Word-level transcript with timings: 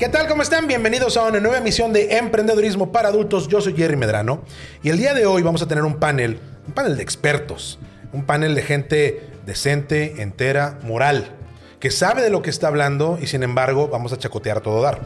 ¿Qué 0.00 0.08
tal? 0.08 0.28
¿Cómo 0.28 0.40
están? 0.40 0.66
Bienvenidos 0.66 1.18
a 1.18 1.24
una 1.24 1.40
nueva 1.40 1.58
emisión 1.58 1.92
de 1.92 2.16
Emprendedurismo 2.16 2.90
para 2.90 3.08
Adultos. 3.08 3.48
Yo 3.48 3.60
soy 3.60 3.76
Jerry 3.76 3.96
Medrano 3.96 4.42
y 4.82 4.88
el 4.88 4.96
día 4.96 5.12
de 5.12 5.26
hoy 5.26 5.42
vamos 5.42 5.60
a 5.60 5.68
tener 5.68 5.84
un 5.84 5.98
panel, 5.98 6.40
un 6.66 6.72
panel 6.72 6.96
de 6.96 7.02
expertos, 7.02 7.78
un 8.14 8.24
panel 8.24 8.54
de 8.54 8.62
gente 8.62 9.28
decente, 9.44 10.22
entera, 10.22 10.78
moral, 10.84 11.36
que 11.80 11.90
sabe 11.90 12.22
de 12.22 12.30
lo 12.30 12.40
que 12.40 12.48
está 12.48 12.68
hablando 12.68 13.18
y 13.20 13.26
sin 13.26 13.42
embargo 13.42 13.88
vamos 13.88 14.14
a 14.14 14.16
chacotear 14.16 14.62
todo 14.62 14.80
dar. 14.80 15.00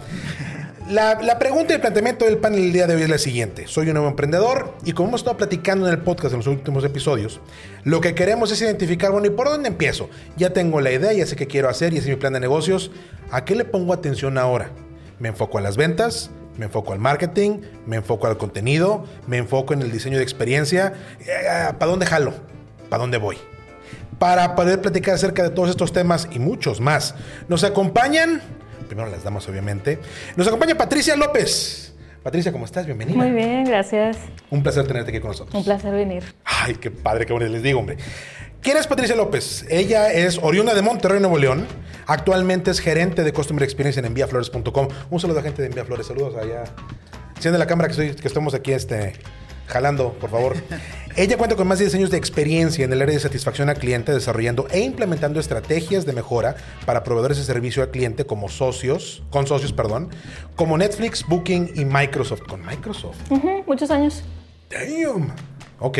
La, 0.89 1.39
pregunta 1.39 1.73
y 1.73 1.77
el 1.77 1.81
planteamiento 1.81 2.27
del 2.27 2.37
panel 2.37 2.61
del 2.61 2.73
día 2.75 2.87
de 2.87 2.95
hoy 2.95 3.03
es 3.03 3.09
la 3.09 3.17
siguiente. 3.17 3.67
Soy 3.67 3.87
un 3.87 3.95
nuevo 3.95 4.09
emprendedor 4.09 4.75
y 4.85 4.93
como 4.93 5.09
hemos 5.09 5.23
estado 5.23 5.39
platicando 5.39 5.87
en 5.87 5.95
el 5.95 6.01
podcast 6.01 6.35
en 6.35 6.41
los 6.41 6.47
últimos 6.47 6.85
episodios, 6.85 7.41
lo 7.85 8.03
que 8.03 8.15
queremos 8.15 8.53
es 8.53 8.61
identificar, 8.61 9.11
bueno, 9.11 9.27
¿y 9.27 9.31
por 9.31 9.49
dónde 9.49 9.69
empiezo? 9.69 10.11
Ya 10.37 10.53
tengo 10.53 10.83
la 10.83 10.93
idea, 10.93 11.15
ya 11.15 11.25
sé 11.25 11.37
qué 11.37 11.47
quiero 11.47 11.71
hacer 11.71 11.95
y 11.95 11.97
ese 11.97 12.11
es 12.11 12.17
mi 12.17 12.21
plan 12.21 12.35
de 12.35 12.41
negocios. 12.41 12.91
¿A 13.31 13.47
qué 13.47 13.55
le 13.55 13.65
pongo 13.65 13.95
atención 13.95 14.37
ahora? 14.37 14.73
Me 15.19 15.29
enfoco 15.29 15.57
a 15.57 15.63
las 15.63 15.79
ventas, 15.79 16.31
me 16.59 16.67
enfoco 16.67 16.93
al 16.93 16.99
marketing, 16.99 17.63
me 17.87 17.97
enfoco 17.97 18.27
al 18.27 18.37
contenido, 18.37 19.07
me 19.27 19.39
enfoco 19.39 19.73
en 19.73 19.81
el 19.81 19.91
diseño 19.91 20.19
de 20.19 20.23
experiencia. 20.23 20.93
Eh, 21.21 21.73
¿Para 21.79 21.91
dónde 21.91 22.05
jalo? 22.05 22.35
¿Para 22.91 23.01
dónde 23.01 23.17
voy? 23.17 23.39
Para 24.19 24.55
poder 24.55 24.83
platicar 24.83 25.15
acerca 25.15 25.43
de 25.43 25.51
todos 25.51 25.71
estos 25.71 25.95
temas 25.95 26.29
y 26.31 26.39
muchos 26.41 26.81
más, 26.81 27.15
nos 27.49 27.65
acompañan, 27.65 28.43
primero 28.85 29.09
las 29.11 29.25
damas 29.25 29.49
obviamente, 29.49 29.99
nos 30.37 30.47
acompaña 30.47 30.75
Patricia 30.77 31.17
López. 31.17 31.93
Patricia, 32.23 32.53
¿cómo 32.53 32.65
estás? 32.65 32.87
Bienvenida. 32.87 33.17
Muy 33.19 33.31
bien, 33.33 33.65
gracias. 33.65 34.17
Un 34.51 34.63
placer 34.63 34.87
tenerte 34.87 35.11
aquí 35.11 35.21
con 35.21 35.29
nosotros. 35.33 35.55
Un 35.55 35.65
placer 35.65 35.93
venir. 35.93 36.23
Ay, 36.45 36.75
qué 36.77 36.91
padre, 36.91 37.27
qué 37.27 37.33
bonito 37.35 37.53
les 37.53 37.63
digo, 37.63 37.81
hombre. 37.81 37.99
¿Quién 38.63 38.79
es 38.79 38.87
Patricia 38.87 39.15
López? 39.15 39.67
Ella 39.69 40.11
es 40.11 40.39
oriunda 40.43 40.73
de 40.75 40.81
Monterrey, 40.81 41.21
Nuevo 41.21 41.37
León. 41.37 41.67
Actualmente 42.07 42.71
es 42.71 42.81
gerente 42.81 43.23
de 43.25 43.33
Customer 43.35 43.63
Experience 43.63 44.01
en 44.01 44.07
enviaflores.com. 44.07 44.89
Un 45.11 45.21
saludo 45.21 45.41
a 45.41 45.43
gente 45.43 45.61
de 45.61 45.69
Enviaflores. 45.69 46.07
Saludos 46.07 46.35
allá. 46.37 46.65
Enciende 47.37 47.59
la 47.59 47.67
cámara 47.67 47.89
que, 47.89 47.93
estoy- 47.93 48.15
que 48.19 48.27
estamos 48.29 48.55
aquí 48.55 48.73
este, 48.73 49.13
jalando, 49.67 50.13
por 50.15 50.31
favor. 50.31 50.57
Ella 51.17 51.37
cuenta 51.37 51.55
con 51.55 51.69
más 51.69 51.79
de 51.79 51.85
10 51.85 51.95
años 51.95 52.11
de 52.11 52.17
experiencia 52.17 52.85
en 52.85 52.93
el 52.93 53.01
área 53.01 53.15
de 53.15 53.21
satisfacción 53.21 53.69
al 53.69 53.79
cliente, 53.79 54.13
desarrollando 54.13 54.67
e 54.71 54.81
implementando 54.81 55.39
estrategias 55.39 56.07
de 56.07 56.13
mejora 56.13 56.57
para 56.87 57.05
proveedores 57.05 57.39
de 57.39 57.45
servicio 57.45 57.85
al 57.85 57.91
cliente 57.91 58.27
como 58.27 58.49
socios, 58.49 59.23
con 59.31 59.47
socios, 59.47 59.73
perdón, 59.73 60.11
como 60.57 60.77
Netflix, 60.77 61.25
Booking 61.29 61.71
y 61.77 61.85
Microsoft. 61.85 62.43
Con 62.49 62.67
Microsoft. 62.67 63.17
Muchos 63.67 63.93
años. 63.93 64.25
Damn. 64.71 65.33
Ok. 65.81 65.99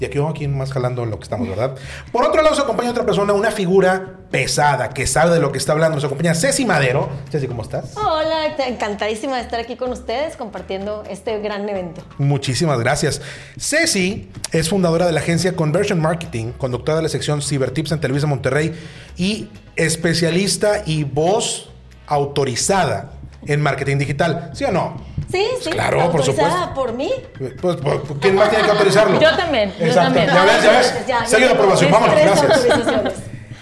Y 0.00 0.04
aquí 0.04 0.18
vamos 0.18 0.34
aquí 0.34 0.48
más 0.48 0.72
jalando 0.72 1.06
lo 1.06 1.16
que 1.16 1.22
estamos, 1.22 1.48
¿verdad? 1.48 1.76
Por 2.10 2.24
otro 2.24 2.42
lado, 2.42 2.56
se 2.56 2.62
acompaña 2.62 2.90
otra 2.90 3.06
persona, 3.06 3.32
una 3.34 3.52
figura 3.52 4.16
pesada, 4.32 4.88
que 4.88 5.06
sabe 5.06 5.34
de 5.34 5.40
lo 5.40 5.52
que 5.52 5.58
está 5.58 5.72
hablando. 5.72 5.94
Nos 5.94 6.04
acompaña 6.04 6.34
Ceci 6.34 6.64
Madero. 6.64 7.08
Ceci, 7.30 7.46
¿cómo 7.46 7.62
estás? 7.62 7.96
Hola, 7.96 8.56
encantadísima 8.66 9.36
de 9.36 9.42
estar 9.42 9.60
aquí 9.60 9.76
con 9.76 9.92
ustedes 9.92 10.36
compartiendo 10.36 11.04
este 11.08 11.38
gran 11.38 11.68
evento. 11.68 12.02
Muchísimas 12.18 12.80
gracias. 12.80 13.22
Ceci 13.56 14.28
es 14.50 14.68
fundadora 14.68 15.06
de 15.06 15.12
la 15.12 15.20
agencia 15.20 15.54
Conversion 15.54 16.00
Marketing, 16.00 16.52
conductora 16.52 16.96
de 16.96 17.04
la 17.04 17.08
sección 17.08 17.40
Cybertips 17.40 17.92
en 17.92 18.00
Televisa 18.00 18.26
Monterrey 18.26 18.74
y 19.16 19.50
especialista 19.76 20.82
y 20.84 21.04
voz 21.04 21.70
autorizada 22.08 23.12
en 23.46 23.60
marketing 23.60 23.98
digital. 23.98 24.50
¿Sí 24.54 24.64
o 24.64 24.72
no? 24.72 25.11
Sí, 25.32 25.46
sí. 25.62 25.70
claro, 25.70 25.96
por 25.98 26.20
autorizada 26.20 26.50
supuesto. 26.50 26.74
por 26.74 26.92
mí. 26.92 27.10
Pues, 27.38 27.76
pues, 27.80 27.98
¿quién 28.20 28.34
más 28.34 28.50
tiene 28.50 28.64
que 28.64 28.70
autorizarlo? 28.70 29.20
Yo 29.20 29.36
también, 29.36 29.72
yo 29.78 29.86
Exacto. 29.86 30.14
también. 30.14 30.26
Ya 30.26 30.44
ves, 30.44 30.62
ya 30.62 30.70
ves. 30.70 30.94
Ya, 31.30 31.38
tengo 31.38 31.52
aprobación. 31.54 31.90
Vámonos, 31.90 32.16
gracias. 32.16 33.14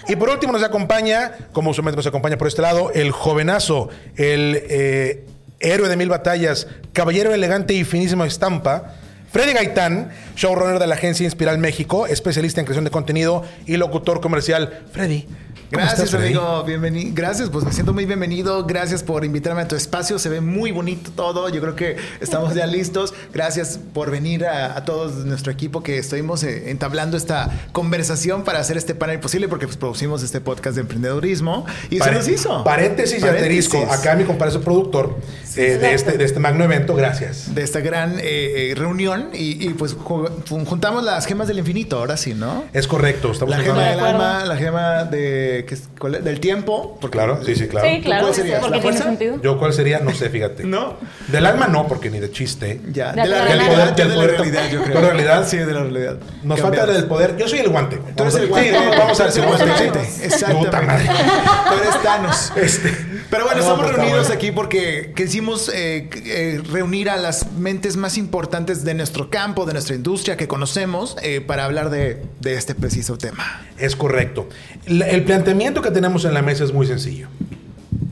Y 0.07 0.15
por 0.15 0.29
último 0.29 0.51
nos 0.51 0.63
acompaña, 0.63 1.31
como 1.53 1.69
usualmente 1.69 1.95
nos 1.95 2.07
acompaña 2.07 2.37
por 2.37 2.47
este 2.47 2.61
lado, 2.61 2.91
el 2.93 3.11
jovenazo, 3.11 3.89
el 4.17 4.61
eh, 4.69 5.25
héroe 5.59 5.87
de 5.87 5.95
mil 5.95 6.09
batallas, 6.09 6.67
caballero 6.91 7.33
elegante 7.33 7.73
y 7.73 7.85
finísima 7.85 8.25
estampa, 8.25 8.95
Freddy 9.31 9.53
Gaitán, 9.53 10.11
showrunner 10.35 10.79
de 10.79 10.87
la 10.87 10.95
agencia 10.95 11.23
Inspiral 11.23 11.57
México, 11.59 12.05
especialista 12.07 12.59
en 12.59 12.65
creación 12.65 12.83
de 12.83 12.91
contenido 12.91 13.43
y 13.65 13.77
locutor 13.77 14.19
comercial. 14.19 14.81
Freddy. 14.91 15.27
¿Cómo 15.71 15.85
Gracias, 15.85 16.05
estás, 16.07 16.21
amigo. 16.21 16.63
Bienvenido. 16.63 17.11
Gracias, 17.15 17.49
pues 17.49 17.65
me 17.65 17.71
siento 17.71 17.93
muy 17.93 18.05
bienvenido. 18.05 18.65
Gracias 18.65 19.03
por 19.03 19.23
invitarme 19.25 19.61
a 19.61 19.67
tu 19.67 19.75
espacio. 19.75 20.19
Se 20.19 20.29
ve 20.29 20.41
muy 20.41 20.71
bonito 20.71 21.11
todo. 21.15 21.49
Yo 21.49 21.61
creo 21.61 21.75
que 21.75 21.95
estamos 22.19 22.53
ya 22.53 22.65
listos. 22.67 23.13
Gracias 23.33 23.79
por 23.93 24.11
venir 24.11 24.45
a, 24.45 24.77
a 24.77 24.85
todos 24.85 25.25
nuestro 25.25 25.51
equipo 25.51 25.81
que 25.83 25.97
estuvimos 25.97 26.43
eh, 26.43 26.69
entablando 26.71 27.17
esta 27.17 27.49
conversación 27.71 28.43
para 28.43 28.59
hacer 28.59 28.77
este 28.77 28.95
panel 28.95 29.19
posible 29.19 29.47
porque 29.47 29.65
pues, 29.65 29.77
producimos 29.77 30.23
este 30.23 30.41
podcast 30.41 30.75
de 30.75 30.81
emprendedurismo 30.81 31.65
y 31.89 31.99
Pare- 31.99 32.11
se 32.11 32.17
nos 32.19 32.27
hizo. 32.27 32.63
Paréntesis 32.63 33.23
y 33.23 33.27
asterisco. 33.27 33.85
Acá 33.91 34.15
mi 34.15 34.23
compadre 34.25 34.49
es 34.51 34.55
el 34.57 34.63
productor 34.63 35.17
eh, 35.55 35.77
de, 35.77 35.93
este, 35.93 36.17
de 36.17 36.23
este 36.25 36.39
magno 36.39 36.63
evento. 36.63 36.95
Gracias. 36.95 37.53
De 37.55 37.63
esta 37.63 37.79
gran 37.79 38.19
eh, 38.19 38.71
eh, 38.71 38.73
reunión 38.75 39.29
y, 39.33 39.65
y, 39.65 39.69
pues 39.69 39.97
ju- 39.97 40.29
juntamos 40.65 41.03
las 41.03 41.25
gemas 41.25 41.47
del 41.47 41.59
infinito, 41.59 41.97
ahora 41.97 42.17
sí, 42.17 42.33
¿no? 42.33 42.63
Es 42.73 42.87
correcto. 42.87 43.31
Estamos 43.31 43.55
La 43.55 43.63
gema 43.63 43.83
del 43.89 43.99
alma, 43.99 44.45
la 44.45 44.55
gema 44.57 45.03
de, 45.05 45.60
¿Cuál 45.99 46.15
es? 46.15 46.23
del 46.23 46.39
tiempo. 46.39 46.97
porque- 46.99 47.17
Claro, 47.17 47.39
sí, 47.45 47.55
sí, 47.55 47.67
claro. 47.67 47.87
Sí, 47.87 48.01
claro. 48.01 48.23
¿Cuál 48.23 48.35
sería? 48.35 48.61
¿La 48.61 48.79
fuerza? 48.81 49.03
sentido. 49.03 49.41
Yo 49.41 49.57
cuál 49.59 49.73
sería, 49.73 49.99
no 49.99 50.11
sé, 50.13 50.29
fíjate. 50.29 50.63
¿No? 50.63 50.95
Del 51.27 51.45
alma 51.45 51.67
no, 51.67 51.87
porque 51.87 52.09
ni 52.09 52.19
de 52.19 52.31
chiste. 52.31 52.81
Ya, 52.91 53.11
De 53.13 53.21
de 53.23 53.27
la 53.27 53.43
realidad. 53.45 53.85
Del 53.87 53.95
del 53.95 54.07
de 54.09 54.15
poder- 54.15 54.31
la 54.31 54.37
realidad, 54.37 54.63
yo 54.71 54.83
creo. 54.83 54.95
¿De 54.95 55.01
la 55.01 55.07
realidad? 55.09 55.47
Sí, 55.47 55.57
de 55.57 55.73
la 55.73 55.79
realidad. 55.81 56.17
Nos 56.43 56.59
falta 56.59 56.77
Cambiados. 56.77 57.03
el 57.03 57.07
poder. 57.09 57.37
Yo 57.37 57.47
soy 57.47 57.59
el 57.59 57.69
guante. 57.69 57.99
Tú 58.15 58.23
eres 58.23 58.35
el 58.35 58.41
Sí, 58.43 58.47
guante. 58.47 58.71
vamos, 58.71 58.97
vamos 58.97 59.19
a 59.19 59.23
ver 59.23 59.31
si 59.31 59.39
el 59.39 59.45
sí. 59.45 59.49
guante. 59.51 59.99
Exactamente. 60.25 60.65
Puta 60.65 60.81
madre. 60.81 61.05
Tú 61.05 61.73
eres 61.83 62.03
Thanos. 62.03 62.53
Este. 62.55 63.10
Pero 63.29 63.43
bueno, 63.45 63.57
No, 63.59 63.63
estamos 63.63 63.81
pues 63.85 63.95
reunidos 63.95 64.27
bueno. 64.27 64.33
aquí 64.35 64.51
porque 64.51 65.13
quisimos 65.15 65.69
eh, 65.73 66.09
eh, 66.25 66.61
reunir 66.71 67.09
a 67.09 67.17
las 67.17 67.51
mentes 67.53 67.95
más 67.97 68.17
importantes 68.17 68.83
de 68.83 68.93
nuestro 68.93 69.29
campo, 69.29 69.65
de 69.65 69.73
nuestra 69.73 69.95
industria 69.95 70.37
que 70.37 70.47
conocemos, 70.47 71.15
eh, 71.21 71.41
para 71.41 71.65
hablar 71.65 71.89
de, 71.89 72.21
de 72.39 72.55
este 72.55 72.75
preciso 72.75 73.17
tema. 73.17 73.61
Es 73.77 73.95
correcto. 73.95 74.49
La- 74.87 75.07
El 75.07 75.23
planteamiento 75.23 75.81
que 75.81 75.91
tenemos 75.91 76.25
en 76.25 76.33
la 76.33 76.41
mesa 76.41 76.63
es 76.63 76.73
muy 76.73 76.87
sencillo. 76.87 77.27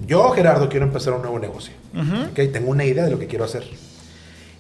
Yo, 0.08 0.30
Gerardo, 0.32 0.70
quiero 0.70 0.86
empezar 0.86 1.14
un 1.14 1.22
nuevo 1.22 1.40
negocio. 1.40 1.74
Ok, 1.96 2.52
Tengo 2.52 2.70
una 2.72 2.86
idea 2.86 3.04
de 3.06 3.12
lo 3.12 3.20
que 3.20 3.28
quiero 3.28 3.46
hacer. 3.46 3.64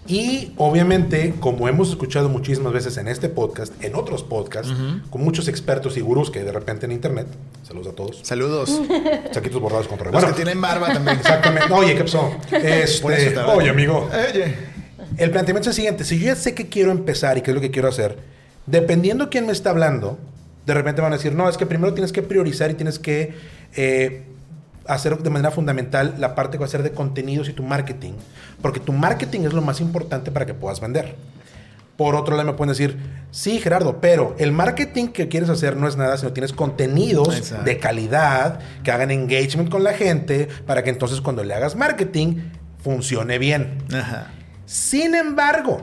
Y 0.09 0.53
obviamente, 0.57 1.35
como 1.39 1.67
hemos 1.67 1.89
escuchado 1.89 2.29
muchísimas 2.29 2.73
veces 2.73 2.97
en 2.97 3.07
este 3.07 3.29
podcast, 3.29 3.71
en 3.83 3.93
otros 3.93 4.23
podcasts, 4.23 4.73
con 5.11 5.23
muchos 5.23 5.47
expertos 5.47 5.97
y 5.97 6.01
gurús 6.01 6.31
que 6.31 6.43
de 6.43 6.51
repente 6.51 6.87
en 6.87 6.91
internet, 6.91 7.27
saludos 7.61 7.93
a 7.93 7.95
todos, 7.95 8.19
Saludos. 8.23 8.81
saquitos 9.31 9.61
borrados 9.61 9.87
con 9.87 9.99
Los 9.99 10.11
Bueno, 10.11 10.27
que 10.29 10.33
tienen 10.33 10.59
barba 10.59 10.91
también. 10.91 11.17
exactamente. 11.17 11.71
Oye, 11.71 11.95
¿qué 11.95 12.01
pasó? 12.03 12.31
Este, 12.51 13.37
oye, 13.39 13.69
amigo. 13.69 14.09
Oye. 14.33 14.55
El 15.17 15.29
planteamiento 15.31 15.69
es 15.69 15.75
el 15.75 15.75
siguiente: 15.75 16.03
si 16.03 16.17
yo 16.17 16.25
ya 16.25 16.35
sé 16.35 16.55
que 16.55 16.69
quiero 16.69 16.91
empezar 16.91 17.37
y 17.37 17.41
qué 17.41 17.51
es 17.51 17.55
lo 17.55 17.61
que 17.61 17.69
quiero 17.69 17.87
hacer, 17.87 18.17
dependiendo 18.65 19.29
quién 19.29 19.45
me 19.45 19.51
está 19.51 19.69
hablando, 19.69 20.17
de 20.65 20.73
repente 20.73 21.01
van 21.01 21.13
a 21.13 21.17
decir, 21.17 21.33
no, 21.33 21.47
es 21.49 21.57
que 21.57 21.65
primero 21.67 21.93
tienes 21.93 22.11
que 22.11 22.23
priorizar 22.23 22.71
y 22.71 22.73
tienes 22.73 22.97
que 22.99 23.33
eh, 23.75 24.23
hacer 24.93 25.17
de 25.17 25.29
manera 25.29 25.51
fundamental 25.51 26.15
la 26.17 26.35
parte 26.35 26.53
que 26.57 26.59
va 26.59 26.65
a 26.65 26.69
ser 26.69 26.83
de 26.83 26.91
contenidos 26.91 27.49
y 27.49 27.53
tu 27.53 27.63
marketing, 27.63 28.13
porque 28.61 28.79
tu 28.79 28.91
marketing 28.93 29.41
es 29.41 29.53
lo 29.53 29.61
más 29.61 29.81
importante 29.81 30.31
para 30.31 30.45
que 30.45 30.53
puedas 30.53 30.81
vender. 30.81 31.15
Por 31.95 32.15
otro 32.15 32.37
lado, 32.37 32.49
me 32.51 32.57
pueden 32.57 32.69
decir, 32.69 32.97
sí, 33.29 33.59
Gerardo, 33.59 33.99
pero 33.99 34.33
el 34.39 34.53
marketing 34.53 35.07
que 35.07 35.27
quieres 35.27 35.49
hacer 35.49 35.75
no 35.75 35.85
es 35.85 35.97
nada 35.97 36.17
si 36.17 36.25
no 36.25 36.31
tienes 36.31 36.53
contenidos 36.53 37.35
Exacto. 37.37 37.65
de 37.65 37.77
calidad 37.77 38.59
que 38.83 38.91
hagan 38.91 39.11
engagement 39.11 39.69
con 39.69 39.83
la 39.83 39.91
gente 39.93 40.47
para 40.65 40.81
que 40.81 40.91
entonces 40.91 41.19
cuando 41.19 41.43
le 41.43 41.53
hagas 41.53 41.75
marketing 41.75 42.37
funcione 42.81 43.37
bien. 43.37 43.79
Ajá. 43.93 44.27
Sin 44.65 45.13
embargo, 45.13 45.81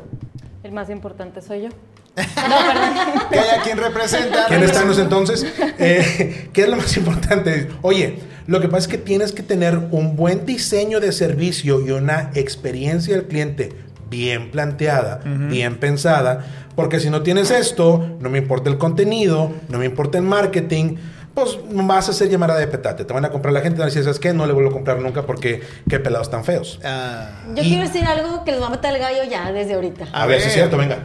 El 0.62 0.73
más 0.73 0.88
importante 0.88 1.43
soy 1.43 1.64
yo. 1.64 1.69
Que 2.17 3.39
haya 3.39 3.61
quien 3.63 3.79
representa. 3.79 4.47
¿quién 4.49 4.63
está 4.63 4.83
entonces? 4.83 5.47
Eh, 5.79 6.49
¿Qué 6.53 6.63
es 6.63 6.69
lo 6.69 6.77
más 6.77 6.97
importante? 6.97 7.69
Oye, 7.83 8.19
lo 8.47 8.61
que 8.61 8.69
pasa 8.69 8.79
es 8.83 8.89
que 8.89 8.99
tienes 8.99 9.33
que 9.33 9.43
tener 9.43 9.77
un 9.91 10.17
buen 10.17 10.47
diseño 10.47 11.01
de 11.01 11.13
servicio 11.13 11.81
y 11.87 11.91
una 11.91 12.31
experiencia 12.35 13.15
del 13.15 13.27
cliente 13.27 13.73
bien 14.09 14.51
planteada, 14.51 15.21
bien 15.25 15.77
pensada, 15.79 16.45
porque 16.75 17.01
si 17.01 17.11
no 17.11 17.23
tienes 17.23 17.51
esto, 17.51 18.17
no 18.21 18.31
me 18.31 18.39
importa 18.39 18.71
el 18.71 18.79
contenido, 18.79 19.53
no 19.69 19.79
me 19.79 19.85
importa 19.87 20.19
el 20.19 20.25
marketing, 20.25 20.97
pues 21.35 21.59
vas 21.71 22.09
a 22.09 22.13
hacer 22.13 22.31
llamada 22.31 22.57
de 22.57 22.67
petate. 22.67 23.05
Te 23.05 23.13
van 23.13 23.25
a 23.25 23.31
comprar 23.31 23.53
la 23.53 23.61
gente, 23.61 23.75
te 23.77 23.81
van 23.81 23.87
a 23.89 23.91
decir, 23.91 24.05
¿sabes 24.05 24.19
qué? 24.21 24.33
No 24.33 24.47
le 24.47 24.53
vuelvo 24.55 24.71
a 24.71 24.73
comprar 24.73 25.01
nunca 25.01 25.27
porque 25.27 25.61
qué 25.89 25.99
pelados 25.99 26.31
tan 26.31 26.45
feos. 26.45 26.81
Ah, 26.85 27.43
Yo 27.55 27.63
Y- 27.63 27.69
quiero 27.69 27.83
decir 27.83 28.05
algo 28.05 28.43
que 28.45 28.53
les 28.53 28.63
va 28.63 28.69
a 28.69 28.71
matar 28.71 28.95
el 28.95 29.01
gallo 29.01 29.23
ya 29.29 29.53
desde 29.53 29.75
ahorita. 29.75 30.07
A, 30.13 30.23
A 30.23 30.27
ver, 30.27 30.41
si 30.41 30.47
es 30.49 30.55
cierto, 30.55 30.79
venga. 30.79 30.99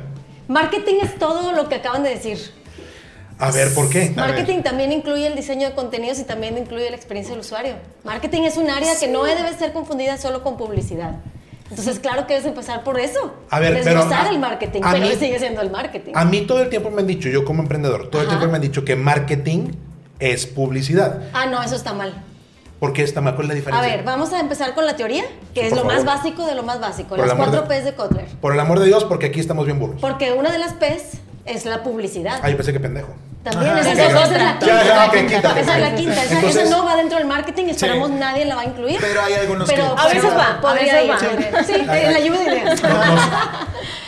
Marketing 0.56 0.96
es 1.02 1.18
todo 1.18 1.54
lo 1.54 1.70
que 1.70 1.76
acaban 1.76 2.04
de 2.04 2.10
decir. 2.10 2.38
A 3.40 3.52
ver, 3.52 3.74
¿por 3.74 3.90
qué? 3.90 4.12
Marketing 4.14 4.62
también 4.64 4.92
incluye 4.92 5.26
el 5.26 5.34
diseño 5.36 5.70
de 5.70 5.74
contenidos 5.74 6.20
y 6.20 6.26
también 6.26 6.58
incluye 6.58 6.90
la 6.90 6.96
experiencia 6.98 7.34
del 7.34 7.40
usuario. 7.40 7.76
Marketing 8.04 8.42
es 8.42 8.58
un 8.58 8.70
área 8.70 9.00
que 9.00 9.08
no 9.08 9.24
debe 9.24 9.54
ser 9.58 9.72
confundida 9.72 10.18
solo 10.18 10.44
con 10.44 10.58
publicidad. 10.58 11.16
Entonces, 11.70 12.00
claro 12.00 12.28
que 12.28 12.34
debes 12.34 12.48
empezar 12.50 12.84
por 12.84 13.00
eso. 13.00 13.34
A 13.50 13.62
ver, 13.62 13.80
pero 13.82 14.02
a- 14.04 14.30
el 14.30 14.40
marketing, 14.40 14.82
a 14.84 14.92
pero 14.92 15.06
mí- 15.06 15.16
sigue 15.18 15.40
siendo 15.40 15.62
el 15.62 15.72
marketing. 15.72 16.12
A 16.16 16.26
mí 16.26 16.42
todo 16.42 16.62
el 16.62 16.70
tiempo 16.70 16.92
me 16.92 17.00
han 17.00 17.08
dicho, 17.08 17.30
yo 17.30 17.46
como 17.46 17.62
emprendedor, 17.62 18.10
todo 18.10 18.22
el 18.22 18.28
Ajá. 18.28 18.38
tiempo 18.38 18.52
me 18.52 18.58
han 18.58 18.62
dicho 18.62 18.84
que 18.84 18.98
marketing 18.98 19.70
es 20.20 20.46
publicidad. 20.48 21.22
Ah, 21.32 21.46
no, 21.46 21.64
eso 21.64 21.76
está 21.78 21.94
mal. 21.94 22.14
¿Por 22.82 22.94
qué 22.94 23.04
está 23.04 23.22
mal? 23.22 23.36
¿Cuál 23.36 23.46
es 23.46 23.48
la 23.50 23.54
A 23.54 23.56
diferencia? 23.58 23.96
ver, 23.96 24.04
vamos 24.04 24.34
a 24.34 24.40
empezar 24.40 24.74
con 24.74 24.88
la 24.88 24.96
teoría, 24.96 25.24
que 25.54 25.62
Sí, 25.62 25.68
es 25.68 25.76
lo 25.76 25.84
más 25.84 25.98
favor. 26.04 26.06
básico 26.18 26.48
de 26.48 26.56
lo 26.56 26.64
más 26.64 26.80
básico. 26.80 27.10
Por 27.10 27.20
las 27.28 27.36
cuatro 27.36 27.62
de- 27.62 27.68
P's 27.68 27.86
de 27.86 27.94
Kotler. 27.94 28.26
Por 28.42 28.54
el 28.54 28.60
amor 28.60 28.80
de 28.80 28.88
Dios, 28.88 29.04
porque 29.06 29.28
aquí 29.28 29.40
estamos 29.40 29.68
bien 29.68 29.78
burros. 29.78 30.02
Porque 30.02 30.32
una 30.34 30.52
de 30.52 30.58
las 30.58 30.74
P's 30.74 31.20
es 31.46 31.66
la 31.66 31.84
publicidad. 31.84 32.40
Ah, 32.42 32.50
yo 32.50 32.58
pensé 32.58 32.74
que 32.74 32.80
pendejo. 32.80 33.10
También, 33.44 33.76
esa, 33.78 33.92
Esa 33.92 33.92
es, 33.92 34.00
es 34.00 34.06
esa 34.10 34.22
es 34.22 34.30
otra. 34.30 34.44
la 34.44 34.60
quinta. 35.12 35.60
esa 35.60 35.76
es 35.76 35.82
la 35.82 35.96
quinta. 35.96 36.24
Esa, 36.24 36.36
Entonces- 36.36 36.64
esa 36.68 36.78
no 36.78 36.86
va 36.86 36.96
dentro 36.96 37.18
del 37.18 37.26
marketing, 37.28 37.66
esperamos 37.66 38.12
nadie 38.12 38.46
la 38.46 38.56
va 38.56 38.62
a 38.62 38.66
incluir. 38.66 38.98
Pero 39.02 39.22
hay 39.22 39.34
algunos 39.34 39.68
Pero 39.68 39.96
que- 39.96 40.02
A 40.02 40.06
veces 40.08 40.26
va, 40.26 40.60
a 40.70 40.74
veces 40.74 41.10
va. 41.10 41.18
podría- 41.18 41.64
Sí, 41.64 41.74
en 41.74 42.14
la 42.14 42.20
lluvia 42.20 42.40
de 42.40 42.46
ideas. 42.60 42.82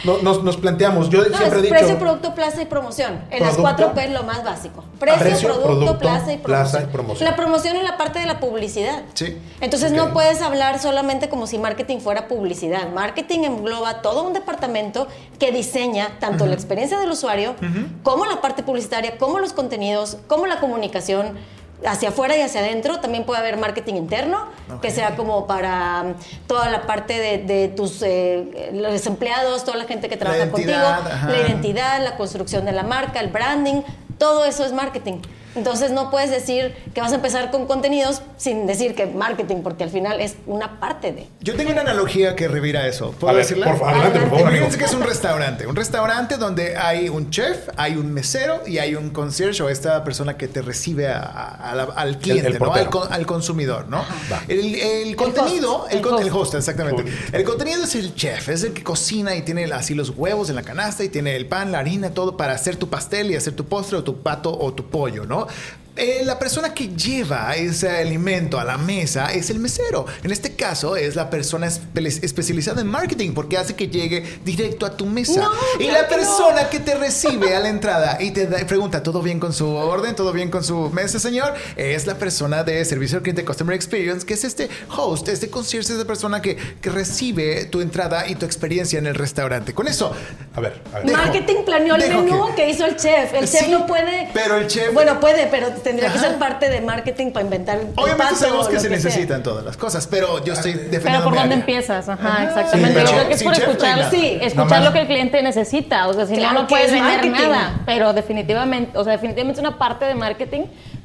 No, 0.03 0.17
nos, 0.17 0.43
nos 0.43 0.57
planteamos, 0.57 1.09
yo 1.09 1.19
No, 1.23 1.37
siempre 1.37 1.59
he 1.59 1.61
dicho... 1.61 1.73
precio, 1.73 1.97
producto, 1.97 2.35
plaza 2.35 2.61
y 2.61 2.65
promoción. 2.65 3.21
En 3.31 3.39
las 3.41 3.55
Producto. 3.55 3.61
cuatro 3.61 3.93
P 3.93 4.03
es 4.05 4.11
lo 4.11 4.23
más 4.23 4.43
básico. 4.43 4.83
Precio, 4.99 5.19
Precio, 5.19 5.47
producto, 5.47 5.67
producto, 5.69 5.97
plaza, 5.99 6.33
y 6.33 6.37
plaza 6.37 6.81
y 6.81 6.85
promoción. 6.87 7.29
La 7.29 7.35
promoción 7.37 7.77
es 7.77 7.83
la 7.83 7.97
parte 7.97 8.19
de 8.19 8.25
la 8.25 8.39
publicidad. 8.41 9.01
Sí. 9.13 9.37
Entonces 9.61 9.91
Ok. 9.91 9.97
no 9.97 10.11
puedes 10.13 10.41
hablar 10.41 10.79
solamente 10.79 11.29
como 11.29 11.47
si 11.47 11.57
marketing 11.57 11.99
fuera 11.99 12.27
publicidad. 12.27 12.89
Marketing 12.89 13.39
engloba 13.45 14.01
todo 14.01 14.23
un 14.23 14.33
departamento 14.33 15.07
que 15.39 15.51
diseña 15.53 16.09
tanto 16.19 16.45
la 16.47 16.53
experiencia 16.53 16.99
del 16.99 17.09
usuario 17.09 17.55
como 18.03 18.25
la 18.25 18.41
parte 18.41 18.61
publicitaria, 18.61 19.17
como 19.23 19.39
los 19.39 19.53
contenidos, 19.53 20.17
como 20.27 20.47
la 20.47 20.59
comunicación 20.59 21.37
hacia 21.85 22.09
afuera 22.09 22.35
y 22.35 22.41
hacia 22.41 22.59
adentro. 22.59 22.99
También 22.99 23.23
puede 23.23 23.39
haber 23.39 23.55
marketing 23.55 23.93
interno, 23.93 24.47
que 24.81 24.91
sea 24.91 25.15
como 25.15 25.47
para 25.47 26.01
um, 26.01 26.13
toda 26.45 26.69
la 26.69 26.81
parte 26.81 27.17
de, 27.17 27.37
de 27.37 27.69
tus 27.69 28.01
eh, 28.01 28.71
los 28.73 29.07
empleados, 29.07 29.63
toda 29.63 29.77
la 29.77 29.85
gente 29.85 30.09
que 30.09 30.17
trabaja 30.17 30.51
contigo, 30.51 30.73
ajá. 30.73 31.29
la 31.29 31.39
identidad, 31.39 32.03
la 32.03 32.17
construcción 32.17 32.65
de 32.65 32.73
la 32.73 32.83
marca, 32.83 33.21
el 33.21 33.29
branding, 33.29 33.81
todo 34.17 34.43
eso 34.43 34.65
es 34.65 34.73
marketing. 34.73 35.19
Entonces 35.55 35.91
no 35.91 36.09
puedes 36.09 36.31
decir 36.31 36.73
que 36.93 37.01
vas 37.01 37.11
a 37.11 37.15
empezar 37.15 37.51
con 37.51 37.67
contenidos 37.67 38.21
sin 38.37 38.65
decir 38.67 38.95
que 38.95 39.05
marketing, 39.05 39.57
porque 39.63 39.83
al 39.83 39.89
final 39.89 40.19
es 40.19 40.35
una 40.47 40.79
parte 40.79 41.11
de. 41.11 41.27
Yo 41.41 41.55
tengo 41.55 41.71
una 41.71 41.81
analogía 41.81 42.35
que 42.35 42.47
revira 42.47 42.87
eso. 42.87 43.11
¿Puedo 43.11 43.31
A 43.31 43.33
ver, 43.35 43.43
decirla? 43.43 43.67
por 43.67 43.77
favor, 43.79 43.93
adelante, 43.93 44.19
por 44.29 44.39
favor, 44.51 44.77
que 44.77 44.83
es 44.85 44.93
un 44.93 45.03
restaurante. 45.03 45.67
Un 45.67 45.75
restaurante 45.75 46.37
donde 46.37 46.75
hay 46.77 47.09
un 47.09 47.29
chef, 47.29 47.69
hay 47.77 47.95
un 47.95 48.11
mesero 48.13 48.61
y 48.65 48.79
hay 48.79 48.95
un 48.95 49.11
concierge 49.11 49.61
o 49.63 49.69
esta 49.69 50.03
persona 50.03 50.37
que 50.37 50.47
te 50.47 50.61
recibe 50.61 51.07
a- 51.07 51.19
a- 51.21 51.71
a 51.71 51.75
la- 51.75 51.83
al 51.83 52.17
cliente, 52.17 52.47
el 52.49 52.59
¿no? 52.59 52.73
al, 52.73 52.89
al 53.09 53.25
consumidor, 53.25 53.87
¿no? 53.89 54.03
El, 54.47 54.75
el 54.75 55.15
contenido, 55.15 55.85
el, 55.89 56.05
host. 56.05 56.21
el 56.23 56.31
host, 56.31 56.53
exactamente. 56.55 57.05
El 57.31 57.43
contenido 57.43 57.83
es 57.83 57.95
el 57.95 58.15
chef, 58.15 58.49
es 58.49 58.63
el 58.63 58.73
que 58.73 58.83
cocina 58.83 59.35
y 59.35 59.41
tiene 59.43 59.65
así 59.71 59.93
los 59.93 60.09
huevos 60.11 60.49
en 60.49 60.55
la 60.55 60.63
canasta 60.63 61.03
y 61.03 61.09
tiene 61.09 61.35
el 61.35 61.45
pan, 61.47 61.71
la 61.71 61.79
harina, 61.79 62.09
todo 62.11 62.37
para 62.37 62.53
hacer 62.53 62.75
tu 62.75 62.89
pastel 62.89 63.31
y 63.31 63.35
hacer 63.35 63.53
tu 63.55 63.65
postre 63.65 63.97
o 63.97 64.03
tu 64.03 64.21
pato 64.21 64.57
o 64.57 64.73
tu 64.73 64.89
pollo, 64.89 65.25
¿no? 65.25 65.42
何? 65.45 65.82
Eh, 65.95 66.21
la 66.25 66.39
persona 66.39 66.73
que 66.73 66.87
lleva 66.87 67.55
ese 67.55 67.87
alimento 67.87 68.59
a 68.59 68.63
la 68.63 68.79
mesa 68.79 69.31
es 69.31 69.51
el 69.51 69.59
mesero. 69.59 70.07
En 70.23 70.31
este 70.31 70.55
caso 70.55 70.95
es 70.95 71.15
la 71.15 71.29
persona 71.29 71.67
espe- 71.67 72.23
especializada 72.23 72.81
en 72.81 72.87
marketing 72.87 73.33
porque 73.35 73.57
hace 73.59 73.75
que 73.75 73.87
llegue 73.89 74.23
directo 74.43 74.87
a 74.87 74.97
tu 74.97 75.05
mesa. 75.05 75.41
No, 75.41 75.51
y 75.79 75.87
claro 75.87 76.01
la 76.01 76.07
que 76.07 76.15
no. 76.15 76.21
persona 76.21 76.69
que 76.71 76.79
te 76.79 76.95
recibe 76.95 77.55
a 77.55 77.59
la 77.59 77.69
entrada 77.73 78.17
y 78.19 78.31
te 78.31 78.47
da- 78.47 78.65
pregunta, 78.65 79.03
¿todo 79.03 79.21
bien 79.21 79.39
con 79.39 79.53
su 79.53 79.67
orden? 79.67 80.15
¿Todo 80.15 80.31
bien 80.33 80.49
con 80.49 80.63
su 80.63 80.89
mesa, 80.89 81.19
señor? 81.19 81.53
Es 81.75 82.07
la 82.07 82.15
persona 82.15 82.63
de 82.63 82.83
servicio 82.85 83.17
al 83.17 83.21
cliente 83.21 83.45
Customer 83.45 83.75
Experience, 83.75 84.25
que 84.25 84.33
es 84.33 84.43
este 84.43 84.69
host, 84.97 85.27
este 85.29 85.49
concierge, 85.51 85.93
esta 85.93 86.05
persona 86.05 86.41
que, 86.41 86.55
que 86.81 86.89
recibe 86.89 87.65
tu 87.65 87.81
entrada 87.81 88.27
y 88.27 88.33
tu 88.33 88.47
experiencia 88.47 88.97
en 88.97 89.05
el 89.05 89.13
restaurante. 89.13 89.75
Con 89.75 89.87
eso, 89.87 90.11
A 90.55 90.59
ver, 90.59 90.81
a 90.91 90.97
ver. 90.99 91.05
Dejo- 91.07 91.17
marketing 91.17 91.65
planeó 91.65 91.95
el 91.95 92.09
menú 92.09 92.47
que- 92.55 92.63
que... 92.63 92.69
hizo 92.71 92.83
el 92.85 92.95
chef. 92.95 93.31
El 93.35 93.47
chef 93.47 93.67
no 93.67 93.85
puede. 93.85 94.29
pero 94.33 94.57
el 94.57 94.65
chef- 94.67 94.91
Bueno, 94.91 95.19
puede, 95.19 95.45
pero 95.47 95.82
tendría 95.83 96.11
que 96.11 96.17
Ajá. 96.17 96.27
ser 96.29 96.39
parte 96.39 96.69
de 96.69 96.81
marketing 96.81 97.31
para 97.31 97.43
inventar. 97.45 97.77
el 97.77 97.87
obviamente 97.95 98.23
pato 98.23 98.35
sabemos 98.35 98.67
que 98.67 98.75
se 98.75 98.81
sea. 98.81 98.89
necesitan 98.89 99.43
todas 99.43 99.63
las 99.63 99.77
cosas, 99.77 100.07
pero 100.07 100.43
yo 100.43 100.53
estoy 100.53 100.73
defendiendo. 100.73 101.09
Pero 101.09 101.23
por 101.25 101.33
dónde 101.35 101.41
área. 101.53 101.55
empiezas, 101.57 102.09
ajá, 102.09 102.27
Ajá. 102.27 102.43
exactamente. 102.45 102.87
Sí, 102.89 102.93
pero 102.95 103.05
Yo 103.09 103.13
creo 103.15 103.27
que 103.27 103.33
es 103.35 103.43
por 103.43 103.53
escuchar, 103.53 104.09
sí, 104.09 104.37
escuchar 104.41 104.81
lo 104.83 104.93
que 104.93 105.01
el 105.01 105.07
cliente 105.07 105.41
necesita. 105.43 106.07
O 106.07 106.13
sea, 106.13 106.25
si 106.25 106.35
Claro 106.35 106.53
no, 106.53 106.61
no 106.61 106.67
que 106.67 106.71
puedes 106.75 106.87
es 106.87 106.93
vender 106.93 107.11
marketing. 107.31 107.49
nada. 107.51 107.81
Pero 107.85 108.13
definitivamente, 108.13 108.97
o 108.97 109.03
sea, 109.03 109.13
definitivamente 109.13 109.59
es 109.61 109.67
una 109.67 109.77
parte 109.77 110.05
de 110.05 110.15
marketing. 110.15 110.61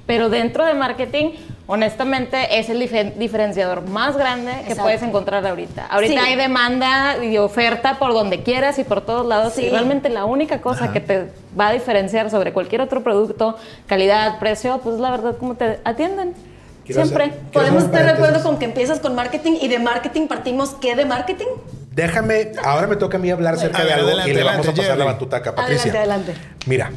Pero 0.08 0.28
dentro 0.30 0.64
de 0.66 0.72
marketing, 0.74 1.32
honestamente, 1.66 2.58
es 2.58 2.68
el 2.70 2.80
dife- 2.80 3.12
diferenciador 3.14 3.82
más 3.88 4.16
grande 4.16 4.50
que 4.52 4.60
Exacto. 4.62 4.82
puedes 4.82 5.02
encontrar 5.02 5.46
ahorita. 5.46 5.86
Ahorita 5.86 6.14
Sí. 6.22 6.28
hay 6.30 6.34
demanda 6.34 7.22
y 7.22 7.36
oferta 7.38 7.98
por 7.98 8.14
donde 8.14 8.42
quieras 8.42 8.78
y 8.78 8.84
por 8.84 9.02
todos 9.02 9.26
lados. 9.26 9.52
Sí. 9.52 9.66
Y 9.66 9.68
realmente 9.70 10.08
la 10.08 10.24
única 10.24 10.60
cosa 10.62 10.92
que 10.92 11.00
te 11.00 11.26
va 11.58 11.68
a 11.68 11.72
diferenciar 11.72 12.30
sobre 12.30 12.52
cualquier 12.54 12.80
otro 12.80 13.02
producto, 13.04 13.56
calidad, 13.86 14.38
precio, 14.38 14.80
pues 14.82 14.98
la 14.98 15.10
verdad, 15.10 15.36
cómo 15.38 15.54
te 15.56 15.78
atienden. 15.84 16.32
Quiero 16.86 17.02
Siempre. 17.02 17.24
hacer- 17.24 17.38
Podemos 17.52 17.84
estar 17.84 18.02
de 18.04 18.10
acuerdo 18.12 18.42
con 18.42 18.58
que 18.58 18.64
empiezas 18.64 19.00
con 19.00 19.14
marketing 19.14 19.58
y 19.60 19.68
de 19.68 19.78
marketing 19.78 20.26
partimos 20.26 20.70
¿qué 20.80 20.96
de 20.96 21.04
marketing? 21.04 21.46
Déjame, 21.92 22.52
ahora 22.64 22.86
me 22.86 22.96
toca 22.96 23.18
a 23.18 23.20
mí 23.20 23.30
hablar 23.30 23.54
acerca 23.54 23.82
A 23.82 23.84
de 23.84 23.92
algo 23.92 24.06
adelante, 24.06 24.30
y 24.30 24.34
le 24.34 24.42
vamos 24.42 24.56
a 24.56 24.58
adelante, 24.70 24.80
pasar 24.80 24.96
la 24.96 25.04
Jerry. 25.04 25.14
batuta 25.14 25.36
acá, 25.36 25.54
Patricia. 25.54 25.90
Adelante, 25.92 26.30
adelante. 26.32 26.56
Mira, 26.66 26.90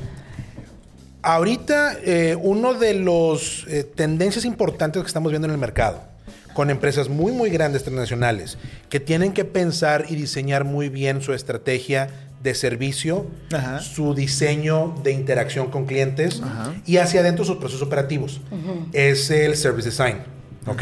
ahorita 1.23 1.97
eh, 2.03 2.37
uno 2.41 2.73
de 2.73 2.93
los 2.95 3.65
eh, 3.67 3.83
tendencias 3.83 4.45
importantes 4.45 5.01
que 5.01 5.07
estamos 5.07 5.31
viendo 5.31 5.47
en 5.47 5.53
el 5.53 5.57
mercado, 5.59 6.01
con 6.53 6.69
empresas 6.69 7.09
muy, 7.09 7.31
muy 7.31 7.49
grandes 7.49 7.83
transnacionales, 7.83 8.57
que 8.89 8.99
tienen 8.99 9.33
que 9.33 9.45
pensar 9.45 10.05
y 10.09 10.15
diseñar 10.15 10.65
muy 10.65 10.89
bien 10.89 11.21
su 11.21 11.33
estrategia 11.33 12.09
de 12.43 12.55
servicio, 12.55 13.27
Ajá. 13.53 13.79
su 13.79 14.15
diseño 14.15 14.95
de 15.03 15.11
interacción 15.11 15.69
con 15.69 15.85
clientes 15.85 16.41
y 16.85 16.97
hacia 16.97 17.21
adentro 17.21 17.45
sus 17.45 17.57
procesos 17.57 17.83
operativos. 17.83 18.41
Es 18.93 19.29
el 19.29 19.55
service 19.55 19.89
design, 19.89 20.17
¿ok? 20.65 20.81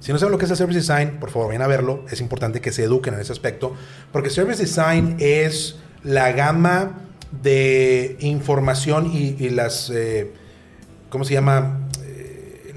Si 0.00 0.12
no 0.12 0.18
saben 0.18 0.32
lo 0.32 0.38
que 0.38 0.44
es 0.44 0.50
el 0.50 0.56
service 0.56 0.78
design, 0.78 1.18
por 1.20 1.30
favor, 1.30 1.48
vayan 1.48 1.62
a 1.62 1.66
verlo. 1.68 2.04
Es 2.10 2.20
importante 2.20 2.60
que 2.60 2.72
se 2.72 2.84
eduquen 2.84 3.14
en 3.14 3.20
ese 3.20 3.32
aspecto, 3.32 3.74
porque 4.12 4.28
service 4.28 4.60
design 4.62 5.16
es 5.20 5.76
la 6.02 6.32
gama 6.32 7.07
de 7.30 8.16
información 8.20 9.10
y, 9.12 9.36
y 9.38 9.50
las, 9.50 9.90
eh, 9.90 10.30
¿cómo 11.10 11.24
se 11.24 11.34
llama? 11.34 11.88
Eh, 12.04 12.74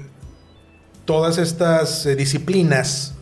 todas 1.04 1.38
estas 1.38 2.06
eh, 2.06 2.16
disciplinas 2.16 3.14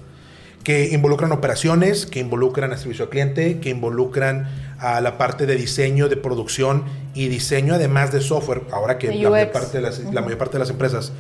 que 0.65 0.89
involucran 0.91 1.33
operaciones, 1.33 2.05
que 2.05 2.21
involucran 2.21 2.73
a 2.73 2.77
servicio 2.77 3.05
al 3.05 3.11
cliente, 3.11 3.61
que 3.61 3.71
involucran 3.71 4.49
a 4.79 5.01
la 5.01 5.17
parte 5.19 5.47
de 5.47 5.57
diseño, 5.57 6.09
de 6.09 6.17
producción 6.17 6.85
y 7.15 7.29
diseño 7.29 7.75
además 7.75 8.13
de 8.13 8.21
software, 8.21 8.63
ahora 8.71 8.99
que 8.99 9.09
la 9.09 9.31
mayor, 9.31 9.53
parte 9.53 9.79
de 9.79 9.83
las, 9.83 9.99
la 10.13 10.21
mayor 10.21 10.39
parte 10.39 10.55
de 10.55 10.59
las 10.61 10.71
empresas 10.71 11.13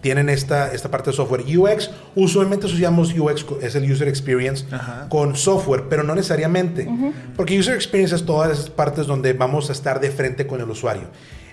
tienen 0.00 0.28
esta, 0.28 0.72
esta 0.72 0.90
parte 0.90 1.10
de 1.10 1.16
software. 1.16 1.44
UX, 1.44 1.90
usualmente 2.14 2.66
asociamos 2.66 3.12
UX, 3.16 3.44
es 3.62 3.74
el 3.74 3.90
User 3.90 4.08
Experience, 4.08 4.64
Ajá. 4.70 5.08
con 5.08 5.36
software, 5.36 5.84
pero 5.88 6.02
no 6.02 6.14
necesariamente. 6.14 6.88
Porque 7.36 7.58
User 7.58 7.74
Experience 7.74 8.14
es 8.14 8.24
todas 8.24 8.52
esas 8.52 8.70
partes 8.70 9.06
donde 9.06 9.32
vamos 9.32 9.70
a 9.70 9.72
estar 9.72 10.00
de 10.00 10.10
frente 10.10 10.46
con 10.46 10.60
el 10.60 10.70
usuario. 10.70 11.04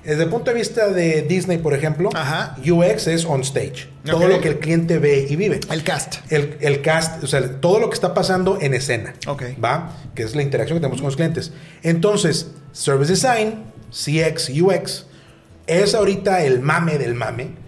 Desde 0.04 0.22
el 0.22 0.30
punto 0.30 0.52
de 0.52 0.58
vista 0.58 0.90
de 0.90 1.24
Disney, 1.24 1.58
por 1.58 1.74
ejemplo, 1.74 2.10
Ajá. 2.14 2.56
UX 2.64 3.08
es 3.08 3.26
on 3.26 3.42
stage. 3.42 3.88
Todo 4.04 4.28
lo 4.28 4.40
que 4.40 4.50
el 4.50 4.60
cliente 4.60 5.00
ve 5.00 5.26
y 5.28 5.36
vive. 5.36 5.60
El 5.72 5.84
cast. 5.84 6.18
El, 6.30 6.58
el 6.62 6.82
cast, 6.84 7.24
o 7.24 7.28
sea, 7.28 7.60
todo 7.60 7.80
lo 7.80 7.90
que 7.90 7.96
está 7.96 8.14
pasando 8.14 8.60
en 8.62 8.76
escena. 8.76 9.16
Ok. 9.26 9.44
¿Va? 9.64 9.94
Que 10.14 10.22
es 10.22 10.36
la 10.36 10.44
interacción 10.44 10.78
que 10.78 10.82
tenemos 10.82 11.02
con 11.02 11.08
los 11.08 11.16
clientes. 11.16 11.54
Entonces, 11.82 12.52
Service 12.72 13.12
Design, 13.12 13.64
CX, 13.90 14.50
UX, 14.62 15.06
es 15.66 15.96
ahorita 15.96 16.44
el 16.44 16.60
mame 16.60 17.00
del 17.00 17.16
mame. 17.16 17.65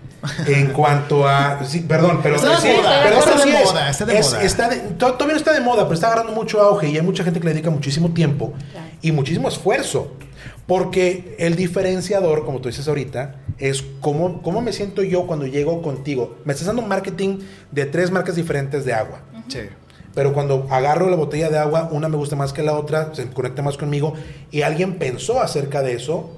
En 0.47 0.67
cuanto 0.73 1.27
a. 1.27 1.63
Sí, 1.65 1.81
perdón, 1.81 2.19
pero. 2.23 2.35
Está 2.37 2.49
de 2.51 2.57
sí, 2.57 2.67
moda, 2.77 2.99
pero 3.03 3.19
está 3.19 3.35
de 3.45 3.51
moda, 3.63 3.89
está 3.89 4.05
de 4.05 4.17
es- 4.17 4.29
moda. 4.31 4.43
está 4.43 4.69
de- 4.69 4.77
to- 4.97 5.13
todavía 5.13 5.33
no 5.33 5.37
está 5.37 5.53
de 5.53 5.61
moda, 5.61 5.83
pero 5.83 5.93
está 5.93 6.07
agarrando 6.07 6.31
mucho 6.33 6.59
auge 6.61 6.89
y 6.89 6.95
hay 6.97 7.01
mucha 7.03 7.23
gente 7.23 7.39
que 7.39 7.45
le 7.45 7.53
dedica 7.53 7.69
muchísimo 7.69 8.09
tiempo 8.13 8.53
Claro. 8.71 8.87
y 9.01 9.11
muchísimo 9.11 9.47
esfuerzo. 9.47 10.11
Porque 10.65 11.35
el 11.39 11.55
diferenciador, 11.55 12.43
como 12.45 12.59
tú 12.59 12.67
dices 12.67 12.87
ahorita, 12.87 13.35
es 13.57 13.83
cómo, 14.01 14.41
cómo 14.41 14.61
me 14.61 14.73
siento 14.73 15.01
yo 15.01 15.25
cuando 15.25 15.45
llego 15.47 15.81
contigo. 15.81 16.37
Me 16.43 16.51
estás 16.53 16.67
dando 16.67 16.81
marketing 16.81 17.39
de 17.71 17.85
tres 17.85 18.11
marcas 18.11 18.35
diferentes 18.35 18.83
de 18.83 18.93
agua. 18.93 19.19
Sí. 19.47 19.59
Pero 20.13 20.33
cuando 20.33 20.67
agarro 20.69 21.09
la 21.09 21.15
botella 21.15 21.49
de 21.49 21.57
agua, 21.57 21.87
una 21.91 22.09
me 22.09 22.17
gusta 22.17 22.35
más 22.35 22.51
que 22.51 22.63
la 22.63 22.73
otra, 22.73 23.13
se 23.13 23.27
conecta 23.29 23.61
más 23.61 23.77
conmigo 23.77 24.13
y 24.51 24.63
alguien 24.63 24.95
pensó 24.97 25.39
acerca 25.41 25.81
de 25.83 25.93
eso, 25.93 26.31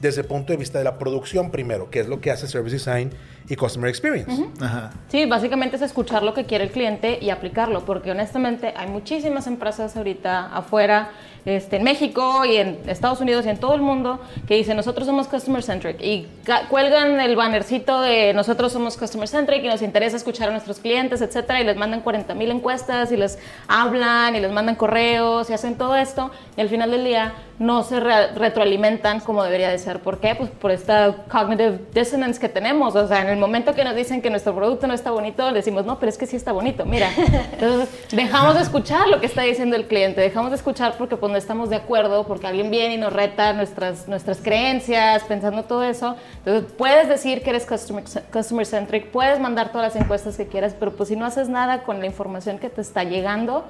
desde 0.00 0.20
el 0.20 0.26
punto 0.26 0.52
de 0.52 0.56
vista 0.56 0.78
de 0.78 0.84
la 0.84 0.98
producción 0.98 1.50
primero, 1.50 1.90
que 1.90 2.00
es 2.00 2.08
lo 2.08 2.20
que 2.20 2.30
hace 2.30 2.46
Service 2.46 2.76
Design 2.76 3.10
y 3.48 3.56
Customer 3.56 3.88
Experience. 3.88 4.44
Ajá. 4.60 4.90
Sí, 5.08 5.24
básicamente 5.26 5.76
es 5.76 5.82
escuchar 5.82 6.22
lo 6.22 6.34
que 6.34 6.44
quiere 6.44 6.64
el 6.64 6.70
cliente 6.70 7.18
y 7.20 7.30
aplicarlo, 7.30 7.84
porque 7.84 8.10
honestamente 8.10 8.74
hay 8.76 8.88
muchísimas 8.88 9.46
empresas 9.46 9.96
ahorita 9.96 10.54
afuera, 10.54 11.10
este, 11.44 11.76
en 11.76 11.84
México 11.84 12.44
y 12.44 12.56
en 12.56 12.78
Estados 12.86 13.20
Unidos 13.20 13.46
y 13.46 13.48
en 13.48 13.58
todo 13.58 13.74
el 13.74 13.80
mundo, 13.80 14.20
que 14.46 14.56
dicen 14.56 14.76
nosotros 14.76 15.06
somos 15.06 15.28
customer 15.28 15.62
centric 15.62 15.98
y 16.00 16.26
cuelgan 16.68 17.20
el 17.20 17.36
bannercito 17.36 18.02
de 18.02 18.34
nosotros 18.34 18.72
somos 18.72 18.98
customer 18.98 19.26
centric 19.26 19.64
y 19.64 19.68
nos 19.68 19.80
interesa 19.80 20.16
escuchar 20.18 20.48
a 20.48 20.52
nuestros 20.52 20.78
clientes, 20.78 21.22
etcétera, 21.22 21.60
y 21.60 21.64
les 21.64 21.76
mandan 21.76 22.02
40 22.02 22.34
mil 22.34 22.50
encuestas 22.50 23.12
y 23.12 23.16
les 23.16 23.38
hablan 23.66 24.36
y 24.36 24.40
les 24.40 24.52
mandan 24.52 24.74
correos 24.74 25.48
y 25.48 25.54
hacen 25.54 25.76
todo 25.76 25.96
esto 25.96 26.30
y 26.56 26.60
al 26.60 26.68
final 26.68 26.90
del 26.90 27.04
día 27.04 27.32
no 27.58 27.82
se 27.82 27.98
re- 27.98 28.28
retroalimentan 28.34 29.20
como 29.20 29.42
debería 29.42 29.68
de 29.70 29.78
ser. 29.78 30.00
¿Por 30.00 30.20
qué? 30.20 30.34
Pues 30.34 30.50
por 30.50 30.70
esta 30.70 31.14
cognitive 31.28 31.80
dissonance 31.92 32.38
que 32.38 32.48
tenemos. 32.48 32.94
O 32.94 33.08
sea, 33.08 33.22
en 33.22 33.28
el 33.28 33.36
momento 33.38 33.74
que 33.74 33.82
nos 33.84 33.96
dicen 33.96 34.22
que 34.22 34.30
nuestro 34.30 34.54
producto 34.54 34.86
no 34.86 34.94
está 34.94 35.10
bonito, 35.10 35.52
decimos, 35.52 35.84
no, 35.84 35.98
pero 35.98 36.10
es 36.10 36.18
que 36.18 36.26
sí 36.26 36.36
está 36.36 36.52
bonito, 36.52 36.84
mira. 36.86 37.10
Entonces, 37.52 37.88
dejamos 38.12 38.54
de 38.54 38.62
escuchar 38.62 39.08
lo 39.08 39.20
que 39.20 39.26
está 39.26 39.42
diciendo 39.42 39.74
el 39.76 39.86
cliente, 39.86 40.20
dejamos 40.20 40.50
de 40.50 40.56
escuchar 40.56 40.94
porque 40.96 41.16
pues, 41.16 41.32
no 41.32 41.38
estamos 41.38 41.68
de 41.70 41.76
acuerdo, 41.76 42.26
porque 42.26 42.46
alguien 42.46 42.70
viene 42.70 42.94
y 42.94 42.98
nos 42.98 43.12
reta 43.12 43.52
nuestras, 43.52 44.06
nuestras 44.08 44.38
creencias, 44.38 45.24
pensando 45.24 45.64
todo 45.64 45.82
eso. 45.82 46.16
Entonces, 46.44 46.72
puedes 46.78 47.08
decir 47.08 47.42
que 47.42 47.50
eres 47.50 47.66
customer, 47.66 48.04
customer 48.32 48.66
centric, 48.66 49.06
puedes 49.10 49.40
mandar 49.40 49.72
todas 49.72 49.94
las 49.94 50.02
encuestas 50.02 50.36
que 50.36 50.46
quieras, 50.46 50.74
pero 50.78 50.92
pues 50.92 51.08
si 51.08 51.16
no 51.16 51.26
haces 51.26 51.48
nada 51.48 51.82
con 51.82 52.00
la 52.00 52.06
información 52.06 52.58
que 52.58 52.68
te 52.68 52.80
está 52.80 53.04
llegando, 53.04 53.64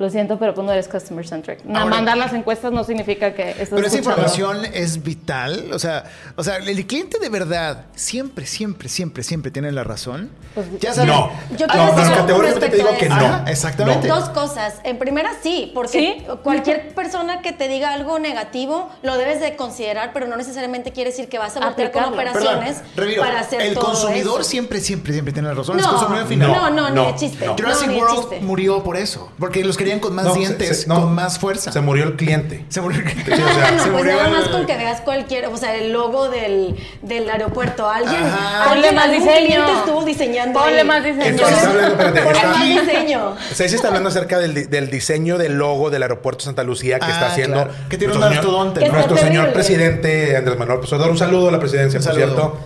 lo 0.00 0.08
siento, 0.08 0.38
pero 0.38 0.54
pues 0.54 0.66
no 0.66 0.72
eres 0.72 0.88
customer 0.88 1.26
centric. 1.28 1.60
Ahora- 1.68 1.84
mandar 1.84 2.16
las 2.16 2.32
encuestas 2.32 2.72
no 2.72 2.84
significa 2.84 3.34
que 3.34 3.50
estás 3.50 3.68
Pero 3.68 3.86
esa 3.86 3.98
escuchando. 3.98 4.22
información 4.26 4.64
es 4.74 5.02
vital. 5.02 5.70
O 5.74 5.78
sea, 5.78 6.04
o 6.36 6.42
sea, 6.42 6.56
el 6.56 6.86
cliente 6.86 7.18
de 7.18 7.28
verdad 7.28 7.84
siempre, 7.94 8.46
siempre, 8.46 8.88
siempre, 8.88 9.22
siempre 9.22 9.50
tiene 9.50 9.70
la 9.72 9.84
razón. 9.84 10.30
Pues, 10.54 10.66
ya 10.80 10.94
sabes. 10.94 11.10
No, 11.14 11.30
Yo 11.56 11.66
no, 11.66 11.72
quiero 11.74 11.86
no, 11.92 11.96
decir 11.96 12.14
categóricamente 12.14 12.68
te 12.70 12.76
digo 12.76 12.88
que 12.98 13.08
no. 13.10 13.14
Ajá, 13.14 13.44
exactamente. 13.46 14.08
No. 14.08 14.16
Dos 14.20 14.30
cosas. 14.30 14.76
En 14.84 14.98
primera, 14.98 15.32
sí, 15.42 15.70
porque 15.74 16.24
¿Sí? 16.26 16.26
cualquier 16.42 16.94
persona 16.94 17.42
que 17.42 17.52
te 17.52 17.68
diga 17.68 17.92
algo 17.92 18.18
negativo 18.18 18.88
lo 19.02 19.18
debes 19.18 19.40
de 19.40 19.54
considerar, 19.56 20.12
pero 20.14 20.26
no 20.26 20.36
necesariamente 20.36 20.92
quiere 20.92 21.10
decir 21.10 21.28
que 21.28 21.38
vas 21.38 21.54
a 21.56 21.60
voltear 21.60 21.92
con. 21.92 22.00
Perdón, 22.04 22.14
operaciones 22.14 22.78
Reviro, 22.96 23.22
para 23.22 23.40
hacer 23.40 23.60
el 23.60 23.74
todo 23.74 23.84
consumidor 23.84 24.40
eso. 24.40 24.48
siempre, 24.50 24.80
siempre, 24.80 25.12
siempre 25.12 25.32
tiene 25.34 25.48
la 25.48 25.54
razón. 25.54 25.78
el 25.78 25.84
No, 25.84 25.90
consumidor 25.90 26.26
final. 26.26 26.48
no, 26.52 26.70
no, 26.70 26.90
No, 26.90 27.04
ni 27.06 27.12
de 27.12 27.18
chiste. 27.18 27.44
no. 27.44 27.52
No, 27.52 27.58
Jurassic 27.58 27.90
World 27.90 28.20
chiste. 28.20 28.40
murió 28.40 28.82
por 28.82 28.96
eso. 28.96 29.30
Porque 29.38 29.62
los 29.62 29.76
con 29.98 30.14
más 30.14 30.24
No, 30.26 30.34
dientes, 30.34 30.82
se- 30.82 30.86
no. 30.88 31.00
con 31.00 31.14
más 31.14 31.38
fuerza. 31.38 31.72
Se 31.72 31.80
murió 31.80 32.04
el 32.04 32.16
cliente. 32.16 32.64
Se 32.68 32.80
murió. 32.80 33.00
Sí, 33.00 33.32
o 33.32 33.36
sea, 33.36 33.44
Ah, 33.66 33.70
no, 33.76 33.82
se 33.82 33.90
pues 33.90 33.92
murió 33.92 34.12
nada 34.16 34.28
el- 34.28 34.32
más 34.34 34.48
con 34.48 34.66
que 34.66 34.76
veas 34.76 35.00
cualquier, 35.00 35.46
o 35.46 35.56
sea, 35.56 35.74
el 35.74 35.92
logo 35.92 36.28
del, 36.28 36.76
del 37.02 37.28
aeropuerto. 37.28 37.88
Alguien, 37.90 38.22
Ajá. 38.22 38.68
Ponle 38.68 38.88
alguien 38.88 38.94
más 38.94 39.04
algún 39.06 39.18
diseño. 39.26 39.46
cliente 39.46 39.72
estuvo 39.72 40.04
diseñando. 40.04 40.60
Ponle 40.60 40.80
ahí. 40.80 40.86
más 40.86 41.02
diseño. 41.04 41.24
Entonces, 41.26 41.56
está 41.56 41.70
hablando, 41.70 41.90
espérate, 41.92 42.20
Ponle 42.22 42.38
está- 42.38 42.48
más 42.50 42.66
diseño. 42.86 43.36
Ceci 43.54 43.74
está 43.74 43.88
hablando 43.88 44.08
acerca 44.10 44.38
del, 44.38 44.70
del 44.70 44.90
diseño 44.90 45.38
del 45.38 45.54
logo 45.54 45.90
del 45.90 46.02
aeropuerto 46.02 46.44
Santa 46.44 46.62
Lucía 46.62 46.98
que 47.00 47.06
Ah, 47.06 47.10
está 47.10 47.26
haciendo 47.28 47.54
claro. 47.64 47.72
Que 47.88 47.98
tiene 47.98 48.14
nuestro 48.14 48.28
un 48.28 48.32
señor- 48.34 48.44
mastodonte. 48.44 48.88
Nuestro 48.88 49.14
Está 49.16 49.26
señor 49.26 49.52
presidente 49.52 50.36
Andrés 50.36 50.58
Manuel 50.58 50.76
López 50.76 50.92
Obrador. 50.92 51.10
Un 51.12 51.18
saludo 51.18 51.48
a 51.48 51.52
la 51.52 51.58
presidencia, 51.58 51.98
Un 51.98 52.04
por 52.04 52.14
saludo. 52.14 52.26
cierto. 52.36 52.58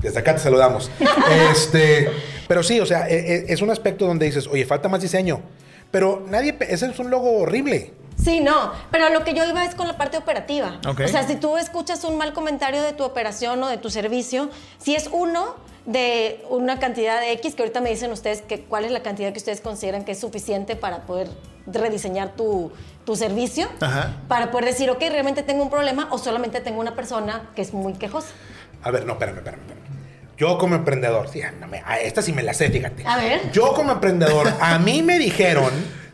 Desde 0.00 0.18
acá 0.18 0.34
te 0.34 0.40
saludamos. 0.40 0.90
este, 1.52 2.10
pero 2.48 2.62
sí, 2.62 2.80
o 2.80 2.86
sea, 2.86 3.08
e- 3.08 3.14
e- 3.48 3.52
es 3.52 3.62
un 3.62 3.70
aspecto 3.70 4.06
donde 4.06 4.26
dices, 4.26 4.46
oye, 4.48 4.64
falta 4.64 4.88
más 4.88 5.00
diseño. 5.00 5.40
Pero 5.92 6.24
nadie, 6.28 6.56
ese 6.68 6.86
es 6.86 6.98
un 6.98 7.10
logo 7.10 7.38
horrible. 7.38 7.94
Sí, 8.16 8.40
no, 8.40 8.72
pero 8.90 9.08
lo 9.10 9.24
que 9.24 9.34
yo 9.34 9.44
iba 9.44 9.64
es 9.64 9.74
con 9.74 9.86
la 9.86 9.96
parte 9.96 10.16
operativa. 10.16 10.80
Ok. 10.88 11.02
O 11.04 11.08
sea, 11.08 11.26
si 11.26 11.36
tú 11.36 11.56
escuchas 11.56 12.02
un 12.04 12.16
mal 12.16 12.32
comentario 12.32 12.82
de 12.82 12.92
tu 12.92 13.04
operación 13.04 13.62
o 13.62 13.68
de 13.68 13.78
tu 13.78 13.90
servicio, 13.90 14.48
si 14.78 14.94
es 14.94 15.08
uno 15.12 15.54
de 15.86 16.44
una 16.48 16.78
cantidad 16.78 17.20
de 17.20 17.32
X, 17.32 17.54
que 17.54 17.62
ahorita 17.62 17.80
me 17.80 17.90
dicen 17.90 18.12
ustedes 18.12 18.42
que 18.42 18.60
cuál 18.60 18.84
es 18.84 18.92
la 18.92 19.02
cantidad 19.02 19.32
que 19.32 19.38
ustedes 19.38 19.60
consideran 19.60 20.04
que 20.04 20.12
es 20.12 20.20
suficiente 20.20 20.76
para 20.76 21.04
poder 21.04 21.28
rediseñar 21.66 22.36
tu, 22.36 22.70
tu 23.04 23.16
servicio, 23.16 23.68
Ajá. 23.80 24.16
para 24.28 24.50
poder 24.50 24.66
decir, 24.66 24.88
ok, 24.90 25.00
realmente 25.00 25.42
tengo 25.42 25.62
un 25.62 25.70
problema 25.70 26.08
o 26.10 26.18
solamente 26.18 26.60
tengo 26.60 26.80
una 26.80 26.94
persona 26.94 27.50
que 27.56 27.62
es 27.62 27.72
muy 27.72 27.94
quejosa. 27.94 28.28
A 28.82 28.90
ver, 28.90 29.04
no, 29.04 29.12
espérame, 29.14 29.38
espérame. 29.38 29.60
espérame. 29.62 29.81
Yo 30.38 30.58
como 30.58 30.74
emprendedor, 30.74 31.28
sí, 31.28 31.40
no 31.60 31.68
me- 31.68 31.82
a 31.84 32.00
esta 32.00 32.22
sí 32.22 32.32
me 32.32 32.42
la 32.42 32.54
sé, 32.54 32.68
fíjate. 32.70 33.04
A 33.06 33.16
ver. 33.16 33.50
Yo 33.52 33.74
como 33.74 33.92
emprendedor, 33.92 34.52
a 34.60 34.78
mí 34.78 35.02
me 35.02 35.18
dijeron, 35.18 35.70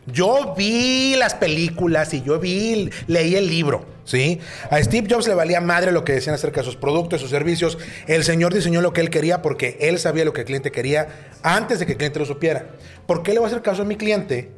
yo 0.07 0.55
vi 0.57 1.15
las 1.17 1.35
películas 1.35 2.13
y 2.15 2.23
yo 2.23 2.39
vi, 2.39 2.91
leí 3.07 3.37
el 3.37 3.47
libro, 3.49 3.85
¿sí? 4.05 4.41
A 4.71 4.83
Steve 4.83 5.07
Jobs 5.11 5.29
le 5.29 5.35
valía 5.35 5.61
madre 5.61 5.93
lo 5.93 6.03
que 6.05 6.13
decían 6.15 6.35
acerca 6.35 6.61
de 6.61 6.65
sus 6.67 6.77
productos, 6.77 7.21
sus 7.21 7.31
servicios. 7.31 7.79
El 8.07 8.25
señor 8.25 8.53
diseñó 8.55 8.81
lo 8.81 8.93
que 8.93 9.01
él 9.03 9.11
quería 9.11 9.41
porque 9.43 9.77
él 9.81 9.99
sabía 9.99 10.25
lo 10.25 10.33
que 10.33 10.41
el 10.41 10.47
cliente 10.47 10.73
quería 10.73 11.09
antes 11.43 11.79
de 11.79 11.87
que 11.87 11.93
el 11.93 11.99
cliente 11.99 12.19
lo 12.19 12.25
supiera. 12.27 12.67
¿Por 13.07 13.23
qué 13.23 13.33
le 13.33 13.39
voy 13.39 13.47
a 13.47 13.49
hacer 13.51 13.63
caso 13.63 13.83
a 13.83 13.85
mi 13.85 13.97
cliente 13.97 14.51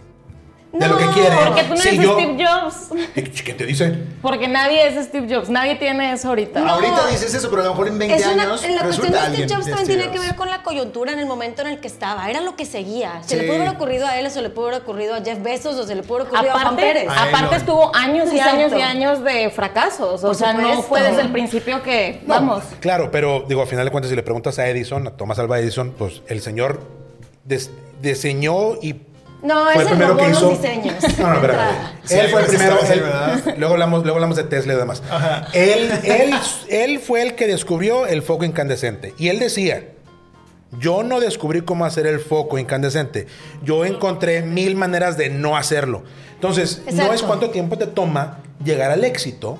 de 0.73 0.89
lo 0.89 0.97
que 0.99 1.07
quiere? 1.09 1.37
Porque 1.45 1.63
tú 1.65 1.71
no 1.71 1.77
si 1.77 1.89
eres 1.89 2.01
yo- 2.01 2.15
Steve 2.15 2.45
Jobs. 2.47 2.89
¿Qué 3.45 3.55
te 3.55 3.67
dice? 3.67 3.93
Porque 4.23 4.47
nadie 4.47 4.87
es 4.87 5.05
Steve 5.07 5.27
Jobs. 5.35 5.49
Nadie 5.51 5.75
tiene 5.77 6.13
eso 6.13 6.29
ahorita. 6.29 6.61
No. 6.61 6.75
Ahorita 6.75 7.07
dices 7.09 7.35
eso, 7.35 7.51
pero 7.51 7.63
a 7.63 7.65
lo 7.65 7.71
mejor 7.73 7.89
en 7.89 7.99
20 7.99 8.17
Es 8.17 8.27
una- 8.27 8.43
años 8.45 8.63
la 8.69 8.83
cuestión 8.85 9.11
de 9.13 9.19
Steve 9.19 9.47
Jobs 9.55 9.67
también 9.67 9.87
tiene 9.87 10.11
que 10.13 10.19
ver 10.21 10.37
con 10.37 10.49
la 10.49 10.63
coyuntura 10.63 11.13
en 11.13 11.19
el 11.19 11.27
momento 11.27 11.63
en 11.63 11.69
el 11.69 11.81
que 11.81 11.89
estaba. 11.89 12.31
Era 12.31 12.41
lo 12.41 12.55
que 12.55 12.65
seguía. 12.67 13.21
Se 13.23 13.31
Sí. 13.31 13.37
le 13.37 13.49
pudo 13.49 13.57
haber 13.57 13.69
ocurrido 13.71 14.07
a 14.07 14.19
él, 14.19 14.27
o 14.27 14.31
se 14.31 14.43
le 14.43 14.51
pudo 14.51 14.69
haber 14.69 14.83
ocurrido 14.83 15.15
a 15.17 15.23
Jeff 15.23 15.43
Bezos, 15.43 15.75
o 15.77 15.85
se 15.87 15.95
le 15.97 16.03
pudo 16.03 16.19
haber 16.21 16.29
ocurrido 16.29 16.51
a 16.51 16.53
Juan 16.53 16.67
Aparte, 16.69 16.83
Pérez. 16.83 17.09
A 17.09 17.23
aparte 17.25 17.57
estuvo 17.57 17.95
años 17.97 18.33
y 18.33 18.37
Exacto. 18.37 18.57
años 18.59 18.73
y 18.79 18.83
años 18.83 19.25
de 19.25 19.51
fracasos. 19.51 20.23
O 20.23 20.27
Por 20.29 20.37
sea, 20.37 20.53
no 20.53 20.83
fue 20.83 21.03
desde 21.03 21.23
el 21.23 21.33
principio 21.33 21.83
que, 21.83 22.21
No, 22.27 22.35
vamos. 22.35 22.63
Claro, 22.81 23.11
pero 23.11 23.45
digo, 23.49 23.63
al 23.63 23.67
final 23.69 23.85
de 23.85 23.91
cuentas, 23.91 24.11
si 24.11 24.15
le 24.17 24.23
preguntas 24.23 24.59
a 24.61 24.69
Edison, 24.69 25.07
a 25.09 25.11
Thomas 25.17 25.39
Alva 25.41 25.59
Edison, 25.59 25.93
pues 25.99 26.23
el 26.29 26.41
señor 26.41 26.81
des- 27.45 27.71
diseñó 28.01 28.77
y 28.81 28.95
No, 29.43 29.65
fue 29.65 29.73
ese 29.73 29.83
el 29.83 29.89
primero 29.89 30.09
robó 30.15 30.21
que 30.25 30.29
los 30.31 30.51
diseños. 30.51 30.95
No, 31.19 31.27
no, 31.29 31.35
espera. 31.35 31.53
Entrada. 31.53 31.93
Sí, 32.05 32.15
él 32.19 32.29
fue 32.29 32.41
el 32.43 32.47
primero. 32.47 32.79
él- 32.81 33.01
¿verdad? 33.01 33.55
luego, 33.59 33.75
hablamos, 33.75 34.03
luego 34.03 34.17
hablamos 34.17 34.37
de 34.37 34.45
Tesla 34.45 34.75
y 34.75 34.77
demás. 34.77 35.03
Él, 35.53 35.91
él, 36.05 36.35
él 36.69 36.99
fue 36.99 37.23
el 37.23 37.35
que 37.35 37.47
descubrió 37.47 38.07
el 38.07 38.23
foco 38.23 38.45
incandescente. 38.45 39.15
Y 39.19 39.29
él 39.29 39.39
decía. 39.39 39.89
Yo 40.79 41.03
no 41.03 41.19
descubrí 41.19 41.63
cómo 41.63 41.85
hacer 41.85 42.07
el 42.07 42.21
foco 42.21 42.57
incandescente. 42.57 43.27
Yo 43.65 43.85
encontré 43.85 44.43
mil 44.43 44.77
maneras 44.77 45.17
de 45.17 45.29
no 45.29 45.57
hacerlo. 45.57 46.05
Entonces, 46.35 46.83
no 46.93 47.13
es 47.13 47.23
cuánto 47.23 47.51
tiempo 47.51 47.77
te 47.77 47.89
toma 47.89 48.39
llegar 48.65 48.93
al 48.93 49.03
éxito 49.03 49.59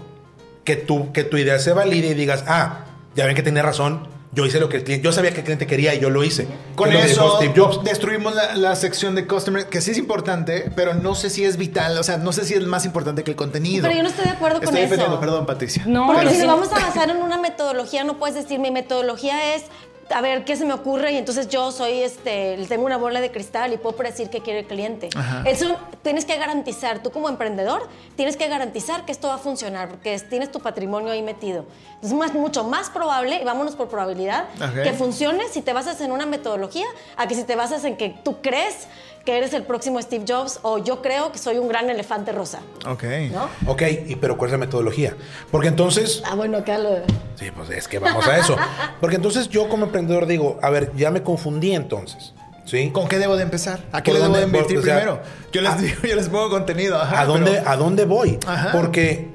que 0.63 0.77
tu, 0.77 1.11
que 1.11 1.25
tu 1.25 1.37
idea 1.37 1.59
se 1.59 1.73
valide 1.73 2.09
y 2.11 2.15
digas, 2.15 2.45
ah, 2.47 2.85
ya 3.17 3.27
ven 3.27 3.35
que 3.35 3.43
tenía 3.43 3.63
razón, 3.63 4.07
yo 4.33 4.47
hice 4.47 4.61
lo 4.61 4.69
que 4.69 4.77
el 4.79 4.85
cliente, 4.85 5.05
yo 5.05 5.13
sabía 5.13 5.33
que 5.33 5.39
el 5.39 5.45
cliente 5.45 5.67
quería 5.67 5.95
y 5.95 5.99
yo 6.01 6.09
lo 6.11 6.23
hice. 6.23 6.47
Con 6.77 6.89
Que 6.91 7.03
eso 7.03 7.37
Steve 7.37 7.53
Jobs. 7.57 7.83
destruimos 7.83 8.35
la, 8.35 8.55
la 8.57 8.77
sección 8.77 9.15
de 9.15 9.27
customer, 9.27 9.67
que 9.67 9.81
sí 9.81 9.91
es 9.91 9.99
importante, 9.99 10.71
pero 10.77 10.95
no 10.95 11.15
sé 11.15 11.31
si 11.31 11.45
es 11.45 11.57
vital, 11.57 11.99
o 11.99 12.03
sea, 12.03 12.17
no 12.19 12.33
sé 12.33 12.45
si 12.45 12.55
es 12.55 12.63
más 12.65 12.85
importante 12.85 13.25
que 13.25 13.31
el 13.33 13.37
contenido. 13.37 13.83
Pero 13.83 13.97
yo 13.97 14.03
no 14.05 14.09
estoy 14.09 14.25
de 14.27 14.31
acuerdo 14.31 14.61
con 14.61 14.77
Estoy 14.77 14.99
eso. 14.99 15.21
perdón, 15.21 15.47
Patricia. 15.47 15.83
No, 15.87 16.07
Porque 16.07 16.21
pero 16.21 16.31
si 16.33 16.39
nos 16.39 16.47
vamos 16.47 16.73
a 16.73 16.87
basar 16.87 17.11
en 17.11 17.17
una 17.19 17.39
metodología, 17.39 18.05
no 18.05 18.19
puedes 18.19 18.37
decir 18.37 18.61
mi 18.61 18.71
metodología 18.71 19.55
es 19.57 19.65
a 20.15 20.21
ver 20.21 20.45
qué 20.45 20.57
se 20.57 20.65
me 20.65 20.73
ocurre 20.75 21.13
y 21.13 21.17
entonces 21.17 21.49
yo 21.49 21.71
soy 21.73 22.03
este 22.03 22.59
tengo 22.69 22.85
una 22.85 22.97
bola 22.97 23.21
de 23.21 23.31
cristal 23.31 23.73
y 23.73 23.77
puedo 23.77 23.97
predecir 23.97 24.29
qué 24.31 24.41
quiere 24.41 24.61
el 24.61 24.67
cliente. 24.67 25.09
Ajá. 25.15 25.43
Eso 25.47 25.77
tienes 26.03 26.25
que 26.25 26.37
garantizar, 26.37 27.03
tú 27.03 27.11
como 27.11 27.29
emprendedor 27.29 27.89
tienes 28.17 28.37
que 28.37 28.49
garantizar 28.49 29.05
que 29.05 29.13
esto 29.13 29.29
va 29.29 29.35
a 29.35 29.39
funcionar 29.39 29.89
porque 29.89 30.15
es- 30.15 30.29
tienes 30.29 30.51
tu 30.51 30.61
patrimonio 30.61 31.13
ahí 31.13 31.23
metido. 31.23 31.65
Es 32.03 32.13
más, 32.13 32.33
mucho 32.35 32.65
más 32.65 32.89
probable, 32.91 33.41
y 33.41 33.45
vámonos 33.45 33.77
por 33.77 33.89
probabilidad, 33.89 34.47
que 34.83 34.93
funcione 34.95 35.49
si 35.49 35.61
te 35.63 35.73
basas 35.73 36.01
en 36.01 36.13
una 36.13 36.27
metodología 36.27 36.87
a 37.17 37.27
que 37.27 37.35
si 37.35 37.45
te 37.45 37.57
basas 37.57 37.85
en 37.85 37.97
que 37.97 38.09
tú 38.25 38.41
crees 38.41 38.89
que 39.25 39.37
eres 39.37 39.53
el 39.53 39.65
próximo 39.65 40.01
Steve 40.01 40.25
Jobs 40.27 40.61
o 40.63 40.79
yo 40.79 41.03
creo 41.03 41.31
que 41.33 41.39
soy 41.39 41.59
un 41.59 41.69
gran 41.69 41.91
elefante 41.91 42.33
rosa. 42.33 42.61
Ok. 42.87 43.05
¿No? 43.33 43.49
Ok, 43.71 43.83
y, 44.07 44.17
pero 44.17 44.37
¿cuál 44.39 44.49
es 44.49 44.53
la 44.53 44.59
metodología? 44.59 45.15
Porque 45.51 45.69
entonces, 45.69 46.23
Ah, 46.25 46.35
bueno, 46.35 46.59
acá 46.59 46.79
lo... 46.79 46.97
sí, 47.37 47.51
pues 47.55 47.71
es 47.71 47.87
que 47.87 47.99
vamos 47.99 48.27
a 48.27 48.39
eso. 48.39 48.57
Porque 49.01 49.17
entonces 49.17 49.49
yo 49.49 49.69
como 49.69 49.85
emprendedor 49.87 50.27
digo, 50.27 50.59
a 50.63 50.71
ver, 50.71 50.93
ya 50.97 51.11
me 51.11 51.23
confundí 51.23 51.73
entonces. 51.75 52.33
¿Sí? 52.65 52.91
¿Con 52.91 53.09
qué 53.09 53.19
debo 53.19 53.37
de 53.37 53.43
empezar? 53.43 53.81
¿A 53.91 54.01
qué 54.03 54.13
¿Por 54.13 54.21
le 54.21 54.27
debo 54.27 54.37
de 54.37 54.43
invertir 54.45 54.79
O 54.79 54.83
sea, 54.83 54.95
primero? 54.97 55.21
Yo 55.53 55.61
les 55.61 55.73
a- 55.73 55.77
digo, 55.77 55.97
yo 56.09 56.15
les 56.15 56.29
pongo 56.29 56.49
contenido. 56.51 57.01
ajá, 57.01 57.21
¿A 57.21 57.27
dónde, 57.27 57.51
pero- 57.51 57.69
¿A 57.69 57.77
dónde 57.77 58.05
voy? 58.05 58.39
Ajá. 58.47 58.71
Porque 58.73 59.29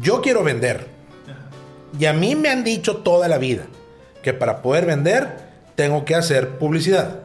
yo 0.00 0.20
quiero 0.20 0.42
vender. 0.42 0.88
Y 1.98 2.06
a 2.06 2.12
mí 2.12 2.34
me 2.34 2.48
han 2.48 2.64
dicho 2.64 2.96
toda 2.98 3.28
la 3.28 3.38
vida 3.38 3.62
que 4.22 4.34
para 4.34 4.60
poder 4.62 4.86
vender 4.86 5.44
tengo 5.76 6.04
que 6.04 6.14
hacer 6.16 6.58
publicidad. 6.58 7.20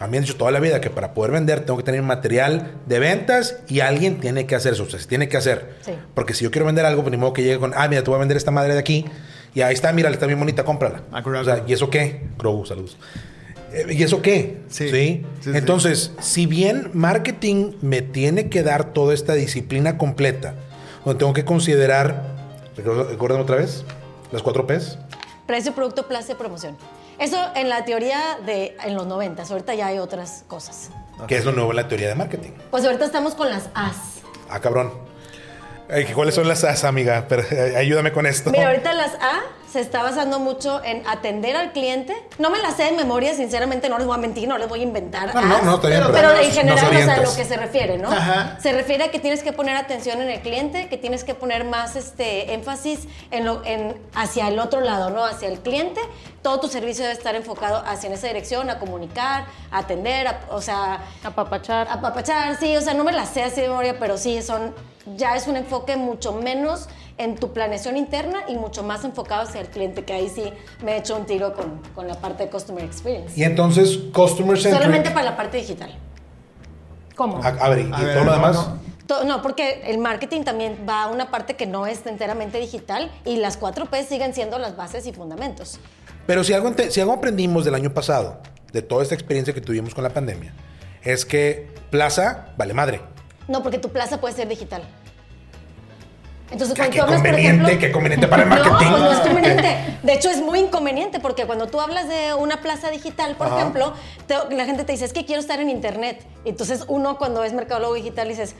A 0.00 0.06
mí 0.06 0.16
han 0.16 0.22
dicho 0.22 0.36
toda 0.36 0.50
la 0.50 0.60
vida 0.60 0.80
que 0.80 0.88
para 0.88 1.12
poder 1.12 1.30
vender 1.30 1.60
tengo 1.60 1.76
que 1.76 1.82
tener 1.84 2.02
material 2.02 2.72
de 2.86 2.98
ventas 2.98 3.58
y 3.68 3.80
alguien 3.80 4.18
tiene 4.18 4.46
que 4.46 4.54
hacer 4.54 4.72
eso. 4.72 4.84
O 4.84 4.88
sea, 4.88 4.98
se 4.98 5.06
tiene 5.06 5.28
que 5.28 5.36
hacer. 5.36 5.74
Sí. 5.82 5.92
Porque 6.14 6.32
si 6.32 6.42
yo 6.42 6.50
quiero 6.50 6.64
vender 6.64 6.86
algo, 6.86 7.02
pues 7.02 7.10
ni 7.10 7.18
modo 7.18 7.34
que 7.34 7.42
llegue 7.42 7.58
con, 7.58 7.74
ah, 7.76 7.86
mira, 7.86 8.02
te 8.02 8.08
voy 8.08 8.16
a 8.16 8.20
vender 8.20 8.38
esta 8.38 8.50
madre 8.50 8.72
de 8.72 8.80
aquí. 8.80 9.04
Y 9.54 9.60
ahí 9.60 9.74
está, 9.74 9.92
mira, 9.92 10.08
está 10.08 10.24
bien 10.24 10.38
bonita, 10.38 10.64
cómprala. 10.64 11.02
Ah, 11.12 11.22
o 11.24 11.44
sea, 11.44 11.64
¿y 11.66 11.72
eso 11.74 11.90
qué? 11.90 12.22
Grogu, 12.38 12.64
saludos. 12.64 12.96
Eh, 13.74 13.88
¿Y 13.90 14.02
eso 14.02 14.22
qué? 14.22 14.62
Sí. 14.68 14.88
¿Sí? 14.88 15.26
Sí, 15.40 15.50
sí. 15.50 15.50
Entonces, 15.54 16.12
si 16.18 16.46
bien 16.46 16.90
marketing 16.94 17.72
me 17.82 18.00
tiene 18.00 18.48
que 18.48 18.62
dar 18.62 18.94
toda 18.94 19.12
esta 19.12 19.34
disciplina 19.34 19.98
completa, 19.98 20.54
donde 21.04 21.18
tengo 21.18 21.34
que 21.34 21.44
considerar, 21.44 22.24
recuérdame 22.74 23.42
otra 23.42 23.56
vez, 23.56 23.84
Las 24.32 24.42
cuatro 24.42 24.66
P's. 24.66 24.96
Precio, 25.46 25.74
producto, 25.74 26.08
plaza 26.08 26.32
y 26.32 26.34
promoción. 26.36 26.76
Eso 27.20 27.36
en 27.54 27.68
la 27.68 27.84
teoría 27.84 28.38
de 28.46 28.76
en 28.82 28.94
los 28.94 29.06
90, 29.06 29.42
ahorita 29.42 29.74
ya 29.74 29.88
hay 29.88 29.98
otras 29.98 30.44
cosas. 30.48 30.90
Que 31.28 31.36
es 31.36 31.44
lo 31.44 31.52
nuevo 31.52 31.70
en 31.70 31.76
la 31.76 31.86
teoría 31.86 32.08
de 32.08 32.14
marketing. 32.14 32.52
Pues 32.70 32.82
ahorita 32.84 33.04
estamos 33.04 33.34
con 33.34 33.50
las 33.50 33.68
As. 33.74 34.22
Ah, 34.48 34.58
cabrón. 34.58 34.90
¿Cuáles 36.14 36.34
son 36.34 36.48
las 36.48 36.64
As, 36.64 36.84
amiga? 36.84 37.26
Pero, 37.28 37.42
eh, 37.50 37.76
ayúdame 37.76 38.10
con 38.12 38.24
esto. 38.24 38.50
Mira, 38.50 38.68
ahorita 38.68 38.94
las 38.94 39.14
A 39.16 39.40
se 39.70 39.80
está 39.80 40.02
basando 40.02 40.38
mucho 40.40 40.82
en 40.84 41.06
atender 41.06 41.56
al 41.56 41.72
cliente. 41.72 42.14
No 42.38 42.50
me 42.50 42.58
las 42.58 42.74
sé 42.76 42.84
de 42.84 42.92
memoria, 42.92 43.34
sinceramente, 43.34 43.88
no 43.88 43.98
les 43.98 44.06
voy 44.06 44.16
a 44.16 44.20
mentir, 44.20 44.48
no 44.48 44.58
les 44.58 44.68
voy 44.68 44.80
a 44.80 44.82
inventar. 44.82 45.34
No, 45.34 45.40
no, 45.42 45.62
no, 45.62 45.74
está 45.76 45.88
bien, 45.88 46.00
pero, 46.00 46.12
pero 46.12 46.36
en 46.40 46.50
general, 46.50 46.86
o 46.86 46.90
sea, 47.04 47.16
lo 47.22 47.34
que 47.34 47.44
se 47.44 47.56
refiere, 47.56 47.96
¿no? 47.98 48.10
Ajá. 48.10 48.58
Se 48.60 48.72
refiere 48.72 49.04
a 49.04 49.10
que 49.10 49.18
tienes 49.20 49.42
que 49.42 49.52
poner 49.52 49.76
atención 49.76 50.20
en 50.20 50.28
el 50.30 50.40
cliente, 50.40 50.88
que 50.88 50.96
tienes 50.98 51.22
que 51.24 51.34
poner 51.34 51.64
más 51.64 51.94
este 51.96 52.52
énfasis 52.54 53.00
en 53.30 53.44
lo, 53.44 53.64
en, 53.64 54.00
hacia 54.14 54.48
el 54.48 54.58
otro 54.58 54.80
lado, 54.80 55.10
¿no? 55.10 55.24
Hacia 55.24 55.48
el 55.48 55.60
cliente. 55.60 56.00
Todo 56.42 56.58
tu 56.60 56.68
servicio 56.68 57.04
debe 57.04 57.14
estar 57.16 57.34
enfocado 57.34 57.82
hacia 57.86 58.08
en 58.08 58.14
esa 58.14 58.26
dirección, 58.26 58.70
a 58.70 58.78
comunicar, 58.78 59.44
a 59.70 59.78
atender, 59.78 60.26
a- 60.26 60.40
o 60.50 60.60
sea, 60.60 61.00
Apapachar. 61.22 61.86
apapachar, 61.90 62.56
sí, 62.58 62.76
o 62.76 62.80
sea, 62.80 62.94
no 62.94 63.04
me 63.04 63.12
las 63.12 63.28
sé 63.28 63.42
así 63.44 63.60
de 63.60 63.68
memoria, 63.68 63.98
pero 63.98 64.16
sí, 64.18 64.40
son, 64.42 64.74
ya 65.16 65.36
es 65.36 65.46
un 65.46 65.56
enfoque 65.56 65.96
mucho 65.96 66.32
menos 66.32 66.88
en 67.20 67.36
tu 67.36 67.52
planeación 67.52 67.98
interna 67.98 68.44
y 68.48 68.56
mucho 68.56 68.82
más 68.82 69.04
enfocado 69.04 69.42
hacia 69.42 69.60
el 69.60 69.68
cliente, 69.68 70.04
que 70.04 70.14
ahí 70.14 70.30
sí 70.30 70.50
me 70.82 70.92
he 70.92 70.96
hecho 70.96 71.16
un 71.16 71.26
tiro 71.26 71.52
con, 71.52 71.82
con 71.94 72.08
la 72.08 72.14
parte 72.14 72.44
de 72.44 72.50
Customer 72.50 72.82
Experience. 72.82 73.38
Y 73.38 73.44
entonces, 73.44 73.98
Customer 74.12 74.56
Centric. 74.56 74.82
Solamente 74.82 75.10
para 75.10 75.26
la 75.26 75.36
parte 75.36 75.58
digital. 75.58 75.94
¿Cómo? 77.14 77.42
A, 77.44 77.48
a 77.48 77.68
ver, 77.68 77.80
¿y 77.86 77.92
A 77.92 77.98
ver, 77.98 78.14
todo 78.14 78.24
lo 78.24 78.30
no, 78.30 78.32
demás? 78.32 78.68
no. 79.26 79.42
Porque 79.42 79.82
el 79.84 79.98
marketing 79.98 80.44
también 80.44 80.86
va 80.88 81.02
a 81.02 81.06
una 81.08 81.30
parte 81.30 81.56
que 81.56 81.66
no 81.66 81.86
es 81.86 82.06
enteramente 82.06 82.58
digital 82.58 83.10
y 83.26 83.36
las 83.36 83.58
4 83.58 83.86
P 83.86 84.02
siguen 84.04 84.32
siendo 84.32 84.58
las 84.58 84.76
bases 84.76 85.06
y 85.06 85.12
fundamentos. 85.12 85.78
Pero 86.26 86.42
si 86.42 86.54
algo, 86.54 86.72
si 86.88 87.00
algo 87.00 87.12
aprendimos 87.12 87.66
del 87.66 87.74
año 87.74 87.92
pasado, 87.92 88.40
de 88.72 88.80
toda 88.80 89.02
esta 89.02 89.14
experiencia 89.14 89.52
que 89.52 89.60
tuvimos 89.60 89.94
con 89.94 90.04
la 90.04 90.10
pandemia, 90.10 90.54
es 91.02 91.26
que 91.26 91.68
Plaza 91.90 92.54
vale 92.56 92.72
madre. 92.72 93.02
No, 93.48 93.62
porque 93.64 93.78
tu 93.78 93.90
plaza 93.90 94.20
puede 94.20 94.34
ser 94.34 94.46
digital. 94.46 94.82
Entonces, 96.50 96.76
cuando 96.76 96.92
qué 96.92 96.98
tú 96.98 97.04
hablas, 97.04 97.20
por 97.20 97.28
conveniente, 97.30 97.64
ejemplo- 97.64 97.78
qué 97.78 97.92
conveniente 97.92 98.28
para 98.28 98.42
el 98.42 98.48
marketing. 98.48 98.72
No, 98.72 98.90
pues 98.90 99.00
no 99.02 99.12
es 99.12 99.18
conveniente. 99.20 99.76
De 100.02 100.12
hecho, 100.14 100.30
es 100.30 100.40
muy 100.42 100.58
inconveniente 100.60 101.20
porque 101.20 101.46
cuando 101.46 101.68
tú 101.68 101.80
hablas 101.80 102.08
de 102.08 102.34
una 102.34 102.60
plaza 102.60 102.90
digital, 102.90 103.36
por 103.36 103.46
Ajá. 103.48 103.58
ejemplo, 103.60 103.92
te- 104.26 104.54
la 104.54 104.64
gente 104.64 104.84
te 104.84 104.92
dice, 104.92 105.04
es 105.04 105.12
que 105.12 105.24
quiero 105.24 105.40
estar 105.40 105.60
en 105.60 105.70
internet. 105.70 106.24
Entonces, 106.44 106.84
uno 106.88 107.18
cuando 107.18 107.44
es 107.44 107.52
mercadólogo 107.52 107.94
digital 107.94 108.28
dices, 108.28 108.56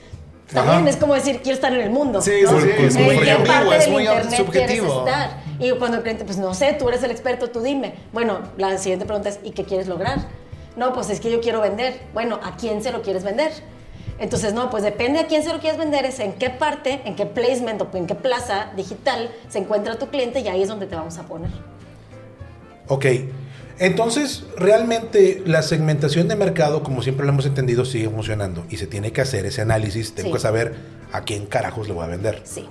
está 0.47 0.61
Ajá. 0.61 0.87
es 0.89 0.95
como 0.97 1.15
decir, 1.15 1.41
quiero 1.41 1.55
estar 1.55 1.73
en 1.73 1.81
el 1.81 1.89
mundo. 1.89 2.21
Sí, 2.21 2.31
¿no? 2.43 2.51
sí, 2.61 2.67
sí, 2.77 2.83
es 2.85 2.95
¿En 2.95 3.03
muy 3.03 3.29
ambiguo, 3.29 3.45
parte 3.55 3.77
es 3.77 3.83
del 3.85 3.91
muy 3.93 4.03
internet 4.03 4.37
subjetivo. 4.37 4.99
estar? 5.05 5.29
Y 5.59 5.71
cuando 5.71 5.97
el 5.97 6.03
cliente, 6.03 6.23
pues 6.25 6.37
no 6.37 6.53
sé, 6.53 6.73
tú 6.73 6.87
eres 6.87 7.03
el 7.03 7.11
experto, 7.11 7.49
tú 7.49 7.61
dime. 7.61 7.93
Bueno, 8.13 8.39
la 8.57 8.77
siguiente 8.77 9.05
pregunta 9.05 9.29
es, 9.29 9.39
¿y 9.43 9.51
qué 9.51 9.65
quieres 9.65 9.87
lograr? 9.87 10.19
No, 10.77 10.93
pues 10.93 11.09
es 11.09 11.19
que 11.19 11.29
yo 11.29 11.41
quiero 11.41 11.59
vender. 11.59 11.99
Bueno, 12.13 12.39
¿a 12.41 12.55
quién 12.55 12.81
se 12.81 12.91
lo 12.93 13.01
quieres 13.01 13.23
vender? 13.25 13.51
Entonces, 14.21 14.53
no, 14.53 14.69
pues 14.69 14.83
depende 14.83 15.19
a 15.19 15.25
quién 15.25 15.43
se 15.43 15.51
lo 15.51 15.59
quieres 15.59 15.79
vender, 15.79 16.05
es 16.05 16.19
en 16.19 16.33
qué 16.33 16.51
parte, 16.51 17.01
en 17.05 17.15
qué 17.15 17.25
placement 17.25 17.81
o 17.81 17.89
en 17.97 18.05
qué 18.05 18.13
plaza 18.13 18.71
digital 18.77 19.31
se 19.49 19.57
encuentra 19.57 19.97
tu 19.97 20.09
cliente 20.09 20.41
y 20.41 20.47
ahí 20.47 20.61
es 20.61 20.67
donde 20.67 20.85
te 20.85 20.95
vamos 20.95 21.17
a 21.17 21.23
poner. 21.23 21.49
Ok. 22.87 23.05
Entonces, 23.79 24.43
realmente 24.57 25.41
la 25.43 25.63
segmentación 25.63 26.27
de 26.27 26.35
mercado, 26.35 26.83
como 26.83 27.01
siempre 27.01 27.25
lo 27.25 27.31
hemos 27.31 27.47
entendido, 27.47 27.83
sigue 27.83 28.09
funcionando. 28.09 28.63
Y 28.69 28.77
se 28.77 28.85
tiene 28.85 29.11
que 29.11 29.21
hacer 29.21 29.47
ese 29.47 29.61
análisis. 29.61 30.13
Tengo 30.13 30.29
Sí. 30.29 30.33
que 30.33 30.39
saber 30.39 30.75
a 31.11 31.21
quién 31.21 31.47
carajos 31.47 31.87
le 31.87 31.95
voy 31.95 32.03
a 32.03 32.07
vender. 32.07 32.41
Sí. 32.43 32.69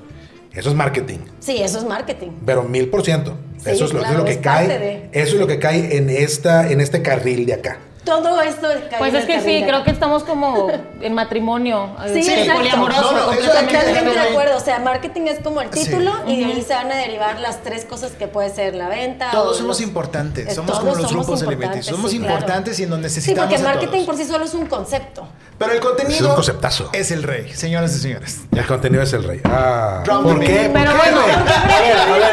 Eso 0.52 0.68
es 0.68 0.76
marketing. 0.76 1.18
Sí, 1.40 1.60
eso 1.60 1.78
es 1.78 1.84
marketing. 1.84 2.30
Pero 2.46 2.62
mil 2.62 2.88
por 2.90 3.04
ciento. 3.04 3.36
Eso 3.64 3.86
es 3.86 3.92
lo, 3.92 4.24
que 4.24 4.38
cae. 4.40 5.08
Eso 5.10 5.34
es 5.34 5.40
lo 5.40 5.48
que 5.48 5.58
cae 5.58 5.96
en 5.96 6.10
esta, 6.10 6.70
en 6.70 6.80
este 6.80 7.02
carril 7.02 7.44
de 7.44 7.54
acá. 7.54 7.78
Todo 8.04 8.40
esto 8.40 8.66
cae 8.88 8.98
Pues 8.98 9.12
en 9.12 9.20
es 9.20 9.26
que 9.26 9.40
sí, 9.42 9.62
creo 9.66 9.84
que 9.84 9.90
estamos 9.90 10.24
como 10.24 10.68
en 11.02 11.14
matrimonio. 11.14 11.94
Sí, 12.12 12.20
exacto. 12.20 12.54
poliamoroso. 12.54 13.12
No, 13.12 13.26
no. 13.30 13.36
Totalmente 13.36 13.92
de 14.10 14.20
acuerdo. 14.20 14.56
O 14.56 14.60
sea, 14.60 14.78
marketing 14.78 15.22
es 15.26 15.38
como 15.40 15.60
el 15.60 15.70
Sí. 15.72 15.84
título 15.84 16.12
y 16.26 16.38
de 16.40 16.44
ahí 16.46 16.62
se 16.62 16.72
van 16.74 16.90
a 16.90 16.96
derivar 16.96 17.38
las 17.40 17.62
tres 17.62 17.84
cosas 17.84 18.12
que 18.12 18.26
puede 18.26 18.48
ser 18.48 18.74
la 18.74 18.88
venta. 18.88 19.30
Todos 19.30 19.58
somos 19.58 19.78
los- 19.78 19.86
importantes, 19.86 20.48
Eh, 20.48 20.54
somos 20.54 20.68
todos 20.68 20.80
como 20.80 20.90
los 20.92 20.96
somos 21.02 21.12
grupos 21.12 21.40
importantes, 21.42 21.58
alimenticios. 21.58 21.96
Somos 21.96 22.10
sí, 22.10 22.18
claro. 22.18 22.34
importantes 22.34 22.80
y 22.80 22.86
nos 22.86 22.96
Sí, 22.98 23.02
necesitamos 23.02 23.50
porque 23.50 23.62
a 23.62 23.68
marketing 23.68 24.06
por 24.06 24.16
sí 24.16 24.24
solo 24.24 24.44
es 24.46 24.54
un 24.54 24.66
concepto. 24.66 25.28
Pero 25.58 25.72
el 25.72 25.80
contenido 25.80 26.14
Es 26.16 26.22
un 26.22 26.34
conceptazo. 26.34 26.88
es 26.94 27.10
el 27.10 27.22
rey, 27.22 27.52
señoras 27.52 27.94
y 27.94 27.98
señores. 28.00 28.40
El 28.56 28.66
contenido 28.66 29.02
es 29.02 29.12
el 29.12 29.24
rey. 29.24 29.40
Ah, 29.44 30.02
¿Por 30.06 30.40
qué? 30.40 30.68
beat. 30.68 30.72
¿Por 30.72 30.80
Pero 30.82 30.90
qué, 30.92 30.96
bueno? 30.96 31.20
A 31.20 31.78
ver, 31.78 31.96
a 31.98 32.06
ver. 32.16 32.32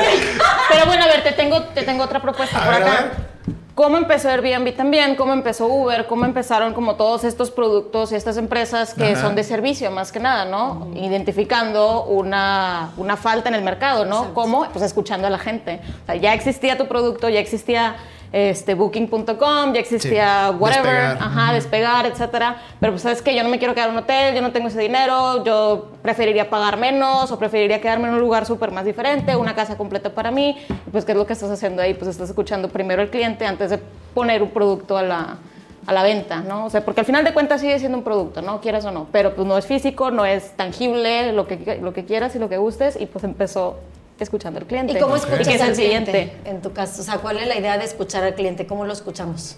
Pero 0.70 0.86
bueno, 0.86 1.04
a 1.04 1.08
ver, 1.08 1.24
te 1.24 1.32
tengo, 1.34 1.62
te 1.64 1.84
tengo 1.84 2.04
otra 2.06 2.22
propuesta 2.22 2.58
A 2.58 2.64
por 2.64 2.74
ver, 2.74 2.84
a 2.84 2.86
acá. 2.86 3.02
ver. 3.02 3.37
¿Cómo 3.78 3.98
empezó 3.98 4.30
Airbnb 4.30 4.76
también? 4.76 5.16
¿Cómo 5.16 5.34
empezó 5.34 5.68
Uber? 5.68 6.08
¿Cómo 6.08 6.26
empezaron 6.26 6.74
como 6.74 6.96
todos 6.96 7.24
estos 7.24 7.52
productos 7.52 8.12
y 8.12 8.16
estas 8.16 8.38
empresas 8.38 8.96
que 8.96 9.12
Ajá. 9.12 9.22
son 9.22 9.36
de 9.36 9.44
servicio 9.44 9.92
más 9.92 10.12
que 10.12 10.20
nada, 10.20 10.46
¿no? 10.46 10.88
Identificando 10.96 12.06
una, 12.06 12.90
una 12.98 13.18
falta 13.18 13.50
en 13.50 13.54
el 13.54 13.62
mercado, 13.62 14.04
¿no? 14.04 14.16
Exacto. 14.16 14.34
¿Cómo? 14.34 14.68
Pues 14.74 14.84
escuchando 14.84 15.28
a 15.28 15.30
la 15.30 15.38
gente. 15.38 15.80
O 16.02 16.06
sea, 16.08 16.16
ya 16.16 16.34
existía 16.34 16.76
tu 16.76 16.88
producto, 16.88 17.30
ya 17.30 17.40
existía 17.40 17.98
este, 18.32 18.74
booking.com, 18.74 19.74
ya 19.74 19.80
existía 19.80 20.50
Sí, 20.52 20.56
whatever, 20.60 20.86
Despegar. 20.94 21.18
ajá, 21.22 21.54
despegar, 21.54 22.06
etcétera. 22.06 22.58
Pero 22.80 22.94
pues 22.94 23.02
sabes 23.02 23.22
que 23.22 23.36
yo 23.36 23.44
no 23.44 23.50
me 23.50 23.58
quiero 23.60 23.74
quedar 23.74 23.90
en 23.90 23.96
un 23.96 24.04
hotel, 24.04 24.36
yo 24.36 24.42
no 24.42 24.52
tengo 24.52 24.68
ese 24.68 24.80
dinero, 24.80 25.44
yo 25.44 25.90
preferiría 26.02 26.50
pagar 26.50 26.78
menos 26.78 27.32
o 27.32 27.40
preferiría 27.40 27.80
quedarme 27.82 28.08
en 28.08 28.16
un 28.16 28.20
lugar 28.20 28.46
súper 28.46 28.72
más 28.72 28.86
diferente, 28.86 29.36
una 29.36 29.56
casa 29.56 29.78
completa 29.78 30.10
para 30.10 30.32
mí. 30.32 30.58
Pues, 30.92 31.06
¿qué 31.06 31.14
es 31.14 31.18
lo 31.18 31.26
que 31.26 31.34
estás 31.34 31.50
haciendo 31.52 31.82
ahí? 31.82 31.94
Pues 31.94 32.10
estás 32.12 32.30
escuchando 32.30 32.70
primero 32.70 33.02
al 33.02 33.10
cliente 33.10 33.46
antes 33.46 33.70
de 33.70 33.80
poner 34.14 34.44
un 34.44 34.50
producto 34.50 34.98
a 34.98 35.04
la, 35.04 35.38
a 35.86 35.94
la 35.94 36.04
venta, 36.04 36.42
¿no? 36.42 36.66
O 36.66 36.70
sea, 36.70 36.84
porque 36.84 37.00
al 37.02 37.06
final 37.06 37.24
de 37.24 37.34
cuentas 37.34 37.62
sigue 37.62 37.80
siendo 37.80 37.98
un 37.98 38.04
producto, 38.04 38.42
¿no? 38.42 38.60
Quieras 38.60 38.84
o 38.86 38.92
no. 38.92 39.08
Pero 39.12 39.36
pues 39.36 39.48
no 39.48 39.58
es 39.58 39.66
físico, 39.66 40.12
no 40.12 40.26
es 40.26 40.52
tangible, 40.58 41.32
lo 41.32 41.48
que, 41.48 41.80
lo 41.82 41.94
que 41.94 42.04
quieras 42.04 42.36
y 42.36 42.40
lo 42.40 42.50
que 42.50 42.58
gustes. 42.58 43.00
Y 43.00 43.06
pues 43.06 43.24
empezó 43.24 43.78
escuchando 44.24 44.60
al 44.60 44.66
cliente. 44.66 44.94
¿Y 44.94 45.00
cómo 45.00 45.16
¿Y 45.16 45.20
escuchas 45.20 45.48
es 45.48 45.62
al 45.62 45.70
el 45.70 45.76
cliente? 45.76 46.34
En 46.46 46.62
tu 46.62 46.74
caso, 46.74 47.02
o 47.02 47.04
sea, 47.06 47.18
¿cuál 47.18 47.38
es 47.38 47.48
la 47.48 47.58
idea 47.58 47.78
de 47.78 47.86
escuchar 47.86 48.24
al 48.24 48.34
cliente? 48.36 48.66
¿Cómo 48.68 48.86
lo 48.86 48.94
escuchamos? 48.94 49.58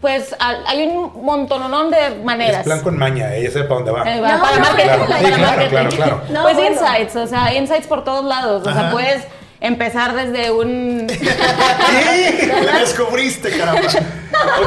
Pues 0.00 0.34
al- 0.38 0.64
hay 0.66 0.86
un 0.86 1.24
montononón 1.24 1.90
de 1.90 2.10
maneras. 2.22 2.60
Es 2.60 2.64
plan 2.66 2.80
con 2.82 2.96
maña, 2.96 3.34
ella 3.34 3.50
sabe 3.50 3.64
para 3.64 3.74
dónde 3.80 3.90
va. 3.90 4.02
Eh, 4.12 4.16
No, 4.16 4.22
para 4.22 4.36
no, 4.36 4.60
marketing, 4.60 4.84
claro, 4.84 5.06
para 5.06 5.18
sí, 5.18 5.24
claro, 5.26 5.42
marketing. 5.42 5.70
claro, 5.70 5.90
claro. 5.90 6.22
No, 6.30 6.42
pues 6.42 6.54
bueno. 6.56 6.70
insights, 6.70 7.16
o 7.16 7.26
sea, 7.26 7.52
insights 7.54 7.86
por 7.88 8.04
todos 8.04 8.24
lados. 8.24 8.62
O 8.64 8.72
sea, 8.72 8.80
Ajá. 8.82 8.90
puedes 8.92 9.24
empezar 9.60 10.14
desde 10.14 10.52
un... 10.52 11.08
¡Sí! 11.10 12.46
La 12.64 12.78
descubriste, 12.78 13.50
caramba. 13.58 13.88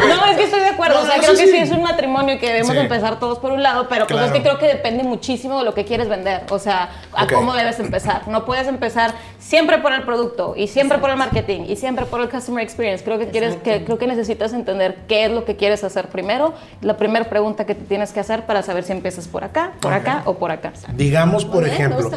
No, 0.07 0.25
es 0.25 0.37
que 0.37 0.43
estoy 0.43 0.59
de 0.61 0.67
acuerdo. 0.69 0.95
No, 0.95 1.01
o 1.01 1.05
sea, 1.05 1.17
no, 1.17 1.23
creo 1.23 1.35
sí, 1.35 1.41
que 1.41 1.47
sí. 1.47 1.53
sí 1.57 1.63
es 1.63 1.71
un 1.71 1.83
matrimonio 1.83 2.35
y 2.35 2.37
que 2.39 2.47
debemos 2.47 2.71
Sí. 2.73 2.77
empezar 2.77 3.19
todos 3.19 3.39
por 3.39 3.51
un 3.51 3.63
lado, 3.63 3.87
pero 3.89 4.07
pues 4.07 4.21
es 4.25 4.31
que 4.31 4.41
creo 4.41 4.57
que 4.57 4.67
depende 4.67 5.03
muchísimo 5.03 5.59
de 5.59 5.65
lo 5.65 5.73
que 5.73 5.85
quieres 5.85 6.07
vender. 6.09 6.43
O 6.49 6.59
sea, 6.59 6.89
a 7.13 7.27
cómo 7.27 7.53
debes 7.53 7.79
empezar. 7.79 8.27
No 8.27 8.45
puedes 8.45 8.67
empezar 8.67 9.13
siempre 9.39 9.79
por 9.79 9.93
el 9.93 10.03
producto 10.03 10.53
y 10.55 10.67
siempre 10.67 10.97
por 10.99 11.09
el 11.09 11.17
marketing 11.17 11.61
y 11.67 11.75
siempre 11.75 12.05
por 12.05 12.21
el 12.21 12.29
customer 12.29 12.63
experience. 12.63 13.03
Creo 13.03 13.17
que 13.19 13.27
quieres, 13.29 13.55
que, 13.57 13.83
creo 13.83 13.97
que 13.97 14.07
necesitas 14.07 14.53
entender 14.53 14.97
qué 15.07 15.25
es 15.25 15.31
lo 15.31 15.45
que 15.45 15.55
quieres 15.55 15.83
hacer 15.83 16.07
primero. 16.09 16.53
La 16.81 16.97
primera 16.97 17.25
pregunta 17.25 17.65
que 17.65 17.75
te 17.75 17.83
tienes 17.83 18.11
que 18.11 18.19
hacer 18.19 18.45
para 18.45 18.61
saber 18.63 18.83
si 18.83 18.91
empiezas 18.91 19.27
por 19.27 19.43
acá, 19.43 19.71
por 19.81 19.93
acá 19.93 20.21
o 20.25 20.35
por 20.35 20.51
acá. 20.51 20.71
Digamos, 20.93 21.45
por 21.45 21.63
bien, 21.63 21.75
ejemplo. 21.75 22.07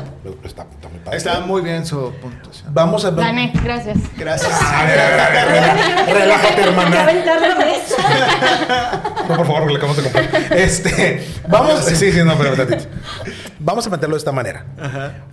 Está, 0.44 0.66
está 0.70 0.88
muy 0.88 0.98
padre. 1.04 1.16
Está 1.18 1.40
muy 1.40 1.62
bien 1.62 1.84
su 1.86 2.12
puntuación. 2.20 2.72
Vamos 2.72 3.04
a 3.04 3.10
ver. 3.10 3.24
Gané, 3.24 3.52
gracias. 3.62 3.98
Gracias. 4.16 4.52
A 4.52 4.84
ver, 4.84 5.00
a 5.00 5.08
ver, 5.10 5.20
a 5.20 5.46
ver, 5.48 6.14
relájate, 6.14 6.62
hermana. 6.62 7.06
No, 9.28 9.36
por 9.36 9.46
favor, 9.46 9.60
porque 9.62 9.72
le 9.72 9.78
acabamos 9.78 9.96
de 9.96 10.02
comprar. 10.02 10.52
Este, 10.58 11.26
vamos, 11.48 11.84
sí, 11.86 12.12
sí, 12.12 12.18
no, 12.24 12.36
pero 12.36 12.50
un 12.50 12.56
tantito. 12.56 12.84
Vamos 13.58 13.86
a 13.86 13.90
meterlo 13.90 14.14
de 14.14 14.18
esta 14.18 14.32
manera. 14.32 14.64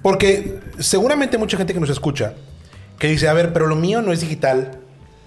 Porque 0.02 0.60
seguramente 0.80 1.38
mucha 1.38 1.58
gente 1.58 1.74
que 1.74 1.80
nos 1.80 1.90
escucha 1.90 2.34
que 3.00 3.08
dice, 3.08 3.28
a 3.28 3.34
ver, 3.34 3.52
pero 3.54 3.68
lo 3.68 3.76
mío 3.76 4.02
no 4.02 4.12
es 4.14 4.22
digital. 4.22 4.78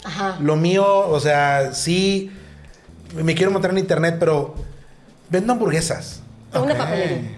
Ajá. 0.04 0.36
Lo 0.40 0.56
mío, 0.56 0.86
o 1.08 1.18
sea, 1.20 1.72
sí, 1.72 2.30
me 3.14 3.34
quiero 3.34 3.50
montar 3.50 3.70
en 3.72 3.78
internet, 3.78 4.16
pero 4.20 4.54
vendo 5.30 5.52
hamburguesas. 5.52 6.20
Una 6.52 6.72
Ok. 6.72 6.78
papelería. 6.78 7.30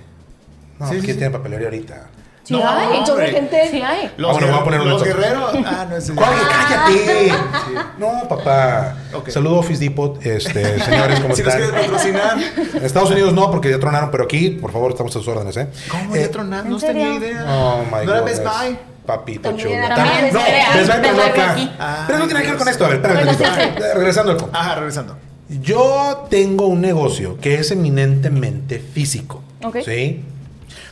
No, 0.78 0.88
Sí, 0.88 0.96
sí, 0.96 1.00
¿quién 1.00 1.14
sí. 1.14 1.18
tiene 1.18 1.30
papelería 1.30 1.66
ahorita? 1.68 2.06
Sí 2.46 2.52
No, 2.54 2.68
hay. 2.68 2.98
Hombre. 3.10 3.30
gente. 3.32 3.68
Sí 3.72 3.82
hay. 3.82 4.12
Los, 4.16 4.30
Ah, 4.30 4.32
bueno, 4.34 4.46
voy 4.52 4.60
a 4.60 4.64
poner 4.64 4.80
un 4.82 4.88
los 4.90 5.02
guerreros. 5.02 5.50
Ah, 5.66 5.86
no 5.90 5.96
es 5.96 6.10
¿Cuál? 6.14 6.28
¡Cállate! 6.48 7.32
No, 7.98 8.28
papá. 8.28 8.94
Ok. 9.14 9.30
Saludo 9.30 9.56
Office 9.58 9.82
Depot, 9.82 10.24
este, 10.24 10.78
señores, 10.84 11.18
¿cómo 11.20 11.34
Si 11.34 11.42
nos 11.42 11.54
están? 11.54 11.70
quieres 11.70 11.86
patrocinar. 11.90 12.36
En 12.74 12.84
Estados 12.84 13.10
Unidos 13.10 13.32
no, 13.32 13.50
porque 13.50 13.70
ya 13.70 13.80
tronaron, 13.80 14.10
pero 14.10 14.24
aquí, 14.24 14.50
por 14.50 14.70
favor, 14.70 14.92
estamos 14.92 15.10
a 15.16 15.18
sus 15.18 15.26
órdenes, 15.28 15.56
¿eh? 15.56 15.66
¿Cómo 15.90 16.14
Eh, 16.14 16.20
ya 16.20 16.30
tronar? 16.30 16.66
No 16.66 16.78
tenía 16.78 17.14
idea. 17.14 17.44
Oh 17.48 17.82
my 17.84 18.04
¿No 18.06 18.12
era 18.12 18.20
God. 18.20 18.26
Best 18.26 18.44
Buy? 18.44 18.78
Papito 19.06 19.50
chulo. 19.56 19.70
También 19.94 20.32
no, 20.32 20.40
Best 20.40 20.88
Buy, 20.88 21.10
Buy 21.14 21.20
acá. 21.22 21.56
Ah, 21.78 22.04
Pero 22.06 22.18
no 22.20 22.24
tiene 22.26 22.40
nada 22.40 22.44
que 22.44 22.50
ver 22.50 22.58
con 22.58 22.68
esto. 22.68 22.84
A 22.84 22.88
ver, 22.88 22.96
espérame. 22.98 23.76
Eh, 23.78 23.94
Regresando 23.94 24.32
al 24.32 24.38
Ajá, 24.52 24.74
regresando. 24.76 25.16
Yo 25.48 26.26
tengo 26.28 26.66
un 26.66 26.80
negocio 26.80 27.38
que 27.40 27.54
es 27.56 27.70
eminentemente 27.70 28.78
físico. 28.78 29.42
Ok. 29.64 29.78
¿Sí? 29.84 30.24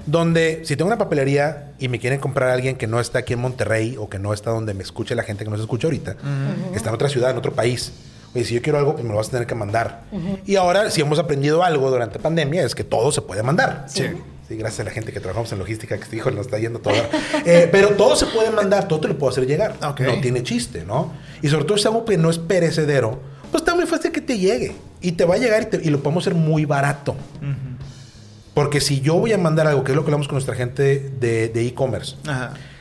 Donde 0.06 0.60
si 0.64 0.76
tengo 0.76 0.88
una 0.88 0.98
papelería 0.98 1.72
y 1.78 1.88
me 1.88 1.98
quieren 1.98 2.20
comprar 2.20 2.50
a 2.50 2.52
alguien 2.54 2.76
que 2.76 2.86
no 2.86 3.00
está 3.00 3.20
aquí 3.20 3.32
en 3.32 3.40
Monterrey 3.40 3.96
o 3.98 4.08
que 4.08 4.18
no 4.18 4.32
está 4.34 4.50
donde 4.50 4.74
me 4.74 4.82
escuche 4.82 5.14
la 5.14 5.22
gente 5.22 5.44
que 5.44 5.50
no 5.50 5.56
se 5.56 5.62
escucha 5.62 5.86
ahorita, 5.86 6.16
está 6.74 6.90
en 6.90 6.94
otra 6.94 7.08
ciudad, 7.08 7.30
en 7.30 7.38
otro 7.38 7.52
país. 7.52 7.92
Oye, 8.34 8.44
si 8.44 8.54
yo 8.54 8.62
quiero 8.62 8.78
algo, 8.78 8.92
pues 8.94 9.04
me 9.04 9.10
lo 9.10 9.16
vas 9.16 9.28
a 9.28 9.30
tener 9.30 9.46
que 9.46 9.54
mandar. 9.54 10.02
Y 10.44 10.56
ahora, 10.56 10.90
si 10.90 11.00
hemos 11.00 11.18
aprendido 11.18 11.62
algo 11.62 11.90
durante 11.90 12.18
pandemia, 12.18 12.64
es 12.64 12.74
que 12.74 12.84
todo 12.84 13.12
se 13.12 13.22
puede 13.22 13.42
mandar. 13.42 13.84
Sí. 13.88 14.04
Sí, 14.48 14.56
gracias 14.56 14.80
a 14.80 14.84
la 14.84 14.90
gente 14.90 15.10
que 15.10 15.20
trabajamos 15.20 15.50
en 15.52 15.58
logística, 15.58 15.96
que 15.96 16.16
hijo, 16.16 16.30
nos 16.30 16.46
está 16.46 16.58
yendo 16.58 16.80
todo. 16.80 16.94
Eh, 17.46 17.68
pero 17.72 17.90
todo 17.90 18.14
se 18.16 18.26
puede 18.26 18.50
mandar, 18.50 18.88
todo 18.88 19.00
te 19.00 19.08
lo 19.08 19.16
puedo 19.18 19.30
hacer 19.32 19.46
llegar. 19.46 19.76
Ok. 19.82 20.00
No 20.00 20.20
tiene 20.20 20.42
chiste, 20.42 20.84
¿no? 20.84 21.12
Y 21.40 21.48
sobre 21.48 21.64
todo 21.64 21.76
si 21.78 21.82
es 21.82 21.86
algo 21.86 22.04
que 22.04 22.18
no 22.18 22.28
es 22.28 22.38
perecedero, 22.38 23.20
pues 23.50 23.62
está 23.62 23.74
muy 23.74 23.86
fácil 23.86 24.10
que 24.12 24.20
te 24.20 24.36
llegue. 24.36 24.74
Y 25.00 25.12
te 25.12 25.24
va 25.24 25.36
a 25.36 25.38
llegar 25.38 25.62
y, 25.62 25.66
te- 25.66 25.80
y 25.82 25.88
lo 25.90 26.02
podemos 26.02 26.24
hacer 26.24 26.34
muy 26.34 26.64
barato. 26.66 27.14
Porque 28.54 28.80
si 28.80 29.00
yo 29.00 29.14
voy 29.14 29.32
a 29.32 29.38
mandar 29.38 29.66
algo, 29.66 29.82
que 29.84 29.92
es 29.92 29.96
lo 29.96 30.02
que 30.04 30.08
hablamos 30.08 30.28
con 30.28 30.36
nuestra 30.36 30.54
gente 30.54 31.10
de 31.20 31.48
de 31.48 31.66
e-commerce, 31.66 32.16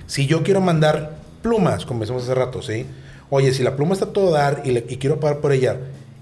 si 0.05 0.27
yo 0.27 0.43
quiero 0.43 0.61
mandar 0.61 1.17
plumas, 1.41 1.85
como 1.85 2.01
decimos 2.01 2.23
hace 2.23 2.35
rato, 2.35 2.61
¿sí? 2.61 2.85
Oye, 3.29 3.51
si 3.53 3.63
la 3.63 3.75
pluma 3.75 3.93
está 3.93 4.05
a 4.05 4.09
todo 4.13 4.31
dar 4.31 4.61
y, 4.65 4.71
le- 4.71 4.85
y 4.87 4.97
quiero 4.97 5.19
pagar 5.19 5.39
por 5.39 5.51
ella, 5.51 5.77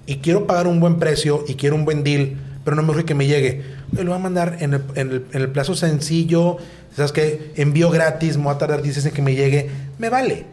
y 0.06 0.18
quiero 0.18 0.48
pagar 0.48 0.68
un 0.68 0.80
buen 0.80 0.98
precio 1.00 1.44
y 1.48 1.56
quiero 1.56 1.76
un 1.76 1.84
buen 1.86 2.04
deal, 2.04 2.38
pero 2.64 2.76
no 2.76 2.84
me 2.84 2.92
urge 2.92 3.04
que 3.06 3.14
me 3.16 3.28
llegue, 3.28 3.62
oye, 3.94 4.04
lo 4.04 4.12
voy 4.12 4.20
a 4.20 4.24
mandar 4.24 4.58
en 4.62 4.74
el, 4.76 4.82
en 4.96 5.12
el- 5.12 5.26
en 5.34 5.42
el 5.42 5.50
plazo 5.50 5.76
sencillo, 5.76 6.58
¿sabes 6.96 7.12
qué? 7.12 7.52
Envío 7.58 7.90
gratis, 7.90 8.38
me 8.38 8.46
va 8.46 8.54
a 8.54 8.58
tardar 8.58 8.82
10 8.82 9.06
en 9.06 9.12
que 9.12 9.22
me 9.22 9.36
llegue, 9.36 9.70
me 10.00 10.10
vale. 10.10 10.46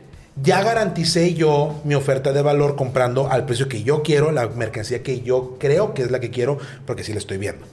Ya 0.43 0.63
garanticé 0.63 1.35
yo 1.35 1.81
mi 1.85 1.95
oferta 1.95 2.33
de 2.33 2.43
valor 2.43 2.77
comprando 2.77 3.29
al 3.31 3.45
precio 3.47 3.69
que 3.69 3.83
yo 3.83 4.03
quiero, 4.03 4.31
la 4.33 4.49
mercancía 4.49 5.03
que 5.03 5.21
yo 5.21 5.57
creo 5.59 5.95
que 5.95 6.03
es 6.03 6.11
la 6.11 6.21
que 6.21 6.31
quiero, 6.31 6.59
porque 6.87 7.05
sí 7.05 7.13
la 7.13 7.19
estoy 7.19 7.39
viendo. 7.39 7.65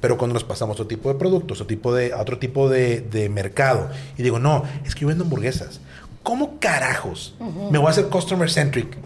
Pero 0.00 0.16
cuando 0.16 0.34
nos 0.34 0.44
pasamos 0.44 0.74
a 0.74 0.82
otro 0.82 0.86
tipo 0.86 1.12
de 1.12 1.18
productos, 1.18 1.60
a, 1.60 1.66
tipo 1.66 1.94
de, 1.94 2.12
a 2.12 2.18
otro 2.20 2.38
tipo 2.38 2.68
de, 2.68 3.00
de 3.00 3.28
mercado, 3.28 3.90
y 4.16 4.22
digo, 4.22 4.38
no, 4.38 4.64
es 4.86 4.94
que 4.94 5.02
yo 5.02 5.08
vendo 5.08 5.24
hamburguesas. 5.24 5.80
¿Cómo 6.22 6.58
carajos 6.58 7.34
me 7.70 7.78
voy 7.78 7.86
a 7.88 7.90
hacer 7.90 8.06
customer 8.06 8.50
centric 8.50 8.96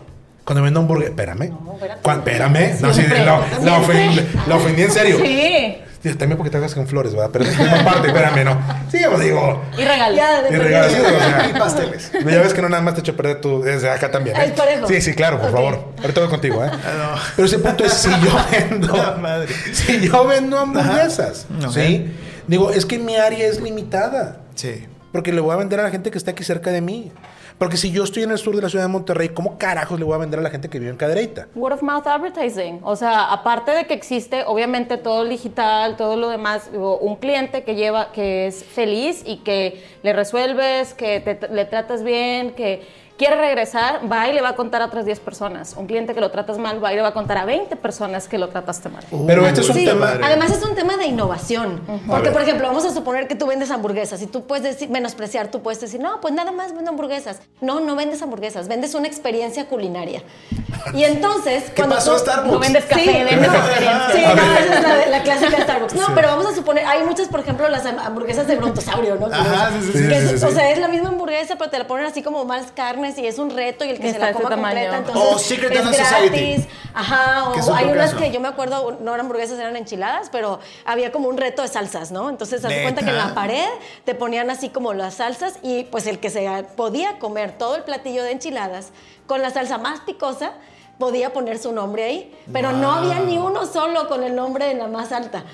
cuando 0.44 0.62
vendo 0.62 0.80
hamburguesas? 0.80 1.10
Espérame. 1.10 1.50
Cuan- 2.02 2.18
espérame. 2.18 2.80
No, 2.80 2.92
sí, 2.94 3.02
la, 3.08 3.40
la 3.62 3.78
ofendí, 3.78 4.20
la 4.46 4.56
ofendí 4.56 4.82
en 4.82 4.90
serio. 4.92 5.18
Sí. 5.24 5.76
También 6.12 6.36
porque 6.36 6.50
te 6.50 6.58
hagas 6.58 6.74
con 6.74 6.86
flores, 6.86 7.14
¿verdad? 7.14 7.30
Pero 7.32 7.46
aparte, 7.80 8.08
espérame, 8.08 8.44
no. 8.44 8.60
Sí, 8.90 8.98
pues 9.08 9.20
digo. 9.20 9.62
Y 9.78 9.84
regalos. 9.84 10.50
Y 10.50 10.54
regalos, 10.54 10.92
sí, 10.92 11.00
o 11.00 11.18
sea, 11.18 11.50
Y 11.50 11.58
pasteles. 11.58 12.12
ya 12.24 12.40
ves 12.42 12.52
que 12.52 12.60
no 12.60 12.68
nada 12.68 12.82
más 12.82 12.94
te 12.94 13.00
echo 13.00 13.12
a 13.12 13.16
perder 13.16 13.40
tu. 13.40 13.62
Desde 13.62 13.90
acá 13.90 14.10
también. 14.10 14.36
¿eh? 14.36 14.44
Es 14.46 14.52
parejo. 14.52 14.86
Sí, 14.86 15.00
sí, 15.00 15.14
claro, 15.14 15.40
por 15.40 15.50
favor. 15.50 15.92
Ahorita 16.02 16.20
voy 16.20 16.28
contigo, 16.30 16.64
¿eh? 16.64 16.70
no. 16.70 17.20
Pero 17.36 17.46
ese 17.46 17.58
punto 17.58 17.84
es 17.84 17.92
si 17.94 18.10
yo 18.10 18.36
vendo. 18.70 18.96
La 18.96 19.12
madre. 19.12 19.54
Si 19.72 20.08
yo 20.08 20.26
vendo 20.26 20.58
hamburguesas. 20.58 21.46
¿Sí? 21.72 22.12
Digo, 22.46 22.70
es 22.70 22.84
que 22.84 22.98
mi 22.98 23.16
área 23.16 23.46
es 23.46 23.60
limitada. 23.60 24.40
Sí. 24.54 24.86
Porque 25.12 25.32
le 25.32 25.40
voy 25.40 25.54
a 25.54 25.56
vender 25.56 25.80
a 25.80 25.84
la 25.84 25.90
gente 25.90 26.10
que 26.10 26.18
está 26.18 26.32
aquí 26.32 26.44
cerca 26.44 26.70
de 26.70 26.80
mí. 26.80 27.12
Porque 27.58 27.76
si 27.76 27.92
yo 27.92 28.02
estoy 28.02 28.24
en 28.24 28.32
el 28.32 28.38
sur 28.38 28.56
de 28.56 28.62
la 28.62 28.68
ciudad 28.68 28.84
de 28.84 28.88
Monterrey, 28.92 29.28
¿cómo 29.28 29.58
carajos 29.58 29.98
le 29.98 30.04
voy 30.04 30.14
a 30.14 30.18
vender 30.18 30.40
a 30.40 30.42
la 30.42 30.50
gente 30.50 30.68
que 30.68 30.78
vive 30.80 30.90
en 30.90 30.96
Cadereyta? 30.96 31.46
Word 31.54 31.74
of 31.74 31.82
mouth 31.82 32.06
advertising. 32.06 32.80
O 32.82 32.96
sea, 32.96 33.32
aparte 33.32 33.70
de 33.70 33.86
que 33.86 33.94
existe, 33.94 34.42
obviamente, 34.44 34.96
todo 34.98 35.22
el 35.22 35.28
digital, 35.30 35.96
todo 35.96 36.16
lo 36.16 36.28
demás, 36.30 36.68
un 36.74 37.16
cliente 37.16 37.62
que 37.62 37.76
lleva, 37.76 38.10
que 38.12 38.48
es 38.48 38.64
feliz 38.64 39.22
y 39.24 39.38
que 39.38 39.82
le 40.02 40.12
resuelves, 40.12 40.94
que 40.94 41.20
te- 41.20 41.48
le 41.48 41.64
tratas 41.64 42.02
bien, 42.02 42.54
que 42.54 42.82
quiere 43.16 43.36
regresar, 43.36 44.00
va 44.10 44.28
y 44.28 44.32
le 44.32 44.40
va 44.40 44.50
a 44.50 44.54
contar 44.56 44.82
a 44.82 44.86
otras 44.86 45.04
10 45.04 45.20
personas. 45.20 45.74
Un 45.76 45.86
cliente 45.86 46.14
que 46.14 46.20
lo 46.20 46.30
tratas 46.32 46.58
mal 46.58 46.82
va 46.82 46.92
y 46.92 46.96
le 46.96 47.02
va 47.02 47.08
a 47.08 47.12
contar 47.14 47.38
a 47.38 47.44
20 47.44 47.76
personas 47.76 48.26
que 48.26 48.38
lo 48.38 48.48
trataste 48.48 48.88
mal. 48.88 49.04
Pero 49.26 49.46
este 49.46 49.60
es 49.60 49.68
un 49.68 49.74
Sí, 49.76 49.84
tema. 49.84 50.18
además 50.22 50.50
es 50.50 50.62
un 50.64 50.74
tema 50.74 50.96
de 50.96 51.06
innovación. 51.06 51.80
Porque, 52.08 52.30
por 52.30 52.42
ejemplo, 52.42 52.66
vamos 52.66 52.84
a 52.84 52.90
suponer 52.92 53.28
que 53.28 53.36
tú 53.36 53.46
vendes 53.46 53.70
hamburguesas 53.70 54.20
y 54.22 54.26
tú 54.26 54.46
puedes 54.46 54.64
decir, 54.64 54.90
menospreciar, 54.90 55.48
tú 55.50 55.62
puedes 55.62 55.80
decir, 55.80 56.00
no, 56.00 56.20
pues 56.20 56.34
nada 56.34 56.50
más 56.50 56.74
vendo 56.74 56.90
hamburguesas. 56.90 57.40
No, 57.60 57.78
no 57.80 57.94
vendes 57.94 58.20
hamburguesas, 58.22 58.66
vendes 58.66 58.94
una 58.94 59.06
experiencia 59.06 59.66
culinaria. 59.66 60.22
Y 60.92 61.04
entonces, 61.04 61.70
¿Qué 61.70 61.84
pasó, 61.84 62.18
Starbucks? 62.18 62.52
No 62.52 62.58
vendes 62.58 62.84
café, 62.84 63.00
Sí, 63.02 63.10
vendes 63.24 63.48
no. 63.52 63.54
experiencia. 63.58 64.10
Sí, 64.12 64.22
no, 64.36 64.42
esa 64.54 64.74
es 64.74 64.82
la, 65.08 65.18
la 65.18 65.22
clásica 65.22 65.56
de 65.56 65.62
Starbucks. 65.62 65.94
No, 65.94 66.06
pero 66.16 66.28
vamos 66.28 66.46
a 66.46 66.54
suponer, 66.54 66.84
hay 66.84 67.04
muchas, 67.04 67.28
por 67.28 67.40
ejemplo, 67.40 67.68
las 67.68 67.84
ham- 67.86 68.00
hamburguesas 68.04 68.46
de 68.48 68.56
brontosaurio, 68.56 69.14
¿no? 69.16 69.26
Ajá, 69.26 69.70
sí, 69.70 69.92
sí, 69.92 69.98
sí, 69.98 70.08
Que 70.08 70.20
sí, 70.20 70.24
es- 70.24 70.30
sí, 70.32 70.38
sí. 70.38 70.44
O 70.46 70.50
sea, 70.50 70.70
es 70.70 70.78
la 70.78 70.88
misma 70.88 71.10
hamburguesa, 71.10 71.56
pero 71.56 71.70
te 71.70 71.78
la 71.78 71.86
ponen 71.86 72.06
así 72.06 72.22
como 72.22 72.44
más 72.44 72.72
carnes 73.04 73.18
y 73.18 73.26
es 73.26 73.38
un 73.38 73.50
reto 73.50 73.84
y 73.84 73.90
el 73.90 74.00
que 74.00 74.12
se 74.12 74.18
la 74.18 74.28
de 74.28 74.32
coma 74.34 74.72
este 74.72 74.88
completa, 74.88 74.96
entonces 74.98 75.34
O 75.34 75.38
Secret 75.38 75.72
es 75.72 75.84
Society. 75.84 76.28
gratis. 76.28 76.68
Ajá, 76.94 77.50
o 77.50 77.74
hay 77.74 77.86
unas 77.86 78.10
caso. 78.10 78.22
que 78.22 78.30
yo 78.30 78.40
me 78.40 78.48
acuerdo, 78.48 78.98
no 79.00 79.14
eran 79.14 79.26
hamburguesas, 79.26 79.58
eran 79.58 79.76
enchiladas, 79.76 80.28
pero 80.30 80.60
había 80.84 81.10
como 81.10 81.28
un 81.28 81.36
reto 81.36 81.62
de 81.62 81.68
salsas, 81.68 82.12
¿no? 82.12 82.30
Entonces, 82.30 82.64
haz 82.64 82.70
de 82.70 82.82
cuenta 82.82 83.02
que 83.02 83.10
en 83.10 83.16
la 83.16 83.34
pared 83.34 83.66
te 84.04 84.14
ponían 84.14 84.50
así 84.50 84.68
como 84.68 84.94
las 84.94 85.14
salsas 85.14 85.58
y 85.62 85.84
pues 85.84 86.06
el 86.06 86.20
que 86.20 86.30
se 86.30 86.48
podía 86.76 87.18
comer 87.18 87.58
todo 87.58 87.76
el 87.76 87.82
platillo 87.82 88.22
de 88.22 88.32
enchiladas 88.32 88.90
con 89.26 89.42
la 89.42 89.50
salsa 89.50 89.78
más 89.78 90.00
picosa 90.00 90.52
podía 90.98 91.32
poner 91.32 91.58
su 91.58 91.72
nombre 91.72 92.04
ahí, 92.04 92.38
pero 92.52 92.70
no 92.70 92.92
había 92.92 93.18
ni 93.20 93.36
uno 93.36 93.66
solo 93.66 94.08
con 94.08 94.22
el 94.22 94.36
nombre 94.36 94.70
en 94.70 94.78
la 94.78 94.86
más 94.86 95.10
alta. 95.10 95.44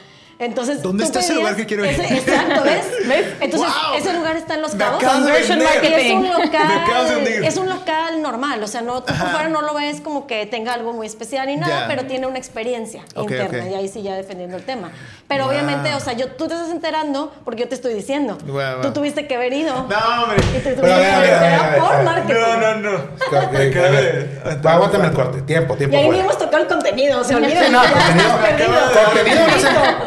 Entonces, 0.41 0.83
¿Dónde 0.83 1.05
tú 1.05 1.09
está 1.09 1.21
ese 1.21 1.35
lugar 1.35 1.55
que 1.55 1.67
quiero 1.67 1.85
ir? 1.85 1.91
ese- 1.93 2.15
exacto, 2.15 2.63
¿ves? 2.65 2.87
¿Ves? 3.07 3.27
Entonces, 3.41 3.69
Wow. 3.71 3.95
ese 3.99 4.13
lugar 4.15 4.37
está 4.37 4.55
en 4.55 4.63
Los 4.63 4.75
Cabos. 4.75 5.03
Conversion 5.05 5.59
marketing. 5.63 5.95
Es 5.97 6.13
un 6.15 6.29
local, 6.29 7.17
hundir. 7.19 7.45
es 7.45 7.57
un 7.59 7.69
local 7.69 8.23
normal, 8.23 8.63
o 8.63 8.67
sea, 8.67 8.81
no, 8.81 9.03
tú 9.03 9.13
por 9.15 9.29
fuera 9.31 9.49
no 9.49 9.61
lo 9.63 9.75
ves 9.75 10.01
como 10.01 10.27
que 10.27 10.47
tenga 10.47 10.73
algo 10.73 10.93
muy 10.95 11.07
especial 11.07 11.47
ni 11.47 11.57
nada, 11.57 11.85
pero 11.89 12.07
tiene 12.07 12.27
una 12.27 12.39
experiencia 12.39 13.03
interna 13.15 13.69
y 13.69 13.75
ahí 13.75 13.89
sí 13.89 14.03
ya 14.03 14.15
defendiendo 14.15 14.57
el 14.57 14.65
tema. 14.65 14.91
Pero 15.29 15.45
Wow. 15.45 15.53
obviamente, 15.53 15.95
o 15.95 16.01
sea, 16.01 16.15
yo, 16.15 16.29
tú 16.33 16.49
te 16.49 16.55
estás 16.55 16.71
enterando 16.71 17.33
porque 17.45 17.61
yo 17.63 17.69
te 17.69 17.75
estoy 17.75 17.93
diciendo. 17.95 18.39
Wow, 18.47 18.55
wow. 18.55 18.81
Tú 18.83 18.93
tuviste 18.95 19.27
que 19.27 19.37
haber 19.37 19.53
ido. 19.53 19.75
No, 19.75 20.23
hombre. 20.23 20.39
Y 20.57 20.59
te 20.61 20.73
tuviste 20.73 20.97
que 20.97 21.81
por 21.81 22.03
marketing. 22.03 22.41
No, 22.41 22.57
no, 22.57 22.91
no. 22.91 24.71
Aguántame 24.71 25.07
el 25.09 25.13
corte. 25.13 25.43
Tiempo, 25.43 25.77
tiempo. 25.77 25.97
Y 25.97 26.01
ahí 26.01 26.21
hemos 26.21 26.39
tocado 26.39 26.63
el 26.63 26.69
contenido, 26.69 27.23
se 27.25 27.35
olvida. 27.35 27.65
Sí, 27.67 27.73
no, 27.73 27.81
contenido. 28.41 28.79
Contenido, 29.05 29.47
no 29.47 29.59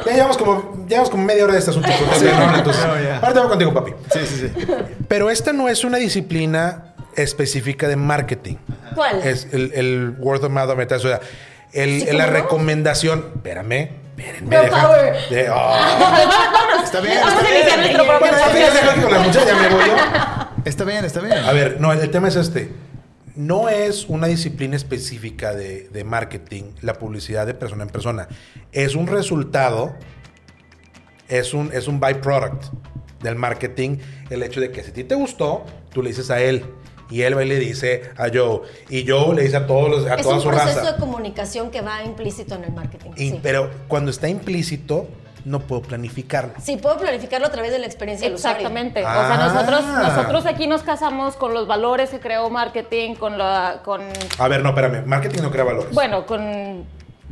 sé, 0.04 0.23
llevamos 0.28 0.38
como, 0.38 0.86
llevamos 0.88 1.10
como 1.10 1.24
media 1.24 1.44
hora 1.44 1.54
de 1.54 1.60
este 1.60 1.72
asunto. 1.72 1.88
Entonces, 2.00 2.34
no, 2.38 2.56
entonces, 2.58 2.86
No, 2.86 3.02
ya. 3.02 3.18
ahorita 3.20 3.40
voy 3.42 3.50
contigo, 3.50 3.74
papi. 3.74 3.92
Sí, 4.12 4.20
sí, 4.26 4.48
sí. 4.58 4.66
Pero 5.08 5.30
esta 5.30 5.54
no 5.54 5.70
es 5.70 5.84
una 5.84 5.98
disciplina 5.98 6.94
específica 7.16 7.88
de 7.88 7.96
marketing. 7.96 8.56
¿Cuál? 8.96 9.22
Es 9.24 9.48
el, 9.52 9.72
el 9.76 10.16
word 10.20 10.44
of 10.44 10.52
mouth 10.52 10.70
advertising. 10.70 11.06
O 11.08 11.10
sea, 11.10 11.20
el, 11.74 12.02
Sí, 12.02 12.06
la 12.08 12.26
¿cómo 12.26 12.38
no? 12.38 12.44
recomendación. 12.44 13.26
Espérame, 13.36 13.90
espérenme. 14.18 14.58
Deja- 14.58 14.82
power. 14.82 15.16
de- 15.30 15.50
oh. 15.50 15.78
Está 16.84 17.00
bien, 17.02 17.16
Vamos 17.20 17.34
está 17.34 17.48
a 17.48 17.56
iniciar 17.56 17.80
bien. 17.80 17.94
nuestro 17.98 18.06
propio 18.06 18.20
Bueno, 18.20 18.38
ya 18.38 18.92
aquí 18.92 19.02
con 19.02 19.12
la 19.12 19.20
muchacha, 19.20 19.46
ya 19.48 19.56
me 19.56 19.70
voy 19.70 19.86
yo. 19.88 19.96
Está 20.66 20.84
bien, 20.84 21.06
está 21.06 21.20
bien. 21.22 21.38
A 21.40 21.52
ver, 21.54 21.78
no, 21.80 21.92
el, 21.92 22.00
el 22.02 22.10
tema 22.12 22.28
es 22.28 22.36
este. 22.36 22.70
No 23.36 23.67
es 23.69 24.06
una 24.10 24.28
disciplina 24.28 24.76
específica 24.76 25.54
de, 25.54 25.89
de 25.89 26.04
marketing 26.04 26.65
la 26.82 26.93
publicidad 26.93 27.46
de 27.48 27.54
persona 27.56 27.84
en 27.84 27.89
persona. 27.89 28.28
Es 28.72 28.93
un 28.96 29.08
resultado, 29.08 29.96
es 31.28 31.54
un, 31.54 31.72
es 31.74 31.88
un 31.88 32.00
byproduct 32.00 32.65
del 33.22 33.36
marketing. 33.36 33.98
El 34.30 34.43
hecho 34.43 34.60
de 34.62 34.72
que 34.72 34.84
si 34.84 34.91
a 34.91 34.93
ti 34.93 35.04
te 35.04 35.15
gustó, 35.15 35.65
tú 35.91 36.04
le 36.04 36.10
dices 36.10 36.30
a 36.30 36.41
él. 36.41 36.63
Y 37.10 37.22
él 37.24 37.36
va 37.38 37.43
y 37.43 37.48
le 37.48 37.60
dice 37.60 38.04
a 38.17 38.30
Joe. 38.34 38.62
Y 38.89 39.08
Joe 39.08 39.36
le 39.36 39.43
dice 39.43 39.58
a, 39.58 39.67
todos 39.67 39.89
los, 39.89 40.06
a 40.06 40.15
Es 40.15 40.24
toda 40.24 40.36
un 40.36 40.41
su 40.41 40.48
proceso 40.50 40.80
raza. 40.80 40.91
de 40.93 41.00
comunicación 41.00 41.69
que 41.69 41.82
va 41.82 42.04
implícito 42.04 42.56
en 42.56 42.63
el 42.65 42.72
marketing. 42.72 43.12
Y- 43.17 43.30
sí. 43.32 43.39
Pero 43.43 43.69
cuando 43.88 44.10
está 44.12 44.30
implícito, 44.30 45.08
no 45.45 45.60
puedo 45.60 45.82
planificarlo. 45.82 46.53
Sí, 46.62 46.77
puedo 46.77 46.97
planificarlo 46.97 47.47
a 47.47 47.51
través 47.51 47.71
de 47.71 47.79
la 47.79 47.86
experiencia 47.86 48.27
del 48.27 48.36
usuario. 48.36 48.60
Exactamente. 48.60 49.03
O 49.03 49.08
Ah. 49.08 49.27
sea, 49.27 49.47
nosotros, 49.47 49.86
nosotros 49.86 50.45
aquí 50.45 50.67
nos 50.67 50.84
casamos 50.84 51.36
con 51.36 51.53
los 51.53 51.67
valores 51.67 52.10
que 52.10 52.19
creó 52.19 52.49
marketing, 52.49 53.15
con 53.15 53.38
la, 53.38 53.82
con, 53.84 54.01
A 54.39 54.47
ver, 54.47 54.62
no, 54.63 54.69
espérame. 54.69 55.06
Marketing 55.06 55.41
no 55.41 55.51
crea 55.51 55.63
valores. 55.65 55.93
bueno, 55.93 56.25
con 56.25 56.86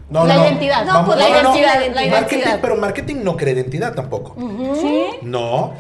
No, 0.10 0.26
la 0.26 0.36
no, 0.36 0.44
identidad. 0.46 0.84
No, 0.86 0.94
Vamos- 0.94 1.16
pues 1.16 1.20
la 1.20 1.30
no, 1.30 1.36
no, 1.36 1.50
no. 1.50 1.56
identidad, 1.58 1.74
la 1.96 2.12
Marketing, 2.12 2.38
identidad. 2.40 2.60
pero 2.62 2.76
marketing 2.76 3.16
no 3.24 3.38
crea 3.38 3.54
identidad 3.54 3.94
tampoco. 3.94 4.36
¿Sí? 4.82 5.06
No. 5.22 5.74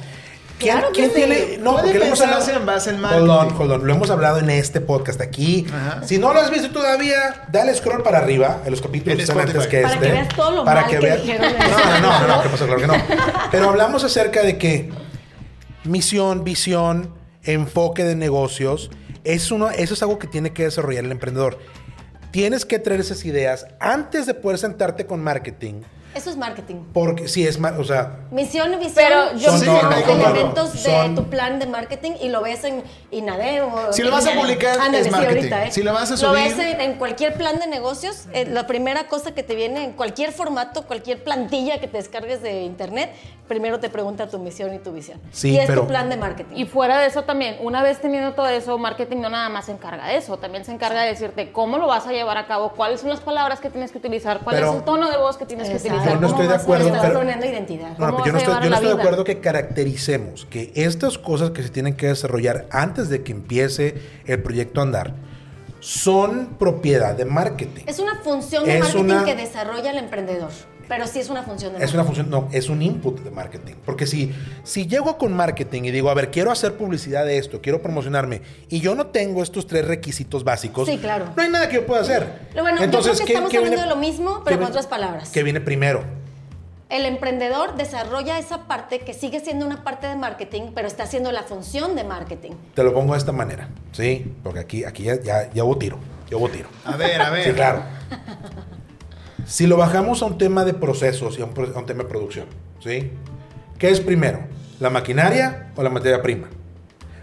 ¿Quién, 0.61 0.73
Claro 0.77 0.87
que 0.89 0.93
quién 0.93 1.09
sí. 1.09 1.15
tiene.? 1.15 1.57
No, 1.59 1.75
porque 1.77 1.99
lo 1.99 2.05
hemos 2.05 2.21
hablado. 2.21 2.49
en 2.51 2.65
base 2.65 2.89
al 2.91 2.95
Hold 3.03 3.05
on, 3.05 3.27
marketing. 3.27 3.59
hold 3.61 3.71
on. 3.71 3.87
Lo 3.87 3.93
hemos 3.93 4.09
hablado 4.09 4.39
en 4.39 4.49
este 4.49 4.79
podcast 4.81 5.19
aquí. 5.21 5.65
Ajá. 5.73 6.03
Si 6.07 6.17
no 6.17 6.33
lo 6.33 6.39
has 6.39 6.51
visto 6.51 6.69
todavía, 6.71 7.45
dale 7.51 7.73
scroll 7.73 8.03
para 8.03 8.19
arriba 8.19 8.61
en 8.65 8.71
los 8.71 8.81
capítulos 8.81 9.13
En 9.13 9.17
que 9.17 9.23
están 9.23 9.39
antes 9.39 9.67
que 9.67 9.81
Para 9.81 9.93
este. 9.95 10.05
que 10.07 10.11
veas 10.13 10.29
todo 10.35 10.51
lo 10.51 10.63
mal 10.65 10.87
que 10.87 10.97
dijeron 10.99 11.27
en 11.27 11.57
No, 11.59 11.99
no, 12.01 12.19
no, 12.27 12.27
no. 12.37 12.43
¿qué 12.43 12.49
pasa? 12.49 12.65
Claro 12.65 12.79
que 12.81 12.87
no. 12.87 12.93
Pero 13.51 13.69
hablamos 13.69 14.03
acerca 14.03 14.43
de 14.43 14.57
que 14.57 14.89
misión, 15.83 16.43
visión, 16.43 17.13
enfoque 17.43 18.03
de 18.03 18.15
negocios, 18.15 18.91
es 19.23 19.51
uno, 19.51 19.69
eso 19.69 19.93
es 19.93 20.01
algo 20.01 20.19
que 20.19 20.27
tiene 20.27 20.51
que 20.53 20.63
desarrollar 20.63 21.05
el 21.05 21.11
emprendedor. 21.11 21.59
Tienes 22.31 22.65
que 22.65 22.79
traer 22.79 23.01
esas 23.01 23.25
ideas 23.25 23.65
antes 23.79 24.25
de 24.25 24.33
poder 24.33 24.57
sentarte 24.57 25.05
con 25.05 25.21
marketing 25.23 25.81
Eso 26.13 26.29
es 26.29 26.37
marketing. 26.37 26.75
Porque 26.93 27.27
sí 27.27 27.47
es 27.47 27.57
más, 27.59 27.73
o 27.79 27.83
sea, 27.83 28.17
Misión 28.31 28.73
y 28.73 28.77
visión 28.77 28.93
Pero 28.95 29.33
yo 29.37 29.49
son 29.51 29.59
sí, 29.59 29.65
los 29.65 29.83
no, 29.83 29.89
no, 29.89 29.95
elementos 29.97 30.75
no, 30.75 30.81
de 30.81 30.89
son- 30.89 31.15
tu 31.15 31.23
plan 31.29 31.59
de 31.59 31.65
marketing 31.67 32.11
y 32.21 32.29
lo 32.29 32.41
ves 32.41 32.63
en 32.63 32.83
INADE 33.11 33.61
o 33.61 33.91
Si 33.93 34.03
lo 34.03 34.11
vas 34.11 34.25
a 34.27 34.31
publicar, 34.33 34.79
Ándale, 34.79 34.99
es 34.99 35.05
sí, 35.05 35.11
marketing. 35.11 35.35
ahorita, 35.37 35.65
¿eh? 35.65 35.71
Si 35.71 35.83
lo 35.83 35.93
vas 35.93 36.09
a 36.11 36.15
Lo 36.15 36.17
subir- 36.33 36.55
ves 36.55 36.59
en, 36.59 36.81
en 36.81 36.93
cualquier 36.95 37.33
plan 37.35 37.59
de 37.59 37.67
negocios, 37.67 38.25
eh, 38.33 38.45
la 38.45 38.67
primera 38.67 39.07
cosa 39.07 39.33
que 39.33 39.43
te 39.43 39.55
viene 39.55 39.83
en 39.83 39.93
cualquier 39.93 40.31
formato, 40.31 40.83
cualquier 40.87 41.23
plantilla 41.23 41.79
que 41.79 41.87
te 41.87 41.97
descargues 41.97 42.41
de 42.41 42.63
internet, 42.63 43.11
primero 43.47 43.79
te 43.79 43.89
pregunta 43.89 44.27
tu 44.27 44.39
misión 44.39 44.73
y 44.73 44.79
tu 44.79 44.91
visión. 44.93 45.19
Sí, 45.31 45.51
y 45.51 45.57
es 45.59 45.67
pero- 45.67 45.81
tu 45.81 45.87
plan 45.87 46.09
de 46.09 46.17
marketing. 46.17 46.55
Y 46.55 46.65
fuera 46.65 46.99
de 46.99 47.07
eso 47.07 47.23
también, 47.23 47.57
una 47.61 47.83
vez 47.83 47.99
teniendo 47.99 48.33
todo 48.33 48.47
eso, 48.47 48.77
marketing 48.77 49.17
no 49.17 49.29
nada 49.29 49.49
más 49.49 49.65
se 49.65 49.73
encarga 49.73 50.07
de 50.07 50.17
eso, 50.17 50.37
también 50.37 50.63
se 50.65 50.71
encarga 50.71 51.01
de 51.01 51.09
decirte 51.09 51.51
cómo 51.51 51.77
lo 51.77 51.87
vas 51.87 52.07
a 52.07 52.11
llevar 52.11 52.37
a 52.37 52.47
cabo, 52.47 52.69
cuáles 52.73 53.01
son 53.01 53.09
las 53.09 53.19
palabras 53.19 53.59
que 53.59 53.69
tienes 53.69 53.91
que 53.91 53.97
utilizar, 53.97 54.39
cuál 54.39 54.55
Pero- 54.55 54.69
es 54.71 54.75
el 54.77 54.83
tono 54.83 55.09
de 55.09 55.17
voz 55.17 55.37
que 55.37 55.45
tienes 55.45 55.67
que 55.69 55.75
utilizar. 55.75 56.00
Yo 56.05 56.19
no 56.19 56.27
estoy 56.27 56.47
de 56.47 56.55
acuerdo, 56.55 56.87
Estás 56.87 57.01
pero- 57.01 57.13
planeando 57.15 57.45
identidad. 57.45 57.97
No, 57.97 58.05
¿Cómo 58.05 58.23
pero 58.23 58.25
yo 58.25 58.31
no 58.31 58.37
estoy, 58.39 58.53
yo 58.63 58.69
no 58.69 58.75
estoy 58.75 58.87
de 58.95 59.01
acuerdo 59.01 59.23
que 59.23 59.39
caractericemos 59.39 60.45
que 60.49 60.71
estas 60.75 61.17
cosas 61.17 61.51
que 61.51 61.63
se 61.63 61.69
tienen 61.69 61.95
que 61.95 62.07
desarrollar 62.07 62.65
antes 62.71 63.09
de 63.09 63.23
que 63.23 63.31
empiece 63.31 63.95
el 64.25 64.41
proyecto 64.41 64.79
a 64.81 64.83
andar 64.83 65.13
son 65.79 66.55
propiedad 66.59 67.15
de 67.15 67.25
marketing. 67.25 67.83
Es 67.87 67.99
una 67.99 68.15
función 68.23 68.65
de 68.65 68.75
Es 68.77 68.79
marketing 68.83 69.03
una- 69.03 69.25
que 69.25 69.35
desarrolla 69.35 69.91
el 69.91 69.97
emprendedor, 69.97 70.51
pero 70.91 71.07
sí 71.07 71.19
es 71.19 71.29
una 71.29 71.41
función 71.43 71.71
de 71.73 71.83
Es 71.85 71.93
una 71.93 72.03
marketing. 72.03 72.23
función, 72.25 72.49
no, 72.49 72.49
es 72.51 72.67
un 72.67 72.81
input 72.81 73.21
de 73.21 73.31
marketing. 73.31 73.75
Porque 73.85 74.05
si, 74.05 74.33
si 74.65 74.87
llego 74.87 75.17
con 75.17 75.31
marketing 75.33 75.83
y 75.83 75.91
digo, 75.91 76.09
a 76.09 76.13
ver, 76.13 76.31
quiero 76.31 76.51
hacer 76.51 76.75
publicidad 76.75 77.25
de 77.25 77.37
esto, 77.37 77.61
quiero 77.61 77.81
promocionarme, 77.81 78.41
y 78.67 78.81
yo 78.81 78.93
no 78.93 79.07
tengo 79.07 79.41
estos 79.41 79.67
tres 79.67 79.85
requisitos 79.87 80.43
básicos, 80.43 80.89
Sí, 80.89 80.97
claro. 80.97 81.27
no 81.33 81.41
hay 81.41 81.47
nada 81.47 81.69
que 81.69 81.75
yo 81.75 81.85
pueda 81.85 82.01
hacer. 82.01 82.27
Pero 82.51 82.63
bueno, 82.63 82.81
yo 82.83 82.89
creo 82.89 83.01
que 83.03 83.09
estamos 83.23 83.53
hablando 83.55 83.81
de 83.81 83.87
lo 83.87 83.95
mismo, 83.95 84.41
pero 84.43 84.57
con 84.57 84.65
viene- 84.65 84.65
otras 84.67 84.87
palabras. 84.87 85.29
¿Qué 85.29 85.43
viene 85.43 85.61
primero? 85.61 86.03
El 86.89 87.05
emprendedor 87.05 87.77
desarrolla 87.77 88.37
esa 88.37 88.67
parte 88.67 88.99
que 88.99 89.13
sigue 89.13 89.39
siendo 89.39 89.65
una 89.65 89.85
parte 89.85 90.07
de 90.07 90.17
marketing, 90.17 90.71
pero 90.75 90.89
está 90.89 91.03
haciendo 91.03 91.31
la 91.31 91.43
función 91.43 91.95
de 91.95 92.03
marketing. 92.03 92.51
Te 92.75 92.83
lo 92.83 92.93
pongo 92.93 93.13
de 93.13 93.19
esta 93.19 93.31
manera, 93.31 93.69
¿sí? 93.93 94.29
Porque 94.43 94.59
aquí, 94.59 94.83
aquí 94.83 95.03
ya, 95.03 95.21
ya, 95.21 95.49
ya 95.53 95.63
hubo 95.63 95.77
tiro, 95.77 95.97
ya 96.29 96.35
hubo 96.35 96.49
tiro. 96.49 96.67
A 96.83 96.97
ver, 96.97 97.21
a 97.21 97.29
ver. 97.29 97.45
Sí, 97.45 97.51
claro. 97.53 97.81
Si 99.45 99.67
lo 99.67 99.77
bajamos 99.77 100.21
a 100.21 100.25
un 100.25 100.37
tema 100.37 100.63
de 100.65 100.73
procesos 100.73 101.37
y 101.37 101.41
a 101.41 101.45
un, 101.45 101.51
a 101.51 101.85
tema 101.85 102.03
de 102.03 102.09
producción, 102.09 102.45
¿sí? 102.79 103.11
¿Qué 103.77 103.89
es 103.89 103.99
primero? 103.99 104.39
¿La 104.79 104.89
maquinaria 104.89 105.71
o 105.75 105.83
la 105.83 105.89
materia 105.89 106.21
prima? 106.21 106.47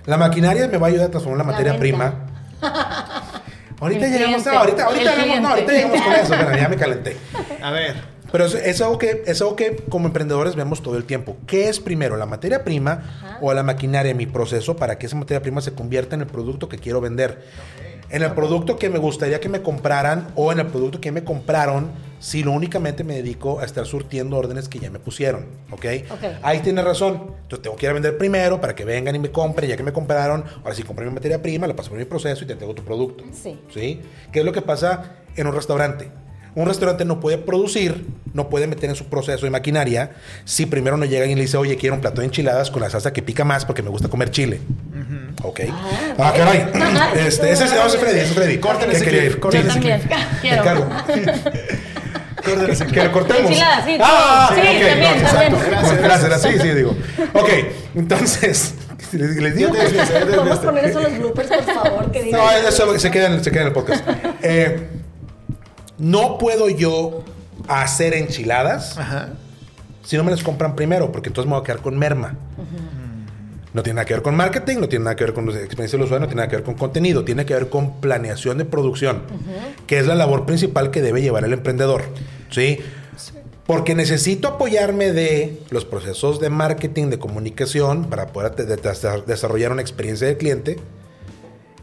La 0.06 0.16
maquinaria 0.16 0.68
me 0.68 0.78
va 0.78 0.86
a 0.86 0.90
ayudar 0.90 1.06
a 1.08 1.10
transformar 1.10 1.38
la 1.38 1.44
La 1.44 1.52
materia 1.52 1.72
venta. 1.72 1.80
prima. 1.80 2.26
Ahorita 3.80 4.06
El 4.06 4.12
llegamos, 4.12 4.42
cliente, 4.42 4.50
no, 4.50 4.58
ahorita, 4.58 4.84
ahorita 4.86 5.14
llegamos, 5.16 5.40
no, 5.40 5.48
ahorita 5.50 5.72
llegamos 5.72 6.02
con 6.02 6.12
eso, 6.12 6.34
pero 6.36 6.56
ya 6.56 6.68
me 6.68 6.76
calenté. 6.76 7.16
A 7.62 7.70
ver. 7.70 7.94
Pero 8.32 8.44
es, 8.44 8.54
es 8.54 8.80
algo 8.82 8.98
que, 8.98 9.22
es 9.24 9.40
algo 9.40 9.54
que 9.54 9.76
como 9.88 10.06
emprendedores 10.08 10.56
vemos 10.56 10.82
todo 10.82 10.96
el 10.96 11.04
tiempo. 11.04 11.36
¿Qué 11.46 11.68
es 11.68 11.78
primero, 11.78 12.16
la 12.16 12.26
materia 12.26 12.64
prima 12.64 13.38
o 13.40 13.54
la 13.54 13.62
maquinaria 13.62 14.10
en 14.10 14.16
mi 14.16 14.26
proceso 14.26 14.74
para 14.76 14.98
que 14.98 15.06
esa 15.06 15.16
materia 15.16 15.40
prima 15.42 15.60
se 15.60 15.72
convierta 15.74 16.16
en 16.16 16.22
el 16.22 16.26
producto 16.26 16.68
que 16.68 16.78
quiero 16.78 17.00
vender? 17.00 17.40
En 18.10 18.22
el 18.22 18.32
producto 18.32 18.78
que 18.78 18.88
me 18.88 18.98
gustaría 18.98 19.38
que 19.38 19.48
me 19.48 19.60
compraran 19.60 20.28
o 20.34 20.50
en 20.50 20.60
el 20.60 20.66
producto 20.66 21.00
que 21.00 21.12
me 21.12 21.24
compraron 21.24 21.90
si 22.20 22.42
lo 22.42 22.52
únicamente 22.52 23.04
me 23.04 23.14
dedico 23.14 23.60
a 23.60 23.64
estar 23.64 23.86
surtiendo 23.86 24.36
órdenes 24.36 24.68
que 24.68 24.78
ya 24.78 24.90
me 24.90 24.98
pusieron. 24.98 25.46
¿Ok? 25.70 25.84
Ok. 26.10 26.24
Ahí 26.42 26.60
tiene 26.60 26.82
razón. 26.82 27.34
Entonces 27.42 27.62
tengo 27.62 27.76
que 27.76 27.86
ir 27.86 27.90
a 27.90 27.92
vender 27.92 28.16
primero 28.16 28.60
para 28.60 28.74
que 28.74 28.84
vengan 28.84 29.14
y 29.14 29.18
me 29.18 29.30
compren. 29.30 29.68
Ya 29.68 29.76
que 29.76 29.82
me 29.82 29.92
compraron, 29.92 30.44
ahora 30.62 30.74
sí 30.74 30.82
compré 30.82 31.04
mi 31.06 31.12
materia 31.12 31.40
prima, 31.42 31.66
la 31.66 31.76
paso 31.76 31.90
por 31.90 31.98
mi 31.98 32.06
proceso 32.06 32.44
y 32.44 32.46
te 32.46 32.54
tengo 32.54 32.74
tu 32.74 32.82
producto. 32.82 33.24
Sí. 33.32 33.60
¿Sí? 33.72 34.00
¿Qué 34.32 34.40
es 34.40 34.44
lo 34.44 34.52
que 34.52 34.62
pasa 34.62 35.16
en 35.36 35.46
un 35.46 35.54
restaurante? 35.54 36.10
Un 36.58 36.66
restaurante 36.66 37.04
no 37.04 37.20
puede 37.20 37.38
producir, 37.38 38.04
no 38.34 38.48
puede 38.48 38.66
meter 38.66 38.90
en 38.90 38.96
su 38.96 39.04
proceso 39.06 39.44
de 39.46 39.50
maquinaria 39.50 40.10
si 40.44 40.66
primero 40.66 40.96
no 40.96 41.04
llegan 41.04 41.30
y 41.30 41.34
le 41.36 41.42
dice, 41.42 41.56
oye, 41.56 41.76
quiero 41.76 41.94
un 41.94 42.00
plato 42.00 42.20
de 42.20 42.26
enchiladas 42.26 42.70
con 42.70 42.82
la 42.82 42.90
salsa 42.90 43.12
que 43.12 43.22
pica 43.22 43.44
más 43.44 43.64
porque 43.64 43.82
me 43.82 43.90
gusta 43.90 44.08
comer 44.08 44.30
chile. 44.30 44.60
Ok. 45.44 45.60
Ah, 46.18 46.32
caray. 46.36 46.66
Este, 47.26 47.52
ese 47.52 47.64
es 47.66 47.72
no, 47.72 47.86
es 47.86 47.96
Freddy, 47.96 48.18
ese 48.18 48.28
es 48.28 48.34
Freddy. 48.34 48.58
Córtale 48.58 48.90
¿Qué 48.90 48.96
ese 48.96 49.04
quería 49.04 49.24
ir? 49.24 49.40
Yo 49.40 49.48
también, 49.66 50.00
quiero. 50.40 50.88
Que 52.92 53.04
lo 53.04 53.12
cortemos. 53.12 53.50
Enchiladas, 53.50 53.84
sí, 53.84 53.98
Ah, 54.00 54.50
sí, 54.54 54.60
ok, 54.60 54.64
también, 54.66 55.00
no, 55.00 55.04
también. 55.04 55.20
exacto. 55.20 55.58
Gracias, 55.70 55.98
Gracias, 56.02 56.28
gracias. 56.28 56.52
Sí, 56.54 56.60
sí, 56.60 56.68
digo. 56.74 56.96
Ok, 57.34 57.50
entonces, 57.94 58.74
les, 59.12 59.36
les 59.36 59.54
digo. 59.56 59.70
Podemos 59.70 60.58
poner 60.60 60.84
eso 60.86 60.98
en 61.00 61.04
los 61.04 61.18
bloopers, 61.18 61.48
por 61.48 61.62
favor, 61.64 62.10
que. 62.10 62.30
No, 62.32 62.50
eso 62.50 62.98
se 62.98 63.10
queda 63.10 63.26
en, 63.26 63.44
se 63.44 63.50
queda 63.50 63.62
en 63.62 63.66
el 63.68 63.72
podcast. 63.74 64.04
Eh, 64.42 64.88
no 65.98 66.38
puedo 66.38 66.68
yo 66.68 67.24
hacer 67.68 68.14
enchiladas 68.14 68.96
Ajá. 68.98 69.30
si 70.04 70.16
no 70.16 70.24
me 70.24 70.30
las 70.30 70.42
compran 70.42 70.74
primero, 70.76 71.10
porque 71.12 71.28
entonces 71.28 71.48
me 71.48 71.54
voy 71.54 71.62
a 71.62 71.64
quedar 71.64 71.80
con 71.80 71.98
merma. 71.98 72.36
No 73.74 73.82
tiene 73.82 73.96
nada 73.96 74.06
que 74.06 74.14
ver 74.14 74.22
con 74.22 74.34
marketing, 74.34 74.78
no 74.78 74.88
tiene 74.88 75.04
nada 75.04 75.14
que 75.16 75.24
ver 75.24 75.34
con 75.34 75.46
la 75.46 75.58
experiencia 75.60 75.98
del 75.98 76.04
usuario, 76.06 76.20
no 76.20 76.26
tiene 76.28 76.40
nada 76.40 76.48
que 76.48 76.56
ver 76.56 76.64
con 76.64 76.74
contenido, 76.74 77.24
tiene 77.24 77.44
que 77.44 77.52
ver 77.54 77.68
con 77.68 78.00
planeación 78.00 78.56
de 78.58 78.64
producción, 78.64 79.22
que 79.86 79.98
es 79.98 80.06
la 80.06 80.14
labor 80.14 80.46
principal 80.46 80.90
que 80.90 81.02
debe 81.02 81.20
llevar 81.20 81.44
el 81.44 81.52
emprendedor. 81.52 82.02
¿Sí? 82.50 82.78
Porque 83.66 83.94
necesito 83.94 84.48
apoyarme 84.48 85.12
de 85.12 85.60
los 85.68 85.84
procesos 85.84 86.40
de 86.40 86.48
marketing, 86.48 87.08
de 87.10 87.18
comunicación, 87.18 88.06
para 88.06 88.28
poder 88.28 88.56
de- 88.56 88.64
de- 88.64 89.22
desarrollar 89.26 89.72
una 89.72 89.82
experiencia 89.82 90.26
del 90.26 90.38
cliente 90.38 90.78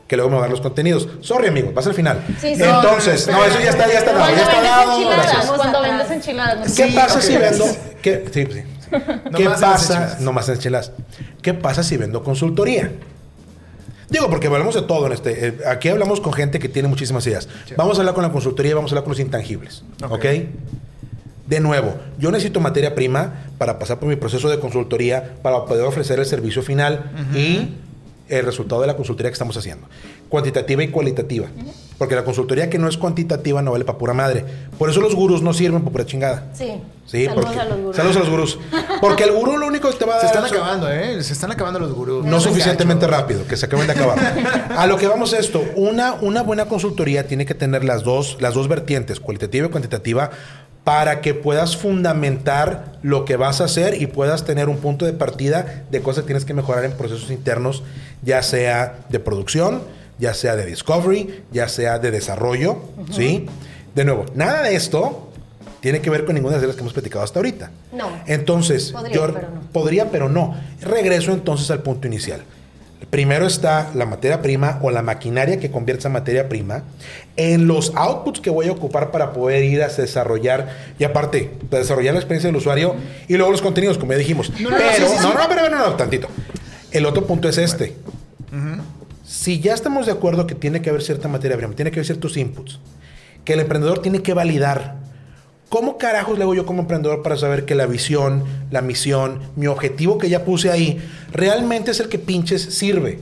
que 0.08 0.16
luego 0.16 0.30
me 0.30 0.36
va 0.36 0.42
a 0.42 0.46
dar 0.46 0.52
los 0.52 0.62
contenidos. 0.62 1.08
Sorry, 1.22 1.48
amigo, 1.48 1.72
vas 1.74 1.88
al 1.88 1.94
final. 1.94 2.24
Sí, 2.40 2.56
sí. 2.56 2.64
Entonces, 2.64 3.28
no, 3.28 3.44
eso 3.44 3.60
ya 3.60 3.70
está, 3.72 3.88
ya 3.92 4.00
está 4.00 4.14
dado, 4.14 4.20
Cuando 4.26 4.38
ya 4.38 4.44
está 4.44 4.56
vendes 4.62 4.70
dado. 4.72 5.10
gracias. 5.10 5.46
Cuando 5.52 5.82
vendes 5.82 6.12
enchiladas. 6.12 6.58
¿no? 6.70 6.76
¿Qué 6.76 6.88
Sí, 6.90 6.96
pasa 6.96 7.22
si 7.22 7.38
vendo? 7.38 7.66
¿Qué, 8.02 8.26
sí, 8.32 8.48
sí. 8.52 8.64
No 9.32 9.38
¿Qué 9.38 9.46
más 9.50 9.62
en 9.62 9.62
las 9.62 9.62
pasa? 9.62 9.94
enchiladas. 9.94 10.22
No 10.22 10.32
más 10.34 10.48
en 10.50 10.56
enchiladas. 10.56 10.92
¿Qué 11.42 11.54
pasa 11.54 11.84
si 11.84 11.98
vendo 11.98 12.24
consultoría? 12.24 12.92
Digo, 14.10 14.30
porque 14.30 14.46
hablamos 14.48 14.76
de 14.76 14.84
todo 14.84 15.08
en 15.08 15.14
este. 15.14 15.48
eh, 15.48 15.58
aquí 15.68 15.90
hablamos 15.90 16.22
con 16.22 16.32
gente 16.32 16.60
que 16.60 16.70
tiene 16.70 16.88
muchísimas 16.88 17.26
ideas. 17.26 17.50
Vamos 17.76 17.98
a 17.98 18.02
hablar 18.02 18.14
con 18.14 18.24
la 18.24 18.32
consultoría 18.32 18.72
y 18.72 18.74
vamos 18.76 18.92
a 18.92 18.94
hablar 18.94 19.04
con 19.04 19.12
los 19.12 19.20
intangibles. 19.20 19.84
Ok. 20.04 20.12
¿Ok? 20.14 20.26
De 21.48 21.60
nuevo, 21.60 21.96
yo 22.18 22.32
necesito 22.32 22.60
materia 22.60 22.96
prima 22.96 23.46
para 23.60 23.78
pasar 23.78 24.00
por 24.00 24.10
mi 24.10 24.16
proceso 24.16 24.50
de 24.50 24.60
consultoría 24.60 25.36
para 25.44 25.66
poder 25.66 25.86
ofrecer 25.86 26.20
el 26.20 26.26
servicio 26.26 26.64
final 26.64 27.12
y 27.36 27.70
el 28.28 28.46
resultado 28.46 28.82
de 28.82 28.88
la 28.88 28.96
consultoría 28.96 29.30
que 29.30 29.34
estamos 29.34 29.56
haciendo. 29.58 29.88
Cuantitativa 30.30 30.84
y 30.84 30.88
cualitativa. 30.90 31.48
Porque 31.98 32.16
la 32.16 32.24
consultoría 32.24 32.70
que 32.70 32.78
no 32.78 32.90
es 32.90 32.98
cuantitativa 32.98 33.62
no 33.62 33.72
vale 33.72 33.86
para 33.86 33.98
pura 33.98 34.14
madre. 34.14 34.44
Por 34.78 34.90
eso 34.90 35.00
los 35.00 35.16
gurús 35.16 35.42
no 35.42 35.54
sirven 35.54 35.82
por 35.84 35.92
pura 35.92 36.06
chingada. 36.06 36.48
Sí. 36.54 36.74
Sí, 37.06 37.26
Saludos 37.26 37.46
porque- 37.46 37.60
a 37.60 37.66
los 37.66 37.78
gurús. 37.78 37.96
Saludos 37.96 38.16
a 38.18 38.20
los 38.22 38.30
gurús. 38.30 38.60
Porque 39.00 39.24
el 39.26 39.32
gurú 39.32 39.58
lo 39.58 39.68
único 39.68 39.90
que 39.92 39.96
te 39.96 40.06
va 40.06 40.16
a 40.18 40.20
Se 40.22 40.26
dar. 40.26 40.36
están 40.44 40.46
acabando, 40.52 40.92
¿eh? 40.92 41.22
Se 41.24 41.34
están 41.34 41.52
acabando 41.52 41.80
los 41.80 41.94
gurús. 41.94 42.26
No 42.26 42.40
suficientemente 42.42 43.06
rápido, 43.06 43.46
que 43.48 43.56
se 43.56 43.68
acaben 43.68 43.86
de 43.86 43.94
acabar. 43.94 44.18
A 44.76 44.88
lo 44.88 44.98
que 44.98 45.08
vamos 45.08 45.34
a 45.34 45.38
esto, 45.40 45.64
una, 45.76 46.14
una 46.16 46.42
buena 46.42 46.66
consultoría 46.66 47.28
tiene 47.28 47.46
que 47.46 47.54
tener 47.54 47.84
las 47.86 48.04
dos, 48.04 48.38
las 48.40 48.56
dos 48.56 48.68
vertientes, 48.68 49.20
cualitativa 49.20 49.68
y 49.68 49.70
cuantitativa, 49.70 50.32
para 50.86 51.20
que 51.20 51.34
puedas 51.34 51.76
fundamentar 51.76 52.94
lo 53.02 53.26
que 53.26 53.36
vas 53.36 53.60
a 53.60 53.66
hacer 53.66 54.02
y 54.02 54.06
puedas 54.06 54.46
tener 54.46 54.70
un 54.70 54.78
punto 54.78 55.06
de 55.06 55.14
partida 55.14 55.84
de 55.92 56.02
cosas 56.02 56.24
que 56.24 56.28
tienes 56.28 56.46
que 56.46 56.54
mejorar 56.54 56.86
en 56.86 56.92
procesos 56.94 57.32
internos, 57.32 57.84
ya 58.22 58.42
sea 58.44 59.00
de 59.10 59.20
producción, 59.20 59.82
ya 60.20 60.34
sea 60.36 60.56
de 60.56 60.66
discovery, 60.66 61.44
ya 61.52 61.68
sea 61.68 61.98
de 62.00 62.12
desarrollo, 62.12 62.78
¿sí? 63.12 63.48
De 63.96 64.06
nuevo, 64.06 64.26
nada 64.36 64.62
de 64.62 64.76
esto 64.76 65.32
tiene 65.80 66.02
que 66.02 66.10
ver 66.12 66.24
con 66.24 66.36
ninguna 66.36 66.60
de 66.60 66.68
las 66.68 66.76
que 66.76 66.82
hemos 66.82 66.94
platicado 66.94 67.24
hasta 67.26 67.40
ahorita. 67.40 67.72
No. 67.92 68.08
Entonces, 68.28 68.92
Podría, 68.92 69.16
yo 69.16 69.34
pero 69.34 69.50
no. 69.50 69.62
podría, 69.72 70.12
pero 70.12 70.30
no. 70.30 70.56
Regreso 70.82 71.32
entonces 71.32 71.70
al 71.72 71.82
punto 71.82 72.08
inicial. 72.08 72.44
Primero 73.10 73.48
está 73.48 73.92
la 73.94 74.06
materia 74.06 74.42
prima 74.42 74.80
o 74.82 74.92
la 74.92 75.02
maquinaria 75.02 75.60
que 75.60 75.72
convierte 75.72 76.02
esa 76.02 76.10
materia 76.10 76.50
prima 76.50 76.84
en 77.38 77.68
los 77.68 77.94
outputs 77.96 78.42
que 78.42 78.50
voy 78.50 78.68
a 78.68 78.72
ocupar 78.72 79.12
para 79.12 79.32
poder 79.32 79.64
ir 79.64 79.84
a 79.84 79.88
desarrollar 79.88 80.70
y 81.00 81.04
aparte, 81.04 81.52
de 81.70 81.78
desarrollar 81.78 82.14
la 82.14 82.20
experiencia 82.20 82.50
del 82.50 82.58
usuario 82.58 82.96
y 83.28 83.36
luego 83.36 83.52
los 83.52 83.62
contenidos, 83.62 83.98
como 83.98 84.12
ya 84.12 84.18
dijimos. 84.18 84.52
No, 84.60 84.70
no, 84.70 84.78
no, 84.78 84.84
pero, 84.98 85.08
no, 85.08 85.34
no, 85.34 85.50
pero, 85.50 85.62
pero, 85.64 85.78
no, 85.78 85.96
tantito. 85.96 86.28
El 86.92 87.06
otro 87.06 87.26
punto 87.26 87.48
es 87.48 87.58
este. 87.58 87.96
Si 89.26 89.60
ya 89.60 89.74
estamos 89.74 90.06
de 90.06 90.12
acuerdo 90.12 90.48
que 90.48 90.56
tiene 90.56 90.82
que 90.82 90.90
haber 90.90 91.02
cierta 91.02 91.28
materia 91.28 91.58
prima, 91.58 91.74
tiene 91.74 91.92
que 91.92 92.00
haber 92.00 92.06
ciertos 92.06 92.38
inputs, 92.38 92.80
que 93.44 93.54
el 93.54 93.60
emprendedor 93.60 94.02
tiene 94.02 94.22
que 94.22 94.34
validar. 94.34 95.05
¿Cómo 95.70 95.98
carajos 95.98 96.38
le 96.38 96.44
hago 96.44 96.54
yo 96.54 96.66
como 96.66 96.82
emprendedor 96.82 97.24
para 97.24 97.38
saber 97.38 97.66
que 97.66 97.76
la 97.76 97.88
visión, 97.88 98.44
la 98.72 98.82
misión, 98.82 99.40
mi 99.56 99.68
objetivo 99.68 100.18
que 100.18 100.30
ya 100.30 100.46
puse 100.46 100.72
ahí, 100.72 101.00
realmente 101.32 101.92
es 101.92 102.00
el 102.00 102.08
que 102.08 102.20
pinches 102.20 102.62
sirve? 102.62 103.20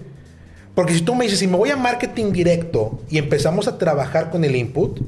Porque 0.76 0.94
si 0.94 1.02
tú 1.02 1.16
me 1.16 1.26
dices, 1.26 1.40
si 1.40 1.48
me 1.48 1.58
voy 1.58 1.70
a 1.70 1.78
marketing 1.78 2.32
directo 2.32 3.00
y 3.10 3.18
empezamos 3.18 3.68
a 3.68 3.78
trabajar 3.78 4.30
con 4.30 4.44
el 4.44 4.56
input, 4.56 5.00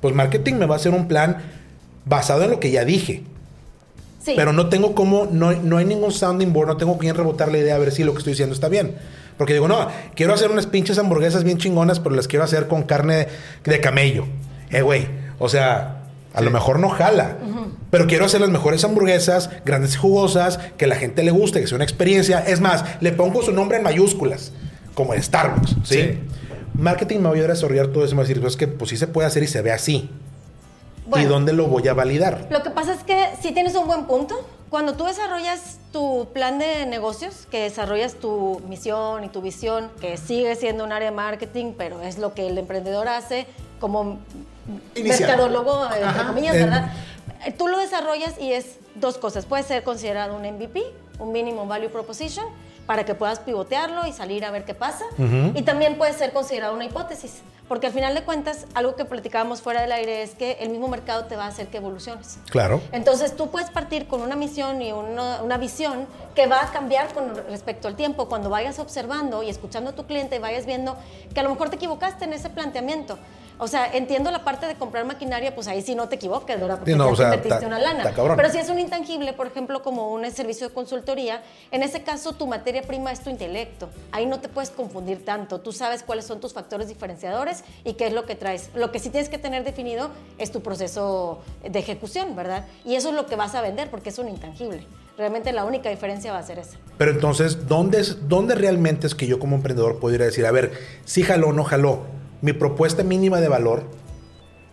pues 0.00 0.14
marketing 0.14 0.54
me 0.54 0.66
va 0.66 0.74
a 0.74 0.78
hacer 0.78 0.92
un 0.92 1.08
plan 1.08 1.38
basado 2.04 2.44
en 2.44 2.50
lo 2.50 2.60
que 2.60 2.70
ya 2.70 2.84
dije. 2.84 3.22
Sí. 4.22 4.34
Pero 4.36 4.52
no 4.52 4.68
tengo 4.68 4.94
como, 4.94 5.26
no, 5.30 5.52
no 5.52 5.78
hay 5.78 5.84
ningún 5.84 6.12
sounding 6.12 6.52
board, 6.52 6.68
no 6.68 6.76
tengo 6.76 6.92
con 6.92 7.00
quién 7.00 7.14
rebotar 7.14 7.50
la 7.50 7.58
idea 7.58 7.74
a 7.74 7.78
ver 7.78 7.92
si 7.92 8.04
lo 8.04 8.12
que 8.12 8.18
estoy 8.18 8.34
diciendo 8.34 8.54
está 8.54 8.68
bien. 8.68 8.96
Porque 9.38 9.54
digo, 9.54 9.68
no, 9.68 9.88
quiero 10.14 10.34
hacer 10.34 10.50
unas 10.50 10.66
pinches 10.66 10.98
hamburguesas 10.98 11.44
bien 11.44 11.58
chingonas, 11.58 12.00
pero 12.00 12.14
las 12.14 12.28
quiero 12.28 12.44
hacer 12.44 12.68
con 12.68 12.82
carne 12.82 13.28
de 13.64 13.80
camello. 13.80 14.26
Eh, 14.70 14.82
güey, 14.82 15.06
o 15.38 15.48
sea, 15.48 15.97
A 16.34 16.40
lo 16.40 16.50
mejor 16.50 16.78
no 16.78 16.88
jala. 16.88 17.36
Pero 17.90 18.06
quiero 18.06 18.26
hacer 18.26 18.40
las 18.40 18.50
mejores 18.50 18.84
hamburguesas, 18.84 19.50
grandes 19.64 19.94
y 19.94 19.96
jugosas, 19.96 20.58
que 20.76 20.86
la 20.86 20.96
gente 20.96 21.22
le 21.22 21.30
guste, 21.30 21.60
que 21.60 21.66
sea 21.66 21.76
una 21.76 21.84
experiencia. 21.84 22.40
Es 22.40 22.60
más, 22.60 22.84
le 23.00 23.12
pongo 23.12 23.42
su 23.42 23.52
nombre 23.52 23.78
en 23.78 23.82
mayúsculas, 23.82 24.52
como 24.94 25.14
en 25.14 25.22
Starbucks. 25.22 25.70
¿sí? 25.84 25.94
Sí. 26.02 26.18
Marketing 26.74 27.16
me 27.16 27.24
va 27.24 27.30
a 27.30 27.32
ayudar 27.32 27.50
a 27.50 27.54
desarrollar 27.54 27.88
todo 27.88 28.04
eso. 28.04 28.14
Me 28.14 28.18
va 28.18 28.24
a 28.24 28.28
decir, 28.28 28.40
pues 28.40 28.52
es 28.52 28.56
que 28.56 28.68
pues 28.68 28.90
sí 28.90 28.96
se 28.96 29.06
puede 29.06 29.26
hacer 29.26 29.42
y 29.42 29.46
se 29.46 29.62
ve 29.62 29.72
así. 29.72 30.10
¿Y 31.16 31.24
dónde 31.24 31.52
lo 31.52 31.66
voy 31.66 31.88
a 31.88 31.94
validar? 31.94 32.46
Lo 32.50 32.62
que 32.62 32.70
pasa 32.70 32.92
es 32.92 33.02
que 33.02 33.30
sí 33.40 33.52
tienes 33.52 33.74
un 33.74 33.86
buen 33.86 34.04
punto. 34.04 34.46
Cuando 34.68 34.94
tú 34.94 35.04
desarrollas 35.04 35.78
tu 35.92 36.28
plan 36.34 36.58
de 36.58 36.84
negocios, 36.84 37.46
que 37.50 37.62
desarrollas 37.62 38.14
tu 38.14 38.60
misión 38.68 39.24
y 39.24 39.28
tu 39.28 39.40
visión, 39.40 39.90
que 40.00 40.18
sigue 40.18 40.54
siendo 40.56 40.84
un 40.84 40.92
área 40.92 41.10
de 41.10 41.16
marketing, 41.16 41.72
pero 41.78 42.02
es 42.02 42.18
lo 42.18 42.34
que 42.34 42.48
el 42.48 42.58
emprendedor 42.58 43.08
hace 43.08 43.46
como 43.80 44.18
Inicial. 44.94 45.20
mercadólogo, 45.28 45.84
entre 45.84 46.04
Ajá. 46.04 46.26
comillas, 46.26 46.54
¿verdad? 46.54 46.92
Eh, 47.46 47.52
Tú 47.52 47.68
lo 47.68 47.78
desarrollas 47.78 48.34
y 48.40 48.52
es 48.52 48.76
dos 48.94 49.18
cosas. 49.18 49.46
Puede 49.46 49.62
ser 49.62 49.82
considerado 49.82 50.34
un 50.36 50.42
MVP, 50.42 50.82
un 51.18 51.32
Minimum 51.32 51.68
Value 51.68 51.88
Proposition, 51.90 52.46
para 52.86 53.04
que 53.04 53.14
puedas 53.14 53.38
pivotearlo 53.40 54.06
y 54.06 54.12
salir 54.12 54.44
a 54.46 54.50
ver 54.50 54.64
qué 54.64 54.74
pasa. 54.74 55.04
Y 55.54 55.62
también 55.62 55.98
puede 55.98 56.14
ser 56.14 56.32
considerado 56.32 56.72
una 56.74 56.86
hipótesis, 56.86 57.42
porque 57.68 57.86
al 57.88 57.92
final 57.92 58.14
de 58.14 58.22
cuentas, 58.22 58.64
algo 58.72 58.96
que 58.96 59.04
platicábamos 59.04 59.60
fuera 59.60 59.82
del 59.82 59.92
aire 59.92 60.22
es 60.22 60.30
que 60.34 60.52
el 60.60 60.70
mismo 60.70 60.88
mercado 60.88 61.26
te 61.26 61.36
va 61.36 61.44
a 61.44 61.48
hacer 61.48 61.66
que 61.66 61.76
evoluciones. 61.76 62.38
Claro. 62.50 62.80
Entonces 62.92 63.36
tú 63.36 63.50
puedes 63.50 63.68
partir 63.68 64.06
con 64.08 64.22
una 64.22 64.36
misión 64.36 64.80
y 64.80 64.92
una, 64.92 65.42
una 65.42 65.58
visión 65.58 66.06
que 66.34 66.46
va 66.46 66.62
a 66.62 66.72
cambiar 66.72 67.12
con 67.12 67.36
respecto 67.50 67.88
al 67.88 67.94
tiempo. 67.94 68.26
Cuando 68.26 68.48
vayas 68.48 68.78
observando 68.78 69.42
y 69.42 69.50
escuchando 69.50 69.90
a 69.90 69.92
tu 69.94 70.06
cliente, 70.06 70.38
vayas 70.38 70.64
viendo 70.64 70.96
que 71.34 71.40
a 71.40 71.42
lo 71.42 71.50
mejor 71.50 71.68
te 71.68 71.76
equivocaste 71.76 72.24
en 72.24 72.32
ese 72.32 72.48
planteamiento. 72.48 73.18
O 73.60 73.66
sea, 73.66 73.90
entiendo 73.92 74.30
la 74.30 74.44
parte 74.44 74.66
de 74.66 74.76
comprar 74.76 75.04
maquinaria, 75.04 75.54
pues 75.54 75.66
ahí 75.66 75.82
sí 75.82 75.94
no 75.94 76.08
te 76.08 76.14
equivoques, 76.14 76.60
¿verdad? 76.60 76.76
Porque 76.78 76.92
Sí, 76.92 76.96
no, 76.98 77.12
ya 77.14 77.30
o 77.32 77.38
te 77.40 77.48
ta- 77.48 77.60
una 77.66 77.78
lana. 77.78 78.12
Pero 78.14 78.50
si 78.50 78.58
es 78.58 78.68
un 78.68 78.78
intangible, 78.78 79.32
por 79.32 79.48
ejemplo, 79.48 79.82
como 79.82 80.12
un 80.12 80.30
servicio 80.30 80.68
de 80.68 80.74
consultoría, 80.74 81.42
en 81.72 81.82
ese 81.82 82.02
caso 82.02 82.32
tu 82.34 82.46
materia 82.46 82.82
prima 82.82 83.10
es 83.10 83.20
tu 83.20 83.30
intelecto. 83.30 83.88
Ahí 84.12 84.26
no 84.26 84.38
te 84.40 84.48
puedes 84.48 84.70
confundir 84.70 85.24
tanto. 85.24 85.60
Tú 85.60 85.72
sabes 85.72 86.02
cuáles 86.04 86.24
son 86.24 86.40
tus 86.40 86.52
factores 86.52 86.86
diferenciadores 86.88 87.64
y 87.84 87.94
qué 87.94 88.06
es 88.06 88.12
lo 88.12 88.26
que 88.26 88.36
traes. 88.36 88.70
Lo 88.74 88.92
que 88.92 89.00
sí 89.00 89.10
tienes 89.10 89.28
que 89.28 89.38
tener 89.38 89.64
definido 89.64 90.10
es 90.38 90.52
tu 90.52 90.62
proceso 90.62 91.40
de 91.68 91.78
ejecución, 91.78 92.36
¿verdad? 92.36 92.66
Y 92.84 92.94
eso 92.94 93.08
es 93.08 93.14
lo 93.16 93.26
que 93.26 93.34
vas 93.36 93.54
a 93.56 93.60
vender 93.60 93.90
porque 93.90 94.10
es 94.10 94.18
un 94.18 94.28
intangible. 94.28 94.86
Realmente 95.16 95.52
la 95.52 95.64
única 95.64 95.90
diferencia 95.90 96.32
va 96.32 96.38
a 96.38 96.42
ser 96.44 96.60
esa. 96.60 96.76
Pero 96.96 97.10
entonces, 97.10 97.66
¿dónde, 97.66 97.98
es, 98.00 98.28
¿dónde 98.28 98.54
realmente 98.54 99.08
es 99.08 99.16
que 99.16 99.26
yo 99.26 99.40
como 99.40 99.56
emprendedor 99.56 99.98
puedo 99.98 100.14
ir 100.14 100.22
a 100.22 100.26
decir, 100.26 100.46
a 100.46 100.52
ver, 100.52 100.72
sí 101.04 101.24
jaló 101.24 101.48
o 101.48 101.52
no 101.52 101.64
jaló? 101.64 102.02
Mi 102.40 102.52
propuesta 102.52 103.02
mínima 103.02 103.40
de 103.40 103.48
valor 103.48 103.82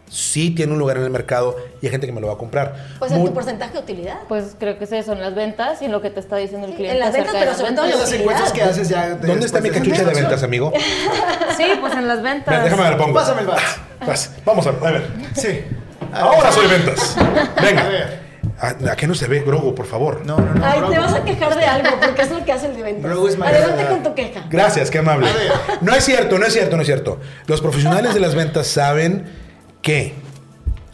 sí 0.08 0.52
tiene 0.52 0.72
un 0.74 0.78
lugar 0.80 0.98
en 0.98 1.04
el 1.04 1.10
mercado 1.10 1.56
y 1.82 1.88
hay 1.88 1.92
gente 1.92 2.06
que 2.06 2.14
me 2.14 2.22
lo 2.22 2.28
va 2.28 2.34
a 2.34 2.38
comprar. 2.38 2.76
Pues 3.00 3.12
en 3.12 3.18
Muy- 3.18 3.28
tu 3.30 3.34
porcentaje 3.34 3.74
de 3.74 3.80
utilidad. 3.80 4.20
Pues 4.28 4.56
creo 4.60 4.78
que 4.78 4.84
es 4.84 4.92
eso, 4.92 5.14
en 5.14 5.20
las 5.22 5.34
ventas 5.34 5.82
y 5.82 5.86
en 5.86 5.92
lo 5.92 6.02
que 6.02 6.12
te 6.12 6.20
está 6.20 6.36
diciendo 6.38 6.68
el 6.68 6.74
Sí, 6.74 6.78
cliente. 6.78 6.98
en 6.98 7.04
las 7.04 7.12
ventas, 7.14 7.34
pero 7.34 7.46
las 7.46 7.58
sobre 7.58 7.72
todo 7.74 7.86
ventas. 7.86 8.00
Y 8.00 8.12
las 8.12 8.20
encuestas 8.22 8.52
que 8.54 8.62
haces 8.62 8.90
ya. 8.90 9.10
de- 9.16 9.28
¿Dónde 9.28 9.46
está 9.48 9.62
mi 9.62 9.70
cachucha 9.72 10.04
de 10.04 10.14
ventas, 10.14 10.44
amigo? 10.44 10.72
Sí, 11.58 11.64
pues 11.80 11.94
en 11.94 12.08
las 12.08 12.22
ventas. 12.22 12.54
Ven, 12.54 12.64
déjame 12.66 12.84
ver, 12.90 12.98
pongo. 12.98 13.14
Pásame 13.14 13.42
el. 13.42 13.48
Vas, 13.48 14.32
Vamos 14.46 14.68
a, 14.68 14.70
a 14.70 14.92
ver. 14.92 15.08
Sí. 15.36 15.62
A 16.14 16.20
Ahora 16.20 16.44
ver. 16.44 16.54
soy 16.54 16.68
ventas. 16.68 17.16
Venga. 17.62 17.82
A 17.86 17.88
ver. 17.90 18.25
¿A, 18.60 18.92
a 18.92 18.96
qué 18.96 19.08
no 19.08 19.16
se 19.16 19.28
ve, 19.28 19.42
Grogu, 19.42 19.76
por 19.76 19.86
favor? 19.86 20.26
No, 20.26 20.38
no, 20.40 20.54
no. 20.54 20.66
Ay, 20.66 20.82
te 20.90 20.98
vas 20.98 21.14
a 21.14 21.24
quejar 21.24 21.58
de 21.58 21.66
algo 21.66 21.90
porque 22.02 22.22
es 22.22 22.32
lo 22.32 22.46
que 22.46 22.52
hace 22.52 22.68
el 22.68 22.76
de 22.76 22.84
ventas. 22.84 23.12
Bro 23.12 23.28
is 23.28 23.38
my 23.38 23.48
Adelante 23.48 23.86
con 23.88 24.04
tu 24.04 24.16
queja. 24.16 24.46
Gracias, 24.50 24.90
qué 24.90 25.00
amable. 25.00 25.28
No 25.82 25.94
es 25.94 26.04
cierto, 26.06 26.40
no 26.40 26.46
es 26.46 26.54
cierto, 26.54 26.76
no 26.76 26.82
es 26.82 26.88
cierto. 26.88 27.20
Los 27.48 27.62
profesionales 27.62 28.14
de 28.14 28.20
las 28.20 28.36
ventas 28.36 28.68
saben 28.68 29.26
que 29.82 30.14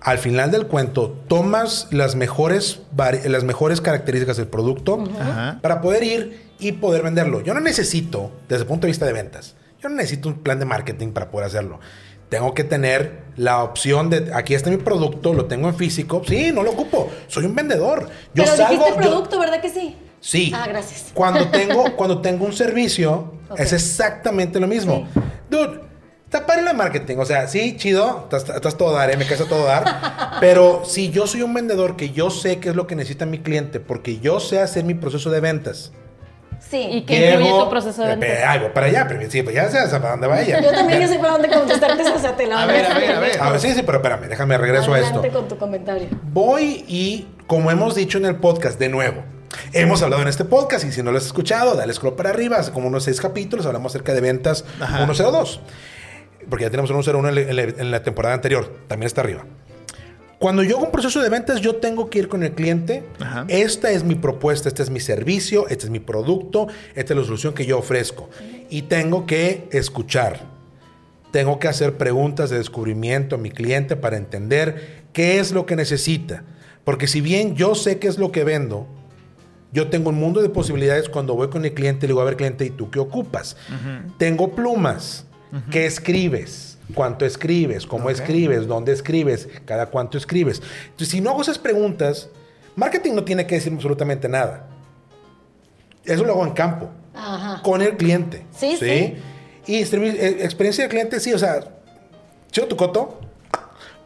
al 0.02 0.18
final 0.18 0.50
del 0.50 0.66
cuento 0.66 1.12
tomas 1.28 1.88
las 1.92 2.16
mejores, 2.16 2.82
las 2.98 3.44
mejores 3.44 3.82
características 3.82 4.38
del 4.38 4.48
producto 4.48 5.04
Ajá. 5.20 5.60
para 5.62 5.82
poder 5.82 6.04
ir 6.04 6.52
y 6.60 6.74
poder 6.74 7.04
venderlo. 7.04 7.42
Yo 7.42 7.54
no 7.54 7.60
necesito, 7.60 8.32
desde 8.50 8.64
el 8.64 8.68
punto 8.68 8.88
de 8.88 8.92
vista 8.92 9.06
de 9.06 9.14
ventas, 9.14 9.56
yo 9.82 9.90
no 9.90 9.96
necesito 9.96 10.30
un 10.30 10.36
plan 10.36 10.60
de 10.60 10.66
marketing 10.66 11.10
para 11.12 11.30
poder 11.30 11.48
hacerlo. 11.48 11.80
Tengo 12.32 12.54
que 12.54 12.64
tener 12.64 13.24
la 13.36 13.62
opción 13.62 14.10
de, 14.10 14.32
aquí 14.34 14.54
está 14.54 14.70
mi 14.70 14.78
producto, 14.78 15.34
lo 15.34 15.48
tengo 15.48 15.68
en 15.68 15.76
físico. 15.76 16.22
Sí, 16.26 16.54
no 16.54 16.64
lo 16.64 16.72
ocupo. 16.72 17.10
Soy 17.28 17.44
un 17.44 17.54
vendedor. 17.54 18.08
Yo 18.34 18.46
Pero 18.46 18.56
salgo, 18.56 18.72
dijiste 18.86 18.90
yo- 19.04 19.10
producto, 19.10 19.38
¿verdad 19.38 19.60
que 19.60 19.70
sí? 19.70 19.98
Sí. 20.22 20.50
Ah, 20.56 20.66
gracias. 20.66 21.08
Cuando 21.14 21.50
tengo, 21.50 21.84
cuando 21.98 22.22
tengo 22.22 22.46
un 22.46 22.54
servicio, 22.54 23.34
Ok. 23.50 23.60
es 23.60 23.74
exactamente 23.74 24.62
lo 24.62 24.68
mismo. 24.68 25.10
Dude, 25.50 25.82
está 26.24 26.46
padre 26.46 26.62
la 26.62 26.72
marketing. 26.72 27.18
O 27.18 27.26
sea, 27.26 27.50
sí, 27.50 27.76
chido, 27.76 28.22
estás, 28.32 28.48
estás 28.56 28.78
todo 28.78 28.94
dar, 28.94 29.12
¿eh? 29.12 29.18
me 29.18 29.26
casa 29.26 29.44
todo 29.44 29.66
dar. 29.66 30.38
pero 30.40 30.84
si 30.86 31.10
yo 31.12 31.28
soy 31.28 31.42
un 31.42 31.54
vendedor 31.54 31.98
que 31.98 32.12
yo 32.12 32.30
sé 32.30 32.60
qué 32.62 32.70
es 32.70 32.78
lo 32.78 32.88
que 32.88 32.96
necesita 32.96 33.26
mi 33.26 33.40
cliente, 33.40 33.82
porque 33.82 34.20
yo 34.22 34.40
sé 34.40 34.62
hacer 34.62 34.86
mi 34.86 34.94
proceso 34.94 35.32
de 35.32 35.42
ventas. 35.42 35.92
Sí. 36.70 36.78
¿Y 36.78 37.02
qué 37.02 37.32
incluye 37.32 37.46
llego- 37.50 37.64
tu 37.66 37.70
proceso 37.70 38.02
de 38.04 38.16
ventas? 38.16 38.30
Ay, 38.48 38.60
voy 38.60 38.70
para 38.70 38.86
allá, 38.88 39.06
pero 39.08 39.30
sí, 39.30 39.42
pues 39.44 39.54
ya 39.56 39.70
sabes 39.70 39.90
para 39.92 40.12
dónde 40.12 40.28
vaya. 40.28 40.62
Yo 40.62 40.72
también 40.72 41.02
ya 41.02 41.08
sé 41.08 41.20
para 41.20 41.34
dónde 41.34 41.50
contestarte 41.50 42.02
esa 42.04 42.36
te 42.38 42.48
la 42.48 42.64
A 42.64 42.66
ver, 42.66 42.86
a 42.86 42.94
ver, 42.98 43.12
a 43.12 43.20
ver. 43.20 43.42
A 43.42 43.50
ver, 43.50 43.60
sí, 43.60 43.74
sí, 43.74 43.82
pero 43.86 43.98
espérame, 43.98 44.28
déjame 44.30 44.58
regreso 44.58 44.94
a 44.94 44.98
Adelante 44.98 45.28
esto. 45.28 45.40
con 45.40 45.48
tu 45.50 45.58
comentario. 45.58 46.08
Voy 46.32 46.86
y, 46.88 47.28
como 47.48 47.72
hemos 47.72 47.96
dicho 47.96 48.18
en 48.20 48.26
el 48.26 48.36
podcast, 48.38 48.80
de 48.80 48.88
nuevo, 48.90 49.24
hemos 49.74 50.02
hablado 50.02 50.22
en 50.22 50.30
este 50.30 50.46
podcast 50.46 50.86
y 50.86 50.92
si 50.94 51.04
no 51.04 51.12
lo 51.12 51.18
has 51.18 51.26
escuchado, 51.26 51.76
dale 51.76 51.92
scroll 51.94 52.16
para 52.16 52.30
arriba, 52.30 52.58
hace 52.58 52.72
como 52.72 52.88
unos 52.88 53.04
seis 53.04 53.20
capítulos, 53.20 53.66
hablamos 53.66 53.92
acerca 53.92 54.14
de 54.14 54.22
ventas 54.22 54.64
Ajá. 54.80 54.98
102. 54.98 55.60
Porque 56.50 56.64
ya 56.66 56.70
tenemos 56.72 56.90
un 56.90 57.04
101 57.04 57.30
en, 57.30 57.36
la- 57.36 57.42
en 57.42 57.56
la- 57.56 57.62
en 57.64 57.92
la 57.92 58.02
temporada 58.04 58.34
anterior, 58.34 58.72
también 58.88 59.08
está 59.08 59.22
arriba. 59.22 59.44
Cuando 60.42 60.64
yo 60.64 60.78
hago 60.78 60.88
un 60.88 60.92
proceso 60.92 61.22
de 61.22 61.30
ventas, 61.30 61.62
yo 61.62 61.76
tengo 61.76 62.10
que 62.10 62.18
ir 62.18 62.28
con 62.28 62.42
el 62.42 62.54
cliente. 62.54 63.04
Ajá. 63.20 63.46
Esta 63.48 63.92
es 63.92 64.04
mi 64.04 64.16
propuesta, 64.16 64.70
este 64.70 64.82
es 64.82 64.90
mi 64.90 65.00
servicio, 65.00 65.68
este 65.68 65.86
es 65.86 65.92
mi 65.92 66.00
producto, 66.00 66.68
esta 66.96 67.14
es 67.14 67.20
la 67.20 67.24
solución 67.24 67.54
que 67.54 67.68
yo 67.68 67.78
ofrezco. 67.78 68.28
Y 68.68 68.82
tengo 68.82 69.28
que 69.28 69.68
escuchar. 69.72 70.40
Tengo 71.32 71.60
que 71.60 71.68
hacer 71.68 71.96
preguntas 71.96 72.50
de 72.50 72.58
descubrimiento 72.58 73.36
a 73.36 73.38
mi 73.38 73.52
cliente 73.52 73.96
para 73.96 74.18
entender 74.18 75.04
qué 75.14 75.40
es 75.40 75.52
lo 75.52 75.68
que 75.68 75.76
necesita. 75.76 76.44
Porque 76.86 77.06
si 77.06 77.22
bien 77.22 77.56
yo 77.56 77.76
sé 77.76 78.00
qué 78.00 78.08
es 78.08 78.18
lo 78.18 78.32
que 78.32 78.44
vendo, 78.44 78.88
yo 79.72 79.90
tengo 79.90 80.10
un 80.10 80.16
mundo 80.16 80.42
de 80.42 80.50
posibilidades 80.50 81.08
cuando 81.08 81.36
voy 81.36 81.50
con 81.50 81.66
el 81.66 81.76
cliente 81.76 82.08
y 82.08 82.08
le 82.08 82.14
digo, 82.14 82.22
a 82.22 82.26
ver, 82.26 82.36
cliente, 82.36 82.66
¿y 82.66 82.72
tú 82.72 82.90
qué 82.90 82.98
ocupas? 82.98 83.58
Tengo 84.18 84.56
plumas. 84.56 85.24
¿Qué 85.70 85.86
escribes? 85.86 86.71
¿Cuánto 86.94 87.26
escribes? 87.26 87.86
¿Cómo 87.86 88.10
escribes? 88.10 88.68
¿Dónde 88.68 88.92
escribes? 88.92 89.48
¿Cada 89.66 89.88
cuánto 89.88 90.18
escribes? 90.18 90.62
Entonces, 90.86 91.10
si 91.10 91.22
no 91.22 91.32
hago 91.32 91.42
esas 91.42 91.58
preguntas, 91.60 92.30
marketing 92.76 93.14
no 93.14 93.24
tiene 93.24 93.46
que 93.48 93.56
decirme 93.56 93.78
absolutamente 93.78 94.28
nada. 94.30 94.68
Eso 96.06 96.24
lo 96.24 96.34
hago 96.34 96.46
en 96.46 96.54
campo, 96.54 96.90
Ajá. 97.14 97.62
con 97.64 97.82
el 97.82 97.96
cliente. 97.98 98.46
Sí, 98.56 98.76
sí. 98.78 99.16
Y 99.68 99.82
servi- 99.84 100.16
eh, 100.18 100.44
experiencia 100.44 100.84
del 100.84 100.90
cliente, 100.92 101.20
sí, 101.20 101.32
o 101.34 101.38
sea, 101.38 101.60
chido 102.52 102.68
tu 102.68 102.76
coto, 102.76 103.20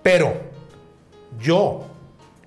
pero 0.04 0.34
yo 1.40 1.86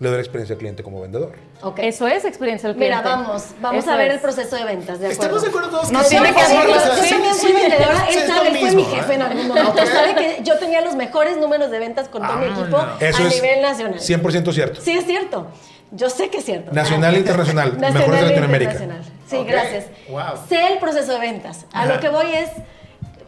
le 0.01 0.09
doy 0.09 0.17
la 0.17 0.23
experiencia 0.23 0.55
al 0.55 0.59
cliente 0.59 0.83
como 0.83 1.01
vendedor. 1.01 1.33
Ok. 1.63 1.81
Eso 1.81 2.07
es 2.07 2.25
experiencia 2.25 2.69
del 2.69 2.77
cliente. 2.77 2.97
Mira, 2.99 3.09
vamos, 3.17 3.47
vamos 3.61 3.83
Eso 3.85 3.93
a 3.93 3.97
ver 3.97 4.09
es. 4.09 4.15
el 4.15 4.21
proceso 4.21 4.55
de 4.57 4.65
ventas, 4.65 5.01
¿de 5.01 5.07
acuerdo? 5.13 5.23
Estamos 5.39 5.43
de 5.43 5.49
acuerdo 5.49 5.69
todos 5.71 5.91
No 5.93 6.03
tiene 6.05 6.33
que 6.33 6.41
sí, 6.45 6.57
haberlo, 6.57 6.77
o 6.77 6.81
sea, 6.81 6.97
yo 6.97 7.03
sí, 7.03 7.11
también 7.11 7.35
sí, 7.35 7.41
soy 7.41 7.53
vendedora, 7.53 8.07
sí, 8.09 8.19
él 8.19 8.27
sabe, 8.29 8.51
fue 8.61 8.75
mi 8.77 8.85
jefe 8.85 9.13
¿eh? 9.13 9.15
en 9.17 9.23
algún 9.23 9.49
momento, 9.49 9.71
Ok. 9.73 9.87
sabe 9.87 10.15
que 10.15 10.41
yo 10.45 10.59
tenía 10.59 10.81
los 10.83 10.95
mejores 10.95 11.37
números 11.39 11.71
de 11.71 11.79
ventas 11.81 12.09
con 12.09 12.23
todo 12.27 12.37
mi 12.37 12.47
equipo 12.47 12.77
Vámonos. 12.77 13.03
Eso 13.03 13.23
a 13.25 13.27
es 13.27 13.35
nivel 13.35 13.63
nacional. 13.63 13.99
100% 13.99 14.53
cierto. 14.53 14.81
Sí, 14.81 14.93
es 14.93 15.05
cierto. 15.05 15.47
Yo 15.91 16.11
sé 16.11 16.29
que 16.29 16.39
es 16.39 16.45
cierto. 16.45 16.71
Nacional 16.73 17.15
e 17.15 17.19
internacional. 17.19 17.69
Nacional 17.73 17.93
mejores 17.95 18.21
de 18.21 18.27
e 18.27 18.29
Latinoamérica. 18.29 18.73
internacional. 18.73 19.13
Sí, 19.27 19.45
gracias. 19.45 19.87
Wow. 20.11 20.23
Sé 20.49 20.73
el 20.75 20.79
proceso 20.79 21.13
de 21.13 21.19
ventas. 21.19 21.65
A 21.73 21.83
Ajá. 21.85 21.95
lo 21.95 22.01
que 22.01 22.09
voy 22.11 22.27
es, 22.35 22.51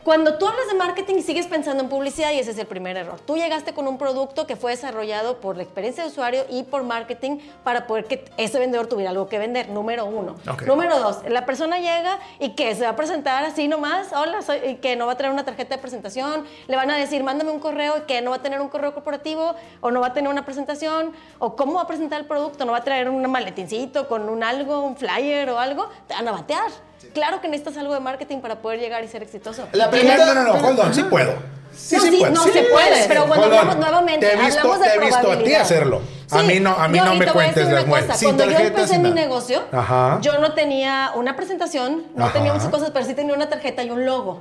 cuando 0.05 0.39
tú 0.39 0.47
hablas 0.47 0.67
de 0.69 0.75
marketing 0.75 1.17
y 1.17 1.23
sigues 1.23 1.47
pensando 1.47 1.83
en 1.83 1.89
publicidad, 1.89 2.33
y 2.33 2.39
ese 2.39 2.53
es 2.53 2.59
el 2.59 2.67
primer 2.67 2.97
error. 2.97 3.21
Tú 3.21 3.37
llegaste 3.37 3.75
con 3.75 3.87
un 3.87 3.99
producto 3.99 4.47
que 4.47 4.57
fue 4.57 4.73
desarrollado 4.73 5.41
por 5.41 5.57
la 5.57 5.63
experiencia 5.63 6.03
de 6.05 6.11
usuario 6.11 6.45
y 6.49 6.63
por 6.63 6.83
marketing 6.83 7.39
para 7.65 7.87
poder 7.87 8.07
que 8.07 8.25
ese 8.37 8.59
vendedor 8.59 8.87
tuviera 8.87 9.11
algo 9.11 9.29
que 9.29 9.39
vender, 9.39 9.69
número 9.69 10.07
uno. 10.07 10.37
Ok. 10.51 10.63
Número 10.63 10.99
dos, 10.99 11.19
la 11.29 11.45
persona 11.47 11.79
llega 11.79 12.19
y 12.39 12.51
que 12.51 12.75
se 12.75 12.85
va 12.85 12.91
a 12.91 12.97
presentar 12.97 13.45
así 13.45 13.69
nomás, 13.69 14.13
hola, 14.13 14.43
soy, 14.43 14.59
y 14.67 14.75
que 14.77 14.97
no 14.97 15.07
va 15.07 15.13
a 15.13 15.17
traer 15.17 15.33
una 15.33 15.45
tarjeta 15.45 15.77
de 15.77 15.83
presentación, 15.83 16.45
le 16.67 16.77
van 16.77 16.91
a 16.91 16.97
decir, 16.97 17.23
mándame 17.23 17.51
un 17.51 17.61
correo 17.61 17.99
y 17.99 18.01
que 18.03 18.23
no 18.23 18.31
va 18.31 18.37
a 18.37 18.43
tener 18.43 18.61
un 18.61 18.69
correo 18.69 18.95
corporativo, 18.95 19.55
o 19.81 19.91
no 19.91 20.01
va 20.01 20.09
a 20.09 20.13
tener 20.13 20.31
una 20.31 20.45
presentación, 20.45 21.13
o 21.39 21.57
cómo 21.57 21.75
va 21.75 21.83
a 21.83 21.87
presentar 21.87 22.21
el 22.21 22.27
producto, 22.27 22.65
no 22.65 22.73
va 22.73 22.79
a 22.79 22.85
traer 22.85 23.09
un 23.09 23.31
maletincito 23.31 24.09
con 24.09 24.29
un 24.29 24.43
algo, 24.43 24.81
un 24.81 24.97
flyer 24.97 25.51
o 25.51 25.59
algo, 25.59 25.89
te 26.07 26.15
van 26.15 26.29
a 26.29 26.33
batear. 26.33 26.90
Claro 27.15 27.41
que 27.41 27.49
necesitas 27.49 27.77
algo 27.79 27.95
de 27.95 28.01
marketing 28.01 28.39
para 28.41 28.61
poder 28.63 28.79
llegar 28.81 29.03
y 29.05 29.09
ser 29.09 29.23
exitoso. 29.23 29.67
La 29.73 29.87
No, 29.87 29.91
pregunta- 29.91 30.27
no, 30.27 30.35
no, 30.35 30.43
no, 30.59 30.67
hold 30.69 30.81
on, 30.81 30.95
sí 30.95 31.03
puedo. 31.05 31.35
Sí, 31.75 31.97
No, 31.97 32.03
sí, 32.03 32.11
sí, 32.11 32.17
puedo. 32.19 32.33
no 32.33 32.43
Sí, 32.45 32.51
se 32.53 32.63
puede, 32.65 33.09
pero 33.09 33.27
cuando 33.27 33.47
hablamos 33.47 33.77
nuevamente, 33.77 34.27
te 34.27 34.33
he 34.33 34.37
visto, 34.37 34.61
hablamos 34.61 34.81
de 34.81 34.89
te 34.91 34.95
he 34.97 34.99
visto 35.07 35.33
a 35.33 35.39
ti 35.39 35.55
hacerlo. 35.55 36.01
a 36.31 36.41
Sí, 36.41 36.47
mí 36.47 36.61
no, 36.61 36.71
a 36.77 36.89
mí 36.89 36.99
yo- 36.99 37.05
no 37.05 37.15
me 37.15 37.27
cuentes 37.27 37.69
las 37.69 38.19
Sin 38.19 38.29
Cuando 38.29 38.45
yo 38.45 38.51
tarjetas, 38.53 38.81
empecé 38.91 38.99
mi 38.99 39.11
negocio, 39.13 39.63
Ajá. 39.73 40.19
yo 40.21 40.39
no 40.39 40.53
tenía 40.55 41.13
una 41.15 41.37
presentación, 41.37 42.07
no 42.15 42.25
Ajá. 42.25 42.33
tenía 42.35 42.53
muchas 42.53 42.69
cosas, 42.71 42.91
pero 42.91 43.05
sí 43.07 43.15
tenía 43.15 43.35
una 43.35 43.49
tarjeta 43.49 43.83
y 43.83 43.91
un 43.91 44.05
logo. 44.05 44.41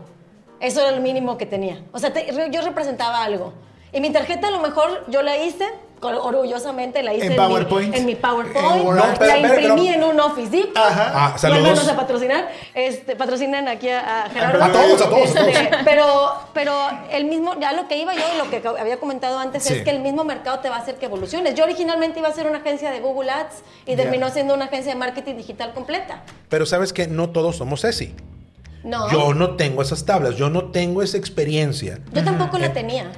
Eso 0.59 0.81
era 0.81 0.89
el 0.89 1.01
mínimo 1.01 1.37
que 1.37 1.45
tenía. 1.45 1.81
O 1.93 1.99
sea, 1.99 2.11
te- 2.11 2.27
yo 2.51 2.61
representaba 2.61 3.23
algo. 3.23 3.53
Y 3.93 4.01
mi 4.01 4.11
tarjeta 4.11 4.49
a 4.49 4.51
lo 4.51 4.59
mejor 4.59 5.05
yo 5.07 5.21
la 5.21 5.37
hice 5.37 5.65
orgullosamente 6.01 7.03
la 7.03 7.13
hice 7.13 7.25
¿En 7.27 7.31
mi- 7.33 7.37
PowerPoint? 7.37 7.95
en 7.95 8.05
mi 8.05 8.11
En 8.13 8.17
PowerPoint, 8.17 8.83
Word. 8.85 8.97
No, 8.97 9.03
pero- 9.17 9.35
la 9.41 9.47
pero- 9.47 9.61
imprimí 9.61 9.87
pero- 9.91 9.93
en 9.95 10.03
un 10.15 10.19
Office 10.19 10.49
Dip. 10.49 10.77
Ajá. 10.77 11.11
Ah, 11.13 11.37
saludos. 11.37 11.87
a 11.87 11.95
patrocinar, 11.95 12.49
este, 12.73 13.15
patrocinan 13.15 13.67
aquí 13.67 13.89
a, 13.89 14.25
a 14.25 14.29
Gerardo. 14.29 14.63
A 14.63 14.71
todos, 14.71 15.01
a 15.01 15.09
todos, 15.09 15.29
a 15.35 15.39
todos. 15.39 15.47
Este, 15.49 15.69
Pero, 15.83 16.33
pero 16.53 16.73
el 17.11 17.25
mismo, 17.25 17.59
ya 17.59 17.73
lo 17.73 17.87
que 17.87 17.97
iba 17.97 18.13
yo 18.13 18.21
y 18.33 18.37
lo 18.37 18.49
que 18.49 18.65
había 18.79 18.97
comentado 18.99 19.39
antes 19.39 19.63
Sí. 19.63 19.73
es 19.73 19.83
que 19.83 19.89
el 19.89 19.99
mismo 19.99 20.23
mercado 20.23 20.59
te 20.59 20.69
va 20.69 20.75
a 20.77 20.79
hacer 20.79 20.95
que 20.95 21.05
evoluciones. 21.05 21.55
Yo 21.55 21.63
originalmente 21.63 22.19
iba 22.19 22.27
a 22.29 22.33
ser 22.33 22.47
una 22.47 22.59
agencia 22.59 22.91
de 22.91 22.99
Google 22.99 23.31
Ads 23.31 23.63
y 23.85 23.95
terminó 23.95 24.29
siendo 24.29 24.53
una 24.53 24.65
agencia 24.65 24.93
de 24.93 24.99
marketing 24.99 25.35
digital 25.35 25.73
completa. 25.73 26.23
Pero 26.49 26.65
sabes 26.65 26.93
que 26.93 27.07
no 27.07 27.29
todos 27.29 27.57
somos 27.57 27.81
Ceci. 27.81 28.13
No, 28.83 29.11
Yo 29.11 29.33
no 29.33 29.57
tengo 29.57 29.81
esas 29.81 30.05
tablas, 30.05 30.37
yo 30.37 30.49
no 30.49 30.71
tengo 30.71 31.01
esa 31.03 31.17
experiencia. 31.17 31.99
yo 32.13 32.23
tampoco 32.23 32.57
la 32.57 32.71
tenía. 32.71 33.11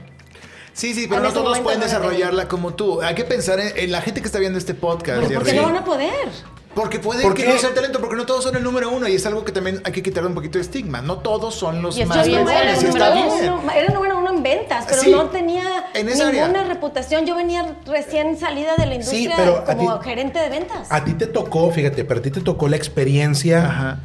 Sí, 0.73 0.93
sí, 0.93 1.07
pero 1.09 1.21
no 1.21 1.33
todos 1.33 1.59
pueden 1.59 1.79
desarrollarla 1.81 2.47
como 2.47 2.73
tú. 2.73 3.01
Hay 3.01 3.13
que 3.15 3.25
pensar 3.25 3.59
en, 3.59 3.71
en 3.77 3.91
la 3.91 4.01
gente 4.01 4.21
que 4.21 4.27
está 4.27 4.39
viendo 4.39 4.57
este 4.57 4.73
podcast. 4.73 5.21
Pero 5.27 5.33
¿por 5.39 5.43
qué 5.43 5.51
Jerry. 5.51 5.57
no 5.65 5.73
van 5.73 5.77
a 5.81 5.85
poder? 5.85 6.29
Porque 6.73 6.99
puede 6.99 7.21
¿Por 7.21 7.33
que 7.33 7.43
qué? 7.43 7.49
no 7.49 7.57
sea 7.59 7.67
el 7.67 7.75
talento, 7.75 7.99
porque 7.99 8.15
no 8.15 8.25
todos 8.25 8.45
son 8.45 8.55
el 8.55 8.63
número 8.63 8.89
uno 8.89 9.05
y 9.05 9.15
es 9.15 9.25
algo 9.25 9.43
que 9.43 9.51
también 9.51 9.81
hay 9.83 9.91
que 9.91 10.01
quitarle 10.01 10.29
un 10.29 10.35
poquito 10.35 10.57
de 10.57 10.61
estigma. 10.61 11.01
No 11.01 11.17
todos 11.17 11.53
son 11.53 11.81
los 11.81 11.97
Y 11.97 12.05
más 12.05 12.25
bien, 12.25 12.47
era 12.47 12.61
el 12.73 12.81
y 12.81 12.87
está 12.87 13.09
número 13.09 13.35
bien. 13.35 13.53
uno, 13.53 13.71
era 13.73 13.87
el 13.87 13.93
número 13.93 14.17
uno 14.17 14.29
en 14.33 14.41
ventas, 14.41 14.85
pero 14.87 15.01
Sí, 15.01 15.11
no 15.11 15.25
tenía 15.25 15.87
en 15.93 16.07
esa 16.07 16.29
área. 16.29 16.47
ninguna 16.47 16.63
reputación. 16.63 17.25
Yo 17.25 17.35
venía 17.35 17.75
recién 17.85 18.39
salida 18.39 18.77
de 18.77 18.85
la 18.85 19.03
Sí, 19.03 19.23
industria 19.23 19.35
pero 19.35 19.65
como 19.65 19.99
ti- 19.99 20.05
gerente 20.09 20.39
de 20.39 20.47
ventas. 20.47 20.87
A 20.89 21.03
ti 21.03 21.13
te 21.15 21.27
tocó, 21.27 21.69
fíjate, 21.71 22.05
pero 22.05 22.21
a 22.21 22.23
ti 22.23 22.31
te 22.31 22.39
tocó 22.39 22.69
la 22.69 22.77
experiencia 22.77 23.65
Ajá. 23.65 23.99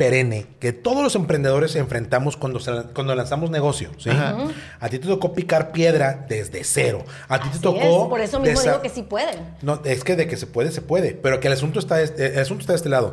Perenne 0.00 0.46
que 0.58 0.72
todos 0.72 1.02
los 1.02 1.14
emprendedores 1.14 1.76
enfrentamos 1.76 2.38
cuando, 2.38 2.58
cuando 2.94 3.14
lanzamos 3.14 3.50
negocio. 3.50 3.90
¿sí? 3.98 4.08
A 4.08 4.88
ti 4.88 4.98
te 4.98 5.06
tocó 5.06 5.34
picar 5.34 5.72
piedra 5.72 6.24
desde 6.26 6.64
cero. 6.64 7.04
A 7.28 7.38
ti 7.38 7.50
te 7.50 7.56
Así 7.56 7.60
tocó. 7.60 8.04
es, 8.04 8.08
por 8.08 8.20
eso 8.22 8.40
mismo 8.40 8.62
digo 8.62 8.80
que 8.80 8.88
sí 8.88 9.02
pueden. 9.02 9.56
No, 9.60 9.82
es 9.84 10.02
que 10.02 10.16
de 10.16 10.26
que 10.26 10.38
se 10.38 10.46
puede, 10.46 10.72
se 10.72 10.80
puede. 10.80 11.12
Pero 11.12 11.38
que 11.40 11.48
el 11.48 11.52
asunto 11.52 11.78
está, 11.78 12.00
el 12.00 12.38
asunto 12.38 12.62
está 12.62 12.72
de 12.72 12.78
este 12.78 12.88
lado. 12.88 13.12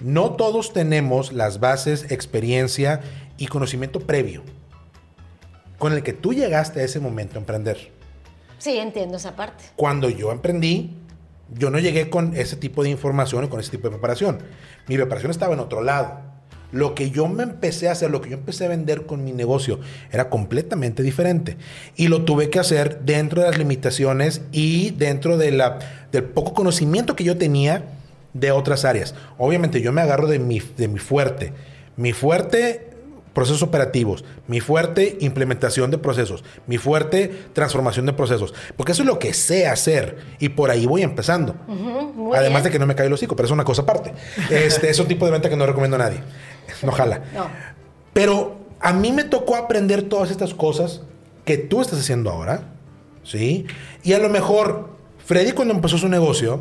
No 0.00 0.36
todos 0.36 0.72
tenemos 0.72 1.32
las 1.32 1.58
bases, 1.58 2.12
experiencia 2.12 3.00
y 3.36 3.48
conocimiento 3.48 3.98
previo 3.98 4.44
con 5.78 5.92
el 5.92 6.04
que 6.04 6.12
tú 6.12 6.32
llegaste 6.32 6.82
a 6.82 6.84
ese 6.84 7.00
momento 7.00 7.34
a 7.34 7.40
emprender. 7.40 7.90
Sí, 8.58 8.78
entiendo 8.78 9.16
esa 9.16 9.34
parte. 9.34 9.64
Cuando 9.74 10.08
yo 10.08 10.30
emprendí, 10.30 10.96
yo 11.54 11.70
no 11.70 11.78
llegué 11.78 12.10
con 12.10 12.34
ese 12.36 12.56
tipo 12.56 12.82
de 12.82 12.90
información 12.90 13.44
o 13.44 13.50
con 13.50 13.60
ese 13.60 13.70
tipo 13.70 13.88
de 13.88 13.92
preparación. 13.92 14.38
Mi 14.88 14.96
preparación 14.96 15.30
estaba 15.30 15.54
en 15.54 15.60
otro 15.60 15.82
lado. 15.82 16.30
Lo 16.72 16.94
que 16.94 17.10
yo 17.10 17.26
me 17.26 17.42
empecé 17.42 17.88
a 17.88 17.92
hacer, 17.92 18.10
lo 18.10 18.20
que 18.20 18.30
yo 18.30 18.36
empecé 18.36 18.66
a 18.66 18.68
vender 18.68 19.04
con 19.06 19.24
mi 19.24 19.32
negocio 19.32 19.80
era 20.12 20.30
completamente 20.30 21.02
diferente. 21.02 21.56
Y 21.96 22.08
lo 22.08 22.22
tuve 22.22 22.48
que 22.48 22.60
hacer 22.60 23.00
dentro 23.00 23.42
de 23.42 23.48
las 23.48 23.58
limitaciones 23.58 24.42
y 24.52 24.90
dentro 24.90 25.36
de 25.36 25.50
la, 25.50 25.78
del 26.12 26.24
poco 26.24 26.54
conocimiento 26.54 27.16
que 27.16 27.24
yo 27.24 27.36
tenía 27.36 27.84
de 28.34 28.52
otras 28.52 28.84
áreas. 28.84 29.16
Obviamente 29.38 29.80
yo 29.80 29.92
me 29.92 30.00
agarro 30.00 30.28
de 30.28 30.38
mi, 30.38 30.62
de 30.76 30.86
mi 30.86 31.00
fuerte. 31.00 31.52
Mi 31.96 32.12
fuerte 32.12 32.89
procesos 33.40 33.62
operativos, 33.62 34.22
mi 34.48 34.60
fuerte 34.60 35.16
implementación 35.20 35.90
de 35.90 35.96
procesos, 35.96 36.44
mi 36.66 36.76
fuerte 36.76 37.46
transformación 37.54 38.04
de 38.04 38.12
procesos, 38.12 38.52
porque 38.76 38.92
eso 38.92 39.00
es 39.00 39.06
lo 39.06 39.18
que 39.18 39.32
sé 39.32 39.66
hacer 39.66 40.18
y 40.38 40.50
por 40.50 40.70
ahí 40.70 40.84
voy 40.84 41.00
empezando. 41.00 41.56
Además 42.34 42.60
bien. 42.60 42.64
de 42.64 42.70
que 42.70 42.78
no 42.78 42.86
me 42.86 42.94
cae 42.94 43.06
el 43.06 43.12
hocico, 43.14 43.34
pero 43.36 43.46
es 43.46 43.50
una 43.50 43.64
cosa 43.64 43.80
aparte. 43.80 44.12
Este 44.50 44.90
es 44.90 44.98
un 44.98 45.08
tipo 45.08 45.24
de 45.24 45.32
venta 45.32 45.48
que 45.48 45.56
no 45.56 45.64
recomiendo 45.64 45.96
a 45.96 46.00
nadie. 46.00 46.20
No 46.82 46.92
jala. 46.92 47.22
No. 47.34 47.46
Pero 48.12 48.58
a 48.78 48.92
mí 48.92 49.10
me 49.10 49.24
tocó 49.24 49.56
aprender 49.56 50.02
todas 50.02 50.30
estas 50.30 50.52
cosas 50.52 51.00
que 51.46 51.56
tú 51.56 51.80
estás 51.80 51.98
haciendo 51.98 52.28
ahora, 52.28 52.74
¿sí? 53.24 53.64
Y 54.02 54.12
a 54.12 54.18
lo 54.18 54.28
mejor 54.28 54.90
Freddy 55.24 55.52
cuando 55.52 55.72
empezó 55.72 55.96
su 55.96 56.10
negocio, 56.10 56.60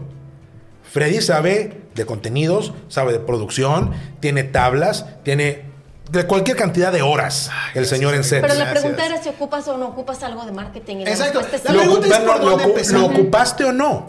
Freddy 0.89 1.19
sabe 1.19 1.82
de 1.93 2.05
contenidos, 2.05 2.71
sabe 2.88 3.11
de 3.11 3.19
producción, 3.19 3.91
tiene 4.21 4.45
tablas, 4.45 5.07
tiene 5.23 5.68
de 6.12 6.26
cualquier 6.26 6.57
cantidad 6.57 6.91
de 6.91 7.01
horas 7.01 7.49
el 7.76 7.86
señor 7.86 8.16
en 8.16 8.24
sets. 8.24 8.41
Pero 8.41 8.53
la 8.55 8.72
pregunta 8.72 9.05
era 9.05 9.22
si 9.22 9.30
ocupas 9.30 9.68
o 9.68 9.78
no 9.78 9.88
ocupas 9.89 10.22
algo 10.24 10.45
de 10.45 10.51
marketing. 10.51 10.97
Exacto. 11.05 11.41
La 11.41 11.57
sí. 11.60 11.78
pregunta 11.78 12.07
es 12.07 12.18
por 12.20 12.41
dónde 12.41 12.64
ocu- 12.64 12.68
empezar. 12.70 12.99
¿Lo 12.99 13.05
ocupaste 13.05 13.64
o 13.66 13.72
no? 13.72 14.07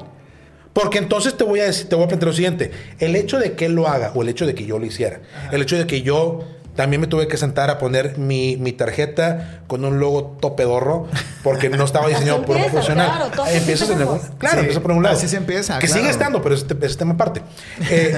Porque 0.72 0.98
entonces 0.98 1.36
te 1.36 1.42
voy 1.44 1.60
a 1.60 1.64
decir, 1.64 1.88
te 1.88 1.96
voy 1.96 2.04
a 2.04 2.08
plantear 2.08 2.28
lo 2.28 2.32
siguiente. 2.32 2.70
El 3.00 3.16
hecho 3.16 3.38
de 3.38 3.54
que 3.54 3.66
él 3.66 3.72
lo 3.72 3.88
haga 3.88 4.12
o 4.14 4.22
el 4.22 4.28
hecho 4.28 4.46
de 4.46 4.54
que 4.54 4.64
yo 4.64 4.78
lo 4.78 4.86
hiciera, 4.86 5.20
el 5.50 5.60
hecho 5.62 5.76
de 5.76 5.86
que 5.86 6.02
yo 6.02 6.44
también 6.76 7.00
me 7.00 7.06
tuve 7.06 7.28
que 7.28 7.36
sentar 7.36 7.68
a 7.70 7.78
poner 7.78 8.16
mi, 8.18 8.56
mi 8.56 8.72
tarjeta 8.72 9.60
con 9.66 9.84
un 9.84 9.98
logo 10.00 10.36
topedorro 10.40 11.08
porque 11.42 11.68
no 11.68 11.84
estaba 11.84 12.08
diseñado 12.08 12.42
por 12.44 12.56
un 12.56 12.62
empieza, 12.62 12.72
profesional. 12.72 13.30
claro, 13.32 13.50
empiezas 13.50 13.90
en 13.90 13.98
algún- 14.00 14.18
claro, 14.38 14.54
Sí, 14.54 14.60
empieza 14.60 14.80
por 14.80 14.92
un 14.92 15.02
lado. 15.02 15.16
así 15.16 15.28
se 15.28 15.36
empieza, 15.36 15.78
Que 15.78 15.86
claro. 15.86 16.00
sigue 16.00 16.10
estando, 16.10 16.42
pero 16.42 16.54
es, 16.54 16.64
es 16.82 16.96
tema 16.96 17.14
aparte. 17.14 17.42
Eh, 17.90 18.16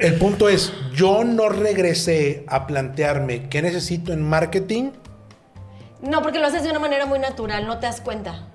el 0.00 0.14
punto 0.16 0.48
es, 0.48 0.72
yo 0.94 1.24
no 1.24 1.48
regresé 1.48 2.44
a 2.48 2.66
plantearme 2.66 3.48
qué 3.48 3.62
necesito 3.62 4.12
en 4.12 4.22
marketing 4.22 4.90
No, 6.02 6.22
porque 6.22 6.38
lo 6.38 6.46
haces 6.46 6.62
de 6.62 6.70
una 6.70 6.78
manera 6.78 7.06
muy 7.06 7.18
natural, 7.18 7.66
no 7.66 7.78
te 7.78 7.86
das 7.86 8.00
cuenta. 8.00 8.48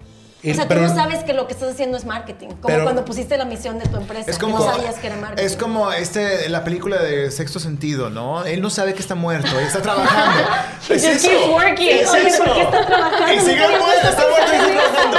O 0.43 0.53
sea, 0.55 0.67
pero- 0.67 0.81
tú 0.81 0.87
no 0.87 0.95
sabes 0.95 1.23
que 1.23 1.33
lo 1.33 1.45
que 1.45 1.53
estás 1.53 1.69
haciendo 1.73 1.97
es 1.97 2.05
marketing. 2.05 2.47
Como 2.47 2.61
Pero- 2.67 2.83
cuando 2.83 3.05
pusiste 3.05 3.37
la 3.37 3.45
misión 3.45 3.77
de 3.77 3.87
tu 3.87 3.97
empresa. 3.97 4.29
Es 4.31 4.39
como, 4.39 4.57
no 4.57 4.65
sabías 4.71 4.95
que 4.95 5.07
era 5.07 5.15
marketing. 5.17 5.45
es 5.45 5.55
como 5.55 5.91
este, 5.91 6.49
la 6.49 6.63
película 6.63 6.97
de 6.97 7.29
Sexto 7.31 7.59
Sentido, 7.59 8.09
¿no? 8.09 8.43
Él 8.45 8.61
no 8.61 8.69
sabe 8.71 8.93
que 8.95 9.01
está 9.01 9.13
muerto, 9.15 9.47
él 9.59 9.67
está 9.67 9.81
trabajando. 9.81 10.39
Es 10.89 11.05
just 11.07 11.25
eso. 11.25 11.51
working. 11.53 11.87
Es 11.89 12.09
Oye, 12.09 12.27
eso. 12.27 12.43
¿por 12.43 12.53
qué 12.55 12.61
está 12.63 12.85
trabajando? 12.87 13.33
Y 13.33 13.39
sigue 13.39 13.67
muerto, 13.67 14.09
está 14.09 14.23
muerto 14.27 14.51
y 14.55 14.59
sigue 14.59 14.79
trabajando. 14.79 15.17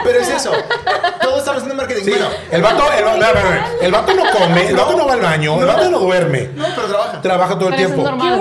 Pero 0.04 0.18
es 0.20 0.28
eso. 0.28 0.52
Todos 1.20 1.38
estamos 1.40 1.62
haciendo 1.62 1.74
marketing. 1.74 2.04
Sí, 2.04 2.10
Bueno, 2.10 2.26
el 2.50 2.62
vato, 2.62 2.84
el, 2.92 3.04
va- 3.04 4.00
vato 4.00 4.14
no 4.14 4.22
come, 4.30 4.68
el 4.68 4.76
vato 4.76 4.96
no 4.96 5.06
va 5.06 5.12
al 5.14 5.20
baño, 5.20 5.60
el 5.60 5.66
vato 5.66 5.90
no 5.90 5.98
duerme. 5.98 6.50
no, 6.54 6.64
pero 6.74 6.86
trabaja. 6.88 7.20
Trabaja 7.20 7.58
todo 7.58 7.68
el 7.68 7.74
Pero 7.74 7.88
es 7.88 7.94
tiempo. 7.94 8.04
¡Qué 8.04 8.16
normal. 8.16 8.40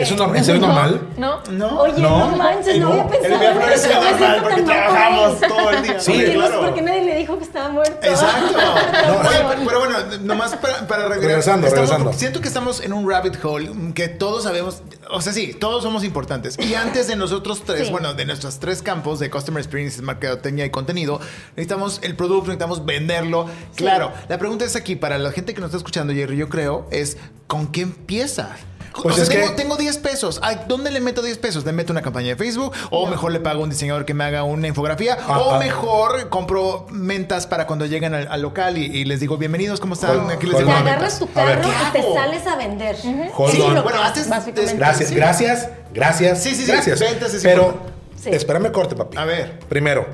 ¿Eso 0.00 0.14
es 0.14 0.60
normal? 0.60 1.00
¿No? 1.16 1.40
No. 1.50 1.80
Oye, 1.80 2.00
No. 2.00 2.30
no, 2.30 2.36
manches, 2.36 2.78
no, 2.78 2.88
había 2.92 3.08
pensado 3.08 3.42
El 3.42 3.72
eso. 3.72 3.88
es 3.88 3.94
normal 3.94 4.38
porque 4.42 4.62
por 4.62 4.64
trabajamos 4.72 5.40
todo 5.40 5.70
el 5.70 5.82
día. 5.82 6.00
Sí, 6.00 6.12
Porque 6.12 6.34
no 6.34 6.42
sé 6.42 6.48
claro. 6.48 6.60
por 6.62 6.74
qué 6.74 6.82
nadie 6.82 7.04
le 7.04 7.16
dijo 7.16 7.38
que 7.38 7.44
estaba 7.44 7.68
muerto. 7.68 7.98
Exacto. 8.06 8.58
No, 9.02 9.28
Oye, 9.28 9.38
pero, 9.48 9.62
pero 9.66 9.78
bueno, 9.80 9.98
nomás 10.22 10.54
para, 10.56 10.86
para 10.86 11.02
regresar. 11.08 11.20
Regresando, 11.28 11.66
estamos- 11.66 11.88
regresando. 11.90 12.12
Siento 12.12 12.40
que 12.40 12.48
estamos 12.48 12.80
en 12.80 12.92
un 12.92 13.08
rabbit 13.08 13.42
hole 13.44 13.70
que 13.94 14.08
todos 14.08 14.44
sabemos, 14.44 14.82
o 15.10 15.20
sea, 15.20 15.32
sí, 15.32 15.54
todos 15.54 15.82
somos 15.82 16.04
importantes. 16.04 16.58
Y 16.58 16.74
antes 16.74 17.08
de 17.08 17.16
nosotros 17.16 17.62
tres, 17.64 17.86
Sí. 17.86 17.90
bueno, 17.92 18.14
de 18.14 18.24
nuestros 18.24 18.58
tres 18.58 18.82
campos 18.82 19.18
de 19.18 19.30
Customer 19.30 19.60
Experience, 19.60 20.00
Mercadotecnia 20.02 20.64
y 20.66 20.70
contenido, 20.70 21.20
necesitamos 21.56 22.00
el 22.02 22.16
producto, 22.16 22.46
necesitamos 22.48 22.84
venderlo. 22.84 23.46
Claro, 23.76 24.12
la 24.28 24.38
pregunta 24.38 24.64
es 24.64 24.76
aquí, 24.76 24.96
para 24.96 25.18
la 25.18 25.32
gente 25.32 25.54
que 25.54 25.60
nos 25.60 25.68
está 25.68 25.78
escuchando, 25.78 26.12
Jerry, 26.12 26.36
yo 26.36 26.48
creo, 26.48 26.86
es 26.90 27.16
¿con 27.46 27.66
qué 27.68 27.82
empieza? 27.82 28.56
Pues 29.00 29.14
o 29.14 29.16
sea, 29.16 29.22
es 29.24 29.30
que- 29.30 29.36
tengo, 29.38 29.52
tengo 29.54 29.76
10 29.76 29.98
pesos. 29.98 30.38
Ay, 30.42 30.60
¿Dónde 30.68 30.90
le 30.90 31.00
meto 31.00 31.22
10 31.22 31.38
pesos? 31.38 31.64
¿Le 31.64 31.72
meto 31.72 31.92
una 31.92 32.02
campaña 32.02 32.28
de 32.28 32.36
Facebook? 32.36 32.72
¿O 32.90 33.06
mejor 33.06 33.32
le 33.32 33.40
pago 33.40 33.60
a 33.60 33.64
un 33.64 33.70
diseñador 33.70 34.04
que 34.04 34.12
me 34.14 34.24
haga 34.24 34.42
una 34.44 34.68
infografía? 34.68 35.14
Ajá. 35.14 35.38
¿O 35.38 35.58
mejor 35.58 36.28
compro 36.28 36.86
mentas 36.90 37.46
para 37.46 37.66
cuando 37.66 37.86
lleguen 37.86 38.12
al, 38.14 38.28
al 38.30 38.42
local 38.42 38.76
y, 38.76 38.84
y 38.84 39.04
les 39.04 39.20
digo, 39.20 39.38
bienvenidos, 39.38 39.80
¿cómo 39.80 39.94
están? 39.94 40.28
Hold- 40.28 40.32
Aquí 40.34 40.46
les 40.46 40.60
agarras 40.60 41.18
tu 41.18 41.24
A 41.24 41.28
carro 41.28 41.62
¿qué 41.62 41.68
y 41.98 42.02
te 42.02 42.14
sales 42.14 42.46
a 42.46 42.56
vender. 42.56 42.96
Sí, 42.96 43.08
on. 43.36 43.82
bueno, 43.82 44.02
antes... 44.02 44.28
Básicamente. 44.28 44.76
Gracias, 44.76 45.08
sí. 45.08 45.14
gracias, 45.14 45.68
gracias. 45.94 46.42
Sí, 46.42 46.50
sí, 46.54 46.64
sí, 46.66 46.70
Gracias. 46.72 47.00
ventas 47.00 47.32
es 47.34 47.42
Pero, 47.42 47.80
espérame 48.26 48.70
corte, 48.72 48.94
papi. 48.94 49.16
A 49.16 49.24
ver. 49.24 49.58
Primero, 49.68 50.06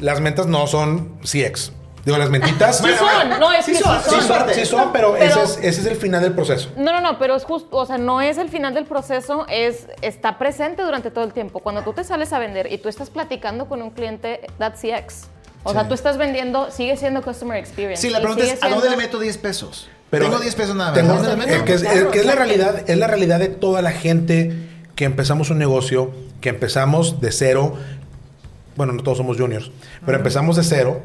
las 0.00 0.20
mentas 0.20 0.46
no 0.46 0.66
son 0.66 1.18
CX. 1.22 1.72
Digo, 2.08 2.16
las 2.18 2.30
mentitas. 2.30 2.78
Sí 2.78 2.84
son, 2.98 3.38
no, 3.38 3.52
es 3.52 3.64
Sí 3.66 3.72
que 3.72 3.78
sí 3.78 3.84
son, 3.84 4.00
Sí 4.02 4.10
son. 4.10 4.22
son, 4.22 4.54
sí 4.54 4.64
son, 4.64 4.92
pero, 4.92 5.12
Pero- 5.18 5.24
Ese, 5.26 5.42
es, 5.42 5.58
ese 5.58 5.80
es 5.82 5.86
el 5.88 5.96
final 5.96 6.22
del 6.22 6.32
proceso. 6.32 6.70
No, 6.76 6.90
no, 6.92 7.00
no, 7.02 7.18
pero 7.18 7.36
es 7.36 7.44
justo, 7.44 7.76
o 7.76 7.84
sea, 7.84 7.98
no 7.98 8.22
es 8.22 8.38
el 8.38 8.48
final 8.48 8.72
del 8.72 8.86
proceso, 8.86 9.44
es 9.50 9.86
está 10.00 10.38
presente 10.38 10.82
durante 10.82 11.10
todo 11.10 11.24
el 11.24 11.34
tiempo. 11.34 11.60
Cuando 11.60 11.82
tú 11.82 11.92
te 11.92 12.02
sales 12.04 12.32
a 12.32 12.38
vender 12.38 12.72
y 12.72 12.78
tú 12.78 12.88
estás 12.88 13.10
platicando 13.10 13.68
con 13.68 13.82
un 13.82 13.90
cliente, 13.90 14.40
that's 14.58 14.80
CX. 14.80 15.26
O 15.64 15.72
sea, 15.72 15.86
tú 15.86 15.92
estás 15.92 16.16
vendiendo, 16.16 16.70
sigue 16.70 16.96
siendo 16.96 17.20
customer 17.20 17.58
experience. 17.58 18.00
Sí, 18.00 18.08
la 18.08 18.20
pregunta 18.20 18.42
es, 18.44 18.62
¿a 18.62 18.68
dónde 18.70 18.84
le 18.84 18.88
siendo- 18.96 18.96
meto 18.96 19.18
10 19.18 19.36
pesos? 19.36 19.90
Pero 20.08 20.24
tengo 20.24 20.38
10 20.38 20.54
pesos 20.54 20.74
nada 20.74 20.92
más. 20.92 20.98
tengo- 20.98 21.12
¿A 21.12 21.16
dónde 21.16 21.30
le 21.46 21.52
meto? 21.52 21.64
que 21.66 21.74
es, 21.74 21.82
Claro, 21.82 22.10
que 22.10 22.20
es 22.20 22.24
la 22.24 22.34
realidad, 22.36 22.88
es 22.88 22.96
la 22.96 23.06
realidad 23.06 23.38
de 23.38 23.48
toda 23.48 23.82
la 23.82 23.90
gente 23.92 24.56
que 24.96 25.04
empezamos 25.04 25.50
un 25.50 25.58
negocio, 25.58 26.10
que 26.40 26.48
empezamos 26.48 27.20
de 27.20 27.32
cero. 27.32 27.76
Bueno, 28.78 28.92
no 28.92 29.02
todos 29.02 29.18
somos 29.18 29.36
juniors, 29.36 29.72
pero 30.06 30.18
empezamos 30.18 30.54
de 30.54 30.62
cero 30.62 31.02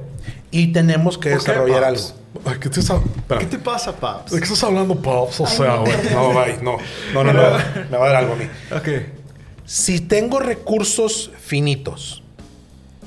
y 0.51 0.71
tenemos 0.71 1.17
que 1.17 1.32
¿Por 1.32 1.43
qué, 1.43 1.51
desarrollar 1.51 1.84
algo. 1.84 2.01
Paps? 2.01 2.15
Ay, 2.45 2.59
¿Qué 2.59 2.69
te. 2.69 2.82
¿Qué 3.39 3.45
te 3.47 3.57
pasa, 3.57 3.91
Paps? 3.95 4.32
¿De 4.32 4.38
qué 4.38 4.43
estás 4.43 4.63
hablando, 4.63 4.95
Pops? 4.95 5.39
O 5.39 5.47
sea, 5.47 5.78
güey. 5.78 5.91
No, 6.13 6.30
bye, 6.30 6.57
no. 6.61 6.78
No, 7.15 7.24
no, 7.24 7.34
no. 7.34 7.41
Me 7.89 7.97
va 7.97 8.05
a 8.05 8.09
dar 8.09 8.15
algo 8.17 8.34
a 8.34 8.36
mí. 8.36 8.45
Ok. 8.76 8.88
Si 9.65 10.01
tengo 10.01 10.39
recursos 10.39 11.32
finitos, 11.41 12.21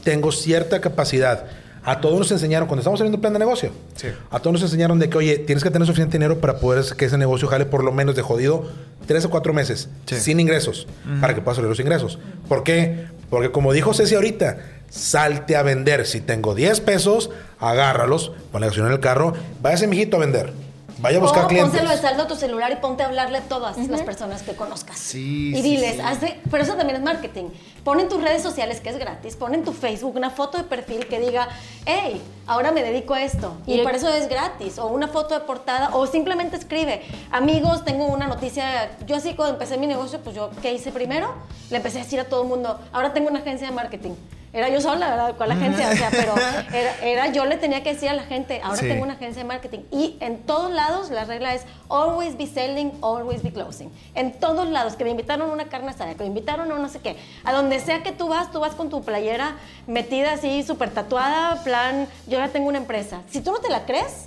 tengo 0.02 0.32
cierta 0.32 0.80
capacidad. 0.80 1.44
A 1.84 2.00
todos 2.00 2.18
nos 2.18 2.32
enseñaron, 2.32 2.66
cuando 2.66 2.80
estamos 2.80 2.98
haciendo 3.00 3.16
un 3.16 3.20
plan 3.20 3.32
de 3.34 3.38
negocio, 3.38 3.70
Sí. 3.94 4.08
a 4.32 4.40
todos 4.40 4.54
nos 4.54 4.62
enseñaron 4.64 4.98
de 4.98 5.08
que, 5.08 5.18
oye, 5.18 5.38
tienes 5.38 5.62
que 5.62 5.70
tener 5.70 5.86
suficiente 5.86 6.18
dinero 6.18 6.40
para 6.40 6.58
poder 6.58 6.84
que 6.96 7.04
ese 7.04 7.16
negocio 7.16 7.46
jale 7.46 7.64
por 7.66 7.84
lo 7.84 7.92
menos 7.92 8.16
de 8.16 8.22
jodido 8.22 8.68
tres 9.06 9.24
o 9.24 9.30
cuatro 9.30 9.52
meses 9.54 9.88
Sí. 10.06 10.16
sin 10.16 10.40
ingresos, 10.40 10.88
para 11.20 11.36
que 11.36 11.40
puedas 11.42 11.54
subir 11.56 11.68
los 11.68 11.78
ingresos. 11.78 12.18
¿Por 12.48 12.64
qué? 12.64 13.06
Porque 13.30 13.50
como 13.50 13.72
dijo 13.72 13.94
Ceci 13.94 14.14
ahorita, 14.14 14.58
salte 14.90 15.56
a 15.56 15.62
vender. 15.62 16.06
Si 16.06 16.20
tengo 16.20 16.54
10 16.54 16.80
pesos, 16.80 17.30
agárralos, 17.58 18.32
pon 18.52 18.60
la 18.60 18.68
acción 18.68 18.86
en 18.86 18.92
el 18.92 19.00
carro, 19.00 19.34
váyase, 19.60 19.86
mijito, 19.86 20.16
a 20.16 20.20
vender. 20.20 20.65
Vaya 20.98 21.18
a 21.18 21.20
buscar 21.20 21.44
o 21.44 21.48
clientes. 21.48 21.70
pónselo 21.72 21.90
de 21.94 21.98
saldo 22.00 22.22
a 22.22 22.26
tu 22.26 22.36
celular 22.36 22.72
y 22.72 22.76
ponte 22.76 23.02
a 23.02 23.06
hablarle 23.06 23.38
a 23.38 23.42
todas 23.42 23.76
las 23.76 24.02
personas 24.02 24.42
que 24.42 24.54
conozcas. 24.54 24.98
Sí, 24.98 25.50
Y 25.50 25.56
sí, 25.56 25.62
diles, 25.62 25.96
sí. 25.96 26.00
haz 26.02 26.20
de- 26.22 26.40
pero 26.50 26.62
eso 26.62 26.74
también 26.74 26.96
es 26.96 27.02
marketing. 27.02 27.50
Pon 27.84 28.00
en 28.00 28.08
tus 28.08 28.22
redes 28.22 28.42
sociales, 28.42 28.80
que 28.80 28.88
es 28.90 28.98
gratis, 28.98 29.36
pon 29.36 29.54
en 29.54 29.62
tu 29.62 29.72
Facebook 29.72 30.16
una 30.16 30.30
foto 30.30 30.58
de 30.58 30.64
perfil 30.64 31.06
que 31.06 31.20
diga, 31.20 31.48
hey, 31.84 32.20
ahora 32.46 32.72
me 32.72 32.82
dedico 32.82 33.14
a 33.14 33.22
esto. 33.22 33.56
Y 33.66 33.74
Y- 33.80 33.84
para 33.84 33.96
eso 33.98 34.08
es 34.08 34.28
gratis. 34.28 34.78
O 34.78 34.86
una 34.86 35.08
foto 35.08 35.34
de 35.34 35.40
portada, 35.40 35.90
o 35.94 36.06
simplemente 36.06 36.56
escribe, 36.56 37.02
amigos, 37.30 37.84
tengo 37.84 38.06
una 38.06 38.26
noticia. 38.26 38.96
Yo 39.06 39.16
así 39.16 39.34
cuando 39.34 39.54
empecé 39.54 39.76
mi 39.76 39.86
negocio, 39.86 40.20
pues 40.22 40.34
yo, 40.34 40.50
¿qué 40.62 40.72
hice 40.72 40.92
primero? 40.92 41.34
Le 41.70 41.76
empecé 41.76 42.00
a 42.00 42.04
decir 42.04 42.20
a 42.20 42.24
todo 42.24 42.42
el 42.42 42.48
mundo, 42.48 42.80
ahora 42.92 43.12
tengo 43.12 43.28
una 43.28 43.40
agencia 43.40 43.66
de 43.68 43.74
marketing. 43.74 44.12
Era 44.52 44.68
yo 44.70 44.80
sola, 44.80 45.10
¿verdad? 45.10 45.36
Con 45.36 45.48
la 45.48 45.54
agencia, 45.54 45.90
o 45.90 45.96
sea, 45.96 46.08
pero 46.10 46.34
era, 46.72 46.98
era- 47.02 47.26
yo 47.32 47.44
le 47.44 47.56
tenía 47.56 47.82
que 47.82 47.92
decir 47.92 48.08
a 48.08 48.14
la 48.14 48.22
gente, 48.22 48.60
ahora 48.62 48.76
Sí. 48.78 48.88
tengo 48.88 49.02
una 49.02 49.14
agencia 49.14 49.42
de 49.42 49.48
marketing. 49.48 49.80
Y 49.90 50.16
en 50.20 50.38
todos 50.44 50.70
lados 50.70 51.10
la 51.10 51.24
regla 51.24 51.54
es 51.54 51.62
always 51.90 52.38
be 52.38 52.46
selling, 52.46 52.92
always 53.02 53.42
be 53.42 53.52
closing. 53.52 53.90
En 54.14 54.32
todos 54.32 54.66
lados, 54.68 54.94
que 54.96 55.04
me 55.04 55.10
invitaron 55.10 55.50
a 55.50 55.52
una 55.52 55.66
carne 55.68 55.90
asada, 55.90 56.14
que 56.14 56.20
me 56.22 56.26
invitaron 56.26 56.72
a 56.72 56.78
no 56.78 56.88
sé 56.88 57.00
qué. 57.00 57.16
A 57.44 57.52
donde 57.52 57.80
sea 57.80 58.02
que 58.02 58.12
tú 58.12 58.28
vas, 58.28 58.50
tú 58.50 58.60
vas 58.60 58.74
con 58.74 58.88
tu 58.88 59.02
playera 59.02 59.56
metida 59.86 60.32
así, 60.32 60.62
súper 60.62 60.90
tatuada, 60.90 61.62
plan, 61.62 62.08
yo 62.26 62.38
ya 62.38 62.48
tengo 62.48 62.68
una 62.68 62.78
empresa. 62.78 63.20
Si 63.30 63.40
tú 63.42 63.52
no 63.52 63.58
te 63.58 63.68
la 63.68 63.84
crees, 63.84 64.26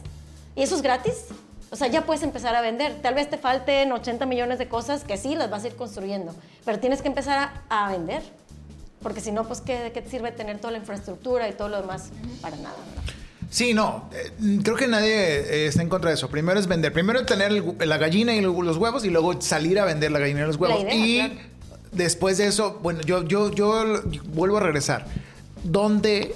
y 0.56 0.62
eso 0.62 0.76
es 0.76 0.82
gratis, 0.84 1.26
o 1.72 1.76
sea, 1.76 1.88
ya 1.88 2.02
puedes 2.02 2.24
empezar 2.24 2.56
a 2.56 2.62
vender. 2.62 3.02
Tal 3.02 3.14
vez 3.14 3.30
te 3.30 3.38
falten 3.38 3.92
80 3.92 4.26
millones 4.26 4.58
de 4.60 4.68
cosas 4.68 5.04
que 5.04 5.18
sí, 5.18 5.36
las 5.36 5.50
vas 5.50 5.64
a 5.64 5.68
ir 5.68 5.76
construyendo, 5.76 6.34
pero 6.66 6.80
tienes 6.80 7.02
que 7.02 7.08
empezar 7.08 7.52
a, 7.70 7.86
a 7.86 7.90
vender. 7.92 8.22
Porque 9.02 9.22
si 9.22 9.32
no, 9.32 9.48
pues, 9.48 9.62
¿qué, 9.62 9.80
¿de 9.80 9.92
qué 9.92 10.02
te 10.02 10.10
sirve 10.10 10.32
tener 10.32 10.60
toda 10.60 10.72
la 10.72 10.80
infraestructura 10.80 11.48
y 11.48 11.54
todo 11.54 11.70
lo 11.70 11.82
demás? 11.82 12.10
Para 12.42 12.58
nada. 12.58 12.76
¿verdad? 12.90 13.14
Sí, 13.50 13.74
no, 13.74 14.10
eh, 14.14 14.32
creo 14.64 14.76
que 14.76 14.88
nadie 14.88 15.16
eh, 15.16 15.66
está 15.66 15.82
en 15.82 15.90
contra 15.90 16.12
de 16.12 16.16
eso. 16.16 16.30
Primero 16.30 16.60
es 16.60 16.68
vender, 16.68 16.94
primero 16.94 17.26
tener 17.26 17.52
el 17.52 17.76
la 17.80 17.98
gallina 17.98 18.36
y 18.36 18.42
los 18.42 18.78
huevos 18.78 19.04
y 19.06 19.10
luego 19.10 19.42
salir 19.42 19.80
a 19.80 19.86
vender 19.86 20.12
la 20.12 20.20
gallina 20.20 20.42
y 20.42 20.46
los 20.46 20.58
huevos. 20.58 20.82
idea, 20.82 20.96
y 20.96 21.18
claro. 21.18 21.36
después 21.92 22.38
de 22.38 22.48
eso, 22.48 22.80
bueno, 22.84 23.02
yo, 23.02 23.24
yo, 23.24 23.50
yo 23.52 24.04
vuelvo 24.28 24.58
a 24.58 24.60
regresar. 24.60 25.08
¿Dónde, 25.64 26.36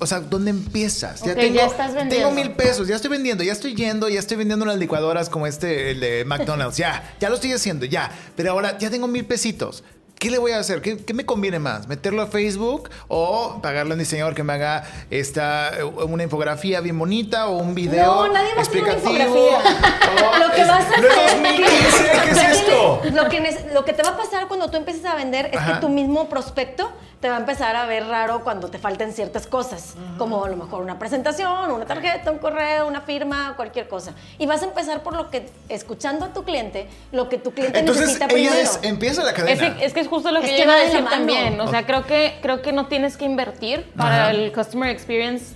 o 0.00 0.06
sea, 0.06 0.20
dónde 0.20 0.50
empiezas? 0.50 1.22
Ok, 1.22 1.28
ya 1.28 1.64
estás 1.64 1.94
vendiendo. 1.94 2.28
Tengo 2.28 2.30
mil 2.32 2.50
pesos, 2.52 2.86
ya 2.86 2.96
estoy 2.96 3.10
vendiendo, 3.10 3.42
ya 3.42 3.52
estoy 3.52 3.74
yendo, 3.74 4.10
ya 4.10 4.18
estoy 4.18 4.36
vendiendo 4.36 4.64
unas 4.64 4.76
licuadoras 4.76 5.30
como 5.30 5.46
este, 5.46 5.92
el 5.92 6.00
de 6.00 6.26
McDonald's, 6.26 6.76
ya, 6.76 7.14
ya 7.20 7.30
lo 7.30 7.36
estoy 7.36 7.52
haciendo, 7.52 7.86
ya. 7.86 8.12
Pero 8.36 8.52
ahora 8.52 8.76
ya 8.76 8.90
tengo 8.90 9.06
mil 9.08 9.24
pesitos. 9.24 9.82
¿Qué 10.20 10.30
le 10.30 10.36
voy 10.36 10.52
a 10.52 10.58
hacer? 10.58 10.82
¿Qué, 10.82 10.98
qué 10.98 11.14
me 11.14 11.24
conviene 11.24 11.58
más? 11.58 11.88
¿Meterlo 11.88 12.20
a 12.20 12.26
Facebook 12.26 12.90
o 13.08 13.58
pagarle 13.62 13.92
a 13.92 13.94
un 13.94 14.00
diseñador 14.00 14.34
que 14.34 14.42
me 14.42 14.52
haga 14.52 14.84
esta, 15.10 15.78
eh, 15.78 15.82
una 15.82 16.22
infografía 16.24 16.82
bien 16.82 16.98
bonita 16.98 17.46
o 17.48 17.56
un 17.56 17.74
video 17.74 18.26
No, 18.26 18.28
nadie 18.30 18.54
va 18.54 18.60
hacer 18.60 18.82
una 18.82 18.92
explicativo? 18.92 19.46
infografía. 19.48 19.80
O 20.34 20.38
Lo 20.38 20.52
que 20.54 20.60
vas 20.64 20.84
a 20.84 20.88
hacer- 20.90 21.08
2015, 21.42 22.10
¿qué 22.24 22.30
es 22.32 22.38
esto? 22.58 23.00
Lo 23.14 23.28
que, 23.30 23.42
nece- 23.42 23.72
lo 23.72 23.84
que 23.86 23.94
te 23.94 24.02
va 24.02 24.10
a 24.10 24.16
pasar 24.18 24.46
cuando 24.46 24.70
tú 24.70 24.76
empieces 24.76 25.06
a 25.06 25.14
vender 25.14 25.46
es 25.52 25.56
Ajá. 25.56 25.74
que 25.76 25.80
tu 25.80 25.88
mismo 25.88 26.28
prospecto 26.28 26.92
te 27.20 27.28
va 27.28 27.36
a 27.36 27.40
empezar 27.40 27.76
a 27.76 27.84
ver 27.84 28.06
raro 28.06 28.42
cuando 28.42 28.68
te 28.68 28.78
falten 28.78 29.12
ciertas 29.12 29.46
cosas, 29.46 29.94
como 30.16 30.42
a 30.42 30.48
lo 30.48 30.56
mejor 30.56 30.80
una 30.82 30.98
presentación, 30.98 31.70
una 31.70 31.84
tarjeta, 31.84 32.30
un 32.30 32.38
correo, 32.38 32.86
una 32.88 33.02
firma, 33.02 33.52
cualquier 33.56 33.88
cosa. 33.88 34.14
Y 34.38 34.46
vas 34.46 34.62
a 34.62 34.64
empezar 34.64 35.02
por 35.02 35.14
lo 35.14 35.28
que, 35.30 35.50
escuchando 35.68 36.24
a 36.24 36.32
tu 36.32 36.44
cliente, 36.44 36.88
lo 37.12 37.28
que 37.28 37.36
tu 37.36 37.52
cliente 37.52 37.78
Entonces 37.80 38.06
necesita 38.06 38.24
ella 38.34 38.50
primero. 38.50 38.56
es- 38.62 38.78
empieza 38.82 39.22
la 39.22 39.34
cadena. 39.34 39.76
es 39.82 39.92
que 39.92 40.00
es 40.00 40.08
justo 40.08 40.32
lo 40.32 40.38
Es 40.38 40.46
que, 40.46 40.50
que 40.52 40.56
yo 40.58 40.64
iba 40.64 40.72
va 40.72 40.78
a 40.78 40.82
de 40.82 40.86
la 40.86 40.90
decir 40.92 41.04
mano. 41.04 41.16
también. 41.16 41.60
O 41.60 41.68
sea, 41.68 41.84
creo 41.84 42.06
que, 42.06 42.38
creo 42.40 42.62
que 42.62 42.72
no 42.72 42.86
tienes 42.86 43.18
que 43.18 43.26
invertir 43.26 43.84
para 43.98 44.22
Ajá. 44.28 44.30
el 44.30 44.50
customer 44.52 44.88
experience 44.88 45.54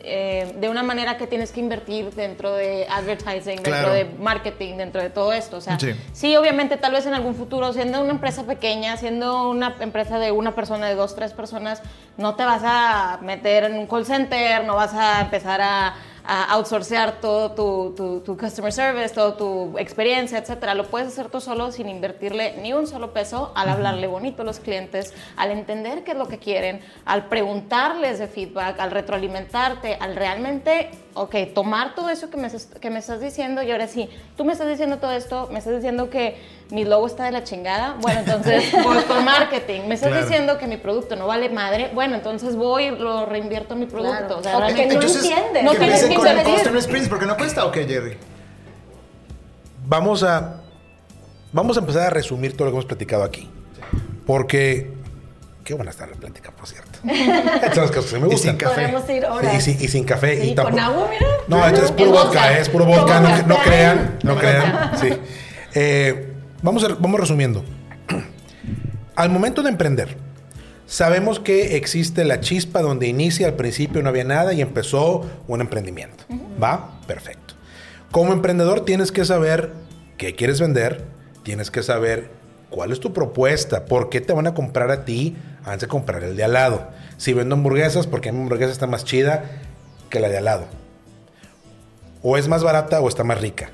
eh, 0.00 0.54
de 0.58 0.68
una 0.68 0.82
manera 0.82 1.16
que 1.16 1.26
tienes 1.26 1.52
que 1.52 1.60
invertir 1.60 2.10
dentro 2.14 2.52
de 2.54 2.86
advertising, 2.88 3.58
Claro. 3.58 3.92
dentro 3.92 3.92
de 4.14 4.18
marketing, 4.22 4.76
dentro 4.76 5.02
de 5.02 5.10
todo 5.10 5.32
esto. 5.32 5.56
O 5.56 5.60
sea, 5.60 5.78
Sí. 5.78 5.92
sí. 6.12 6.36
obviamente, 6.36 6.76
tal 6.76 6.92
vez 6.92 7.06
en 7.06 7.14
algún 7.14 7.34
futuro, 7.34 7.72
siendo 7.72 8.00
una 8.00 8.10
empresa 8.12 8.44
pequeña, 8.44 8.96
siendo 8.96 9.48
una 9.50 9.74
empresa 9.80 10.18
de 10.18 10.30
una 10.32 10.54
persona, 10.54 10.88
de 10.88 10.94
dos, 10.94 11.14
tres 11.14 11.32
personas, 11.32 11.82
no 12.16 12.34
te 12.36 12.44
vas 12.44 12.62
a 12.64 13.18
meter 13.22 13.64
en 13.64 13.74
un 13.74 13.86
call 13.86 14.04
center, 14.06 14.64
no 14.64 14.76
vas 14.76 14.94
a 14.94 15.20
empezar 15.20 15.60
a, 15.60 15.94
a 16.30 16.52
outsourcear 16.56 17.22
todo 17.22 17.52
tu, 17.52 17.94
tu- 17.96 18.20
tu 18.20 18.36
customer 18.36 18.70
service, 18.70 19.14
toda 19.14 19.34
tu 19.38 19.78
experiencia, 19.78 20.36
etcétera. 20.38 20.74
Lo 20.74 20.84
puedes 20.84 21.08
hacer 21.08 21.30
tú 21.30 21.40
solo 21.40 21.72
sin 21.72 21.88
invertirle 21.88 22.58
ni 22.60 22.74
un 22.74 22.86
solo 22.86 23.14
peso 23.14 23.50
al 23.54 23.70
hablarle 23.70 24.06
bonito 24.08 24.42
a 24.42 24.44
los 24.44 24.60
clientes, 24.60 25.14
al 25.36 25.50
entender 25.52 26.04
qué 26.04 26.10
es 26.12 26.18
lo 26.18 26.28
que 26.28 26.38
quieren, 26.38 26.82
al 27.06 27.28
preguntarles 27.28 28.18
de 28.18 28.26
feedback, 28.28 28.78
al 28.78 28.90
retroalimentarte, 28.90 29.96
al 29.98 30.16
realmente, 30.16 30.90
ok, 31.22 31.34
tomar 31.54 31.94
todo 31.94 32.08
eso 32.10 32.30
que 32.30 32.36
me, 32.36 32.46
estás- 32.46 32.66
que 32.80 32.90
me 32.90 32.98
estás 32.98 33.20
diciendo 33.20 33.62
y 33.62 33.70
ahora 33.70 33.86
sí, 33.88 34.08
tú 34.36 34.44
me 34.44 34.52
estás 34.52 34.68
diciendo 34.68 34.98
todo 34.98 35.12
esto, 35.12 35.48
me 35.52 35.58
estás 35.58 35.74
diciendo 35.74 36.10
que 36.10 36.36
mi 36.70 36.84
logo 36.84 37.06
está 37.06 37.24
de 37.24 37.32
la 37.32 37.44
chingada, 37.44 37.96
bueno, 38.00 38.20
entonces 38.20 38.64
voy 38.84 39.02
con 39.04 39.24
marketing, 39.24 39.82
me 39.88 39.94
estás 39.94 40.10
Claro. 40.10 40.26
diciendo 40.26 40.58
que 40.58 40.66
mi 40.66 40.76
producto 40.76 41.16
no 41.16 41.26
vale 41.26 41.48
madre, 41.48 41.90
bueno, 41.94 42.14
entonces 42.16 42.56
voy 42.56 42.84
y 42.84 42.90
lo 42.90 43.26
reinvierto 43.26 43.74
en 43.74 43.80
mi 43.80 43.86
producto. 43.86 44.16
Claro. 44.18 44.38
O 44.38 44.42
sea, 44.42 44.56
O 44.56 44.60
realmente- 44.60 44.88
que 44.88 44.94
no 44.94 45.00
Entonces, 45.02 45.24
entiendes. 45.30 45.64
No 45.64 45.74
tienes 45.74 46.04
que 46.04 46.14
con 46.14 46.26
el. 46.26 46.44
Customer 46.44 46.76
Experience, 46.76 47.08
porque 47.10 47.26
no 47.26 47.36
cuesta 47.36 47.64
o 47.66 47.70
qué, 47.72 47.86
Jerry. 47.86 48.16
Vamos 49.86 50.22
a, 50.22 50.60
vamos 51.52 51.76
a 51.76 51.80
empezar 51.80 52.02
a 52.06 52.10
resumir 52.10 52.52
todo 52.56 52.66
lo 52.66 52.70
que 52.72 52.76
hemos 52.76 52.84
platicado 52.86 53.24
aquí. 53.24 53.48
Porque, 54.26 54.92
qué 55.64 55.74
buena 55.74 55.90
está 55.90 56.06
la 56.06 56.16
plática, 56.16 56.50
por 56.52 56.66
cierto. 56.66 56.87
Estas 57.04 57.74
son 57.74 57.82
las 57.84 57.90
cosas 57.92 58.12
que 58.12 58.18
me 58.18 58.26
Y 58.26 58.30
gustan. 58.30 58.50
sin 58.50 58.56
café. 58.58 59.14
Ir 59.16 59.24
horas. 59.26 59.54
Y, 59.54 59.60
sin, 59.60 59.82
y 59.84 59.88
sin 59.88 60.04
café. 60.04 60.40
Sí, 60.40 60.50
y 60.50 60.54
con 60.54 60.66
tampoco- 60.74 60.80
agua, 60.84 61.08
mira. 61.10 61.26
No, 61.48 61.66
esto 61.66 61.84
es 61.84 61.92
puro 61.92 62.10
vodka, 62.10 62.26
vodka. 62.28 62.52
eh, 62.58 62.60
es 62.60 62.68
puro 62.68 62.84
vodka, 62.84 63.20
no, 63.20 63.42
no 63.46 63.56
crean, 63.62 64.18
no 64.22 64.36
crean. 64.36 64.92
Sí. 65.00 65.08
Eh, 65.74 66.32
vamos, 66.62 66.84
a- 66.84 66.94
vamos 66.98 67.20
resumiendo. 67.20 67.64
Al 69.16 69.30
momento 69.30 69.62
de 69.62 69.70
emprender, 69.70 70.16
sabemos 70.86 71.40
que 71.40 71.76
existe 71.76 72.24
la 72.24 72.40
chispa 72.40 72.82
donde 72.82 73.06
inicia, 73.08 73.46
al 73.48 73.54
principio 73.54 74.02
no 74.02 74.08
había 74.08 74.24
nada 74.24 74.52
y 74.52 74.60
empezó 74.60 75.28
un 75.48 75.60
emprendimiento. 75.60 76.24
¿Va? 76.62 77.00
Perfecto. 77.06 77.54
Como 78.10 78.32
emprendedor 78.32 78.84
tienes 78.84 79.12
que 79.12 79.24
saber 79.24 79.72
qué 80.16 80.34
quieres 80.34 80.60
vender, 80.60 81.04
tienes 81.42 81.70
que 81.70 81.82
saber 81.82 82.30
cuál 82.70 82.92
es 82.92 83.00
tu 83.00 83.12
propuesta, 83.12 83.84
por 83.84 84.08
qué 84.08 84.20
te 84.20 84.32
van 84.32 84.46
a 84.46 84.54
comprar 84.54 84.90
a 84.90 85.04
ti 85.04 85.36
antes 85.64 85.82
de 85.82 85.88
comprar 85.88 86.22
el 86.24 86.36
de 86.36 86.44
al 86.44 86.52
lado. 86.52 86.88
Si 87.16 87.32
vendo 87.32 87.54
hamburguesas, 87.54 88.06
porque 88.06 88.32
mi 88.32 88.40
hamburguesa 88.40 88.72
está 88.72 88.86
más 88.86 89.04
chida 89.04 89.44
que 90.10 90.20
la 90.20 90.28
de 90.28 90.38
al 90.38 90.44
lado 90.44 90.64
o 92.22 92.36
es 92.36 92.48
más 92.48 92.62
barata 92.62 93.00
o 93.00 93.08
está 93.08 93.24
más 93.24 93.40
rica. 93.40 93.70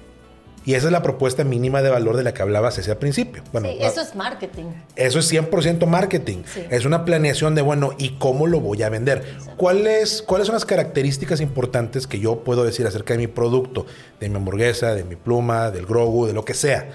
Y 0.67 0.75
esa 0.75 0.87
es 0.87 0.93
la 0.93 1.03
propuesta 1.03 1.45
mínima 1.45 1.83
de 1.83 1.91
valor 1.91 2.17
de 2.17 2.23
la 2.23 2.33
que 2.33 2.41
hablabas 2.41 2.79
ese 2.79 2.91
al 2.91 2.97
principio. 2.97 3.43
Bueno, 3.53 3.69
sí, 3.69 3.79
eso 3.83 4.01
es 4.01 4.15
marketing. 4.15 4.65
eso 4.97 5.19
es 5.19 5.31
100% 5.31 5.87
marketing. 5.87 6.43
Sí. 6.47 6.65
Es 6.71 6.87
una 6.87 7.05
planeación 7.05 7.55
de, 7.55 7.61
bueno, 7.61 7.93
¿y 7.99 8.17
cómo 8.17 8.47
lo 8.47 8.61
voy 8.61 8.83
a 8.83 8.89
vender? 8.89 9.25
¿Cuáles, 9.59 10.23
¿Cuáles 10.23 10.47
son 10.47 10.55
las 10.55 10.65
características 10.65 11.43
importantes 11.43 12.07
que 12.07 12.19
yo 12.19 12.45
puedo 12.45 12.65
decir 12.65 12.87
acerca 12.87 13.13
de 13.13 13.19
mi 13.19 13.27
producto? 13.27 13.85
De 14.21 14.31
mi 14.31 14.37
hamburguesa, 14.37 14.95
de 14.95 15.05
mi 15.05 15.17
pluma, 15.17 15.71
del 15.71 15.85
Grogu, 15.85 16.27
de 16.27 16.33
lo 16.33 16.47
que 16.47 16.55
sea. 16.55 16.89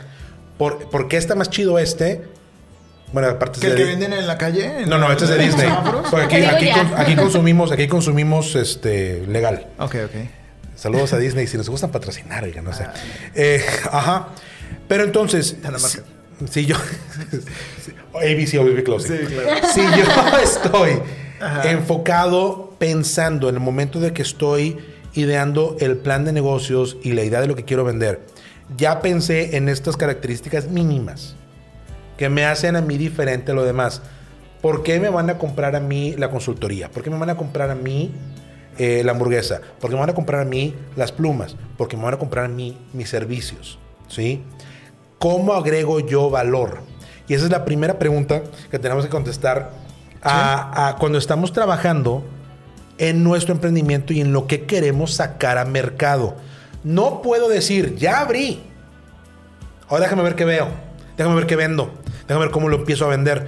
¿Por, 0.59 0.89
¿por 0.91 1.07
qué 1.07 1.17
está 1.17 1.33
más 1.33 1.49
chido 1.49 1.79
este? 1.79 2.21
Bueno, 3.11 3.29
aparte 3.29 3.59
¿Que 3.59 3.65
es 3.67 3.71
el 3.73 3.77
de- 3.79 3.83
que 3.85 3.89
venden 3.89 4.13
en 4.13 4.27
la 4.27 4.37
calle? 4.37 4.81
¿En 4.83 4.89
No, 4.89 4.99
no, 4.99 5.11
este 5.11 5.23
es 5.23 5.31
de 5.31 5.37
Disney. 5.39 5.67
Porque 6.11 6.45
aquí, 6.45 6.69
con- 6.71 7.15
consumimos, 7.15 7.71
aquí 7.71 7.87
consumimos 7.87 8.55
este, 8.55 9.25
legal. 9.25 9.65
Ok, 9.79 9.95
ok. 10.05 10.11
Saludos 10.75 11.13
a 11.13 11.17
Disney 11.17 11.47
si 11.47 11.57
nos 11.57 11.69
gustan 11.69 11.89
patrocinar, 11.91 12.43
oiga, 12.43 12.61
no 12.61 12.71
sé. 12.71 12.85
Eh, 13.33 13.65
ajá. 13.91 14.27
Pero 14.87 15.03
entonces, 15.05 15.55
si, 15.77 15.99
si 16.51 16.65
yo. 16.67 16.75
ABC 18.13 18.63
be 18.75 18.83
closing. 18.83 19.17
Sí, 19.17 19.25
claro. 19.33 19.67
Si 19.73 19.81
yo 19.81 20.41
estoy 20.43 21.01
enfocado 21.69 22.75
pensando 22.77 23.49
en 23.49 23.55
el 23.55 23.61
momento 23.61 23.99
de 23.99 24.13
que 24.13 24.21
estoy 24.21 24.77
ideando 25.13 25.75
el 25.79 25.97
plan 25.97 26.25
de 26.25 26.31
negocios 26.33 26.97
y 27.03 27.13
la 27.13 27.23
idea 27.23 27.41
de 27.41 27.47
lo 27.47 27.55
que 27.55 27.65
quiero 27.65 27.83
vender, 27.83 28.21
ya 28.77 29.01
pensé 29.01 29.57
en 29.57 29.69
estas 29.69 29.97
características 29.97 30.67
mínimas 30.67 31.35
que 32.17 32.29
me 32.29 32.45
hacen 32.45 32.75
a 32.75 32.81
mí 32.81 32.97
diferente 32.97 33.51
a 33.51 33.55
lo 33.55 33.63
demás. 33.63 34.01
¿Por 34.61 34.83
qué 34.83 34.99
me 34.99 35.09
van 35.09 35.29
a 35.29 35.37
comprar 35.37 35.75
a 35.75 35.79
mí 35.79 36.15
la 36.17 36.29
consultoría? 36.29 36.89
¿Por 36.89 37.01
qué 37.03 37.09
me 37.09 37.17
van 37.17 37.29
a 37.29 37.35
comprar 37.37 37.69
a 37.71 37.75
mí 37.75 38.11
eh, 38.77 39.01
la 39.05 39.13
hamburguesa? 39.13 39.61
¿Por 39.79 39.89
qué 39.89 39.95
me 39.95 40.01
van 40.01 40.09
a 40.09 40.13
comprar 40.13 40.41
a 40.41 40.45
mí 40.45 40.75
las 40.97 41.11
plumas? 41.13 41.55
¿Por 41.77 41.87
qué 41.87 41.95
me 41.95 42.03
van 42.03 42.15
a 42.15 42.17
comprar 42.19 42.45
a 42.45 42.49
mí 42.49 42.77
mis 42.93 43.09
servicios? 43.09 43.79
¿Sí? 44.09 44.43
¿Cómo 45.17 45.53
agrego 45.53 45.99
yo 46.01 46.29
valor? 46.29 46.79
Y 47.27 47.33
esa 47.35 47.45
es 47.45 47.51
la 47.51 47.63
primera 47.63 47.99
pregunta 47.99 48.41
que 48.69 48.79
tenemos 48.79 49.05
que 49.05 49.09
contestar 49.09 49.71
a- 50.21 50.89
a 50.89 50.95
cuando 50.97 51.17
estamos 51.17 51.53
trabajando 51.53 52.23
en 52.97 53.23
nuestro 53.23 53.53
emprendimiento 53.53 54.11
y 54.11 54.19
en 54.19 54.33
lo 54.33 54.45
que 54.47 54.65
queremos 54.65 55.13
sacar 55.13 55.57
a 55.57 55.63
mercado. 55.63 56.35
No 56.83 57.21
puedo 57.21 57.49
decir, 57.49 57.95
ya 57.95 58.21
abrí. 58.21 58.63
Ahora 59.87 60.03
déjame 60.03 60.23
ver 60.23 60.35
qué 60.35 60.45
veo. 60.45 60.67
Déjame 61.17 61.35
ver 61.35 61.47
qué 61.47 61.55
vendo. 61.55 61.91
Déjame 62.27 62.45
ver 62.45 62.51
cómo 62.51 62.69
lo 62.69 62.77
empiezo 62.77 63.05
a 63.05 63.09
vender. 63.09 63.47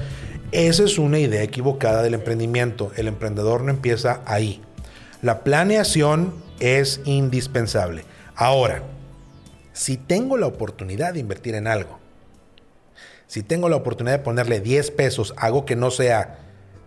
Esa 0.52 0.84
es 0.84 0.98
una 0.98 1.20
idea 1.20 1.44
equivocada 1.44 2.04
del 2.04 2.14
emprendimiento. 2.14 2.92
El 2.98 3.08
emprendedor 3.08 3.62
no 3.62 3.72
empieza 3.72 4.22
ahí. 4.26 4.62
La 5.22 5.44
planeación 5.44 6.34
es 6.60 7.02
indispensable. 7.06 8.04
Ahora, 8.36 8.84
si 9.72 9.98
tengo 9.98 10.36
la 10.38 10.48
oportunidad 10.48 11.14
de 11.14 11.20
invertir 11.20 11.56
en 11.56 11.68
algo, 11.68 12.00
si 13.28 13.44
tengo 13.44 13.70
la 13.70 13.78
oportunidad 13.78 14.18
de 14.18 14.24
ponerle 14.24 14.60
10 14.60 14.92
pesos, 14.92 15.34
algo 15.38 15.66
que 15.66 15.78
no 15.78 15.90
sea 15.90 16.40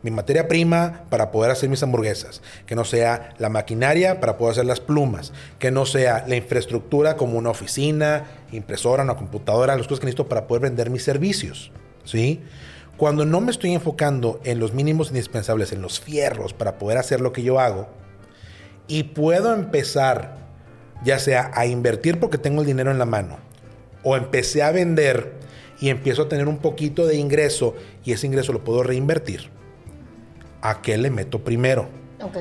mi 0.05 0.11
materia 0.11 0.47
prima 0.47 1.05
para 1.09 1.31
poder 1.33 1.51
hacer 1.51 1.71
mis 1.71 1.83
hamburguesas, 1.83 2.43
que 2.67 2.77
no 2.77 2.85
sea 2.85 3.35
la 3.39 3.49
maquinaria 3.49 4.21
para 4.21 4.37
poder 4.37 4.53
hacer 4.53 4.67
las 4.67 4.81
plumas, 4.81 5.33
que 5.59 5.71
no 5.71 5.87
sea 5.87 6.25
la 6.29 6.37
infraestructura 6.37 7.17
como 7.17 7.39
una 7.39 7.49
oficina, 7.49 8.25
impresora, 8.53 9.03
una 9.03 9.17
computadora, 9.17 9.77
las 9.77 9.87
cosas 9.87 10.01
que 10.01 10.07
necesito 10.07 10.29
para 10.29 10.47
poder 10.47 10.65
vender 10.65 10.91
mis 10.91 11.03
servicios, 11.03 11.73
¿sí? 12.05 12.43
Cuando 12.99 13.25
no 13.25 13.41
me 13.41 13.51
estoy 13.51 13.73
enfocando 13.73 14.41
en 14.45 14.61
los 14.61 14.75
mínimos 14.75 15.09
indispensables, 15.09 15.73
en 15.73 15.81
los 15.81 15.99
fierros 16.01 16.53
para 16.53 16.77
poder 16.79 16.99
hacer 16.99 17.23
lo 17.23 17.33
que 17.33 17.43
yo 17.43 17.59
hago, 17.59 17.89
y 18.87 19.05
puedo 19.05 19.55
empezar 19.55 20.37
ya 21.03 21.19
sea 21.19 21.51
a 21.55 21.65
invertir 21.65 22.21
porque 22.21 22.37
tengo 22.37 22.61
el 22.61 22.67
dinero 22.67 22.91
en 22.91 22.99
la 22.99 23.07
mano, 23.07 23.39
o 24.03 24.17
empecé 24.17 24.63
a 24.63 24.71
vender 24.71 25.33
y 25.81 25.89
empiezo 25.89 26.23
a 26.23 26.29
tener 26.29 26.47
un 26.47 26.59
poquito 26.59 27.07
de 27.07 27.17
ingreso 27.17 27.75
y 28.05 28.13
ese 28.13 28.27
ingreso 28.27 28.53
lo 28.53 28.65
puedo 28.65 28.83
reinvertir, 28.83 29.54
¿a 30.65 30.81
qué 30.81 30.97
le 30.97 31.11
meto 31.11 31.45
primero? 31.45 31.89
Ok. 32.23 32.39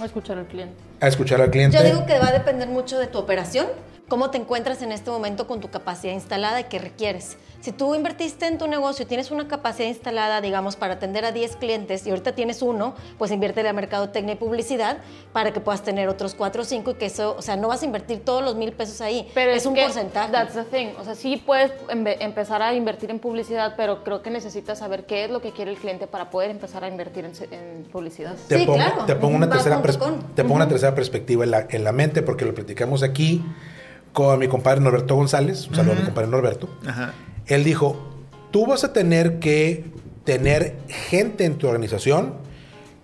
A 0.00 0.04
escuchar 0.04 0.38
al 0.38 0.46
cliente. 0.46 0.74
A 1.00 1.08
escuchar 1.08 1.40
al 1.40 1.50
cliente. 1.50 1.76
Yo 1.76 1.82
digo 1.82 2.06
que 2.06 2.18
va 2.18 2.28
a 2.28 2.32
depender 2.32 2.68
mucho 2.68 2.98
de 2.98 3.08
tu 3.08 3.18
operación, 3.18 3.66
cómo 4.12 4.28
te 4.28 4.36
encuentras 4.36 4.82
en 4.82 4.92
este 4.92 5.10
momento 5.10 5.46
con 5.46 5.60
tu 5.60 5.70
capacidad 5.70 6.12
instalada 6.12 6.60
y 6.60 6.64
qué 6.64 6.78
requieres. 6.78 7.38
Si 7.62 7.72
tú 7.72 7.94
invertiste 7.94 8.46
en 8.46 8.58
tu 8.58 8.66
negocio 8.66 9.04
y 9.04 9.06
tienes 9.06 9.30
una 9.30 9.48
capacidad 9.48 9.88
instalada, 9.88 10.42
digamos, 10.42 10.76
para 10.76 10.92
atender 10.92 11.24
a 11.24 11.32
10 11.32 11.56
clientes 11.56 12.06
y 12.06 12.10
ahorita 12.10 12.34
tienes 12.34 12.60
uno, 12.60 12.94
pues 13.16 13.30
invierte 13.30 13.66
a 13.66 13.72
mercadotecnia 13.72 14.34
y 14.34 14.36
publicidad 14.36 14.98
para 15.32 15.54
que 15.54 15.60
puedas 15.60 15.82
tener 15.82 16.10
otros 16.10 16.34
4 16.34 16.60
o 16.60 16.64
5 16.66 16.90
y 16.90 16.94
que 16.96 17.06
eso, 17.06 17.36
o 17.38 17.40
sea, 17.40 17.56
no 17.56 17.68
vas 17.68 17.80
a 17.80 17.86
invertir 17.86 18.22
todos 18.22 18.44
los 18.44 18.54
mil 18.54 18.72
pesos 18.72 19.00
ahí, 19.00 19.30
Pero 19.32 19.50
es, 19.52 19.64
un 19.64 19.72
que 19.72 19.84
porcentaje. 19.84 20.30
That's 20.30 20.52
the 20.52 20.64
thing. 20.64 20.88
O 21.00 21.04
sea, 21.04 21.14
sí 21.14 21.42
puedes 21.46 21.72
empezar 21.88 22.60
a 22.60 22.74
invertir 22.74 23.10
en 23.10 23.18
publicidad, 23.18 23.76
pero 23.78 24.04
creo 24.04 24.20
que 24.20 24.28
necesitas 24.28 24.80
saber 24.80 25.06
qué 25.06 25.24
es 25.24 25.30
lo 25.30 25.40
que 25.40 25.52
quiere 25.52 25.70
el 25.70 25.78
cliente 25.78 26.06
para 26.06 26.28
poder 26.28 26.50
empezar 26.50 26.84
a 26.84 26.88
invertir 26.88 27.24
en, 27.24 27.32
en 27.50 27.84
publicidad. 27.84 28.34
te 28.46 28.58
Sí, 28.58 28.66
pongo, 28.66 28.76
claro. 28.76 29.06
te 29.06 29.16
pongo 29.16 29.36
una, 29.38 29.48
tercera, 29.48 29.80
te 29.80 30.42
pongo 30.42 30.56
una 30.56 30.68
tercera 30.68 30.94
perspectiva 30.94 31.44
en 31.44 31.50
la, 31.50 31.66
en 31.70 31.82
la 31.82 31.92
mente 31.92 32.20
porque 32.20 32.44
lo 32.44 32.54
platicamos 32.54 33.02
aquí 33.02 33.42
con 34.12 34.38
mi 34.38 34.48
compadre 34.48 34.80
Norberto 34.80 35.14
González. 35.14 35.68
Un 35.68 35.74
saludo 35.74 35.92
a 35.92 35.96
mi 35.96 36.04
compadre 36.04 36.30
Norberto. 36.30 36.68
Ajá. 36.86 37.14
Él 37.46 37.64
dijo, 37.64 37.96
tú 38.50 38.66
vas 38.66 38.84
a 38.84 38.92
tener 38.92 39.38
que 39.38 39.84
tener 40.24 40.76
gente 40.88 41.44
en 41.44 41.56
tu 41.56 41.66
organización 41.66 42.34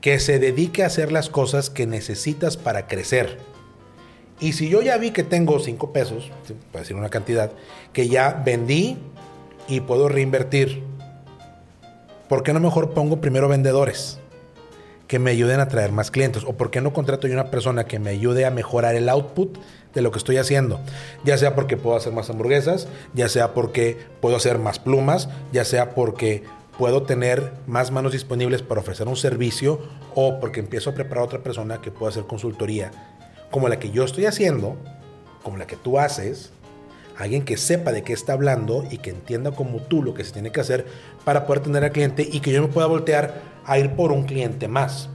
que 0.01 0.21
se 0.21 0.39
dedique 0.39 0.85
a 0.85 0.87
hacer 0.87 1.11
las 1.11 1.29
cosas 1.29 1.71
que 1.71 1.87
necesitas 1.87 2.57
para 2.57 2.87
crecer. 2.87 3.39
Y 4.41 4.53
si 4.53 4.69
yo 4.69 4.83
ya 4.83 4.97
vi 4.99 5.11
que 5.11 5.25
tengo 5.25 5.59
5 5.59 5.93
pesos, 5.93 6.31
para 6.71 6.83
decir 6.83 6.97
una 6.97 7.09
cantidad, 7.09 7.51
que 7.93 8.09
ya 8.09 8.41
vendí 8.45 8.99
y 9.67 9.81
puedo 9.81 10.09
reinvertir, 10.09 10.85
¿por 12.29 12.45
qué 12.45 12.53
no 12.53 12.61
mejor 12.61 12.91
pongo 12.91 13.21
primero 13.21 13.49
vendedores? 13.49 14.21
Que 15.09 15.19
me 15.19 15.33
ayuden 15.33 15.59
a 15.59 15.69
traer 15.69 15.91
más 15.91 16.13
clientes? 16.13 16.45
¿O 16.45 16.57
por 16.57 16.71
qué 16.71 16.81
no 16.81 16.93
contrato 16.93 17.27
yo 17.27 17.35
una 17.35 17.51
persona 17.51 17.85
que 17.87 17.99
me 17.99 18.11
ayude 18.11 18.47
a 18.47 18.51
mejorar 18.51 18.95
el 18.95 19.09
output 19.09 19.59
de 19.95 20.03
lo 20.03 20.13
que 20.13 20.19
estoy 20.19 20.37
haciendo? 20.37 20.79
Ya 21.25 21.37
sea 21.37 21.57
porque 21.57 21.77
puedo 21.77 21.97
hacer 21.97 22.13
más 22.13 22.31
hamburguesas, 22.31 22.87
ya 23.15 23.29
sea 23.29 23.55
porque 23.55 23.99
puedo 24.21 24.37
hacer 24.37 24.59
más 24.59 24.79
plumas, 24.79 25.29
ya 25.53 25.65
sea 25.65 25.95
porque 25.95 26.45
puedo 26.79 27.03
tener 27.03 27.53
más 27.67 27.91
manos 27.91 28.13
disponibles 28.13 28.63
para 28.63 28.83
ofrecer 28.83 29.09
un 29.09 29.17
servicio 29.17 29.81
o 30.15 30.39
porque 30.39 30.61
empiezo 30.61 30.91
a 30.91 30.95
preparar 30.95 31.23
a 31.23 31.25
otra 31.25 31.43
persona 31.43 31.81
que 31.81 31.91
pueda 31.91 32.11
hacer 32.11 32.25
consultoría 32.25 32.93
como 33.51 33.69
la 33.69 33.79
que 33.79 33.91
yo 33.91 34.05
estoy 34.05 34.27
haciendo, 34.27 34.77
como 35.43 35.57
la 35.57 35.67
que 35.67 35.77
tú 35.77 35.99
haces, 35.99 36.53
alguien 37.19 37.45
que 37.45 37.57
sepa 37.57 37.93
de 37.93 38.03
qué 38.03 38.12
está 38.12 38.33
hablando 38.33 38.85
y 38.91 38.99
que 38.99 39.11
entienda 39.11 39.51
como 39.51 39.79
tú 39.79 40.03
lo 40.03 40.14
que 40.14 40.25
se 40.25 40.33
tiene 40.33 40.53
que 40.53 40.61
hacer 40.61 40.87
para 41.25 41.47
poder 41.47 41.64
tener 41.64 41.85
al 41.85 41.93
cliente 41.93 42.27
y 42.31 42.41
que 42.41 42.53
yo 42.53 42.62
me 42.62 42.69
pueda 42.69 42.87
voltear 42.87 43.43
a 43.66 43.79
ir 43.79 43.91
por 43.91 44.12
un 44.12 44.23
cliente 44.25 44.69
más. 44.69 45.11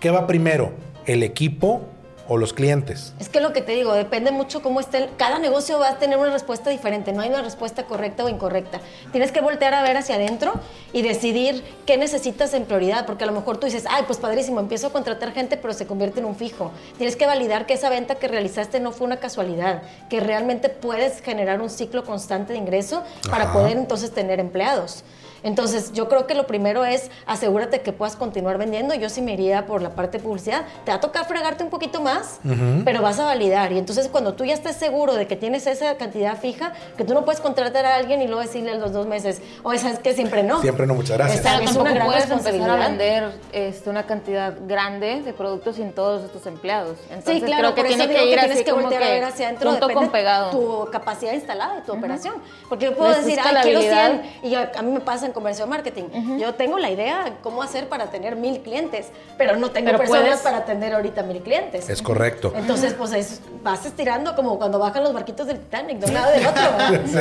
¿Qué 0.00 0.10
va 0.10 0.26
primero? 0.26 0.72
¿El 1.06 1.22
equipo 1.22 1.88
o 2.28 2.36
los 2.36 2.52
clientes? 2.52 3.12
Es 3.18 3.28
que 3.28 3.40
lo 3.40 3.52
que 3.52 3.60
te 3.60 3.72
digo, 3.72 3.92
depende 3.94 4.30
mucho 4.30 4.62
cómo 4.62 4.80
esté. 4.80 5.10
Cada 5.16 5.38
negocio 5.38 5.78
va 5.78 5.90
a 5.90 5.98
tener 5.98 6.18
una 6.18 6.30
respuesta 6.30 6.70
diferente, 6.70 7.12
no 7.12 7.22
hay 7.22 7.28
una 7.28 7.42
respuesta 7.42 7.84
correcta 7.84 8.24
o 8.24 8.28
incorrecta. 8.28 8.80
Tienes 9.12 9.32
que 9.32 9.40
voltear 9.40 9.74
a 9.74 9.82
ver 9.82 9.96
hacia 9.96 10.16
adentro 10.16 10.52
y 10.92 11.02
decidir 11.02 11.62
qué 11.86 11.96
necesitas 11.96 12.54
en 12.54 12.64
prioridad, 12.64 13.06
porque 13.06 13.24
a 13.24 13.26
lo 13.26 13.32
mejor 13.32 13.58
tú 13.58 13.66
dices, 13.66 13.84
ay, 13.88 14.04
pues 14.06 14.18
padrísimo, 14.18 14.60
empiezo 14.60 14.88
a 14.88 14.92
contratar 14.92 15.32
gente, 15.32 15.56
pero 15.56 15.74
se 15.74 15.86
convierte 15.86 16.20
en 16.20 16.26
un 16.26 16.36
fijo. 16.36 16.70
Tienes 16.96 17.16
que 17.16 17.26
validar 17.26 17.66
que 17.66 17.74
esa 17.74 17.90
venta 17.90 18.14
que 18.16 18.28
realizaste 18.28 18.80
no 18.80 18.92
fue 18.92 19.06
una 19.06 19.18
casualidad, 19.18 19.82
que 20.08 20.20
realmente 20.20 20.68
puedes 20.68 21.20
generar 21.20 21.60
un 21.60 21.70
ciclo 21.70 22.04
constante 22.04 22.52
de 22.52 22.58
ingreso 22.58 23.02
para 23.30 23.52
poder 23.52 23.76
entonces 23.76 24.12
tener 24.12 24.40
empleados. 24.40 25.04
Entonces, 25.44 25.92
yo 25.92 26.08
creo 26.08 26.26
que 26.26 26.34
lo 26.34 26.46
primero 26.48 26.84
es 26.84 27.10
asegúrate 27.26 27.80
que 27.82 27.92
puedas 27.92 28.16
continuar 28.16 28.58
vendiendo. 28.58 28.94
Yo 28.94 29.08
sí 29.08 29.22
me 29.22 29.34
iría 29.34 29.66
por 29.66 29.80
la 29.82 29.90
parte 29.90 30.18
de 30.18 30.24
publicidad. 30.24 30.64
Te 30.84 30.90
va 30.90 30.96
a 30.96 31.00
tocar 31.00 31.26
fregarte 31.26 31.62
un 31.62 31.70
poquito 31.70 32.00
más, 32.00 32.40
pero 32.84 33.00
vas 33.02 33.20
a 33.20 33.26
validar. 33.26 33.70
Y 33.72 33.78
entonces, 33.78 34.08
cuando 34.08 34.34
tú 34.34 34.44
ya 34.44 34.54
estés 34.54 34.74
seguro 34.76 35.14
de 35.14 35.26
que 35.28 35.36
tienes 35.36 35.66
esa 35.68 35.96
cantidad 35.96 36.36
fija, 36.38 36.72
que 36.96 37.04
tú 37.04 37.14
no 37.14 37.24
puedes 37.24 37.40
contratar 37.40 37.84
a 37.86 37.94
alguien 37.94 38.20
y 38.22 38.26
luego 38.26 38.40
decirle 38.42 38.72
a 38.72 38.74
los 38.76 38.92
dos 38.92 39.06
meses, 39.06 39.40
oye, 39.62 39.78
¿sabes 39.78 39.98
que 40.00 40.14
Siempre 40.14 40.42
no. 40.42 40.60
Siempre 40.62 40.86
no, 40.86 40.94
muchas 40.94 41.18
gracias. 41.18 41.38
Está- 41.40 41.58
Pero 41.58 41.70
es 41.70 41.76
una 41.76 41.92
gran 41.92 42.06
puedes 42.06 42.22
empezar 42.30 42.48
a 42.48 42.52
responsabilidad. 42.52 42.88
vender 42.88 43.32
este, 43.52 43.90
una 43.90 44.06
cantidad 44.06 44.54
grande 44.66 45.20
de 45.22 45.32
productos 45.34 45.76
sin 45.76 45.92
todos 45.92 46.24
estos 46.24 46.46
empleados. 46.46 46.98
Entonces, 47.10 47.34
Sí, 47.34 47.42
claro, 47.42 47.74
creo 47.74 47.74
que 47.74 47.80
por 47.82 47.86
eso 47.90 47.96
tiene 47.98 48.12
digo 48.14 48.24
que 48.24 48.30
ir 48.32 48.38
tienes 48.38 48.56
así 48.56 48.64
que 48.64 48.70
como 48.70 48.82
voltear 48.84 49.02
que 49.02 49.08
a 49.08 49.12
ver 49.12 49.24
hacia 49.24 49.46
adentro, 49.48 49.76
con 49.92 50.08
pegado. 50.10 50.50
tu 50.50 50.88
capacidad 50.90 51.32
instalada 51.34 51.74
de 51.76 51.82
tu 51.82 51.92
operación. 51.92 52.34
Porque 52.70 52.86
yo 52.86 52.96
puedo 52.96 53.10
decir, 53.10 53.38
ay, 53.42 53.56
quiero 53.62 53.80
escalabilidad. 53.80 54.22
100, 54.22 54.40
y 54.44 54.50
yo- 54.50 54.60
a 54.78 54.82
mí 54.82 54.92
me 54.92 55.00
pasa 55.00 55.26
en 55.26 55.32
comercio 55.34 55.66
marketing. 55.66 56.04
Yo 56.40 56.54
tengo 56.54 56.78
la 56.78 56.90
idea 56.90 57.24
de 57.24 57.32
cómo 57.42 57.62
hacer 57.62 57.88
para 57.90 58.06
tener 58.10 58.36
mil 58.36 58.60
clientes, 58.62 59.08
pero 59.36 59.56
no 59.56 59.70
tengo 59.70 59.86
Pero 59.88 59.98
personas 59.98 60.22
puedes- 60.24 60.40
para 60.40 60.56
atender 60.58 60.94
ahorita 60.94 61.22
mil 61.24 61.42
clientes. 61.42 61.90
Es 61.90 62.00
correcto. 62.00 62.54
Entonces, 62.56 62.94
pues 62.94 63.12
es- 63.12 63.42
vas 63.62 63.84
estirando 63.84 64.34
como 64.34 64.56
cuando 64.58 64.78
bajan 64.78 65.02
los 65.04 65.12
barquitos 65.12 65.46
del 65.46 65.58
Titanic, 65.58 65.98
de 65.98 66.06
un 66.06 66.14
lado 66.14 66.32
y 66.34 66.38
del 66.38 66.46
otro. 66.46 66.62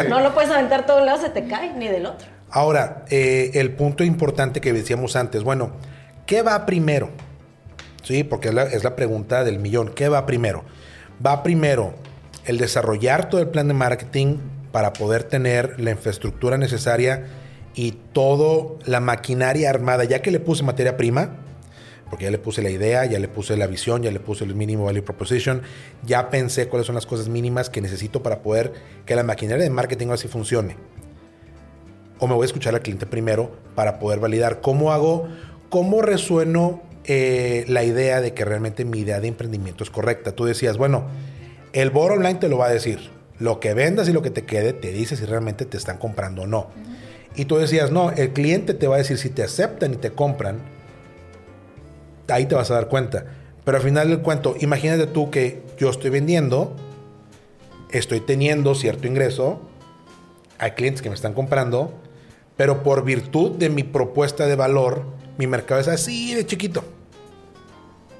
No 0.09 0.21
lo 0.21 0.33
puedes 0.33 0.49
aventar 0.51 0.85
todo 0.85 0.99
un 0.99 1.05
lado, 1.05 1.19
se 1.19 1.29
te 1.29 1.45
cae, 1.47 1.73
ni 1.73 1.87
del 1.89 2.05
otro. 2.05 2.27
Ahora, 2.49 3.03
eh, 3.09 3.51
el 3.55 3.71
punto 3.73 4.03
importante 4.03 4.61
que 4.61 4.71
decíamos 4.71 5.15
antes, 5.15 5.43
bueno, 5.43 5.71
¿qué 6.27 6.41
va 6.43 6.65
primero? 6.65 7.09
Sí, 8.03 8.23
porque 8.23 8.49
es 8.49 8.53
la, 8.53 8.63
es 8.63 8.83
la 8.83 8.95
pregunta 8.95 9.43
del 9.43 9.59
millón. 9.59 9.89
¿Qué 9.89 10.07
va 10.09 10.25
primero? 10.25 10.63
Va 11.25 11.41
primero 11.41 11.93
el 12.45 12.57
desarrollar 12.57 13.29
todo 13.29 13.41
el 13.41 13.47
plan 13.47 13.67
de 13.67 13.73
marketing 13.73 14.37
para 14.71 14.91
poder 14.93 15.23
tener 15.23 15.79
la 15.79 15.91
infraestructura 15.91 16.57
necesaria 16.57 17.25
y 17.75 17.91
toda 18.13 18.77
la 18.85 18.99
maquinaria 18.99 19.69
armada, 19.69 20.03
ya 20.03 20.21
que 20.21 20.31
le 20.31 20.39
puse 20.39 20.63
materia 20.63 20.97
prima, 20.97 21.37
porque 22.09 22.25
ya 22.25 22.31
le 22.31 22.37
puse 22.37 22.61
la 22.61 22.69
idea, 22.69 23.05
ya 23.05 23.19
le 23.19 23.27
puse 23.27 23.57
la 23.57 23.67
visión, 23.67 24.03
ya 24.03 24.11
le 24.11 24.19
puse 24.19 24.43
el 24.43 24.53
mínimo 24.55 24.85
value 24.85 25.03
proposition, 25.03 25.63
ya 26.03 26.29
pensé 26.29 26.67
cuáles 26.67 26.85
son 26.85 26.95
las 26.95 27.05
cosas 27.05 27.27
mínimas 27.27 27.69
que 27.69 27.81
necesito 27.81 28.21
para 28.21 28.43
poder 28.43 28.73
que 29.05 29.15
la 29.15 29.23
maquinaria 29.23 29.63
de 29.63 29.69
marketing 29.69 30.09
así 30.09 30.27
funcione 30.27 30.75
o 32.23 32.27
me 32.27 32.35
voy 32.35 32.43
a 32.43 32.45
escuchar 32.45 32.73
al 32.73 32.81
cliente 32.81 33.05
primero 33.05 33.51
para 33.75 33.99
poder 33.99 34.21
validar 34.21 34.61
cómo 34.61 34.93
hago, 34.93 35.27
cómo 35.67 36.01
resueno 36.01 36.81
eh, 37.03 37.65
la 37.67 37.83
idea 37.83 38.21
de 38.21 38.33
que 38.33 38.45
realmente 38.45 38.85
mi 38.85 38.99
idea 38.99 39.19
de 39.19 39.27
emprendimiento 39.27 39.83
es 39.83 39.89
correcta. 39.89 40.31
Tú 40.31 40.45
decías, 40.45 40.77
bueno, 40.77 41.07
el 41.73 41.89
board 41.89 42.13
online 42.13 42.35
te 42.35 42.47
lo 42.47 42.57
va 42.57 42.67
a 42.67 42.69
decir. 42.69 43.11
Lo 43.39 43.59
que 43.59 43.73
vendas 43.73 44.07
y 44.07 44.13
lo 44.13 44.21
que 44.21 44.29
te 44.29 44.45
quede 44.45 44.71
te 44.71 44.93
dice 44.93 45.17
si 45.17 45.25
realmente 45.25 45.65
te 45.65 45.75
están 45.75 45.97
comprando 45.97 46.43
o 46.43 46.47
no. 46.47 46.69
Y 47.35 47.45
tú 47.45 47.57
decías, 47.57 47.91
no, 47.91 48.11
el 48.11 48.31
cliente 48.31 48.73
te 48.73 48.87
va 48.87 48.95
a 48.95 48.97
decir 48.99 49.17
si 49.17 49.29
te 49.29 49.43
aceptan 49.43 49.93
y 49.93 49.97
te 49.97 50.11
compran. 50.11 50.59
Ahí 52.27 52.45
te 52.45 52.55
vas 52.55 52.69
a 52.71 52.75
dar 52.75 52.87
cuenta. 52.87 53.25
Pero 53.65 53.77
al 53.77 53.83
final 53.83 54.09
del 54.09 54.19
cuento, 54.19 54.55
imagínate 54.59 55.07
tú 55.07 55.31
que 55.31 55.63
yo 55.77 55.89
estoy 55.89 56.09
vendiendo, 56.09 56.75
estoy 57.91 58.19
teniendo 58.19 58.75
cierto 58.75 59.07
ingreso, 59.07 59.61
hay 60.59 60.71
clientes 60.71 61.01
que 61.01 61.09
me 61.09 61.15
están 61.15 61.33
comprando, 61.33 61.93
pero 62.57 62.83
por 62.83 63.03
virtud 63.03 63.51
de 63.51 63.69
mi 63.69 63.83
propuesta 63.83 64.45
de 64.45 64.55
valor, 64.55 65.03
mi 65.37 65.47
mercado 65.47 65.81
es 65.81 65.87
así 65.87 66.35
de 66.35 66.45
chiquito. 66.45 66.83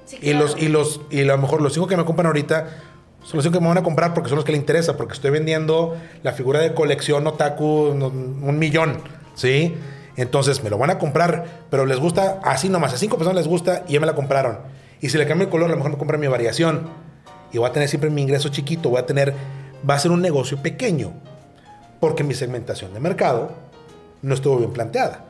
Sí, 0.06 0.18
Y 0.22 0.34
los, 0.34 0.56
y 0.62 0.68
los, 0.70 1.02
y 1.10 1.22
a 1.22 1.26
lo 1.26 1.38
mejor 1.38 1.62
los 1.62 1.74
cinco 1.74 1.88
que 1.88 1.98
me 1.98 2.06
compran 2.06 2.28
ahorita 2.28 2.93
son 3.24 3.38
los 3.38 3.48
que 3.48 3.60
me 3.60 3.68
van 3.68 3.78
a 3.78 3.84
comprar 3.84 4.14
porque 4.14 4.30
son 4.30 4.36
los 4.36 4.46
que 4.46 4.52
les 4.52 4.60
interesa, 4.60 4.98
porque 4.98 5.14
estoy 5.14 5.32
vendiendo 5.32 5.96
la 6.24 6.34
figura 6.34 6.60
de 6.60 6.74
colección 6.74 7.26
otaku 7.26 7.66
un, 7.66 8.60
millón, 8.60 9.02
¿sí? 9.34 9.76
Entonces 10.16 10.64
me 10.64 10.70
lo 10.70 10.78
van 10.78 10.92
a 10.92 11.00
comprar, 11.00 11.46
pero 11.70 11.86
les 11.86 12.00
gusta 12.00 12.40
así 12.44 12.70
nomás, 12.70 12.94
a 12.94 12.98
cinco 12.98 13.18
personas 13.18 13.38
les 13.38 13.48
gusta 13.48 13.84
y 13.88 13.94
ya 13.94 14.00
me 14.00 14.06
la 14.06 14.14
compraron. 14.14 14.60
Y 15.02 15.10
si 15.10 15.18
le 15.18 15.26
cambio 15.26 15.46
el 15.46 15.52
color, 15.52 15.68
a 15.68 15.72
lo 15.72 15.78
mejor 15.78 15.92
me 15.92 15.98
compran 15.98 16.20
mi 16.20 16.28
variación. 16.28 16.90
Y 17.52 17.58
voy 17.58 17.70
a 17.70 17.74
tener 17.74 17.90
siempre 17.90 18.10
mi 18.10 18.22
ingreso 18.22 18.50
chiquito, 18.50 18.90
voy 18.90 19.00
a 19.00 19.06
tener, 19.06 19.34
va 19.90 19.96
a 19.96 20.00
ser 20.00 20.12
un 20.12 20.22
negocio 20.22 20.58
pequeño, 20.62 21.14
porque 22.00 22.24
mi 22.24 22.34
segmentación 22.34 22.94
de 22.94 23.00
mercado 23.00 23.52
no 24.22 24.34
estuvo 24.34 24.58
bien 24.58 24.72
planteada. 24.72 25.26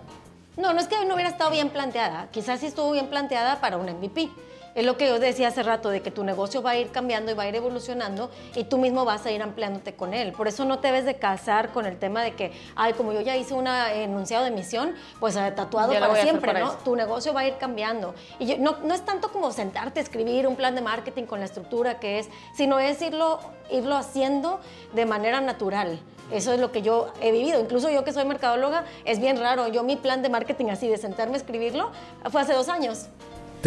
No, 0.58 0.74
no 0.74 0.80
es 0.80 0.88
que 0.88 1.04
no 1.06 1.16
hubiera 1.16 1.30
estado 1.30 1.52
bien 1.52 1.70
planteada. 1.70 2.28
Quizás 2.32 2.60
sí 2.60 2.68
estuvo 2.68 2.92
bien 2.92 3.08
planteada 3.08 3.60
para 3.60 3.78
un 3.78 3.90
MVP. 3.90 4.30
Es 4.76 4.86
lo 4.86 4.98
que 4.98 5.08
yo 5.08 5.20
decía 5.20 5.50
hace 5.50 5.62
rato, 5.62 5.90
de 5.90 6.02
que 6.02 6.10
tu 6.10 6.24
negocio 6.24 6.62
va 6.64 6.72
a 6.72 6.78
ir 6.78 6.90
cambiando 6.90 7.32
y 7.32 7.36
va 7.36 7.44
a 7.44 7.48
ir 7.48 7.56
evolucionando 7.56 8.32
y 8.56 8.64
tú 8.64 8.78
mismo 8.78 9.06
vas 9.06 9.26
a 9.26 9.32
ir 9.32 9.42
ampliándote 9.42 9.94
con 9.94 10.14
él. 10.14 10.32
Por 10.32 10.48
eso 10.48 10.66
no 10.66 10.80
te 10.80 10.88
debes 10.88 11.06
de 11.06 11.16
casar 11.16 11.72
con 11.72 11.86
el 11.86 11.98
tema 11.98 12.24
de 12.24 12.34
que, 12.34 12.52
ay, 12.76 12.94
como 12.94 13.14
yo 13.14 13.22
ya 13.22 13.36
hice 13.38 13.54
un 13.54 13.68
enunciado 13.68 14.46
de 14.46 14.52
misión, 14.52 14.96
pues 15.20 15.36
eh, 15.36 15.54
tatuado 15.56 15.94
para 15.94 16.16
siempre, 16.16 16.54
¿no? 16.54 16.72
Tu 16.78 16.96
negocio 16.96 17.34
va 17.34 17.42
a 17.42 17.48
ir 17.48 17.58
cambiando. 17.58 18.16
Y 18.40 18.56
no, 18.56 18.78
no 18.84 18.94
es 18.94 19.02
tanto 19.04 19.32
como 19.32 19.52
sentarte 19.52 20.00
a 20.00 20.04
escribir 20.04 20.48
un 20.48 20.56
plan 20.56 20.74
de 20.74 20.82
marketing 20.82 21.26
con 21.26 21.40
la 21.40 21.46
estructura 21.46 22.00
que 22.00 22.20
es, 22.20 22.30
sino 22.56 22.80
es 22.80 23.02
irlo, 23.02 23.40
irlo 23.70 23.96
haciendo 23.96 24.60
de 24.94 25.06
manera 25.06 25.40
natural. 25.40 26.00
Eso 26.32 26.52
es 26.52 26.60
lo 26.60 26.72
que 26.72 26.82
yo 26.82 27.14
he 27.22 27.32
vivido. 27.32 27.60
Incluso 27.60 27.92
yo 27.92 28.04
que 28.04 28.12
soy 28.12 28.26
mercadóloga, 28.26 28.86
es 29.06 29.20
bien 29.20 29.38
raro. 29.38 29.68
Yo 29.68 29.84
mi 29.84 29.98
plan 29.98 30.24
de 30.24 30.30
marketing 30.30 30.68
así, 30.68 30.88
de 30.88 30.98
sentarme 30.98 31.36
a 31.36 31.38
escribirlo, 31.38 31.92
fue 32.32 32.42
hace 32.42 32.54
dos 32.54 32.70
años 32.70 33.10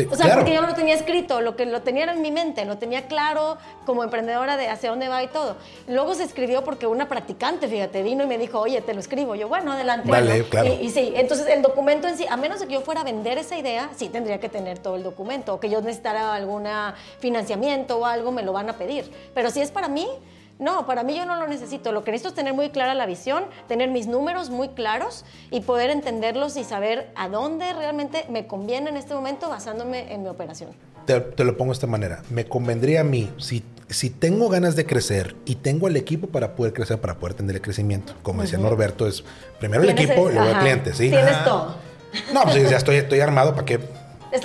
o 0.05 0.17
sea, 0.17 0.35
porque 0.35 0.53
yo 0.53 0.61
no 0.61 0.69
lo 0.69 0.75
tenía 0.75 0.95
escrito, 0.95 1.41
lo 1.41 1.57
que 1.57 1.67
lo 1.67 1.83
tenía 1.83 2.05
era 2.05 2.13
en 2.13 2.23
mi 2.23 2.31
mente, 2.31 2.65
lo 2.65 2.79
tenía 2.79 3.07
claro 3.07 3.57
como 3.85 4.05
emprendedora 4.05 4.57
de 4.57 4.69
hacia 4.69 4.91
dónde 4.91 5.09
va 5.09 5.23
y 5.23 5.29
todo. 5.29 5.57
Luego 5.89 6.15
se 6.15 6.25
escribió 6.25 6.65
porque 6.65 6.87
una 6.87 7.09
practicante, 7.09 7.69
fíjate, 7.69 8.03
vino 8.03 8.25
y 8.25 8.27
me 8.27 8.39
dijo, 8.39 8.61
oye, 8.61 8.81
te 8.81 8.95
lo 8.95 9.01
escribo. 9.01 9.35
Yo, 9.35 9.49
bueno, 9.49 9.73
adelante. 9.73 10.11
Vale, 10.11 10.45
claro. 10.45 10.77
Y, 10.81 10.91
sí, 10.91 11.13
entonces 11.17 11.47
el 11.47 11.63
documento 11.63 12.09
en 12.09 12.17
sí, 12.17 12.27
a 12.29 12.37
menos 12.37 12.61
de 12.61 12.67
que 12.67 12.75
yo 12.75 12.81
fuera 12.81 13.01
a 13.01 13.05
vender 13.05 13.39
esa 13.39 13.57
idea, 13.57 13.91
sí 13.97 14.09
tendría 14.09 14.41
que 14.41 14.49
tener 14.49 14.79
todo 14.79 14.97
el 14.97 15.03
documento. 15.03 15.55
O 15.55 15.61
que 15.61 15.71
yo 15.71 15.81
necesitara 15.81 16.35
algún 16.35 16.67
financiamiento 17.19 17.99
o 17.99 18.07
algo, 18.07 18.33
me 18.33 18.43
lo 18.43 18.53
van 18.53 18.69
a 18.69 18.75
pedir. 18.75 19.11
Pero 19.35 19.51
si 19.51 19.61
es 19.61 19.71
para 19.71 19.89
mí, 19.89 20.07
no, 20.59 20.87
para 20.87 21.03
mí 21.03 21.17
yo 21.17 21.27
no 21.27 21.37
lo 21.37 21.47
necesito. 21.47 21.93
Lo 21.93 22.03
que 22.03 22.11
necesito 22.11 22.31
es 22.31 22.35
tener 22.35 22.55
muy 22.55 22.71
clara 22.71 22.95
la 22.95 23.07
visión, 23.07 23.45
tener 23.69 23.91
mis 23.91 24.07
números 24.07 24.51
muy 24.51 24.71
claros 24.71 25.25
y 25.51 25.61
poder 25.61 25.91
entenderlos 25.91 26.57
y 26.57 26.65
saber 26.65 27.11
a 27.15 27.29
dónde 27.29 27.73
realmente 27.75 28.25
me 28.31 28.47
conviene 28.47 28.91
en 28.91 28.97
este 28.97 29.15
momento 29.15 29.49
basándome 29.49 30.13
en 30.13 30.23
mi 30.23 30.29
operación. 30.29 30.71
Te, 31.05 31.45
lo 31.45 31.57
pongo 31.57 31.73
de 31.73 31.75
esta 31.75 31.87
manera. 31.87 32.23
Me 32.31 32.47
convendría 32.47 33.03
a 33.03 33.05
mí, 33.05 33.31
si, 33.39 33.63
si 33.89 34.11
tengo 34.11 34.49
ganas 34.49 34.75
de 34.75 34.87
crecer 34.87 35.37
y 35.45 35.57
tengo 35.57 35.89
el 35.89 35.97
equipo 35.97 36.27
para 36.27 36.57
poder 36.57 36.73
crecer, 36.73 37.01
para 37.01 37.15
poder 37.17 37.35
tener 37.35 37.55
el 37.55 37.63
crecimiento. 37.63 38.15
Como 38.23 38.43
decía 38.43 38.59
Norberto, 38.59 39.07
es 39.07 39.25
primero 39.61 39.85
el 39.85 39.91
equipo 39.91 40.31
y 40.31 40.35
luego 40.35 40.49
el 40.49 40.59
cliente. 40.59 40.95
¿sí? 40.95 41.11
Tienes 41.11 41.45
todo. 41.45 41.77
No, 42.33 42.43
pues 42.43 42.71
ya 42.71 42.79
estoy, 42.79 42.97
estoy 42.97 43.21
armado 43.21 43.53
para 43.53 43.67
que 43.67 43.79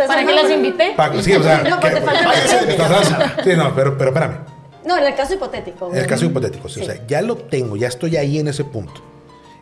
¿Para 0.07 0.26
que 0.26 0.34
los 0.34 0.49
invite? 0.49 0.95
sí, 1.22 1.34
o 1.34 1.43
sea, 1.43 1.64
no, 1.64 1.80
que, 1.80 1.89
te 1.89 2.01
falta 2.01 3.43
Sí, 3.43 3.49
no, 3.55 3.74
pero, 3.76 3.97
pero 3.97 4.12
espérame. 4.12 4.61
No, 4.86 4.97
en 4.97 5.05
el 5.05 5.15
caso 5.15 5.34
hipotético. 5.34 5.91
En 5.91 5.97
el 5.97 6.07
caso 6.07 6.25
hipotético, 6.25 6.69
sí, 6.69 6.82
O 6.82 6.86
sea, 6.86 7.05
ya 7.07 7.21
lo 7.21 7.38
tengo, 7.38 7.75
ya 7.75 7.88
estoy 7.88 8.17
ahí 8.17 8.39
en 8.39 8.47
ese 8.47 8.63
punto. 8.63 9.01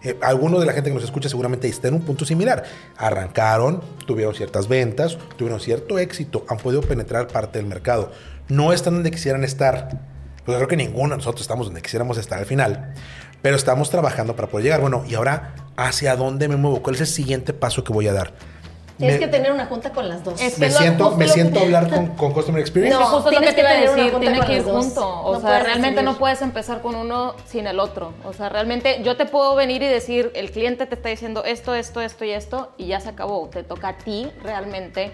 Eh, 0.04 0.18
algunos 0.22 0.62
de 0.62 0.66
la 0.66 0.74
gente 0.74 0.90
que 0.90 0.94
nos 0.94 1.04
escucha 1.04 1.28
seguramente 1.28 1.68
está 1.68 1.90
en 1.90 1.96
un 1.96 2.02
punto 2.02 2.26
similar. 2.26 2.64
Arrancaron, 2.98 3.82
tuvieron 4.06 4.34
ciertas 4.34 4.68
ventas, 4.68 5.18
tuvieron 5.36 5.60
cierto 5.60 6.00
éxito, 6.00 6.46
han 6.48 6.58
podido 6.58 6.82
penetrar 6.82 7.28
parte 7.28 7.60
del 7.60 7.68
mercado. 7.68 8.12
No 8.48 8.72
están 8.72 8.94
donde 8.94 9.12
quisieran 9.12 9.44
estar. 9.44 10.00
Pues 10.46 10.56
creo 10.56 10.68
que 10.68 10.78
ninguno 10.78 11.12
de 11.12 11.18
nosotros 11.18 11.42
estamos 11.42 11.68
donde 11.68 11.82
quisiéramos 11.82 12.18
estar 12.18 12.40
al 12.40 12.46
final. 12.46 12.94
Pero 13.42 13.56
estamos 13.56 13.90
trabajando 13.90 14.36
para 14.36 14.48
poder 14.48 14.64
llegar. 14.66 14.82
Bueno, 14.82 15.04
y 15.08 15.16
ahora, 15.16 15.54
¿hacia 15.76 16.16
dónde 16.16 16.48
me 16.48 16.56
muevo? 16.56 16.82
¿Cuál 16.82 16.96
es 16.96 17.02
el 17.02 17.08
siguiente 17.08 17.54
paso 17.54 17.84
que 17.84 17.94
voy 17.94 18.08
a 18.08 18.14
dar? 18.14 18.34
Tienes 19.00 19.20
que 19.20 19.28
tener 19.28 19.52
una 19.54 19.66
junta 19.66 19.92
con 19.92 20.10
las 20.10 20.24
dos. 20.26 20.40
me 20.58 20.70
siento, 20.70 21.16
me 21.16 21.28
siento 21.30 21.60
a 21.60 21.64
hablar 21.64 21.90
con, 21.90 22.08
con, 22.18 22.34
Customer 22.34 22.60
Experience. 22.60 23.00
No, 23.00 23.06
justo 23.06 23.32
lo 23.32 23.40
que 23.40 23.54
te 23.54 23.62
iba 23.62 23.70
a 23.70 23.74
decir, 23.74 24.20
tiene 24.20 24.40
que 24.42 24.58
ir 24.58 24.64
junto. 24.64 25.24
O 25.24 25.40
sea, 25.40 25.64
realmente 25.64 26.04
no 26.04 26.18
puedes 26.18 26.42
empezar 26.42 26.82
con 26.82 26.96
uno 26.96 27.36
sin 27.46 27.66
el 27.66 27.80
otro. 27.80 28.14
O 28.26 28.34
sea, 28.34 28.50
realmente 28.50 29.02
yo 29.04 29.16
te 29.16 29.26
puedo 29.26 29.56
venir 29.56 29.82
y 29.82 29.88
decir, 29.88 30.32
el 30.36 30.52
cliente 30.52 30.86
te 30.86 30.96
está 30.96 31.10
diciendo 31.10 31.44
esto, 31.46 31.74
esto, 31.74 32.02
esto 32.02 32.26
y 32.26 32.32
esto, 32.32 32.74
y 32.78 32.88
ya 32.88 33.00
se 33.00 33.10
acabó. 33.10 33.48
Te 33.48 33.64
toca 33.64 33.90
a 33.90 33.98
ti 33.98 34.28
realmente 34.44 35.14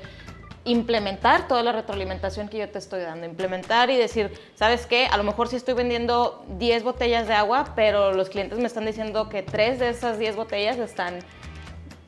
implementar 0.66 1.48
toda 1.48 1.62
la 1.62 1.72
retroalimentación 1.72 2.50
que 2.50 2.58
yo 2.58 2.68
te 2.68 2.80
estoy 2.80 3.02
dando, 3.02 3.28
implementar 3.28 3.92
y 3.92 3.98
decir, 3.98 4.32
¿sabes 4.56 4.88
qué? 4.88 5.06
A 5.06 5.16
lo 5.18 5.24
mejor 5.24 5.48
sí 5.48 5.56
estoy 5.56 5.76
vendiendo 5.76 6.44
10 6.58 6.84
botellas 6.84 7.28
de 7.28 7.36
agua, 7.36 7.74
pero 7.76 8.14
los 8.14 8.30
clientes 8.30 8.58
me 8.58 8.66
están 8.66 8.86
diciendo 8.86 9.30
que 9.30 9.44
3 9.44 9.80
de 9.80 9.90
esas 9.90 10.18
10 10.18 10.36
botellas 10.36 10.80
están 10.80 11.20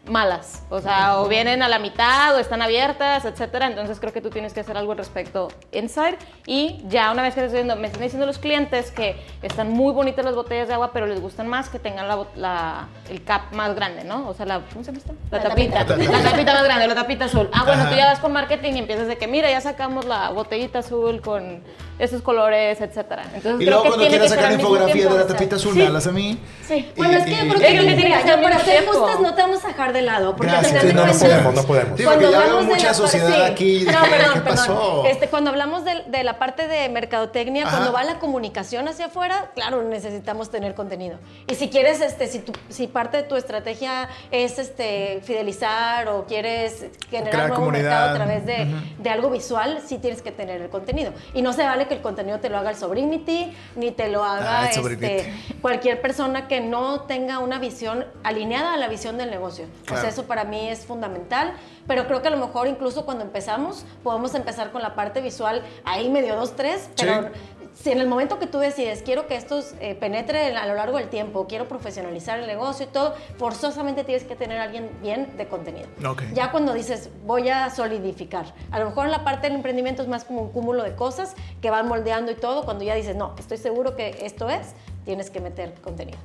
malas. 0.07 0.63
O 0.69 0.81
sea, 0.81 1.19
o 1.19 1.27
vienen 1.27 1.61
a 1.63 1.67
la 1.67 1.79
mitad 1.79 2.35
o 2.35 2.39
están 2.39 2.61
abiertas, 2.61 3.25
etcétera. 3.25 3.67
Entonces 3.67 3.99
creo 3.99 4.13
que 4.13 4.21
tú 4.21 4.29
tienes 4.29 4.53
que 4.53 4.61
hacer 4.61 4.77
algo 4.77 4.91
al 4.91 4.97
respecto 4.97 5.49
inside. 5.71 6.17
Y 6.45 6.83
ya 6.87 7.11
una 7.11 7.21
vez 7.21 7.35
que 7.35 7.45
estoy 7.45 7.63
me 7.63 7.87
están 7.87 8.01
diciendo 8.01 8.25
los 8.25 8.37
clientes 8.37 8.91
que 8.91 9.15
están 9.41 9.69
muy 9.69 9.93
bonitas 9.93 10.25
las 10.25 10.35
botellas 10.35 10.67
de 10.67 10.73
agua, 10.73 10.91
pero 10.93 11.05
les 11.05 11.21
gustan 11.21 11.47
más 11.47 11.69
que 11.69 11.79
tengan 11.79 12.07
la, 12.35 12.87
el 13.09 13.23
cap 13.23 13.53
más 13.53 13.75
grande, 13.75 14.03
¿no? 14.03 14.27
O 14.27 14.33
sea, 14.33 14.45
la, 14.45 14.61
¿cómo 14.73 14.83
se 14.83 14.91
llama 14.91 15.03
La, 15.31 15.41
tapita. 15.41 15.79
La 15.79 16.23
tapita 16.23 16.53
más 16.53 16.63
grande, 16.63 16.87
la 16.87 16.95
tapita 16.95 17.25
azul. 17.25 17.49
Ah, 17.53 17.63
bueno, 17.65 17.89
tú 17.89 17.95
ya 17.95 18.05
vas 18.05 18.19
con 18.19 18.33
marketing 18.33 18.73
y 18.73 18.79
empiezas 18.79 19.07
de 19.07 19.17
que, 19.17 19.27
mira, 19.27 19.49
ya 19.49 19.61
sacamos 19.61 20.05
la 20.05 20.29
botellita 20.29 20.79
azul 20.79 21.21
con 21.21 21.61
esos 21.99 22.21
colores, 22.21 22.79
etcétera. 22.79 23.23
Entonces, 23.33 23.61
y 23.61 23.65
luego 23.65 23.83
cuando 23.85 24.07
quieras 24.07 24.29
sacar 24.29 24.51
la 24.51 24.53
infografía 24.53 25.09
de 25.09 25.17
la 25.17 25.27
tapita 25.27 25.55
azul, 25.55 25.73
¿Sí? 25.73 25.81
a 25.81 26.11
mí. 26.11 26.37
Sí. 26.67 26.91
Bueno, 26.95 27.17
es 27.17 27.25
que 27.25 27.31
yo 27.31 27.53
creo 27.53 27.59
que, 27.59 27.67
que, 27.67 27.95
que, 27.95 28.23
que 28.23 28.37
para 28.37 28.59
ser 28.59 28.85
justas 28.85 29.19
no 29.19 29.33
te 29.33 29.41
vamos 29.41 29.63
a 29.65 29.67
dejar 29.69 29.93
de 29.93 29.96
lado. 30.01 30.35
Porque 30.35 30.51
Gracias. 30.51 30.83
Sí, 30.83 30.93
no, 30.93 31.05
no 31.05 31.13
podemos, 31.13 31.53
no 31.55 31.63
podemos. 31.63 31.99
Sí, 31.99 32.05
porque 32.05 32.31
ya 32.31 32.39
veo 32.39 32.61
mucha 32.61 32.93
sociedad 32.93 33.45
aquí. 33.45 33.85
No, 33.85 34.01
perdón, 34.09 34.33
¿Qué 34.33 34.41
pasó? 34.41 35.03
Este, 35.05 35.27
cuando 35.27 35.49
hablamos 35.49 35.85
de, 35.85 36.03
de, 36.07 36.23
la 36.23 36.39
parte 36.39 36.67
de 36.67 36.89
mercadotecnia, 36.89 37.63
cuando 37.69 37.91
va 37.91 38.03
la 38.03 38.19
comunicación 38.19 38.87
hacia 38.87 39.07
afuera, 39.07 39.51
claro, 39.55 39.83
necesitamos 39.83 40.49
tener 40.49 40.75
contenido. 40.75 41.17
Y 41.47 41.55
si 41.55 41.69
quieres, 41.69 42.01
este, 42.01 42.27
si, 42.27 42.39
tu, 42.39 42.53
si 42.69 42.87
parte 42.87 43.17
de 43.17 43.23
tu 43.23 43.35
estrategia 43.35 44.09
es 44.31 44.59
este, 44.59 45.21
fidelizar 45.23 46.07
o 46.09 46.25
quieres 46.25 46.85
generar 47.09 47.51
un 47.51 47.57
nuevo 47.57 47.71
mercado 47.71 48.11
a 48.11 48.13
través 48.13 48.45
de, 48.45 48.67
de 48.97 49.09
algo 49.09 49.29
visual, 49.29 49.81
sí 49.85 49.97
tienes 49.97 50.21
que 50.21 50.31
tener 50.31 50.61
el 50.61 50.69
contenido. 50.69 51.13
Y 51.33 51.41
no 51.41 51.53
se 51.53 51.63
vale 51.63 51.87
que 51.87 51.95
el 51.95 52.01
contenido 52.01 52.39
te 52.39 52.49
lo 52.49 52.57
haga 52.57 52.71
el 52.71 52.75
Sobrinity, 52.75 53.53
ni 53.75 53.91
te 53.91 54.09
lo 54.09 54.23
haga 54.23 54.63
ah, 54.63 54.69
este, 54.69 55.33
cualquier 55.61 56.01
persona 56.01 56.47
que 56.47 56.61
no 56.61 57.01
tenga 57.01 57.39
una 57.39 57.59
visión 57.59 58.05
alineada 58.23 58.73
a 58.73 58.77
la 58.77 58.87
visión 58.87 59.17
del 59.17 59.29
negocio. 59.31 59.65
O 59.91 59.97
sea, 59.97 60.09
eso 60.09 60.23
para 60.23 60.43
mí 60.43 60.67
es 60.67 60.85
fundamental, 60.85 61.53
pero 61.87 62.07
creo 62.07 62.21
que 62.21 62.27
a 62.27 62.31
lo 62.31 62.37
mejor 62.37 62.67
incluso 62.67 63.05
cuando 63.05 63.23
empezamos 63.23 63.85
podemos 64.03 64.35
empezar 64.35 64.71
con 64.71 64.81
la 64.81 64.95
parte 64.95 65.21
visual 65.21 65.61
ahí 65.85 66.09
medio 66.09 66.35
dos, 66.35 66.55
tres, 66.55 66.89
pero 66.97 67.29
si 67.73 67.91
en 67.91 67.99
el 67.99 68.07
momento 68.07 68.39
que 68.39 68.47
tú 68.47 68.57
decides, 68.57 69.03
quiero 69.03 69.27
que 69.27 69.35
esto 69.35 69.59
eh, 69.79 69.95
penetre 69.95 70.55
a 70.55 70.65
lo 70.65 70.73
largo 70.73 70.97
del 70.97 71.09
tiempo, 71.09 71.45
quiero 71.47 71.67
profesionalizar 71.67 72.39
el 72.39 72.47
negocio 72.47 72.87
y 72.87 72.89
todo, 72.89 73.13
forzosamente 73.37 74.03
tienes 74.03 74.23
que 74.23 74.35
tener 74.35 74.59
a 74.59 74.63
alguien 74.63 74.89
bien 75.01 75.37
de 75.37 75.47
contenido. 75.47 75.87
Ya 76.33 76.51
cuando 76.51 76.73
dices, 76.73 77.09
voy 77.25 77.49
a 77.49 77.69
solidificar, 77.69 78.53
a 78.71 78.79
lo 78.79 78.85
mejor 78.85 79.05
en 79.05 79.11
la 79.11 79.23
parte 79.23 79.47
del 79.47 79.55
emprendimiento 79.55 80.01
es 80.01 80.07
más 80.07 80.23
como 80.23 80.41
un 80.41 80.51
cúmulo 80.51 80.83
de 80.83 80.95
cosas 80.95 81.35
que 81.61 81.69
van 81.69 81.87
moldeando 81.87 82.31
y 82.31 82.35
todo, 82.35 82.65
cuando 82.65 82.83
ya 82.83 82.95
dices, 82.95 83.15
no, 83.15 83.35
estoy 83.37 83.57
seguro 83.57 83.95
que 83.95 84.17
esto 84.21 84.49
es, 84.49 84.73
tienes 85.05 85.29
que 85.29 85.39
meter 85.39 85.73
contenido. 85.81 86.17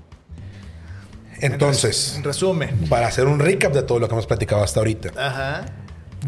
Entonces, 1.43 2.15
en 2.17 2.25
resumen, 2.25 2.87
para 2.89 3.09
hacer 3.09 3.27
un 3.27 3.41
recap 3.41 3.73
de 3.73 3.83
todo 3.83 3.99
lo 3.99 4.07
que 4.07 4.15
hemos 4.15 4.27
platicado 4.27 4.63
hasta 4.63 4.79
ahorita. 4.81 5.67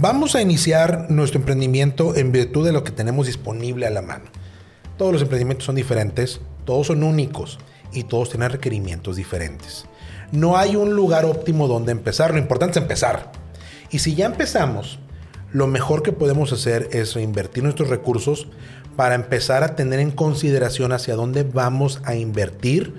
Vamos 0.01 0.35
a 0.35 0.43
iniciar 0.43 1.07
nuestro 1.09 1.39
emprendimiento 1.39 2.17
en 2.17 2.33
virtud 2.33 2.67
de 2.67 2.73
lo 2.73 2.83
que 2.83 2.91
tenemos 2.91 3.27
disponible 3.27 3.87
a 3.87 3.91
la 3.91 4.03
mano. 4.03 4.25
Todos 4.99 5.13
los 5.13 5.23
emprendimientos 5.23 5.67
son 5.67 5.77
diferentes, 5.77 6.41
todos 6.65 6.89
son 6.89 7.05
únicos 7.05 7.61
y 7.93 8.03
todos 8.03 8.31
tienen 8.31 8.51
requerimientos 8.51 9.15
diferentes. 9.15 9.87
No 10.33 10.57
hay 10.57 10.75
un 10.75 10.95
lugar 10.95 11.25
óptimo 11.25 11.69
donde 11.69 11.93
empezar, 11.93 12.33
lo 12.33 12.39
importante 12.39 12.79
es 12.79 12.83
empezar. 12.83 13.31
Y 13.91 14.01
si 14.01 14.17
ya 14.17 14.27
empezamos, 14.27 14.99
lo 15.53 15.69
mejor 15.69 16.03
que 16.03 16.11
podemos 16.11 16.53
hacer 16.53 16.89
es 16.91 17.15
invertir 17.15 17.63
nuestros 17.63 17.89
recursos 17.89 18.49
para 18.97 19.15
empezar 19.15 19.63
a 19.63 19.77
tener 19.77 20.01
en 20.01 20.11
consideración 20.11 20.91
hacia 20.91 21.15
dónde 21.15 21.45
vamos 21.45 22.01
a 22.05 22.17
invertir 22.17 22.95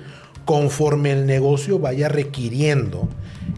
conforme 0.45 1.11
el 1.11 1.25
negocio 1.25 1.79
vaya 1.79 2.07
requiriendo 2.07 3.09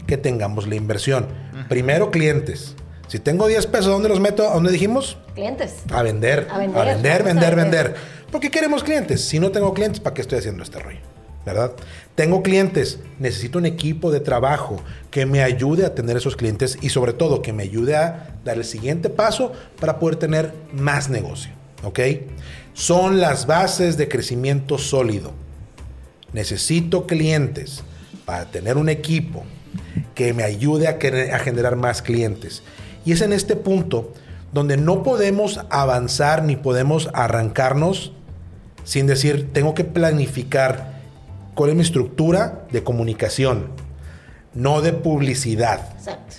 que 0.06 0.16
tengamos 0.16 0.66
la 0.66 0.74
inversión. 0.74 1.26
Primero 1.68 2.10
clientes. 2.10 2.74
Si 3.08 3.18
tengo 3.18 3.46
10 3.46 3.66
pesos, 3.66 3.86
¿dónde 3.86 4.08
los 4.08 4.20
meto? 4.20 4.48
¿A 4.48 4.54
dónde 4.54 4.70
dijimos? 4.70 5.16
Clientes. 5.34 5.76
A 5.90 6.02
vender. 6.02 6.46
A 6.50 6.58
vender, 6.58 6.80
a 6.80 6.84
vender, 6.84 7.22
vender, 7.22 7.56
vender. 7.56 7.94
¿Por 8.30 8.40
qué 8.40 8.50
queremos 8.50 8.84
clientes? 8.84 9.24
Si 9.24 9.38
no 9.40 9.50
tengo 9.50 9.72
clientes, 9.72 10.00
¿para 10.00 10.12
qué 10.12 10.20
estoy 10.20 10.38
haciendo 10.38 10.62
este 10.62 10.78
rollo? 10.78 10.98
¿Verdad? 11.46 11.72
Tengo 12.14 12.42
clientes, 12.42 12.98
necesito 13.18 13.58
un 13.58 13.64
equipo 13.64 14.10
de 14.10 14.20
trabajo 14.20 14.82
que 15.10 15.24
me 15.24 15.42
ayude 15.42 15.86
a 15.86 15.94
tener 15.94 16.18
esos 16.18 16.36
clientes 16.36 16.76
y 16.82 16.90
sobre 16.90 17.14
todo 17.14 17.40
que 17.40 17.54
me 17.54 17.62
ayude 17.62 17.96
a 17.96 18.38
dar 18.44 18.58
el 18.58 18.64
siguiente 18.64 19.08
paso 19.08 19.52
para 19.80 19.98
poder 19.98 20.16
tener 20.16 20.52
más 20.72 21.08
negocio. 21.08 21.52
¿Ok? 21.84 22.00
Son 22.74 23.20
las 23.20 23.46
bases 23.46 23.96
de 23.96 24.08
crecimiento 24.08 24.76
sólido. 24.76 25.32
Necesito 26.32 27.06
clientes 27.06 27.82
para 28.24 28.46
tener 28.46 28.76
un 28.76 28.88
equipo 28.88 29.44
que 30.14 30.32
me 30.32 30.44
ayude 30.44 30.88
a, 30.88 30.98
a 31.34 31.38
generar 31.38 31.76
más 31.76 32.02
clientes. 32.02 32.62
Y 33.04 33.12
es 33.12 33.20
en 33.20 33.32
este 33.32 33.56
punto 33.56 34.12
donde 34.52 34.76
no 34.76 35.02
podemos 35.02 35.60
avanzar 35.70 36.42
ni 36.42 36.56
podemos 36.56 37.08
arrancarnos 37.12 38.12
sin 38.84 39.06
decir, 39.06 39.50
tengo 39.52 39.74
que 39.74 39.84
planificar 39.84 40.98
cuál 41.54 41.70
es 41.70 41.76
mi 41.76 41.82
estructura 41.82 42.66
de 42.72 42.82
comunicación. 42.82 43.68
no 44.54 44.80
de 44.80 44.94
publicidad. 44.94 45.92
Exacto. 45.98 46.36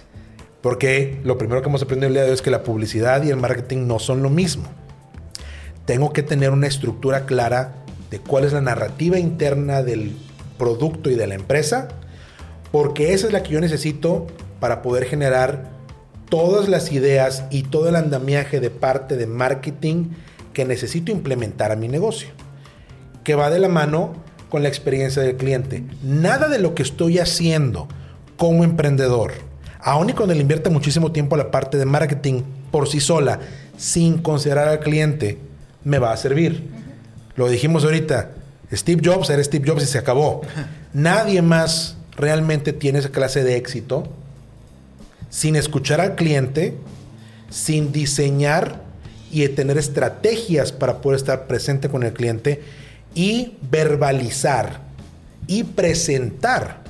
Porque 0.61 1.21
lo 1.23 1.37
primero 1.37 1.61
que 1.61 1.69
hemos 1.69 1.83
aprendido 1.83 2.07
el 2.07 2.13
día 2.13 2.23
de 2.23 2.29
hoy 2.29 2.33
es 2.33 2.41
que 2.41 2.49
la 2.49 2.63
publicidad 2.63 3.23
y 3.23 3.29
el 3.29 3.37
marketing 3.37 3.85
no 3.85 3.99
son 3.99 4.23
lo 4.23 4.29
mismo. 4.29 4.63
Tengo 5.85 6.11
que 6.11 6.23
tener 6.23 6.49
una 6.49 6.67
estructura 6.67 7.25
clara 7.25 7.75
de 8.11 8.19
cuál 8.19 8.43
es 8.43 8.53
la 8.53 8.61
narrativa 8.61 9.19
interna 9.19 9.83
del 9.83 10.15
producto 10.57 11.09
y 11.09 11.15
de 11.15 11.27
la 11.27 11.35
empresa, 11.35 11.87
porque 12.71 13.13
esa 13.13 13.27
es 13.27 13.33
la 13.33 13.43
que 13.43 13.51
yo 13.51 13.61
necesito 13.61 14.27
para 14.59 14.81
poder 14.81 15.05
generar 15.05 15.71
todas 16.29 16.69
las 16.69 16.91
ideas 16.91 17.45
y 17.49 17.63
todo 17.63 17.89
el 17.89 17.95
andamiaje 17.95 18.59
de 18.59 18.69
parte 18.69 19.17
de 19.17 19.25
marketing 19.25 20.09
que 20.53 20.65
necesito 20.65 21.11
implementar 21.11 21.71
a 21.71 21.75
mi 21.75 21.87
negocio, 21.87 22.29
que 23.23 23.35
va 23.35 23.49
de 23.49 23.59
la 23.59 23.69
mano 23.69 24.13
con 24.49 24.63
la 24.63 24.69
experiencia 24.69 25.21
del 25.21 25.37
cliente. 25.37 25.83
Nada 26.03 26.47
de 26.47 26.59
lo 26.59 26.75
que 26.75 26.83
estoy 26.83 27.19
haciendo 27.19 27.87
como 28.37 28.63
emprendedor, 28.63 29.33
aun 29.79 30.09
y 30.09 30.13
cuando 30.13 30.33
le 30.33 30.41
invierta 30.41 30.69
muchísimo 30.69 31.11
tiempo 31.11 31.35
a 31.35 31.39
la 31.39 31.51
parte 31.51 31.77
de 31.77 31.85
marketing 31.85 32.43
por 32.71 32.87
sí 32.87 32.99
sola, 32.99 33.39
sin 33.77 34.19
considerar 34.19 34.67
al 34.67 34.79
cliente, 34.79 35.37
me 35.83 35.99
va 35.99 36.11
a 36.11 36.17
servir. 36.17 36.78
Lo 37.39 37.47
dijimos 37.47 37.85
ahorita, 37.85 38.31
Steve 38.69 39.01
Jobs 39.01 39.29
era 39.29 39.41
Steve 39.41 39.65
Jobs 39.65 39.83
y 39.83 39.85
se 39.85 39.97
acabó. 39.97 40.41
Nadie 40.91 41.41
más 41.41 41.95
realmente 42.17 42.73
tiene 42.73 42.99
esa 42.99 43.11
clase 43.11 43.45
de 43.45 43.55
éxito 43.55 44.09
sin 45.29 45.55
escuchar 45.55 46.01
al 46.01 46.15
cliente, 46.15 46.75
sin 47.49 47.93
diseñar 47.93 48.81
y 49.31 49.47
tener 49.47 49.77
estrategias 49.77 50.73
para 50.73 50.99
poder 50.99 51.15
estar 51.15 51.47
presente 51.47 51.87
con 51.87 52.03
el 52.03 52.11
cliente 52.11 52.61
y 53.15 53.53
verbalizar 53.71 54.81
y 55.47 55.63
presentar 55.63 56.81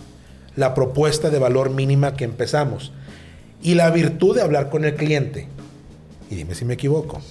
la 0.56 0.74
propuesta 0.74 1.30
de 1.30 1.38
valor 1.38 1.70
mínima 1.70 2.16
que 2.16 2.24
empezamos. 2.24 2.92
Y 3.62 3.76
la 3.76 3.92
virtud 3.92 4.36
de 4.36 4.42
hablar 4.42 4.72
con 4.72 4.84
el 4.84 4.96
cliente, 4.96 5.48
y 6.32 6.34
dime 6.34 6.56
si 6.56 6.66
me 6.66 6.74
equivoco, 6.74 7.22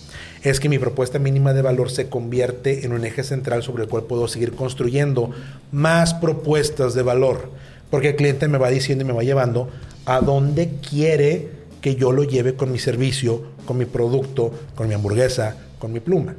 es 0.43 0.61
que 0.61 0.69
mi 0.69 0.79
propuesta 0.79 1.19
mínima 1.19 1.53
de 1.53 1.63
valor 1.63 1.91
se 1.91 2.09
convierte 2.09 2.85
en 2.85 2.93
un 2.93 3.05
eje 3.05 3.23
central 3.25 3.63
sobre 3.63 3.85
el 3.85 3.89
cual 3.89 4.05
puedo 4.05 4.29
seguir 4.29 4.53
construyendo 4.53 5.31
más 5.73 6.15
propuestas 6.15 6.95
de 6.95 7.03
valor, 7.03 7.51
porque 7.91 8.11
el 8.11 8.17
cliente 8.17 8.49
me 8.49 8.59
va 8.59 8.69
diciendo 8.71 9.05
y 9.05 9.07
me 9.07 9.13
va 9.13 9.23
llevando 9.23 9.69
a 10.07 10.21
dónde 10.21 10.71
quiere 10.89 11.49
que 11.81 11.97
yo 11.97 12.13
lo 12.13 12.25
lleve 12.25 12.55
con 12.55 12.73
mi 12.73 12.79
servicio, 12.79 13.45
con 13.65 13.79
mi 13.79 13.85
producto, 13.85 14.53
con 14.75 14.89
mi 14.89 14.95
hamburguesa, 14.95 15.57
con 15.79 15.93
mi 15.93 16.01
pluma. 16.01 16.35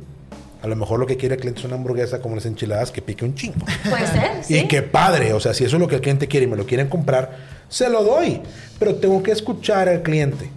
A 0.61 0.67
lo 0.67 0.75
mejor 0.75 0.99
lo 0.99 1.05
que 1.05 1.15
quiere 1.15 1.35
el 1.35 1.41
cliente 1.41 1.61
es 1.61 1.65
una 1.65 1.75
hamburguesa 1.75 2.19
como 2.19 2.35
las 2.35 2.45
enchiladas 2.45 2.91
que 2.91 3.01
pique 3.01 3.23
un 3.23 3.33
chingo. 3.35 3.65
Puede 3.89 4.07
ser, 4.07 4.43
sí. 4.43 4.57
Y 4.57 4.67
qué 4.67 4.81
padre, 4.81 5.31
o 5.33 5.39
sea, 5.39 5.53
si 5.53 5.63
eso 5.63 5.77
es 5.77 5.79
lo 5.79 5.87
que 5.87 5.95
el 5.95 6.01
cliente 6.01 6.27
quiere 6.27 6.45
y 6.45 6.49
me 6.49 6.57
lo 6.57 6.65
quieren 6.65 6.89
comprar, 6.89 7.37
se 7.69 7.89
lo 7.89 8.03
doy. 8.03 8.41
Pero 8.77 8.95
tengo 8.95 9.23
que 9.23 9.31
escuchar 9.31 9.87
al 9.87 10.01
cliente. 10.01 10.49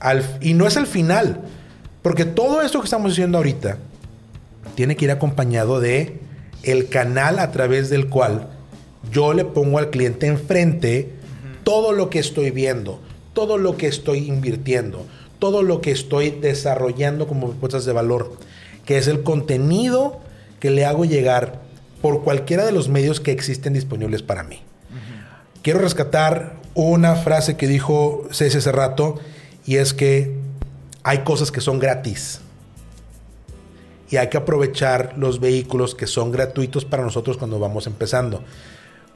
Al- 0.00 0.22
y 0.42 0.52
no 0.54 0.66
es 0.66 0.76
al 0.76 0.86
final, 0.86 1.40
porque 2.02 2.24
todo 2.24 2.62
esto 2.62 2.80
que 2.80 2.86
estamos 2.86 3.12
haciendo 3.12 3.38
ahorita 3.38 3.78
tiene 4.74 4.96
que 4.96 5.06
ir 5.06 5.10
acompañado 5.10 5.80
de 5.80 6.18
el 6.62 6.88
canal 6.88 7.38
a 7.38 7.50
través 7.50 7.90
del 7.90 8.08
cual 8.08 8.48
yo 9.12 9.32
le 9.32 9.44
pongo 9.44 9.78
al 9.78 9.90
cliente 9.90 10.26
enfrente 10.26 11.12
todo 11.64 11.92
lo 11.92 12.10
que 12.10 12.18
estoy 12.18 12.50
viendo, 12.50 13.00
todo 13.32 13.58
lo 13.58 13.76
que 13.76 13.86
estoy 13.86 14.28
invirtiendo, 14.28 15.06
todo 15.38 15.62
lo 15.62 15.80
que 15.80 15.90
estoy 15.90 16.30
desarrollando 16.30 17.26
como 17.26 17.48
propuestas 17.48 17.84
de 17.84 17.92
valor, 17.92 18.32
que 18.84 18.98
es 18.98 19.06
el 19.06 19.22
contenido 19.22 20.20
que 20.60 20.70
le 20.70 20.84
hago 20.84 21.04
llegar 21.04 21.60
por 22.02 22.22
cualquiera 22.22 22.64
de 22.64 22.72
los 22.72 22.88
medios 22.88 23.20
que 23.20 23.32
existen 23.32 23.72
disponibles 23.72 24.22
para 24.22 24.42
mí. 24.42 24.62
Quiero 25.62 25.80
rescatar 25.80 26.56
una 26.74 27.16
frase 27.16 27.56
que 27.56 27.66
dijo 27.66 28.26
Ceci 28.30 28.58
hace 28.58 28.72
rato 28.72 29.16
y 29.66 29.76
es 29.76 29.92
que 29.92 30.34
hay 31.02 31.18
cosas 31.18 31.50
que 31.50 31.60
son 31.60 31.78
gratis 31.78 32.40
y 34.10 34.16
hay 34.16 34.28
que 34.28 34.36
aprovechar 34.36 35.14
los 35.16 35.40
vehículos 35.40 35.94
que 35.94 36.06
son 36.06 36.32
gratuitos 36.32 36.84
para 36.84 37.02
nosotros 37.02 37.36
cuando 37.36 37.58
vamos 37.58 37.86
empezando. 37.86 38.42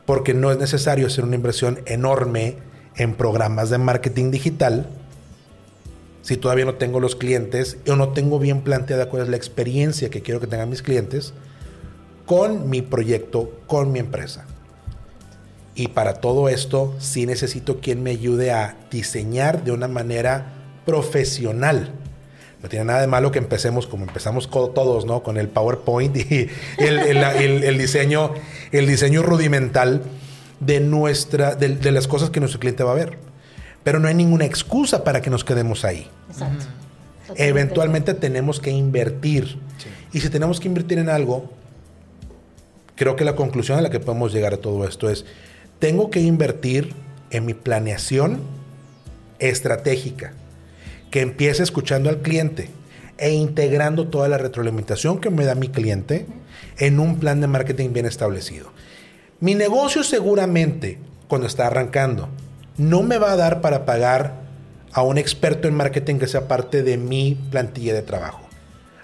Porque 0.07 0.35
no 0.35 0.51
es 0.51 0.59
necesario 0.59 1.07
hacer 1.07 1.25
una 1.25 1.37
inversión 1.37 1.81
enorme 1.87 2.59
en 2.97 3.15
programas 3.15 3.71
de 3.71 3.79
marketing 3.79 4.31
digital 4.31 4.87
si 6.23 6.37
todavía 6.37 6.65
no 6.65 6.75
tengo 6.75 7.01
los 7.01 7.17
clientes 7.17 7.79
o 7.89 7.97
no 7.97 8.11
tengo 8.11 8.39
bien 8.39 8.61
planteada 8.63 9.09
cuál 9.09 9.25
es 9.25 9.29
la 9.29 9.37
experiencia 9.37 10.09
que 10.09 10.23
quiero 10.23 10.41
que 10.41 10.47
tengan 10.47 10.71
mis 10.71 10.83
clientes 10.83 11.35
con 12.27 12.71
mi 12.71 12.81
proyecto, 12.81 13.51
con 13.67 13.91
mi 13.93 13.99
empresa. 13.99 14.47
Y 15.75 15.89
para 15.89 16.15
todo 16.15 16.49
esto 16.49 16.95
sí 16.99 17.27
necesito 17.27 17.81
quien 17.81 18.03
me 18.03 18.11
ayude 18.11 18.53
a 18.53 18.77
diseñar 18.91 19.65
de 19.65 19.73
una 19.73 19.89
manera 19.89 20.62
profesional. 20.85 21.91
No 22.63 22.69
tiene 22.69 22.85
nada 22.85 23.01
de 23.01 23.07
malo 23.09 23.33
que 23.33 23.39
empecemos 23.39 23.87
como 23.87 24.05
empezamos 24.05 24.49
todos, 24.51 25.05
¿no? 25.05 25.23
Con 25.23 25.37
el 25.37 25.49
PowerPoint 25.49 26.17
y 26.17 26.49
el, 26.79 26.99
el- 27.01 27.17
el- 27.25 27.65
el 27.65 27.79
diseño, 27.79 28.33
el 28.71 28.87
diseño 28.87 29.23
rudimental 29.23 30.03
de, 30.61 30.79
nuestra, 30.81 31.57
de, 31.57 31.71
de 31.71 31.91
las 31.91 32.07
cosas 32.07 32.31
que 32.31 32.39
nuestro 32.39 32.61
cliente 32.61 32.85
va 32.85 32.93
a 32.93 32.95
ver. 32.95 33.19
Pero 33.83 33.99
no 33.99 34.07
hay 34.07 34.15
ninguna 34.15 34.45
excusa 34.45 35.03
para 35.03 35.21
que 35.21 35.29
nos 35.31 35.45
quedemos 35.45 35.85
ahí. 35.85 36.09
Exacto. 36.31 36.65
Totalmente. 37.27 37.49
Eventualmente 37.49 38.15
tenemos 38.15 38.61
que 38.61 38.71
invertir. 38.71 39.59
Y 40.13 40.21
si 40.21 40.29
tenemos 40.31 40.61
que 40.61 40.69
invertir 40.69 40.99
en 40.99 41.09
algo, 41.09 41.51
creo 42.95 43.17
que 43.17 43.25
la 43.25 43.35
conclusión 43.35 43.77
a 43.79 43.81
la 43.83 43.91
que 43.91 43.99
podemos 43.99 44.33
llegar 44.33 44.55
a 44.55 44.59
todo 44.59 44.87
esto 44.87 45.11
es, 45.11 45.25
tengo 45.81 46.11
que 46.11 46.21
invertir 46.21 46.93
en 47.31 47.45
mi 47.45 47.55
planeación 47.55 48.41
estratégica, 49.41 50.35
que 51.13 51.21
empiece 51.21 51.63
escuchando 51.63 52.09
al 52.09 52.23
cliente 52.23 52.71
e 53.19 53.33
integrando 53.33 54.09
toda 54.09 54.29
la 54.29 54.39
retroalimentación 54.39 55.21
que 55.21 55.29
me 55.29 55.45
da 55.45 55.55
mi 55.55 55.69
cliente 55.69 56.27
en 56.79 56.99
un 56.99 57.21
plan 57.21 57.41
de 57.43 57.47
marketing 57.47 57.93
bien 57.93 58.07
establecido. 58.07 58.73
Mi 59.39 59.55
negocio 59.55 60.05
seguramente, 60.05 60.99
cuando 61.29 61.47
está 61.47 61.67
arrancando, 61.67 62.31
no 62.79 63.03
me 63.03 63.19
va 63.19 63.33
a 63.33 63.37
dar 63.37 63.61
para 63.61 63.85
pagar 63.85 64.41
a 64.91 65.03
un 65.03 65.19
experto 65.19 65.69
en 65.69 65.75
marketing 65.75 66.17
que 66.17 66.27
sea 66.27 66.49
parte 66.49 66.83
de 66.83 66.97
mi 66.97 67.39
plantilla 67.51 67.93
de 67.93 68.03
trabajo. 68.03 68.49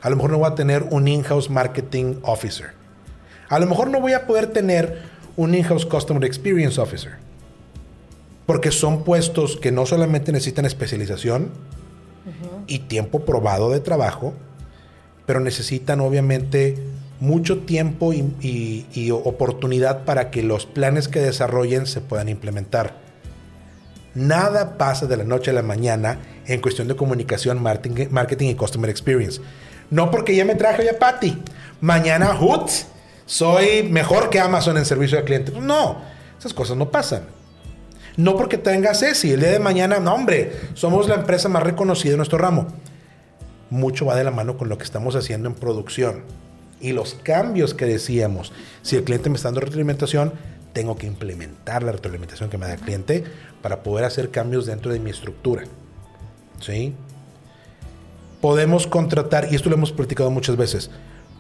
A 0.01 0.09
lo 0.09 0.17
mejor 0.17 0.31
no 0.31 0.39
voy 0.39 0.51
a 0.51 0.55
tener 0.55 0.85
un 0.91 1.09
in-house 1.09 1.51
marketing 1.51 2.21
officer. 2.23 2.71
A 3.51 3.59
lo 3.59 3.67
mejor 3.67 3.91
no 3.91 4.01
voy 4.01 4.15
a 4.15 4.27
poder 4.27 4.47
tener 4.47 5.03
un 5.37 5.55
in-house 5.55 5.85
customer 5.85 6.25
experience 6.25 6.81
officer. 6.81 7.17
Porque 8.47 8.71
son 8.71 9.05
puestos 9.05 9.59
que 9.59 9.73
no 9.73 9.85
solamente 9.85 10.33
necesitan 10.33 10.65
especialización 10.65 11.51
y 12.67 12.81
tiempo 12.81 13.21
probado 13.21 13.71
de 13.71 13.81
trabajo, 13.81 14.35
pero 15.27 15.41
necesitan 15.41 16.01
obviamente 16.01 16.77
mucho 17.21 17.59
tiempo 17.59 18.13
y, 18.13 19.11
oportunidad 19.11 20.05
para 20.05 20.31
que 20.31 20.43
los 20.43 20.67
planes 20.67 21.09
que 21.09 21.21
desarrollen 21.21 21.87
se 21.87 22.01
puedan 22.01 22.29
implementar. 22.29 22.95
Nada 24.15 24.79
pasa 24.79 25.07
de 25.07 25.17
la 25.17 25.25
noche 25.25 25.51
a 25.51 25.55
la 25.55 25.63
mañana 25.63 26.19
en 26.47 26.61
cuestión 26.61 26.89
de 26.89 26.97
comunicación, 26.97 27.63
marketing, 27.63 28.09
marketing 28.11 28.49
y 28.49 28.55
customer 28.55 28.91
experience. 28.91 29.41
No 29.91 30.11
porque 30.11 30.35
ya 30.35 30.45
me 30.45 30.55
traje 30.55 30.85
ya 30.85 30.99
Patty. 30.99 31.39
Mañana, 31.81 32.37
hut, 32.39 32.71
soy 33.27 33.83
mejor 33.85 34.31
que 34.31 34.41
Amazon 34.41 34.77
en 34.77 34.85
servicio 34.85 35.19
al 35.19 35.25
cliente. 35.25 35.53
No, 35.61 35.99
esas 36.39 36.53
cosas 36.53 36.77
no 36.77 36.91
pasan. 36.91 37.38
No 38.19 38.37
porque 38.37 38.59
tenga 38.59 38.95
Ceci, 38.95 39.31
el 39.31 39.39
día 39.39 39.53
de 39.53 39.61
mañana, 39.61 40.01
no 40.01 40.13
hombre, 40.13 40.51
somos 40.75 41.07
la 41.07 41.15
empresa 41.15 41.49
más 41.49 41.63
reconocida 41.63 42.15
en 42.15 42.17
nuestro 42.17 42.37
ramo. 42.37 42.67
Mucho 43.71 44.07
va 44.07 44.17
de 44.17 44.25
la 44.25 44.33
mano 44.33 44.59
con 44.59 44.69
lo 44.69 44.77
que 44.77 44.83
estamos 44.83 45.15
haciendo 45.15 45.49
en 45.49 45.55
producción. 45.55 46.25
Y 46.81 46.91
los 46.91 47.15
cambios 47.15 47.75
que 47.75 47.85
decíamos, 47.85 48.53
si 48.83 48.97
el 48.97 49.05
cliente 49.05 49.31
me 49.31 49.37
está 49.37 49.47
dando 49.47 49.61
retroalimentación, 49.61 50.33
tengo 50.73 50.97
que 50.97 51.07
implementar 51.07 51.85
la 51.85 51.93
retroalimentación 51.93 52.51
que 52.51 52.59
me 52.59 52.67
da 52.67 52.75
el 52.75 52.81
cliente 52.81 53.23
para 53.63 53.85
poder 53.85 54.05
hacer 54.05 54.33
cambios 54.33 54.67
dentro 54.67 54.93
de 54.93 54.99
mi 54.99 55.11
estructura. 55.11 55.63
¿Sí? 56.61 56.95
Podemos 58.41 58.89
contratar, 58.89 59.47
y 59.49 59.55
esto 59.55 59.69
lo 59.69 59.77
hemos 59.77 59.93
platicado 59.93 60.33
muchas 60.33 60.57
veces, 60.57 60.91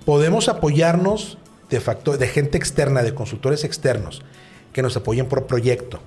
podemos 0.04 0.48
apoyarnos 0.48 1.38
de, 1.70 1.82
de 2.18 2.28
gente 2.28 2.56
externa, 2.56 3.02
de 3.02 3.14
consultores 3.14 3.64
externos, 3.64 4.22
que 4.72 4.82
nos 4.82 4.96
apoyen 4.96 5.26
por 5.26 5.48
proyecto. 5.48 5.98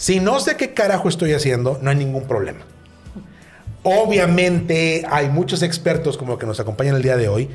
Si 0.00 0.18
no 0.18 0.40
sé 0.40 0.56
qué 0.56 0.72
carajo 0.72 1.10
estoy 1.10 1.34
haciendo, 1.34 1.78
no 1.82 1.90
hay 1.90 1.96
ningún 1.96 2.22
problema. 2.22 2.60
Obviamente 3.82 5.04
hay 5.10 5.28
muchos 5.28 5.62
expertos 5.62 6.16
como 6.16 6.38
que 6.38 6.46
nos 6.46 6.58
acompañan 6.58 6.96
el 6.96 7.02
día 7.02 7.18
de 7.18 7.28
hoy 7.28 7.50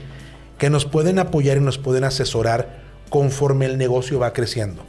que 0.59 0.69
nos 0.69 0.85
pueden 0.85 1.17
apoyar 1.17 1.57
y 1.57 1.61
nos 1.61 1.79
pueden 1.79 2.03
asesorar 2.03 2.83
conforme 3.09 3.65
el 3.65 3.79
negocio 3.79 4.19
va 4.19 4.31
creciendo. 4.31 4.83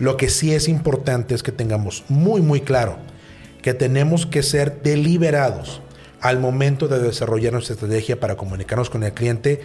Lo 0.00 0.16
que 0.16 0.28
sí 0.28 0.52
es 0.52 0.66
importante 0.66 1.36
es 1.36 1.44
que 1.44 1.52
tengamos 1.52 2.02
muy 2.08 2.40
muy 2.40 2.60
claro 2.60 2.96
que 3.62 3.72
tenemos 3.72 4.26
que 4.26 4.42
ser 4.42 4.82
deliberados 4.82 5.82
al 6.20 6.40
momento 6.40 6.88
de 6.88 6.98
desarrollar 6.98 7.52
nuestra 7.52 7.74
estrategia 7.74 8.18
para 8.18 8.36
comunicarnos 8.36 8.90
con 8.90 9.04
el 9.04 9.12
cliente 9.12 9.60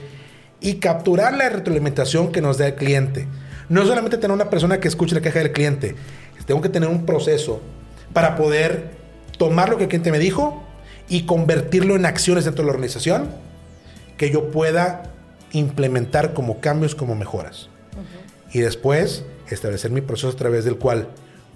y 0.60 0.76
capturar 0.76 1.36
la 1.36 1.50
retroalimentación 1.50 2.32
que 2.32 2.42
nos 2.42 2.60
da 2.60 2.68
el 2.68 2.76
cliente. 2.76 3.28
No 3.68 3.84
solamente 3.84 4.18
tener 4.18 4.36
una 4.36 4.52
persona 4.52 4.80
que 4.80 4.88
escuche 4.88 5.16
la 5.16 5.22
queja 5.22 5.39
del 5.39 5.54
cliente, 5.54 5.96
Tengo 6.46 6.62
que 6.62 6.70
tener 6.70 6.89
un 6.89 7.06
proceso 7.06 7.62
para 8.14 8.36
poder 8.36 8.92
tomar 9.38 9.70
lo 9.70 9.78
que 9.78 9.84
el 9.84 9.89
cliente 9.89 10.12
me 10.12 10.20
dijo 10.20 10.64
y 11.10 11.26
convertirlo 11.26 11.96
en 11.96 12.06
acciones 12.06 12.46
dentro 12.46 12.64
de 12.64 12.68
la 12.68 12.74
organización 12.74 13.30
que 14.18 14.30
yo 14.32 14.52
pueda 14.52 15.04
implementar 15.52 16.34
como 16.34 16.60
cambios, 16.60 16.96
como 16.96 17.16
mejoras. 17.16 17.70
Y 18.54 18.60
después 18.60 19.24
establecer 19.50 19.92
mi 19.92 20.02
proceso 20.02 20.30
a 20.30 20.36
través 20.36 20.64
del 20.64 20.78
cual, 20.78 21.08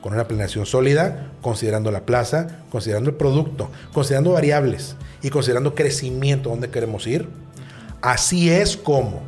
con 0.02 0.14
una 0.14 0.28
planeación 0.28 0.66
sólida, 0.66 1.32
considerando 1.42 1.92
la 1.92 2.02
plaza, 2.02 2.60
considerando 2.70 3.10
el 3.10 3.16
producto, 3.16 3.70
considerando 3.94 4.32
variables 4.32 4.96
y 5.22 5.30
considerando 5.30 5.76
crecimiento, 5.76 6.50
dónde 6.50 6.70
queremos 6.70 7.08
ir, 7.08 7.28
así 8.02 8.50
es 8.50 8.78
como 8.78 9.22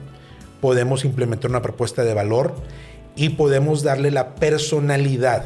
podemos 0.61 1.05
implementar 1.05 1.49
una 1.49 1.61
propuesta 1.61 2.03
de 2.03 2.13
valor 2.13 2.55
y 3.17 3.29
podemos 3.29 3.83
darle 3.83 4.11
la 4.11 4.35
personalidad 4.35 5.45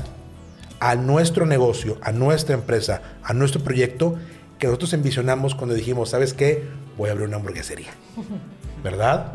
a 0.80 0.96
nuestro 0.96 1.46
negocio, 1.46 1.98
a 2.02 2.12
nuestra 2.12 2.54
empresa, 2.54 3.02
a 3.24 3.34
nuestro 3.34 3.62
proyecto 3.62 4.16
que 4.60 4.68
nosotros 4.68 4.94
envisionamos 4.94 5.56
cuando 5.56 5.74
dijimos, 5.74 6.10
¿sabes 6.10 6.34
qué? 6.34 6.68
Voy 6.98 7.10
a 7.10 7.14
abrir 7.14 7.28
una 7.28 7.38
hamburguesería. 7.38 7.92
¿Verdad? 8.84 9.32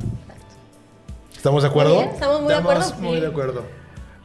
¿Estamos 1.35 1.63
de 1.63 1.69
acuerdo? 1.69 2.03
estamos 2.03 2.43
muy 2.43 2.53
de 2.53 2.59
acuerdo. 2.59 2.95
Muy 3.01 3.21
de 3.21 3.27
acuerdo. 3.27 3.65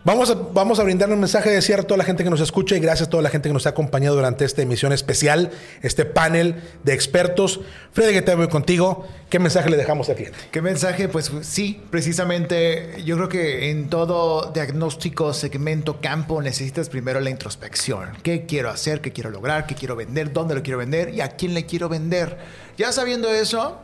Vamos 0.03 0.31
a, 0.31 0.33
vamos 0.33 0.79
a 0.79 0.83
brindarle 0.83 1.13
un 1.13 1.21
mensaje 1.21 1.51
de 1.51 1.61
cierre 1.61 1.83
a 1.83 1.85
toda 1.85 1.99
la 1.99 2.03
gente 2.03 2.23
que 2.23 2.31
nos 2.31 2.41
escucha 2.41 2.75
y 2.75 2.79
gracias 2.79 3.07
a 3.07 3.09
toda 3.11 3.21
la 3.21 3.29
gente 3.29 3.49
que 3.49 3.53
nos 3.53 3.67
ha 3.67 3.69
acompañado 3.69 4.15
durante 4.15 4.45
esta 4.45 4.63
emisión 4.63 4.93
especial, 4.93 5.51
este 5.83 6.05
panel 6.05 6.55
de 6.83 6.93
expertos. 6.93 7.59
Freddy, 7.91 8.13
que 8.13 8.23
te 8.23 8.33
voy 8.33 8.47
contigo. 8.47 9.05
¿Qué 9.29 9.37
mensaje 9.37 9.69
le 9.69 9.77
dejamos 9.77 10.09
al 10.09 10.15
cliente? 10.15 10.39
¿Qué 10.51 10.59
mensaje? 10.63 11.07
Pues 11.07 11.31
sí, 11.41 11.83
precisamente 11.91 13.03
yo 13.05 13.15
creo 13.15 13.29
que 13.29 13.69
en 13.69 13.89
todo 13.89 14.51
diagnóstico, 14.51 15.35
segmento, 15.35 16.01
campo, 16.01 16.41
necesitas 16.41 16.89
primero 16.89 17.19
la 17.19 17.29
introspección. 17.29 18.09
¿Qué 18.23 18.47
quiero 18.47 18.71
hacer? 18.71 19.01
¿Qué 19.01 19.11
quiero 19.11 19.29
lograr? 19.29 19.67
¿Qué 19.67 19.75
quiero 19.75 19.95
vender? 19.95 20.33
¿Dónde 20.33 20.55
lo 20.55 20.63
quiero 20.63 20.79
vender? 20.79 21.13
¿Y 21.13 21.21
a 21.21 21.29
quién 21.29 21.53
le 21.53 21.67
quiero 21.67 21.89
vender? 21.89 22.39
Ya 22.75 22.91
sabiendo 22.91 23.31
eso, 23.31 23.79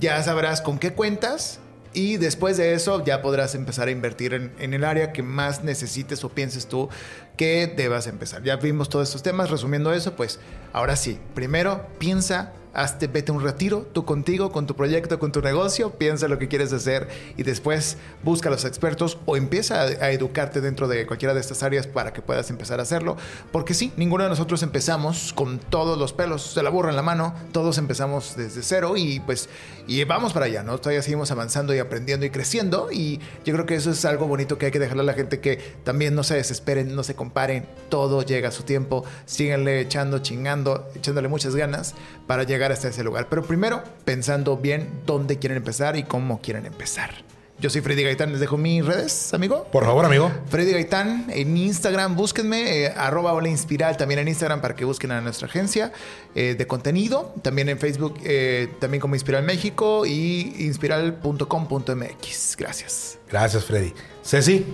ya 0.00 0.20
sabrás 0.24 0.60
con 0.60 0.80
qué 0.80 0.94
cuentas 0.94 1.60
y 1.94 2.16
después 2.16 2.56
de 2.56 2.74
eso 2.74 3.04
ya 3.04 3.22
podrás 3.22 3.54
empezar 3.54 3.88
a 3.88 3.92
invertir 3.92 4.34
en, 4.34 4.74
el 4.74 4.84
área 4.84 5.12
que 5.12 5.22
más 5.22 5.64
necesites 5.64 6.24
o 6.24 6.28
pienses 6.28 6.66
tú 6.66 6.88
que 7.36 7.72
debas 7.74 8.06
empezar. 8.06 8.42
Ya 8.42 8.56
vimos 8.56 8.88
todos 8.88 9.08
estos 9.08 9.22
temas, 9.22 9.50
resumiendo 9.50 9.92
eso, 9.92 10.16
pues 10.16 10.40
ahora 10.72 10.96
sí, 10.96 11.18
primero 11.34 11.86
piensa 11.98 12.52
hazte, 12.74 13.06
vete 13.06 13.32
un 13.32 13.42
retiro, 13.42 13.86
tú 13.92 14.04
contigo, 14.04 14.52
con 14.52 14.66
tu 14.66 14.74
proyecto, 14.74 15.18
con 15.18 15.32
tu 15.32 15.40
negocio, 15.40 15.90
piensa 15.90 16.28
lo 16.28 16.38
que 16.38 16.48
quieres 16.48 16.72
hacer 16.72 17.08
y 17.36 17.42
después 17.42 17.96
busca 18.22 18.48
a 18.48 18.52
los 18.52 18.64
expertos 18.64 19.18
o 19.26 19.36
empieza 19.36 19.82
a, 19.82 19.84
a, 19.84 20.10
educarte 20.10 20.60
dentro 20.60 20.88
de 20.88 21.06
cualquiera 21.06 21.34
de 21.34 21.40
estas 21.40 21.62
áreas 21.62 21.86
para 21.86 22.12
que 22.12 22.22
puedas 22.22 22.50
empezar 22.50 22.80
a 22.80 22.82
hacerlo. 22.82 23.16
Porque 23.52 23.74
sí, 23.74 23.92
ninguno 23.96 24.24
de 24.24 24.30
nosotros 24.30 24.62
empezamos 24.62 25.32
con 25.32 25.58
todos 25.58 25.98
los 25.98 26.12
pelos 26.12 26.54
de 26.54 26.62
la 26.62 26.70
burra 26.70 26.90
en 26.90 26.96
la 26.96 27.02
mano, 27.02 27.34
todos 27.52 27.78
empezamos 27.78 28.36
desde 28.36 28.62
cero 28.62 28.94
y 28.96 29.20
pues 29.20 29.48
y 29.86 30.02
vamos 30.04 30.32
para 30.32 30.46
allá, 30.46 30.62
¿no? 30.62 30.78
Todavía 30.78 31.02
seguimos 31.02 31.30
avanzando 31.30 31.74
y 31.74 31.78
aprendiendo 31.78 32.24
y 32.24 32.30
creciendo 32.30 32.88
y 32.90 33.20
yo 33.44 33.52
creo 33.52 33.66
que 33.66 33.74
eso 33.74 33.90
es 33.90 34.04
algo 34.04 34.26
bonito 34.26 34.58
que 34.58 34.66
hay 34.66 34.72
que 34.72 34.78
dejarle 34.78 35.02
a 35.02 35.06
la 35.06 35.14
gente 35.14 35.40
que 35.40 35.58
también 35.84 36.14
no 36.14 36.22
se 36.22 36.34
desesperen, 36.34 36.94
no 36.94 37.02
se 37.02 37.14
comparen, 37.14 37.66
todo 37.90 38.22
llega 38.22 38.48
a 38.48 38.52
su 38.52 38.62
tiempo, 38.62 39.04
síganle 39.26 39.80
echando, 39.80 40.20
chingando, 40.20 40.88
echándole 40.94 41.28
muchas 41.28 41.54
ganas 41.54 41.94
para 42.26 42.44
llegar 42.44 42.63
hasta 42.72 42.88
ese 42.88 43.04
lugar. 43.04 43.28
Pero 43.28 43.42
primero, 43.44 43.82
pensando 44.04 44.56
bien 44.56 44.88
dónde 45.06 45.38
quieren 45.38 45.56
empezar 45.56 45.96
y 45.96 46.04
cómo 46.04 46.40
quieren 46.40 46.66
empezar. 46.66 47.24
Yo 47.60 47.70
soy 47.70 47.80
Freddy 47.82 48.02
Gaitán, 48.02 48.32
les 48.32 48.40
dejo 48.40 48.58
mis 48.58 48.84
redes, 48.84 49.32
amigo. 49.32 49.68
Por 49.70 49.84
favor, 49.84 50.04
amigo. 50.04 50.30
Freddy 50.48 50.72
Gaitán 50.72 51.26
en 51.30 51.56
Instagram, 51.56 52.16
búsquenme, 52.16 52.84
eh, 52.84 52.92
arroba 52.96 53.32
Hola 53.32 53.48
Inspiral 53.48 53.96
también 53.96 54.18
en 54.20 54.28
Instagram 54.28 54.60
para 54.60 54.74
que 54.74 54.84
busquen 54.84 55.12
a 55.12 55.20
nuestra 55.20 55.46
agencia 55.46 55.92
eh, 56.34 56.56
de 56.58 56.66
contenido. 56.66 57.32
También 57.42 57.68
en 57.68 57.78
Facebook, 57.78 58.18
eh, 58.24 58.68
también 58.80 59.00
como 59.00 59.14
Inspiral 59.14 59.44
México 59.44 60.04
y 60.04 60.56
inspiral.com.mx. 60.58 62.56
Gracias. 62.58 63.18
Gracias, 63.30 63.64
Freddy. 63.64 63.94
Ceci. 64.22 64.66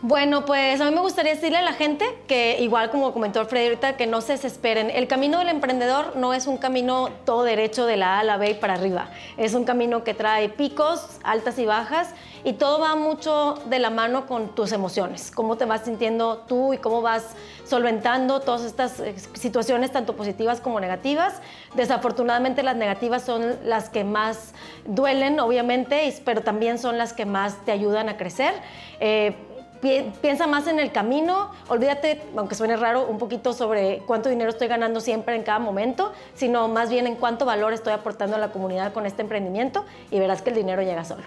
Bueno, 0.00 0.44
pues 0.44 0.80
a 0.80 0.84
mí 0.84 0.94
me 0.94 1.00
gustaría 1.00 1.34
decirle 1.34 1.58
a 1.58 1.62
la 1.62 1.72
gente 1.72 2.04
que, 2.28 2.60
igual 2.60 2.88
como 2.92 3.12
comentó 3.12 3.40
ahorita, 3.40 3.96
que 3.96 4.06
no 4.06 4.20
se 4.20 4.34
desesperen. 4.34 4.90
El 4.90 5.08
camino 5.08 5.40
del 5.40 5.48
emprendedor 5.48 6.14
no 6.14 6.34
es 6.34 6.46
un 6.46 6.56
camino 6.56 7.08
todo 7.24 7.42
derecho 7.42 7.84
de 7.84 7.96
la 7.96 8.14
A 8.14 8.20
a 8.20 8.22
la 8.22 8.36
B 8.36 8.50
y 8.50 8.54
para 8.54 8.74
arriba. 8.74 9.10
Es 9.36 9.54
un 9.54 9.64
camino 9.64 10.04
que 10.04 10.14
trae 10.14 10.50
picos, 10.50 11.18
altas 11.24 11.58
y 11.58 11.66
bajas, 11.66 12.10
y 12.44 12.52
todo 12.52 12.78
va 12.78 12.94
mucho 12.94 13.56
de 13.66 13.80
la 13.80 13.90
mano 13.90 14.26
con 14.26 14.54
tus 14.54 14.70
emociones, 14.70 15.32
cómo 15.32 15.56
te 15.56 15.64
vas 15.64 15.84
sintiendo 15.84 16.44
tú 16.46 16.72
y 16.72 16.78
cómo 16.78 17.02
vas 17.02 17.34
solventando 17.64 18.38
todas 18.38 18.62
estas 18.62 19.00
eh, 19.00 19.16
situaciones, 19.34 19.90
tanto 19.90 20.14
positivas 20.14 20.60
como 20.60 20.78
negativas. 20.78 21.42
Desafortunadamente 21.74 22.62
las 22.62 22.76
negativas 22.76 23.24
son 23.24 23.56
las 23.64 23.88
que 23.88 24.04
más 24.04 24.54
duelen, 24.86 25.40
obviamente, 25.40 26.14
pero 26.24 26.42
también 26.42 26.78
son 26.78 26.98
las 26.98 27.12
que 27.12 27.26
más 27.26 27.56
te 27.64 27.72
ayudan 27.72 28.08
a 28.08 28.16
crecer. 28.16 28.54
Eh, 29.00 29.34
piensa 29.80 30.46
más 30.46 30.66
en 30.66 30.78
el 30.78 30.92
camino, 30.92 31.50
olvídate, 31.68 32.22
aunque 32.36 32.54
suene 32.54 32.76
raro, 32.76 33.06
un 33.06 33.18
poquito 33.18 33.52
sobre 33.52 33.98
cuánto 34.06 34.28
dinero 34.28 34.50
estoy 34.50 34.68
ganando 34.68 35.00
siempre 35.00 35.34
en 35.36 35.42
cada 35.42 35.58
momento, 35.58 36.12
sino 36.34 36.68
más 36.68 36.90
bien 36.90 37.06
en 37.06 37.16
cuánto 37.16 37.44
valor 37.44 37.72
estoy 37.72 37.92
aportando 37.92 38.36
a 38.36 38.38
la 38.38 38.50
comunidad 38.50 38.92
con 38.92 39.06
este 39.06 39.22
emprendimiento 39.22 39.84
y 40.10 40.18
verás 40.18 40.42
que 40.42 40.50
el 40.50 40.56
dinero 40.56 40.82
llega 40.82 41.04
solo. 41.04 41.24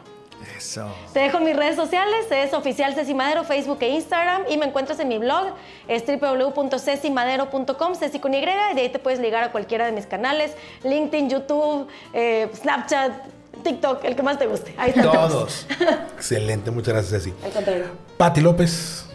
Eso. 0.58 0.88
Te 1.14 1.20
dejo 1.20 1.40
mis 1.40 1.56
redes 1.56 1.76
sociales, 1.76 2.26
es 2.32 2.54
oficial 2.54 2.96
Ceci 2.96 3.14
Madero, 3.14 3.44
Facebook 3.44 3.78
e 3.82 3.90
Instagram 3.90 4.44
y 4.50 4.58
me 4.58 4.66
encuentras 4.66 5.00
en 5.00 5.08
mi 5.08 5.20
blog, 5.20 5.54
es 5.88 6.04
www.cecimadero.com, 6.06 7.96
Ceci 7.96 8.20
con 8.20 8.34
Y, 8.34 8.38
y 8.38 8.42
de 8.42 8.82
ahí 8.82 8.90
te 8.90 9.00
puedes 9.00 9.20
ligar 9.20 9.44
a 9.44 9.52
cualquiera 9.52 9.86
de 9.86 9.92
mis 9.92 10.08
canales, 10.08 10.56
LinkedIn, 10.84 11.30
YouTube, 11.30 11.88
eh, 12.14 12.50
Snapchat, 12.56 13.12
TikTok, 13.64 14.04
el 14.06 14.16
que 14.16 14.24
más 14.24 14.40
te 14.40 14.48
guste. 14.48 14.74
Ahí 14.78 14.90
están 14.90 15.12
todos. 15.12 15.68
Excelente, 16.16 16.72
muchas 16.72 16.94
gracias, 16.94 17.24
Ceci. 17.24 17.34
Al 17.44 17.52
contrario. 17.52 17.86
Pati 18.18 18.42
López. 18.42 19.06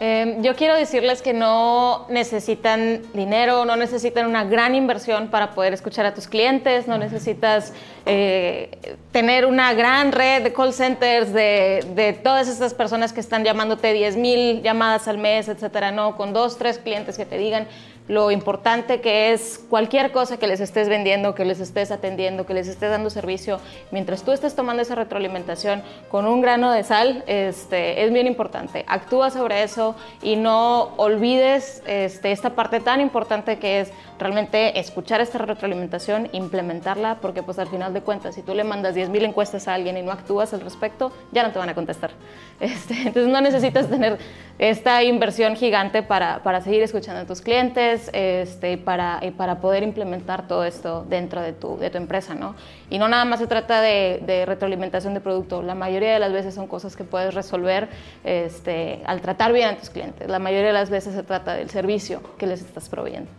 Eh, 0.00 0.38
yo 0.40 0.56
quiero 0.56 0.74
decirles 0.74 1.22
que 1.22 1.32
no 1.32 2.06
necesitan 2.08 3.02
dinero, 3.14 3.64
no 3.64 3.76
necesitan 3.76 4.26
una 4.26 4.42
gran 4.42 4.74
inversión 4.74 5.28
para 5.28 5.52
poder 5.52 5.72
escuchar 5.72 6.04
a 6.04 6.14
tus 6.14 6.26
clientes, 6.26 6.88
no 6.88 6.98
necesitas 6.98 7.72
eh, 8.04 8.96
tener 9.12 9.46
una 9.46 9.72
gran 9.72 10.10
red 10.10 10.42
de 10.42 10.52
call 10.52 10.72
centers 10.72 11.32
de, 11.32 11.86
de, 11.94 12.12
todas 12.12 12.48
estas 12.48 12.74
personas 12.74 13.12
que 13.12 13.20
están 13.20 13.44
llamándote 13.44 13.92
10 13.92 14.16
mil 14.16 14.62
llamadas 14.62 15.06
al 15.06 15.18
mes, 15.18 15.46
etcétera. 15.46 15.92
No, 15.92 16.16
con 16.16 16.32
dos, 16.32 16.58
tres 16.58 16.78
clientes 16.78 17.16
que 17.16 17.24
te 17.24 17.38
digan 17.38 17.68
lo 18.06 18.30
importante 18.30 19.00
que 19.00 19.32
es 19.32 19.64
cualquier 19.70 20.12
cosa 20.12 20.36
que 20.36 20.46
les 20.46 20.60
estés 20.60 20.88
vendiendo, 20.90 21.34
que 21.34 21.44
les 21.46 21.60
estés 21.60 21.90
atendiendo, 21.90 22.44
que 22.44 22.52
les 22.52 22.68
estés 22.68 22.90
dando 22.90 23.08
servicio, 23.08 23.60
mientras 23.92 24.22
tú 24.22 24.32
estés 24.32 24.54
tomando 24.54 24.82
esa 24.82 24.94
retroalimentación 24.94 25.82
con 26.10 26.26
un 26.26 26.42
grano 26.42 26.70
de 26.70 26.84
sal, 26.84 27.24
este, 27.26 28.04
es 28.04 28.12
bien 28.12 28.26
importante. 28.26 28.84
Actúa 28.88 29.30
sobre 29.30 29.62
eso 29.62 29.94
y 30.22 30.36
no 30.36 30.94
olvides 30.96 31.82
este, 31.86 32.32
esta 32.32 32.50
parte 32.50 32.80
tan 32.80 33.00
importante 33.00 33.58
que 33.58 33.80
es 33.80 33.92
realmente 34.18 34.78
escuchar 34.78 35.22
esta 35.22 35.38
retroalimentación, 35.38 36.28
implementarla, 36.32 37.20
porque 37.20 37.42
pues 37.42 37.58
al 37.58 37.68
final 37.68 37.94
de 37.94 38.02
cuentas, 38.02 38.34
si 38.34 38.42
tú 38.42 38.54
le 38.54 38.64
mandas 38.64 38.94
10.000 38.94 39.24
encuestas 39.24 39.66
a 39.66 39.74
alguien 39.74 39.96
y 39.96 40.02
no 40.02 40.12
actúas 40.12 40.52
al 40.52 40.60
respecto, 40.60 41.10
ya 41.32 41.42
no 41.42 41.52
te 41.52 41.58
van 41.58 41.70
a 41.70 41.74
contestar. 41.74 42.10
Este, 42.60 42.94
entonces 42.94 43.26
no 43.26 43.40
necesitas 43.40 43.90
tener 43.90 44.16
esta 44.58 45.02
inversión 45.02 45.56
gigante 45.56 46.02
para, 46.02 46.42
para 46.44 46.60
seguir 46.60 46.82
escuchando 46.82 47.22
a 47.22 47.26
tus 47.26 47.40
clientes 47.42 47.93
este, 48.12 48.78
para, 48.78 49.20
y 49.22 49.30
para 49.30 49.60
poder 49.60 49.82
implementar 49.82 50.46
todo 50.48 50.64
esto 50.64 51.04
dentro 51.08 51.40
de 51.40 51.52
tu, 51.52 51.78
de 51.78 51.90
tu 51.90 51.98
empresa. 51.98 52.34
¿no? 52.34 52.54
Y 52.90 52.98
no 52.98 53.08
nada 53.08 53.24
más 53.24 53.40
se 53.40 53.46
trata 53.46 53.80
de, 53.80 54.22
de, 54.26 54.46
retroalimentación 54.46 55.14
de 55.14 55.20
producto, 55.20 55.62
la 55.62 55.74
mayoría 55.74 56.12
de 56.12 56.18
las 56.18 56.32
veces 56.32 56.54
son 56.54 56.66
cosas 56.66 56.96
que 56.96 57.04
puedes 57.04 57.34
resolver 57.34 57.88
este, 58.24 59.00
al 59.06 59.20
tratar 59.20 59.52
bien 59.52 59.68
a 59.68 59.76
tus 59.76 59.90
clientes. 59.90 60.28
La 60.28 60.38
mayoría 60.38 60.68
de 60.68 60.72
las 60.72 60.90
veces 60.90 61.14
se 61.14 61.22
trata 61.22 61.54
del 61.54 61.70
servicio 61.70 62.20
que 62.38 62.46
les 62.46 62.60
estás 62.60 62.88
proveyendo. 62.88 63.30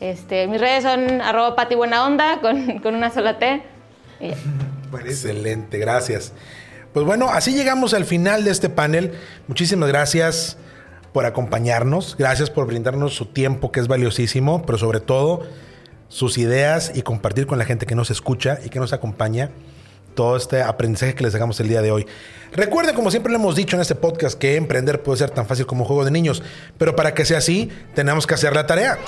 Este, 0.00 0.46
mis 0.46 0.60
redes 0.60 0.82
son 0.82 1.20
arroba 1.20 1.56
pati 1.56 1.74
buena 1.74 2.04
onda 2.04 2.40
con, 2.40 2.78
con 2.80 2.94
una 2.94 3.10
sola 3.10 3.38
T. 3.38 3.62
Bueno, 4.88 5.08
excelente, 5.08 5.78
gracias. 5.78 6.32
Pues 6.92 7.04
bueno, 7.04 7.28
así 7.28 7.54
llegamos 7.54 7.92
al 7.92 8.04
final 8.04 8.44
de 8.44 8.52
este 8.52 8.68
panel. 8.68 9.12
Muchísimas 9.48 9.88
gracias 9.88 10.56
por 11.16 11.24
acompañarnos, 11.24 12.14
gracias 12.18 12.50
por 12.50 12.66
brindarnos 12.66 13.14
su 13.14 13.24
tiempo 13.24 13.72
que 13.72 13.80
es 13.80 13.88
valiosísimo, 13.88 14.66
pero 14.66 14.76
sobre 14.76 15.00
todo 15.00 15.46
sus 16.10 16.36
ideas 16.36 16.92
y 16.94 17.00
compartir 17.00 17.46
con 17.46 17.58
la 17.58 17.64
gente 17.64 17.86
que 17.86 17.94
nos 17.94 18.10
escucha 18.10 18.58
y 18.62 18.68
que 18.68 18.78
nos 18.80 18.92
acompaña 18.92 19.48
todo 20.14 20.36
este 20.36 20.60
aprendizaje 20.60 21.14
que 21.14 21.24
les 21.24 21.32
dejamos 21.32 21.58
el 21.60 21.68
día 21.68 21.80
de 21.80 21.90
hoy. 21.90 22.06
Recuerden, 22.52 22.94
como 22.94 23.10
siempre 23.10 23.32
le 23.32 23.38
hemos 23.38 23.56
dicho 23.56 23.76
en 23.76 23.80
este 23.80 23.94
podcast, 23.94 24.38
que 24.38 24.56
emprender 24.56 25.02
puede 25.02 25.16
ser 25.16 25.30
tan 25.30 25.46
fácil 25.46 25.64
como 25.64 25.84
un 25.84 25.86
juego 25.86 26.04
de 26.04 26.10
niños, 26.10 26.42
pero 26.76 26.94
para 26.94 27.14
que 27.14 27.24
sea 27.24 27.38
así, 27.38 27.72
tenemos 27.94 28.26
que 28.26 28.34
hacer 28.34 28.54
la 28.54 28.66
tarea. 28.66 28.98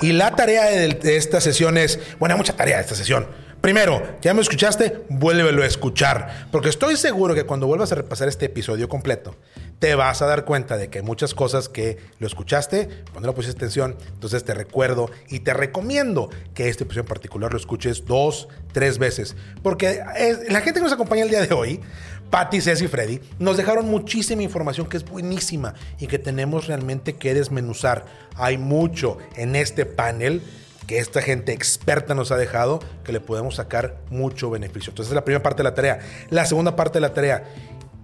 Y 0.00 0.10
la 0.10 0.34
tarea 0.34 0.64
de, 0.64 1.16
esta 1.16 1.40
sesión 1.40 1.78
es, 1.78 2.00
bueno, 2.18 2.34
hay 2.34 2.38
mucha 2.38 2.56
tarea 2.56 2.78
de 2.78 2.82
esta 2.82 2.96
sesión. 2.96 3.28
Primero, 3.64 4.02
ya 4.20 4.34
me 4.34 4.42
escuchaste, 4.42 5.06
vuélvelo 5.08 5.62
a 5.62 5.66
escuchar. 5.66 6.48
Porque 6.52 6.68
estoy 6.68 6.98
seguro 6.98 7.34
que 7.34 7.44
cuando 7.44 7.66
vuelvas 7.66 7.92
a 7.92 7.94
repasar 7.94 8.28
este 8.28 8.44
episodio 8.44 8.90
completo, 8.90 9.36
te 9.78 9.94
vas 9.94 10.20
a 10.20 10.26
dar 10.26 10.44
cuenta 10.44 10.76
de 10.76 10.90
que 10.90 10.98
hay 10.98 11.02
muchas 11.02 11.32
cosas 11.32 11.70
que 11.70 11.96
lo 12.18 12.26
escuchaste, 12.26 12.90
cuando 13.12 13.28
no 13.28 13.34
pusiste 13.34 13.56
atención, 13.56 13.96
entonces 14.12 14.44
te 14.44 14.52
recuerdo 14.52 15.10
y 15.30 15.40
te 15.40 15.54
recomiendo 15.54 16.28
que 16.52 16.68
este 16.68 16.84
episodio 16.84 17.04
en 17.04 17.08
particular 17.08 17.52
lo 17.52 17.58
escuches 17.58 18.04
dos, 18.04 18.48
tres 18.72 18.98
veces. 18.98 19.34
Porque 19.62 20.02
la 20.50 20.60
gente 20.60 20.80
que 20.80 20.84
nos 20.84 20.92
acompaña 20.92 21.22
el 21.22 21.30
día 21.30 21.40
de 21.40 21.54
hoy, 21.54 21.80
Patty, 22.28 22.60
Ceci 22.60 22.84
y 22.84 22.88
Freddy, 22.88 23.22
nos 23.38 23.56
dejaron 23.56 23.86
muchísima 23.86 24.42
información 24.42 24.90
que 24.90 24.98
es 24.98 25.06
buenísima 25.06 25.72
y 25.98 26.06
que 26.06 26.18
tenemos 26.18 26.66
realmente 26.66 27.14
que 27.14 27.32
desmenuzar. 27.32 28.04
Hay 28.36 28.58
mucho 28.58 29.16
en 29.36 29.56
este 29.56 29.86
panel 29.86 30.42
que 30.86 30.98
esta 30.98 31.22
gente 31.22 31.52
experta 31.52 32.14
nos 32.14 32.30
ha 32.30 32.36
dejado 32.36 32.80
que 33.04 33.12
le 33.12 33.20
podemos 33.20 33.56
sacar 33.56 34.00
mucho 34.10 34.50
beneficio. 34.50 34.90
Entonces, 34.90 35.10
es 35.10 35.14
la 35.14 35.24
primera 35.24 35.42
parte 35.42 35.58
de 35.58 35.64
la 35.64 35.74
tarea. 35.74 36.00
La 36.30 36.46
segunda 36.46 36.76
parte 36.76 36.94
de 36.94 37.00
la 37.00 37.14
tarea, 37.14 37.44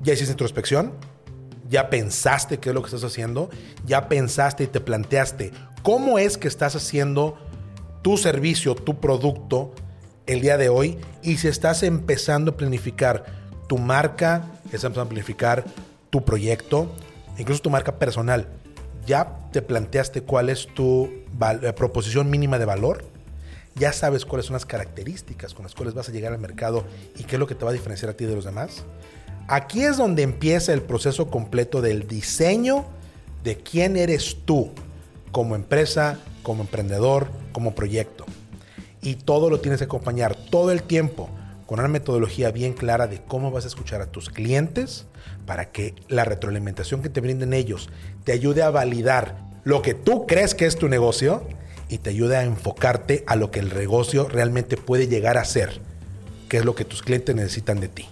ya 0.02 0.12
hiciste 0.12 0.32
introspección, 0.32 0.92
ya 1.68 1.90
pensaste 1.90 2.58
qué 2.58 2.70
es 2.70 2.74
lo 2.74 2.82
que 2.82 2.86
estás 2.86 3.04
haciendo, 3.04 3.50
ya 3.86 4.08
pensaste 4.08 4.64
y 4.64 4.66
te 4.66 4.80
planteaste 4.80 5.52
cómo 5.82 6.18
es 6.18 6.36
que 6.36 6.48
estás 6.48 6.74
haciendo 6.74 7.38
tu 8.02 8.16
servicio, 8.16 8.74
tu 8.74 8.98
producto 8.98 9.74
el 10.26 10.40
día 10.40 10.56
de 10.56 10.68
hoy 10.68 10.98
y 11.22 11.36
si 11.36 11.48
estás 11.48 11.82
empezando 11.82 12.52
a 12.52 12.56
planificar 12.56 13.24
tu 13.68 13.78
marca, 13.78 14.46
estás 14.64 14.84
empezando 14.84 15.02
a 15.02 15.08
planificar 15.08 15.64
tu 16.10 16.24
proyecto, 16.24 16.90
incluso 17.38 17.62
tu 17.62 17.70
marca 17.70 17.98
personal. 17.98 18.48
¿Ya 19.06 19.38
te 19.52 19.62
planteaste 19.62 20.22
cuál 20.22 20.50
es 20.50 20.68
tu 20.74 21.06
eh, 21.62 21.72
proposición 21.74 22.30
mínima 22.30 22.58
de 22.58 22.64
valor? 22.64 23.04
¿Ya 23.76 23.92
sabes 23.92 24.24
cuáles 24.24 24.46
son 24.46 24.54
las 24.54 24.66
características 24.66 25.54
con 25.54 25.64
las 25.64 25.74
cuales 25.74 25.94
vas 25.94 26.08
a 26.08 26.12
llegar 26.12 26.32
al 26.32 26.38
mercado 26.38 26.84
y 27.16 27.24
qué 27.24 27.36
es 27.36 27.40
lo 27.40 27.46
que 27.46 27.54
te 27.54 27.64
va 27.64 27.70
a 27.70 27.74
diferenciar 27.74 28.10
a 28.10 28.14
ti 28.14 28.24
de 28.26 28.34
los 28.34 28.44
demás? 28.44 28.84
Aquí 29.48 29.82
es 29.82 29.96
donde 29.96 30.22
empieza 30.22 30.72
el 30.72 30.82
proceso 30.82 31.30
completo 31.30 31.80
del 31.80 32.06
diseño 32.06 32.84
de 33.42 33.56
quién 33.56 33.96
eres 33.96 34.36
tú 34.44 34.70
como 35.32 35.56
empresa, 35.56 36.18
como 36.42 36.62
emprendedor, 36.62 37.28
como 37.52 37.74
proyecto. 37.74 38.26
Y 39.02 39.14
todo 39.14 39.48
lo 39.48 39.60
tienes 39.60 39.78
que 39.78 39.84
acompañar 39.84 40.36
todo 40.36 40.72
el 40.72 40.82
tiempo 40.82 41.30
con 41.70 41.78
una 41.78 41.86
metodología 41.88 42.50
bien 42.50 42.72
clara 42.72 43.06
de 43.06 43.22
cómo 43.22 43.52
vas 43.52 43.62
a 43.62 43.68
escuchar 43.68 44.02
a 44.02 44.06
tus 44.06 44.28
clientes 44.28 45.06
para 45.46 45.70
que 45.70 45.94
la 46.08 46.24
retroalimentación 46.24 47.00
que 47.00 47.10
te 47.10 47.20
brinden 47.20 47.54
ellos 47.54 47.90
te 48.24 48.32
ayude 48.32 48.64
a 48.64 48.70
validar 48.70 49.38
lo 49.62 49.80
que 49.80 49.94
tú 49.94 50.26
crees 50.26 50.56
que 50.56 50.66
es 50.66 50.74
tu 50.74 50.88
negocio 50.88 51.46
y 51.88 51.98
te 51.98 52.10
ayude 52.10 52.36
a 52.36 52.42
enfocarte 52.42 53.22
a 53.28 53.36
lo 53.36 53.52
que 53.52 53.60
el 53.60 53.72
negocio 53.72 54.28
realmente 54.28 54.76
puede 54.76 55.06
llegar 55.06 55.38
a 55.38 55.44
ser, 55.44 55.80
que 56.48 56.56
es 56.56 56.64
lo 56.64 56.74
que 56.74 56.84
tus 56.84 57.02
clientes 57.02 57.36
necesitan 57.36 57.78
de 57.78 57.86
ti. 57.86 58.08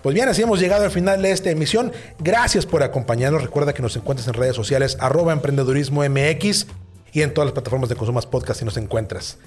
Pues 0.00 0.14
bien, 0.14 0.28
así 0.28 0.42
hemos 0.42 0.60
llegado 0.60 0.84
al 0.84 0.92
final 0.92 1.20
de 1.20 1.32
esta 1.32 1.50
emisión. 1.50 1.90
Gracias 2.20 2.64
por 2.64 2.84
acompañarnos. 2.84 3.42
Recuerda 3.42 3.74
que 3.74 3.82
nos 3.82 3.96
encuentras 3.96 4.28
en 4.28 4.34
redes 4.34 4.54
sociales 4.54 4.96
arroba 5.00 5.32
emprendedurismo 5.32 6.08
MX 6.08 6.68
y 7.12 7.22
en 7.22 7.34
todas 7.34 7.46
las 7.46 7.54
plataformas 7.54 7.88
de 7.88 7.96
Consumas 7.96 8.26
Podcast 8.26 8.60
si 8.60 8.64
nos 8.64 8.76
encuentras. 8.76 9.38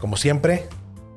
Como 0.00 0.16
siempre, 0.16 0.66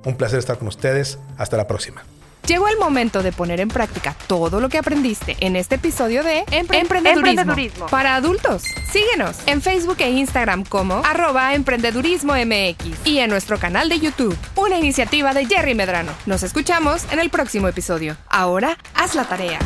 un 0.08 0.16
placer 0.18 0.40
estar 0.40 0.58
con 0.58 0.68
ustedes. 0.68 1.20
Hasta 1.38 1.58
la 1.58 1.68
próxima. 1.68 2.04
Llegó 2.48 2.70
el 2.70 2.78
momento 2.78 3.24
de 3.24 3.34
poner 3.34 3.60
en 3.60 3.68
práctica 3.68 4.16
todo 4.28 4.62
lo 4.62 4.70
que 4.70 4.78
aprendiste 4.78 5.36
en 5.42 5.58
este 5.58 5.76
episodio 5.76 6.24
de 6.24 6.46
Empre- 6.46 6.80
Emprendedurismo, 6.80 7.10
Emprendedurismo. 7.42 7.86
para 7.88 8.16
adultos. 8.16 8.64
Síguenos 8.90 9.36
en 9.48 9.62
Facebook 9.62 9.98
e 10.00 10.10
Instagram 10.12 10.64
como 10.64 11.02
arroba 11.06 11.54
emprendedurismo 11.56 12.34
MX 12.36 13.06
y 13.06 13.18
en 13.20 13.30
nuestro 13.32 13.60
canal 13.60 13.90
de 13.90 14.00
YouTube, 14.00 14.38
una 14.56 14.78
iniciativa 14.78 15.34
de 15.34 15.46
Jerry 15.46 15.76
Medrano. 15.76 16.14
Nos 16.26 16.42
escuchamos 16.44 17.04
en 17.12 17.20
el 17.20 17.30
próximo 17.30 17.68
episodio. 17.68 18.16
Ahora, 18.30 18.78
haz 18.96 19.14
la 19.16 19.26
tarea. 19.26 19.60